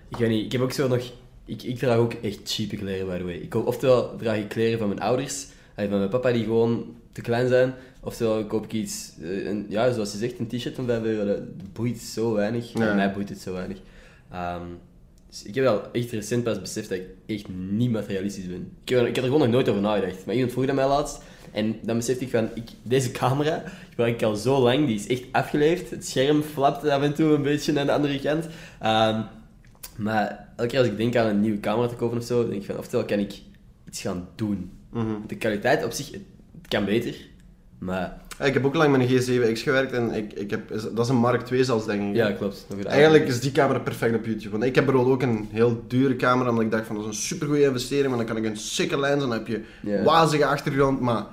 ik 0.09 0.17
weet 0.17 0.29
niet, 0.29 0.45
ik 0.45 0.51
heb 0.51 0.61
ook 0.61 0.71
zo 0.71 0.87
nog 0.87 1.11
ik, 1.45 1.63
ik 1.63 1.77
draag 1.77 1.97
ook 1.97 2.13
echt 2.13 2.39
cheap 2.43 2.69
kleren, 2.69 3.07
by 3.07 3.17
the 3.17 3.23
way. 3.23 3.33
Ik 3.33 3.49
koop, 3.49 3.67
oftewel 3.67 4.15
draag 4.17 4.37
ik 4.37 4.49
kleren 4.49 4.79
van 4.79 4.87
mijn 4.87 4.99
ouders, 4.99 5.47
van 5.75 5.89
mijn 5.89 6.09
papa 6.09 6.31
die 6.31 6.43
gewoon 6.43 6.85
te 7.11 7.21
klein 7.21 7.47
zijn. 7.47 7.73
Oftewel 7.99 8.45
koop 8.45 8.63
ik 8.63 8.73
iets, 8.73 9.11
eh, 9.21 9.45
een, 9.45 9.65
ja, 9.69 9.91
zoals 9.91 10.11
je 10.11 10.17
zegt, 10.17 10.39
een 10.39 10.47
t-shirt 10.47 10.75
van 10.75 10.85
5 10.85 11.03
euro. 11.03 11.25
Dat 11.25 11.73
boeit 11.73 11.97
zo 11.97 12.33
weinig. 12.33 12.73
Ja. 12.73 12.93
mij 12.93 13.13
boeit 13.13 13.29
het 13.29 13.39
zo 13.39 13.53
weinig. 13.53 13.77
Um, 14.33 14.77
dus 15.29 15.43
ik 15.43 15.55
heb 15.55 15.63
wel 15.63 15.91
echt 15.91 16.11
recent 16.11 16.43
pas 16.43 16.61
beseft 16.61 16.89
dat 16.89 16.97
ik 16.97 17.05
echt 17.25 17.45
niet 17.69 17.91
materialistisch 17.91 18.47
ben. 18.47 18.71
Ik 18.83 18.89
heb, 18.89 19.05
ik 19.07 19.17
er 19.17 19.23
gewoon 19.23 19.39
nog 19.39 19.49
nooit 19.49 19.69
over 19.69 19.81
nagedacht. 19.81 20.25
Maar 20.25 20.35
iemand 20.35 20.53
vroeg 20.53 20.65
dat 20.65 20.75
mij 20.75 20.87
laatst. 20.87 21.21
En 21.51 21.75
dan 21.81 21.97
besefte 21.97 22.23
ik 22.23 22.29
van, 22.29 22.49
ik, 22.53 22.69
deze 22.83 23.11
camera 23.11 23.63
gebruik 23.89 24.13
ik 24.13 24.23
al 24.23 24.35
zo 24.35 24.59
lang, 24.59 24.85
die 24.85 24.95
is 24.95 25.07
echt 25.07 25.23
afgeleefd. 25.31 25.89
Het 25.89 26.07
scherm 26.07 26.41
flapt 26.41 26.89
af 26.89 27.01
en 27.01 27.13
toe 27.13 27.33
een 27.33 27.41
beetje 27.41 27.71
naar 27.71 27.85
de 27.85 27.91
andere 27.91 28.19
kant. 28.19 28.45
Um, 28.45 29.25
maar 29.95 30.49
elke 30.55 30.69
keer 30.69 30.79
als 30.79 30.87
ik 30.87 30.97
denk 30.97 31.15
aan 31.15 31.27
een 31.27 31.41
nieuwe 31.41 31.59
camera 31.59 31.87
te 31.87 31.95
kopen 31.95 32.17
of 32.17 32.23
zo, 32.23 32.47
denk 32.47 32.61
ik 32.61 32.67
van, 32.67 32.77
oftewel 32.77 33.05
kan 33.05 33.19
ik 33.19 33.33
iets 33.87 34.01
gaan 34.01 34.27
doen. 34.35 34.71
Mhm. 34.91 35.27
De 35.27 35.35
kwaliteit 35.35 35.83
op 35.83 35.91
zich, 35.91 36.11
het 36.11 36.67
kan 36.67 36.85
beter, 36.85 37.15
maar... 37.79 38.17
ik 38.39 38.53
heb 38.53 38.65
ook 38.65 38.75
lang 38.75 38.97
met 38.97 39.09
een 39.09 39.17
G7X 39.17 39.61
gewerkt 39.61 39.91
en 39.91 40.13
ik, 40.13 40.33
ik 40.33 40.49
heb, 40.49 40.69
dat 40.69 41.05
is 41.05 41.09
een 41.09 41.15
Mark 41.15 41.41
2 41.41 41.63
zelfs, 41.63 41.85
denk 41.85 42.09
ik. 42.09 42.15
Ja, 42.15 42.31
klopt. 42.31 42.67
Eigenlijk 42.85 43.27
is 43.27 43.41
die 43.41 43.51
camera 43.51 43.79
perfect 43.79 44.15
op 44.15 44.25
YouTube. 44.25 44.49
Want 44.49 44.63
ik 44.63 44.75
heb 44.75 44.85
bijvoorbeeld 44.85 45.15
ook 45.15 45.29
een 45.29 45.47
heel 45.51 45.83
dure 45.87 46.15
camera, 46.15 46.49
omdat 46.49 46.63
ik 46.63 46.71
dacht 46.71 46.85
van 46.85 46.95
dat 46.95 47.03
is 47.03 47.09
een 47.09 47.21
supergoeie 47.23 47.65
investering, 47.65 48.07
maar 48.07 48.17
dan 48.17 48.25
kan 48.25 48.37
ik 48.37 48.45
een 48.45 48.57
sikke 48.57 48.99
lens 48.99 49.23
en 49.23 49.29
dan 49.29 49.37
heb 49.37 49.47
je 49.47 49.63
yeah. 49.81 50.05
wazige 50.05 50.45
achtergrond, 50.45 50.99
maar 50.99 51.25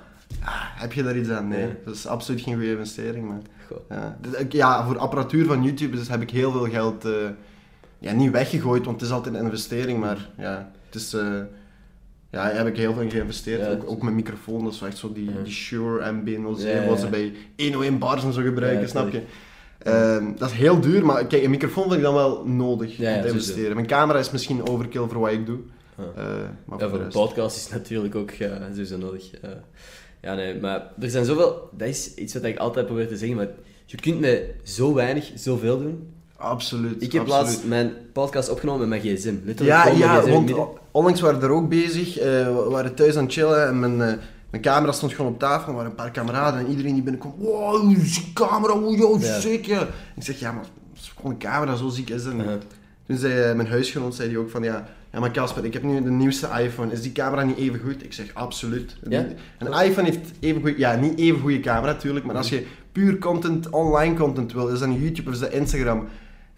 ah, 0.43 0.63
heb 0.81 0.93
je 0.93 1.03
daar 1.03 1.17
iets 1.17 1.29
aan? 1.29 1.47
Nee, 1.47 1.67
dat 1.85 1.95
is 1.95 2.07
absoluut 2.07 2.41
geen 2.41 2.53
goede 2.53 2.71
investering. 2.71 3.27
Maar, 3.27 3.41
ja. 3.89 4.17
Dus 4.21 4.45
ja, 4.49 4.85
voor 4.85 4.97
apparatuur 4.97 5.45
van 5.45 5.63
YouTube 5.63 5.95
dus 5.95 6.07
heb 6.07 6.21
ik 6.21 6.29
heel 6.29 6.51
veel 6.51 6.69
geld... 6.69 7.05
Uh, 7.05 7.13
ja, 7.99 8.11
niet 8.11 8.31
weggegooid, 8.31 8.85
want 8.85 8.99
het 8.99 9.09
is 9.09 9.15
altijd 9.15 9.35
een 9.35 9.43
investering, 9.43 9.99
maar 9.99 10.29
ja, 10.37 10.71
het 10.85 10.95
is... 10.95 11.13
Uh, 11.13 11.41
ja, 12.31 12.43
daar 12.43 12.57
heb 12.57 12.67
ik 12.67 12.77
heel 12.77 12.93
veel 12.93 13.01
in 13.01 13.11
geïnvesteerd. 13.11 13.67
ook, 13.67 13.89
ook 13.89 14.01
met 14.01 14.13
microfoon, 14.13 14.63
dat 14.63 14.73
is 14.73 14.81
echt 14.81 14.97
zo 14.97 15.13
die, 15.13 15.29
die 15.43 15.53
Shure 15.53 16.11
MB07, 16.11 16.87
wat 16.87 16.99
ze 16.99 17.07
bij 17.09 17.33
101 17.57 17.97
bars 17.97 18.23
en 18.23 18.33
zo 18.33 18.41
gebruiken, 18.41 18.89
snap 18.89 19.11
je? 19.11 19.21
Uh, 19.87 20.27
dat 20.37 20.49
is 20.49 20.55
heel 20.55 20.79
duur, 20.79 21.05
maar 21.05 21.25
kijk, 21.25 21.43
een 21.43 21.49
microfoon 21.49 21.83
vind 21.83 21.95
ik 21.95 22.01
dan 22.01 22.13
wel 22.13 22.45
nodig 22.45 22.89
om 22.89 23.21
te 23.21 23.27
investeren. 23.27 23.75
Mijn 23.75 23.87
camera 23.87 24.19
is 24.19 24.31
misschien 24.31 24.67
overkill 24.67 25.07
voor 25.07 25.19
wat 25.19 25.31
ik 25.31 25.45
doe. 25.45 25.59
Uh, 25.99 26.05
maar 26.65 26.79
ja, 26.79 26.89
voor, 26.89 26.99
een 26.99 27.07
podcast 27.07 27.57
is 27.57 27.69
natuurlijk 27.69 28.15
ook 28.15 28.31
sowieso 28.71 28.97
nodig. 28.97 29.29
ja, 30.21 30.35
nee, 30.35 30.59
maar 30.59 30.91
er 30.99 31.09
zijn 31.09 31.25
zoveel... 31.25 31.69
Dat 31.77 31.87
is 31.87 32.13
iets 32.13 32.33
wat 32.33 32.43
ik 32.43 32.57
altijd 32.57 32.85
probeer 32.85 33.07
te 33.07 33.17
zeggen, 33.17 33.37
maar 33.37 33.49
je 33.85 33.97
kunt 33.97 34.19
met 34.19 34.43
zo 34.63 34.93
weinig 34.93 35.31
zoveel 35.35 35.77
doen. 35.77 36.07
Absoluut. 36.35 37.01
Ik 37.03 37.11
heb 37.11 37.21
absoluut. 37.21 37.45
laatst 37.45 37.65
mijn 37.65 37.93
podcast 38.13 38.49
opgenomen 38.49 38.89
met 38.89 39.03
mijn 39.03 39.17
gsm. 39.17 39.63
Ja, 39.63 39.87
ja 39.87 40.27
want 40.27 40.51
onlangs 40.97 41.21
waren 41.21 41.39
we 41.39 41.45
er 41.45 41.51
ook 41.51 41.69
bezig. 41.69 42.17
Uh, 42.17 42.23
we 42.23 42.67
waren 42.69 42.95
thuis 42.95 43.15
aan 43.15 43.23
het 43.23 43.33
chillen 43.33 43.67
en 43.67 43.79
mijn, 43.79 43.93
uh, 43.93 44.23
mijn 44.49 44.63
camera 44.63 44.91
stond 44.91 45.13
gewoon 45.13 45.31
op 45.31 45.39
tafel. 45.39 45.67
Er 45.67 45.73
waren 45.75 45.89
een 45.89 45.95
paar 45.95 46.11
kameraden 46.11 46.59
en 46.59 46.67
iedereen 46.67 46.93
die 46.93 47.03
binnenkwam. 47.03 47.33
Wow, 47.37 47.95
ziek 48.03 48.33
camera, 48.33 48.79
wow, 48.79 49.21
ja. 49.21 49.39
ziek. 49.39 49.65
Ja. 49.65 49.81
Ik 50.15 50.23
zeg, 50.23 50.39
ja, 50.39 50.51
maar 50.51 50.63
is 50.95 51.13
gewoon 51.15 51.31
een 51.31 51.37
camera, 51.37 51.75
zo 51.75 51.89
ziek 51.89 52.09
is 52.09 52.23
-huh. 52.23 52.51
Toen 53.07 53.17
zei 53.17 53.49
uh, 53.49 53.55
mijn 53.55 53.67
huisgenoot 53.67 54.15
zei 54.15 54.29
die 54.29 54.37
ook 54.37 54.49
van, 54.49 54.63
ja, 54.63 54.87
ja 55.11 55.19
maar 55.19 55.31
Casper, 55.31 55.65
ik 55.65 55.73
heb 55.73 55.83
nu 55.83 56.03
de 56.03 56.09
nieuwste 56.09 56.47
iPhone. 56.61 56.91
Is 56.91 57.01
die 57.01 57.11
camera 57.11 57.43
niet 57.43 57.57
even 57.57 57.79
goed? 57.79 58.03
Ik 58.03 58.13
zeg, 58.13 58.33
absoluut. 58.33 58.95
Ja? 59.09 59.25
Een 59.57 59.85
iPhone 59.85 60.07
heeft 60.07 60.31
even 60.39 60.61
goed, 60.61 60.77
ja, 60.77 60.95
niet 60.95 61.19
even 61.19 61.39
goede 61.39 61.59
camera 61.59 61.91
natuurlijk, 61.91 62.25
maar 62.25 62.35
als 62.35 62.49
je 62.49 62.65
puur 62.91 63.17
content, 63.17 63.69
online 63.69 64.15
content 64.15 64.53
wil, 64.53 64.67
is 64.67 64.79
dat 64.79 64.89
YouTube 64.99 65.29
of 65.29 65.35
is 65.35 65.41
dat 65.41 65.51
Instagram 65.51 66.07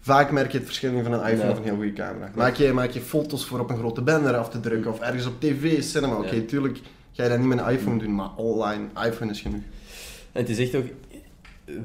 Vaak 0.00 0.30
merk 0.30 0.52
je 0.52 0.58
het 0.58 0.66
verschil 0.66 1.02
van 1.02 1.12
een 1.12 1.32
iPhone 1.32 1.50
of 1.50 1.58
een 1.58 1.64
heel 1.64 1.74
goede 1.74 1.92
camera. 1.92 2.30
Maak 2.34 2.54
je, 2.54 2.72
maak 2.72 2.90
je 2.90 3.00
foto's 3.00 3.44
voor 3.44 3.60
op 3.60 3.70
een 3.70 3.78
grote 3.78 4.02
banner 4.02 4.36
af 4.36 4.50
te 4.50 4.60
drukken 4.60 4.90
of 4.90 5.00
ergens 5.00 5.26
op 5.26 5.40
tv, 5.40 5.82
cinema. 5.82 6.16
Oké, 6.16 6.26
okay, 6.26 6.40
tuurlijk 6.40 6.80
ga 7.12 7.22
je 7.22 7.28
dat 7.28 7.38
niet 7.38 7.48
met 7.48 7.58
een 7.58 7.68
iPhone 7.68 7.98
doen, 7.98 8.14
maar 8.14 8.34
online, 8.36 8.86
iPhone 9.06 9.30
is 9.30 9.40
genoeg. 9.40 9.62
En 10.32 10.40
het 10.40 10.48
is 10.48 10.58
echt 10.58 10.74
ook... 10.74 10.86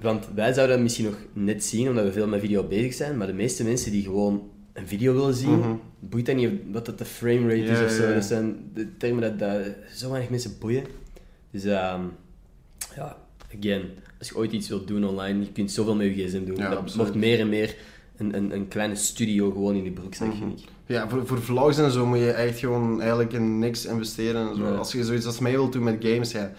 Want 0.02 0.28
wij 0.36 0.54
zouden 0.54 0.76
dat 0.76 0.84
misschien 0.84 1.06
nog 1.06 1.18
net 1.34 1.64
zien, 1.64 1.90
omdat 1.90 2.06
we 2.06 2.12
veel 2.12 2.28
met 2.28 2.40
video 2.40 2.64
bezig 2.64 2.94
zijn, 2.94 3.18
maar 3.18 3.28
de 3.28 3.34
meeste 3.34 3.64
mensen 3.64 3.92
die 3.92 4.04
gewoon 4.04 4.50
een 4.74 4.88
video 4.88 5.14
willen 5.14 5.34
zien, 5.34 5.60
mm 5.60 5.82
boeit 6.10 6.26
dat 6.26 6.36
niet 6.36 6.52
wat 6.72 6.86
dat 6.86 6.98
de 6.98 7.06
frame 7.06 7.42
rate 7.42 7.72
is 7.72 7.82
of 7.84 7.92
zo. 7.92 8.14
Dat 8.14 8.24
zijn 8.24 8.70
de 8.74 8.98
termen 8.98 9.22
dat, 9.22 9.40
dat 9.40 9.74
zo 9.94 10.10
weinig 10.10 10.30
mensen 10.30 10.56
boeien. 10.60 10.84
Dus 11.52 11.64
um, 11.64 12.12
ja, 12.96 13.18
again, 13.58 13.82
als 14.20 14.28
je 14.28 14.36
ooit 14.36 14.52
iets 14.52 14.68
wilt 14.68 14.88
doen 14.88 15.06
online, 15.06 15.40
je 15.40 15.52
kunt 15.52 15.72
zoveel 15.72 15.96
met 15.96 16.16
je 16.16 16.28
gsm 16.28 16.46
doen. 16.46 16.56
Ja, 16.56 16.70
dat 16.70 16.96
wordt 16.96 17.16
meer 17.16 17.40
en 17.40 17.50
meer 17.50 17.76
een, 18.18 18.36
een, 18.36 18.54
een 18.54 18.68
kleine 18.68 18.96
studio 18.96 19.52
gewoon 19.52 19.76
in 19.76 19.84
die 19.84 19.92
broekzak, 19.92 20.34
mm 20.34 20.40
-hmm. 20.40 20.56
Ja, 20.86 21.10
voor, 21.10 21.28
voor 21.28 21.42
vlogs 21.42 21.78
en 21.78 21.92
zo 21.92 22.06
moet 22.06 22.18
je 22.18 22.32
echt 22.32 22.60
gewoon 22.60 23.02
eigenlijk 23.02 23.34
in 23.34 23.60
niks 23.60 23.86
investeren. 23.86 24.50
En 24.50 24.56
zo. 24.56 24.76
Als 24.76 24.92
je 24.92 25.04
zoiets 25.04 25.26
als 25.26 25.40
mij 25.40 25.52
wilt 25.52 25.74
doen 25.74 25.84
met 25.84 25.98
games, 26.00 26.32
ja, 26.32 26.52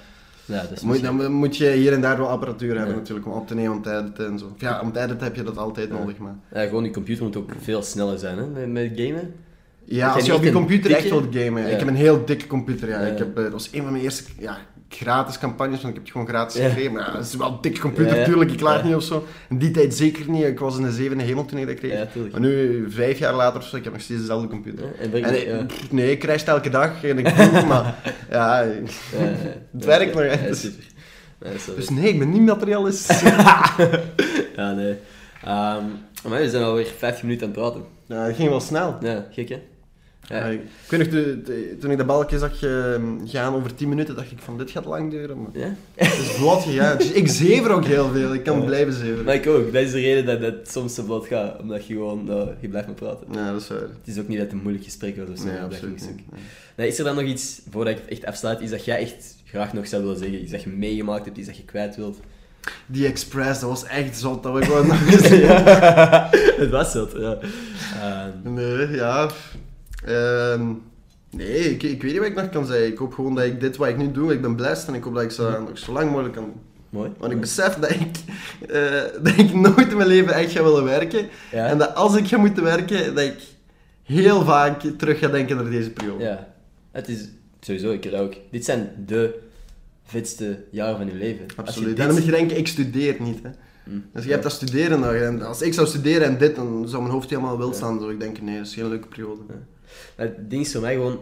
ja, 0.44 0.62
dat 0.62 0.70
is 0.72 0.80
moet, 0.80 1.02
dan 1.02 1.32
moet 1.32 1.56
je 1.56 1.70
hier 1.70 1.92
en 1.92 2.00
daar 2.00 2.16
wel 2.16 2.28
apparatuur 2.28 2.76
hebben 2.76 2.96
natuurlijk 2.96 3.26
om 3.26 3.32
op 3.32 3.46
te 3.46 3.54
nemen, 3.54 3.72
om 3.72 3.82
te 3.82 3.96
editen 3.96 4.26
en 4.26 4.38
zo. 4.38 4.54
Ja, 4.58 4.80
om 4.80 4.92
te 4.92 5.00
editen 5.00 5.24
heb 5.24 5.36
je 5.36 5.42
dat 5.42 5.56
altijd 5.56 5.90
nodig, 5.90 6.18
maar... 6.18 6.34
Ja, 6.52 6.66
gewoon 6.66 6.82
die 6.82 6.92
computer 6.92 7.24
moet 7.24 7.36
ook 7.36 7.50
veel 7.60 7.82
sneller 7.82 8.18
zijn, 8.18 8.38
hè, 8.38 8.46
met, 8.46 8.72
met 8.72 8.92
gamen. 8.94 9.34
Ja, 9.84 10.12
als 10.12 10.26
je 10.26 10.34
op 10.34 10.42
je 10.42 10.52
computer 10.52 10.90
echt 10.90 11.08
wilt 11.08 11.36
gamen. 11.36 11.70
Ik 11.70 11.78
heb 11.78 11.88
een 11.88 11.94
heel 11.94 12.24
dikke 12.24 12.46
computer, 12.46 12.88
ja. 12.88 12.98
Ik 12.98 13.18
heb, 13.18 13.36
eh, 13.36 13.42
dat 13.42 13.52
was 13.52 13.68
een 13.72 13.82
van 13.82 13.90
mijn 13.90 14.04
eerste... 14.04 14.24
Ja, 14.38 14.58
gratis 14.88 15.38
campagnes, 15.38 15.82
want 15.82 15.88
ik 15.88 15.94
heb 15.94 16.02
het 16.02 16.12
gewoon 16.12 16.28
gratis 16.28 16.62
gekregen. 16.62 16.92
Maar 16.92 17.02
ja, 17.02 17.16
het 17.16 17.26
is 17.26 17.34
wel 17.34 17.48
een 17.48 17.58
dikke 17.60 17.80
computer, 17.80 18.16
natuurlijk. 18.16 18.52
Ik 18.52 18.60
laat 18.60 18.84
niet 18.84 18.94
of 18.94 19.02
zo. 19.02 19.26
In 19.48 19.58
die 19.58 19.70
tijd 19.70 19.94
zeker 19.94 20.30
niet. 20.30 20.44
Ik 20.44 20.58
was 20.58 20.76
in 20.76 20.82
de 20.82 20.92
zevende 20.92 21.24
hemel 21.24 21.44
toen 21.44 21.58
ik 21.58 21.66
dat 21.66 21.76
kreeg. 21.76 22.08
maar 22.32 22.40
nu, 22.40 22.84
vijf 22.90 23.18
jaar 23.18 23.34
later 23.34 23.60
of 23.60 23.66
zo, 23.66 23.76
ik 23.76 23.84
heb 23.84 23.92
nog 23.92 24.02
steeds 24.02 24.20
dezelfde 24.20 24.48
computer. 24.48 24.94
en 24.98 25.24
en, 25.24 25.68
nee, 25.90 26.10
ik 26.10 26.20
crash 26.20 26.44
elke 26.44 26.70
dag 26.70 27.04
en 27.04 27.18
ik 27.18 27.36
doe 27.36 27.66
maar 27.72 27.94
ja, 28.30 28.66
het 29.72 29.84
werkt 29.84 30.14
nog. 30.14 30.22
Echt. 30.22 30.70
Dus, 31.76 31.90
nee, 31.90 32.08
ik 32.08 32.18
ben 32.18 32.30
niet 32.30 32.42
materialist. 32.42 33.20
ja, 34.56 34.72
nee. 34.72 34.96
Um, 35.44 36.04
maar 36.28 36.40
we 36.40 36.50
zijn 36.50 36.62
alweer 36.62 36.86
15 36.98 37.26
minuten 37.26 37.46
aan 37.46 37.52
het 37.52 37.62
praten. 37.62 37.84
Ja, 38.06 38.26
dat 38.26 38.36
ging 38.36 38.48
wel 38.48 38.60
snel. 38.60 38.96
Ja, 39.00 39.26
gek 39.30 39.48
hè? 39.48 39.62
Ja. 40.28 40.44
ik 40.44 40.60
weet 40.88 41.12
nog, 41.12 41.22
toen 41.80 41.90
ik 41.90 41.96
dat 41.96 42.06
balkje 42.06 42.38
zag 42.38 42.62
uh, 42.62 42.94
gaan 43.24 43.54
over 43.54 43.74
10 43.74 43.88
minuten, 43.88 44.14
dacht 44.14 44.30
ik 44.30 44.38
van 44.38 44.58
dit 44.58 44.70
gaat 44.70 44.84
lang 44.84 45.10
duren. 45.10 45.42
Maar 45.42 45.50
ja? 45.52 45.74
Het 45.94 46.18
is 46.18 46.30
vlot 46.30 46.62
gegaan. 46.62 46.98
Dus 46.98 47.10
ik 47.10 47.28
zever 47.28 47.70
ook 47.70 47.84
heel 47.84 48.10
veel, 48.12 48.34
ik 48.34 48.42
kan 48.42 48.64
blijven 48.64 48.92
zeveren. 48.92 49.24
Maar 49.24 49.34
ik 49.34 49.46
ook, 49.46 49.72
dat 49.72 49.82
is 49.82 49.92
de 49.92 50.00
reden 50.00 50.26
dat 50.26 50.40
het 50.40 50.70
soms 50.70 50.94
zo 50.94 51.04
vlot 51.04 51.26
gaat, 51.26 51.60
omdat 51.60 51.86
je 51.86 51.94
gewoon, 51.94 52.30
uh, 52.30 52.46
je 52.60 52.68
blijft 52.68 52.86
maar 52.86 52.96
praten. 52.96 53.26
Ja, 53.32 53.52
dat 53.52 53.60
is 53.60 53.68
waar. 53.68 53.80
Het 53.80 53.90
is 54.04 54.18
ook 54.18 54.28
niet 54.28 54.38
dat 54.38 54.46
het 54.46 54.56
een 54.56 54.62
moeilijk 54.62 54.84
gesprek 54.84 55.16
wordt 55.16 55.30
of 55.30 55.38
zo. 55.38 55.44
Nee, 55.44 55.60
absoluut 55.60 56.00
niet. 56.00 56.40
Nee. 56.76 56.88
is 56.88 56.98
er 56.98 57.04
dan 57.04 57.14
nog 57.14 57.24
iets, 57.24 57.60
voordat 57.70 57.94
ik 57.94 58.00
het 58.00 58.10
echt 58.10 58.24
afsluit, 58.24 58.60
iets 58.60 58.70
dat 58.70 58.84
jij 58.84 58.98
echt 58.98 59.36
graag 59.44 59.72
nog 59.72 59.86
zou 59.86 60.02
willen 60.02 60.18
zeggen? 60.18 60.42
Iets 60.42 60.52
dat 60.52 60.62
je 60.62 60.70
meegemaakt 60.70 61.24
hebt, 61.24 61.36
iets 61.36 61.46
dat 61.46 61.56
je 61.56 61.64
kwijt 61.64 61.96
wilt? 61.96 62.18
Die 62.86 63.06
Express, 63.06 63.60
dat 63.60 63.68
was 63.68 63.84
echt 63.84 64.18
zot. 64.18 64.42
Dat 64.42 64.52
we 64.52 64.64
gewoon 64.66 64.86
nog 64.86 65.06
eens... 65.06 65.28
het 66.62 66.70
was 66.70 66.92
zot, 66.92 67.12
ja. 67.16 67.38
Um... 68.44 68.54
Nee, 68.54 68.90
ja... 68.90 69.30
Ehm, 70.04 70.72
nee, 71.30 71.58
ik, 71.58 71.82
ik 71.82 72.02
weet 72.02 72.12
niet 72.12 72.20
wat 72.20 72.28
ik 72.28 72.34
nog 72.34 72.48
kan 72.48 72.66
zeggen. 72.66 72.86
Ik 72.86 72.98
hoop 72.98 73.14
gewoon 73.14 73.34
dat 73.34 73.44
ik 73.44 73.60
dit 73.60 73.76
wat 73.76 73.88
ik 73.88 73.96
nu 73.96 74.12
doe, 74.12 74.32
ik 74.32 74.42
ben 74.42 74.56
blessed 74.56 74.88
en 74.88 74.94
ik 74.94 75.02
hoop 75.04 75.14
dat 75.14 75.22
ik 75.22 75.30
zo, 75.30 75.60
nog 75.60 75.78
zo 75.78 75.92
lang 75.92 76.10
mogelijk 76.10 76.34
kan 76.34 76.52
Mooi. 76.90 77.12
Want 77.18 77.32
ik 77.32 77.40
besef 77.40 77.74
dat 77.74 77.90
ik, 77.90 78.18
uh, 78.70 79.02
dat 79.22 79.38
ik 79.38 79.54
nooit 79.54 79.90
in 79.90 79.96
mijn 79.96 80.08
leven 80.08 80.34
echt 80.34 80.52
ga 80.52 80.62
willen 80.62 80.84
werken. 80.84 81.28
En 81.50 81.78
dat 81.78 81.94
als 81.94 82.16
ik 82.16 82.26
ga 82.26 82.36
moeten 82.36 82.62
werken, 82.62 83.14
dat 83.14 83.24
ik 83.24 83.42
heel 84.02 84.44
vaak 84.44 84.80
terug 84.80 85.18
ga 85.18 85.28
denken 85.28 85.56
naar 85.56 85.70
deze 85.70 85.90
periode. 85.90 86.24
Ja, 86.24 86.54
het 86.90 87.08
is 87.08 87.28
sowieso, 87.60 87.90
ik 87.90 88.10
ook. 88.14 88.34
Dit 88.50 88.64
zijn 88.64 89.04
de 89.06 89.38
vetste 90.04 90.64
jaren 90.70 90.96
van 90.96 91.06
je 91.06 91.14
leven. 91.14 91.46
Absoluut. 91.56 91.88
Dit... 91.88 91.98
En 91.98 92.06
dan 92.06 92.14
moet 92.14 92.24
je 92.24 92.30
denken, 92.30 92.56
ik 92.56 92.68
studeer 92.68 93.16
niet. 93.18 93.42
Hè. 93.42 93.50
Mm. 93.84 94.04
Dus 94.12 94.24
je 94.24 94.30
hebt 94.30 94.42
dat 94.42 94.52
studeren 94.52 95.00
nog. 95.00 95.12
En 95.12 95.42
als 95.42 95.62
ik 95.62 95.74
zou 95.74 95.86
studeren 95.86 96.26
en 96.26 96.38
dit, 96.38 96.56
dan 96.56 96.88
zou 96.88 97.02
mijn 97.02 97.14
hoofd 97.14 97.30
helemaal 97.30 97.58
wild 97.58 97.76
staan. 97.76 97.90
Dan 97.90 98.00
zou 98.00 98.12
ik 98.12 98.20
denken, 98.20 98.44
nee, 98.44 98.56
dat 98.56 98.66
is 98.66 98.74
geen 98.74 98.88
leuke 98.88 99.08
periode. 99.08 99.40
Ja. 99.48 99.54
Het 100.14 100.50
ding 100.50 100.62
is 100.62 100.72
voor 100.72 100.80
mij 100.80 100.94
gewoon... 100.94 101.20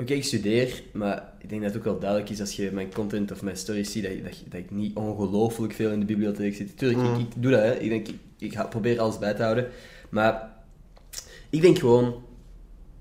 Oké, 0.00 0.12
ik 0.12 0.24
studeer, 0.24 0.82
maar 0.92 1.32
ik 1.38 1.48
denk 1.48 1.60
dat 1.62 1.70
het 1.70 1.78
ook 1.78 1.86
wel 1.86 1.98
duidelijk 1.98 2.30
is 2.30 2.40
als 2.40 2.52
je 2.52 2.70
mijn 2.72 2.92
content 2.92 3.32
of 3.32 3.42
mijn 3.42 3.56
stories 3.56 3.92
ziet, 3.92 4.02
dat, 4.02 4.12
dat, 4.22 4.42
dat 4.48 4.60
ik 4.60 4.70
niet 4.70 4.96
ongelooflijk 4.96 5.72
veel 5.72 5.90
in 5.90 6.00
de 6.00 6.06
bibliotheek 6.06 6.54
zit. 6.54 6.78
Tuurlijk, 6.78 7.00
ik, 7.00 7.08
mm. 7.08 7.20
ik, 7.20 7.26
doe 7.36 7.50
dat, 7.50 7.62
hè. 7.62 7.78
Ik, 7.78 7.88
denk, 7.88 8.08
ik, 8.08 8.16
ik 8.38 8.54
ga, 8.54 8.64
probeer 8.64 9.00
alles 9.00 9.18
bij 9.18 9.34
te 9.34 9.42
houden. 9.42 9.68
Maar 10.08 10.56
ik 11.50 11.60
denk 11.60 11.78
gewoon, 11.78 12.22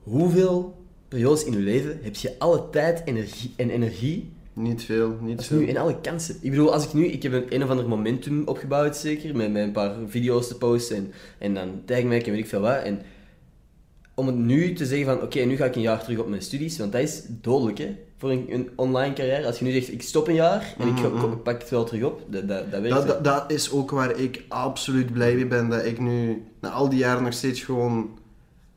hoeveel 0.04 0.86
periodes 1.08 1.44
in 1.44 1.52
je 1.52 1.60
leven 1.60 2.00
heb 2.02 2.16
je 2.16 2.36
alle 2.38 2.70
tijd 2.70 3.02
energie, 3.06 3.54
en 3.56 3.70
energie 3.70 4.32
Niet 4.54 4.84
veel, 4.84 5.18
niet 5.22 5.46
veel. 5.46 5.58
nu 5.58 5.68
en 5.68 5.78
alle 5.78 6.02
kansen. 6.02 6.36
Ik 6.42 6.50
bedoel, 6.50 6.74
als 6.74 6.86
ik 6.86 6.94
nu, 6.94 7.06
ik 7.06 7.24
heb 7.24 7.34
een, 7.34 7.46
een 7.56 7.64
of 7.64 7.70
ander 7.70 7.88
momentum 7.88 8.44
opgebouwd 8.46 8.98
zeker, 8.98 9.36
met, 9.36 9.52
met 9.52 9.64
een 9.64 9.72
paar 9.72 9.96
video's 10.08 10.48
te 10.48 10.58
posten 10.58 10.98
en, 10.98 11.12
en 11.38 11.54
dan 11.54 11.82
tagmerken 11.86 12.26
en 12.26 12.32
weet 12.32 12.44
ik 12.44 12.50
veel 12.50 12.62
wat. 12.62 12.84
En 12.84 13.02
om 14.20 14.28
het 14.28 14.36
nu 14.36 14.74
te 14.74 14.86
zeggen 14.86 15.06
van, 15.06 15.22
oké, 15.22 15.40
nu 15.40 15.56
ga 15.56 15.66
ik 15.66 15.76
een 15.76 15.82
jaar 15.82 16.04
terug 16.04 16.20
op 16.20 16.28
mijn 16.30 16.42
studies, 16.42 16.78
want 16.78 16.92
dat 16.92 17.02
is 17.02 17.24
dodelijk 17.30 17.78
hè, 17.78 17.96
voor 18.18 18.32
een, 18.32 18.46
een 18.50 18.70
online 18.76 19.14
carrière. 19.14 19.46
Als 19.46 19.60
je 19.60 19.66
nu 19.66 19.72
zegt, 19.72 19.92
ik 19.92 20.02
stop 20.02 20.28
een 20.28 20.34
jaar 20.34 20.74
en 20.80 20.88
ik, 20.88 20.94
Mhm. 20.94 21.32
ik 21.32 21.44
pak 21.44 21.62
het 21.62 21.70
wel 21.70 21.84
terug 21.84 22.04
op, 22.04 22.22
dat, 22.30 22.48
dat, 22.48 22.72
dat 22.72 22.82
werkt 22.82 22.96
Dat, 22.96 23.08
dat, 23.08 23.24
dat 23.24 23.52
is 23.52 23.72
ook 23.72 23.92
waar 23.92 24.20
ik 24.20 24.44
absoluut 24.48 25.14
blij 25.14 25.36
mee 25.36 25.46
ben, 25.48 25.70
dat 25.70 25.86
ik 25.86 26.00
nu 26.00 26.44
na 26.62 26.70
al 26.70 26.90
die 26.90 27.00
jaren 27.00 27.24
nog 27.24 27.34
steeds 27.34 27.62
gewoon 27.64 28.10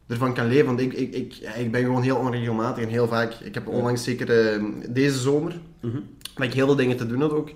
ervan 0.06 0.34
kan 0.34 0.46
leven. 0.48 0.66
Want 0.66 0.80
ik, 0.80 0.92
ik, 0.92 1.14
ik, 1.14 1.32
ja, 1.32 1.52
ik 1.54 1.70
ben 1.72 1.82
gewoon 1.84 2.02
heel 2.02 2.16
onregelmatig 2.16 2.84
en 2.84 2.90
heel 2.90 3.08
vaak. 3.08 3.32
Ik 3.34 3.54
heb 3.54 3.68
onlangs 3.68 4.04
zeker 4.04 4.52
eh, 4.54 4.64
deze 4.88 5.18
zomer, 5.18 5.60
Mhm. 5.80 5.98
dat 6.34 6.44
ik 6.46 6.52
heel 6.54 6.66
veel 6.66 6.76
dingen 6.76 6.96
te 6.96 7.06
doen 7.06 7.20
had 7.20 7.32
ook, 7.32 7.50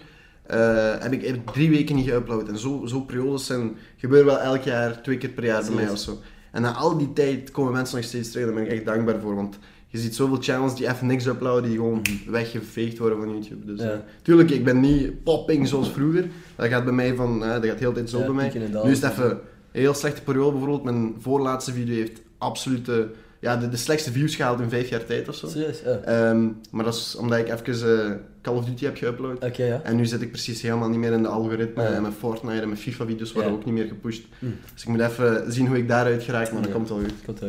eh, 0.47 0.93
heb, 0.99 1.13
ik, 1.13 1.25
heb 1.27 1.47
drie 1.53 1.71
weken 1.71 1.97
niet 1.97 2.11
geüpload. 2.11 2.49
En 2.49 2.59
zo, 2.59 2.83
zo 2.87 3.01
periodes 3.01 3.47
zijn, 3.47 3.77
gebeuren 3.97 4.27
wel 4.27 4.39
elk 4.41 4.63
jaar, 4.63 5.03
twee 5.03 5.19
keer 5.19 5.31
per 5.31 5.45
jaar 5.45 5.63
bij 5.65 5.75
mij 5.75 5.91
of 5.91 5.99
zo. 5.99 6.19
En 6.55 6.63
na 6.63 6.73
al 6.73 6.99
die 6.99 7.13
tijd 7.13 7.51
komen 7.51 7.73
mensen 7.73 7.97
nog 7.97 8.05
steeds 8.07 8.31
terug, 8.31 8.45
daar 8.47 8.55
ben 8.55 8.65
ik 8.65 8.71
echt 8.71 8.85
dankbaar 8.85 9.21
voor. 9.21 9.35
Want 9.35 9.59
je 9.87 9.99
ziet 9.99 10.15
zoveel 10.15 10.39
channels 10.41 10.77
die 10.77 10.89
even 10.89 11.07
niks 11.07 11.27
uploaden, 11.27 11.63
die 11.69 11.77
gewoon 11.79 12.03
weggeveegd 12.27 12.99
worden 12.99 13.19
van 13.19 13.31
YouTube. 13.33 13.67
Dus, 13.67 13.81
Ja. 13.81 13.91
eh, 13.93 13.99
tuurlijk, 14.23 14.51
ik 14.51 14.65
ben 14.65 14.81
niet 14.81 15.23
popping 15.25 15.69
zoals 15.69 15.91
vroeger. 15.91 16.27
Dat 16.57 16.67
gaat 16.69 16.85
bij 16.85 16.93
mij 16.93 17.15
van, 17.15 17.45
eh, 17.45 17.53
dat 17.53 17.65
gaat 17.65 17.79
heel 17.79 17.89
de 17.93 17.95
tijd 17.97 18.11
zo 18.11 18.19
Ja, 18.19 18.25
bij 18.25 18.35
mij. 18.35 18.53
Nu 18.85 18.91
is 18.91 19.01
het 19.01 19.11
even 19.13 19.31
een 19.31 19.39
heel 19.73 19.95
slechte 19.95 20.23
periode 20.23 20.51
bijvoorbeeld. 20.51 20.85
Mijn 20.85 21.15
voorlaatste 21.19 21.73
video 21.73 21.95
heeft 21.95 22.21
absolute, 22.39 23.11
ja, 23.41 23.57
de, 23.57 23.69
de 23.69 23.77
slechtste 23.77 24.13
views 24.13 24.37
gehaald 24.37 24.61
in 24.61 24.69
vijf 24.69 24.89
jaar 24.89 25.05
tijd 25.05 25.29
of 25.29 25.35
zo. 25.35 25.49
Serieus? 25.49 25.81
Ja. 25.85 25.91
Ehm, 25.97 26.49
maar 26.71 26.85
dat 26.85 26.95
is 26.95 27.17
omdat 27.17 27.39
ik 27.39 27.49
even 27.49 28.05
eh, 28.07 28.13
Call 28.45 28.55
of 28.57 28.65
Duty 28.65 28.85
heb 28.85 28.97
geüpload. 28.97 29.57
Ja. 29.57 29.81
En 29.83 29.97
nu 29.97 30.07
zit 30.07 30.23
ik 30.23 30.31
precies 30.31 30.63
helemaal 30.63 30.89
niet 30.89 30.99
meer 30.99 31.13
in 31.13 31.23
de 31.23 31.29
algoritme. 31.29 31.83
Ja. 31.83 31.89
En 31.89 32.03
mijn 32.03 32.15
Fortnite 32.15 32.61
en 32.61 32.69
mijn 32.69 32.81
FIFA-video's 32.81 33.33
worden 33.33 33.53
ook 33.53 33.65
niet 33.65 33.75
meer 33.75 33.87
gepusht. 33.87 34.23
Hm. 34.39 34.47
Dus 34.73 34.83
ik 34.83 34.89
moet 34.89 35.01
even 35.01 35.53
zien 35.53 35.67
hoe 35.67 35.77
ik 35.77 35.89
daaruit 35.89 36.23
geraak, 36.23 36.53
maar 36.53 36.63
dat 36.63 36.73
komt 36.73 36.89
wel 36.89 36.99
goed. 36.99 37.13
Komt 37.27 37.43
eh, 37.43 37.49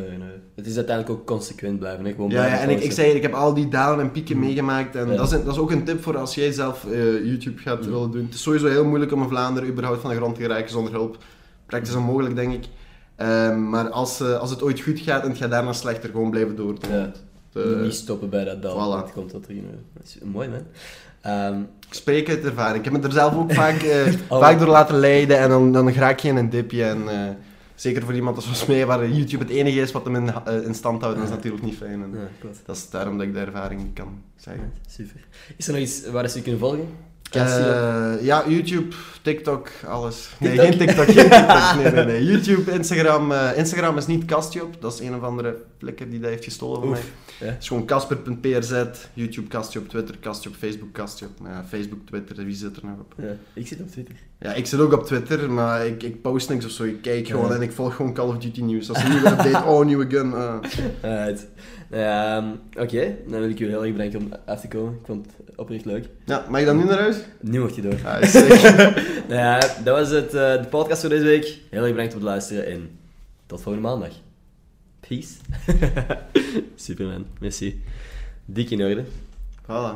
Het 0.55 0.65
is 0.65 0.75
uiteindelijk 0.75 1.19
ook 1.19 1.25
consequent 1.27 1.79
blijven, 1.79 2.05
hè. 2.05 2.11
Gewoon 2.11 2.29
Ja, 2.29 2.35
blijven 2.35 2.59
en 2.59 2.69
ik, 2.69 2.83
ik 2.83 2.91
zei, 2.91 3.11
ik 3.11 3.21
heb 3.21 3.33
al 3.33 3.53
die 3.53 3.67
dalen 3.67 3.99
en 4.05 4.11
pieken 4.11 4.39
meegemaakt. 4.39 4.95
En 4.95 5.07
dat, 5.07 5.27
is 5.27 5.31
een- 5.31 5.43
dat 5.43 5.53
is 5.53 5.59
ook 5.59 5.71
een 5.71 5.83
tip 5.83 6.03
voor 6.03 6.17
als 6.17 6.35
jij 6.35 6.51
zelf 6.51 6.85
eh, 6.91 7.25
YouTube 7.25 7.61
gaat 7.61 7.85
Mm. 7.85 7.91
willen 7.91 8.11
doen. 8.11 8.23
Het 8.25 8.33
is 8.33 8.41
sowieso 8.41 8.67
heel 8.67 8.85
moeilijk 8.85 9.11
om 9.11 9.21
in 9.21 9.29
Vlaanderen 9.29 9.69
überhaupt 9.69 10.01
van 10.01 10.09
de 10.09 10.15
grond 10.15 10.35
te 10.35 10.41
geraken 10.41 10.69
zonder 10.69 10.93
hulp. 10.93 11.17
Praktisch 11.65 11.95
onmogelijk, 11.95 12.35
denk 12.35 12.53
ik. 12.53 12.65
Ehm, 13.15 13.69
maar 13.69 13.89
als, 13.89 14.19
eh, 14.21 14.39
als 14.39 14.49
het 14.49 14.61
ooit 14.63 14.79
goed 14.79 14.99
gaat 14.99 15.23
en 15.23 15.29
het 15.29 15.37
gaat 15.37 15.49
daarna 15.51 15.73
slechter, 15.73 16.09
gewoon 16.09 16.29
blijven 16.29 16.55
doordoen. 16.55 16.91
Ja. 16.91 17.11
Eh, 17.55 17.81
Niet 17.81 17.93
stoppen 17.93 18.29
bij 18.29 18.43
dat 18.43 18.61
dal. 18.61 18.75
voilà. 19.01 19.03
Het 19.05 19.13
komt 19.13 19.29
tot 19.29 19.47
erin. 19.47 19.65
hè. 19.69 19.77
Dat 19.93 20.03
is 20.05 20.17
mooi, 20.23 20.49
man. 20.49 20.61
Ehm, 21.21 21.59
Ik 21.87 21.93
spreek 21.93 22.29
uit 22.29 22.43
ervaring. 22.45 22.77
Ik 22.77 22.91
heb 22.91 23.01
me 23.01 23.07
er 23.07 23.13
zelf 23.13 23.35
ook 23.35 23.53
vaak, 23.53 23.81
eh, 23.81 24.13
Oh. 24.29 24.39
vaak 24.39 24.59
door 24.59 24.67
laten 24.67 24.95
leiden 24.95 25.39
en 25.39 25.49
dan, 25.49 25.71
dan 25.71 25.89
raak 25.91 26.19
je 26.19 26.27
in 26.27 26.35
een 26.35 26.49
dipje. 26.49 26.83
En, 26.83 27.09
eh, 27.09 27.29
zeker 27.75 28.03
voor 28.03 28.13
iemand 28.15 28.43
zoals 28.43 28.65
mij, 28.65 28.85
waar 28.85 29.09
YouTube 29.09 29.43
het 29.43 29.53
enige 29.53 29.79
is 29.79 29.91
wat 29.91 30.05
hem 30.05 30.15
in, 30.15 30.29
eh, 30.45 30.61
in 30.65 30.73
stand 30.75 31.01
houdt, 31.01 31.15
dat 31.17 31.25
is 31.25 31.31
natuurlijk 31.33 31.63
niet 31.63 31.75
fijn. 31.75 32.03
En 32.03 32.11
ja. 32.13 32.47
Dat 32.65 32.75
is 32.75 32.89
daarom 32.89 33.17
dat 33.17 33.27
ik 33.27 33.33
de 33.33 33.39
ervaring 33.39 33.81
niet 33.83 33.93
kan 33.93 34.21
zeggen. 34.35 34.71
Super. 34.89 35.25
Is 35.57 35.67
er 35.67 35.73
nog 35.73 35.81
iets 35.81 36.09
waar 36.09 36.29
ze 36.29 36.37
je 36.37 36.43
kunnen 36.43 36.59
volgen? 36.59 36.87
Eh, 37.35 38.25
ja, 38.25 38.43
YouTube, 38.47 38.95
TikTok, 39.21 39.67
alles. 39.87 40.29
Nee, 40.39 40.49
TikTok? 40.51 40.67
geen 40.69 40.77
TikTok, 40.87 41.05
geen 41.05 41.29
TikTok. 41.29 41.75
Nee, 41.83 41.91
nee, 41.91 42.05
nee. 42.05 42.23
YouTube, 42.25 42.71
Instagram. 42.71 43.31
eh, 43.31 43.57
Instagram 43.57 43.97
is 43.97 44.05
niet 44.07 44.25
Kastjop, 44.25 44.81
dat 44.81 44.93
is 44.93 44.99
een 44.99 45.15
of 45.15 45.21
andere 45.21 45.55
flikker 45.77 46.09
die 46.09 46.19
dat 46.19 46.29
heeft 46.29 46.43
gestolen 46.43 46.79
van 46.79 46.89
Oef, 46.89 46.93
mij. 47.39 47.47
ja. 47.47 47.53
Het 47.53 47.61
is 47.61 47.67
gewoon 47.67 47.85
Casper.prz, 47.85 48.83
YouTube 49.13 49.47
Kastjop, 49.47 49.89
Twitter 49.89 50.17
Kastjop, 50.19 50.53
Facebook 50.55 50.93
Kastjop. 50.93 51.39
Maar 51.41 51.51
ja, 51.51 51.65
Facebook, 51.69 51.99
Twitter, 52.05 52.45
wie 52.45 52.55
zit 52.55 52.75
er 52.77 52.85
nog 52.85 52.99
op? 52.99 53.13
Ja, 53.17 53.35
ik 53.53 53.67
zit 53.67 53.79
op 53.79 53.89
Twitter. 53.91 54.15
Ja, 54.39 54.53
ik 54.53 54.65
zit 54.65 54.79
ook 54.79 54.93
op 54.93 55.05
Twitter, 55.05 55.51
maar 55.51 55.85
ik, 55.85 56.03
ik 56.03 56.21
post 56.21 56.49
niks 56.49 56.65
of 56.65 56.71
zo. 56.71 56.83
Ik 56.83 57.01
kijk 57.01 57.27
gewoon 57.27 57.53
en 57.53 57.61
ik 57.61 57.71
volg 57.71 57.95
gewoon 57.95 58.13
Call 58.13 58.27
of 58.27 58.37
Duty 58.37 58.61
nieuws. 58.61 58.89
Als 58.89 58.97
er 58.97 59.05
een 59.05 59.11
nieuwe 59.11 59.29
update, 59.29 59.63
oh, 59.69 59.85
nieuwe 59.85 60.05
gun. 60.09 60.33
Ah. 61.91 61.99
Ehm, 61.99 62.45
Oké, 62.79 63.15
dan 63.27 63.39
wil 63.39 63.49
ik 63.49 63.57
jullie 63.57 63.73
heel 63.73 63.83
erg 63.83 63.91
bedanken 63.91 64.19
om 64.19 64.31
af 64.45 64.61
te 64.61 64.67
komen. 64.67 64.93
Ik 64.93 65.05
vond 65.05 65.25
het 65.25 65.55
oprecht 65.57 65.85
leuk. 65.85 66.09
Ja, 66.25 66.45
mag 66.49 66.59
ik 66.59 66.65
dan 66.65 66.77
nu 66.77 66.83
naar 66.83 66.99
huis? 66.99 67.17
Nu 67.41 67.59
mocht 67.59 67.75
je 67.75 67.81
door. 67.81 67.97
Sick. 68.21 68.61
Nou 69.27 69.39
ja, 69.39 69.59
dat 69.59 69.97
was 69.97 70.09
het, 70.09 70.33
eh, 70.33 70.61
de 70.61 70.67
podcast 70.69 71.01
voor 71.01 71.09
deze 71.09 71.23
week. 71.23 71.59
Heel 71.69 71.81
erg 71.81 71.91
bedankt 71.91 72.11
voor 72.11 72.21
het 72.21 72.29
luisteren 72.29 72.65
en 72.65 72.89
tot 73.45 73.61
volgende 73.61 73.87
maandag. 73.87 74.11
Peace. 75.07 75.33
Superman, 76.85 77.25
merci. 77.39 77.81
Dik 78.45 78.69
in 78.69 78.81
orde. 78.81 79.03
Voilà. 79.61 79.93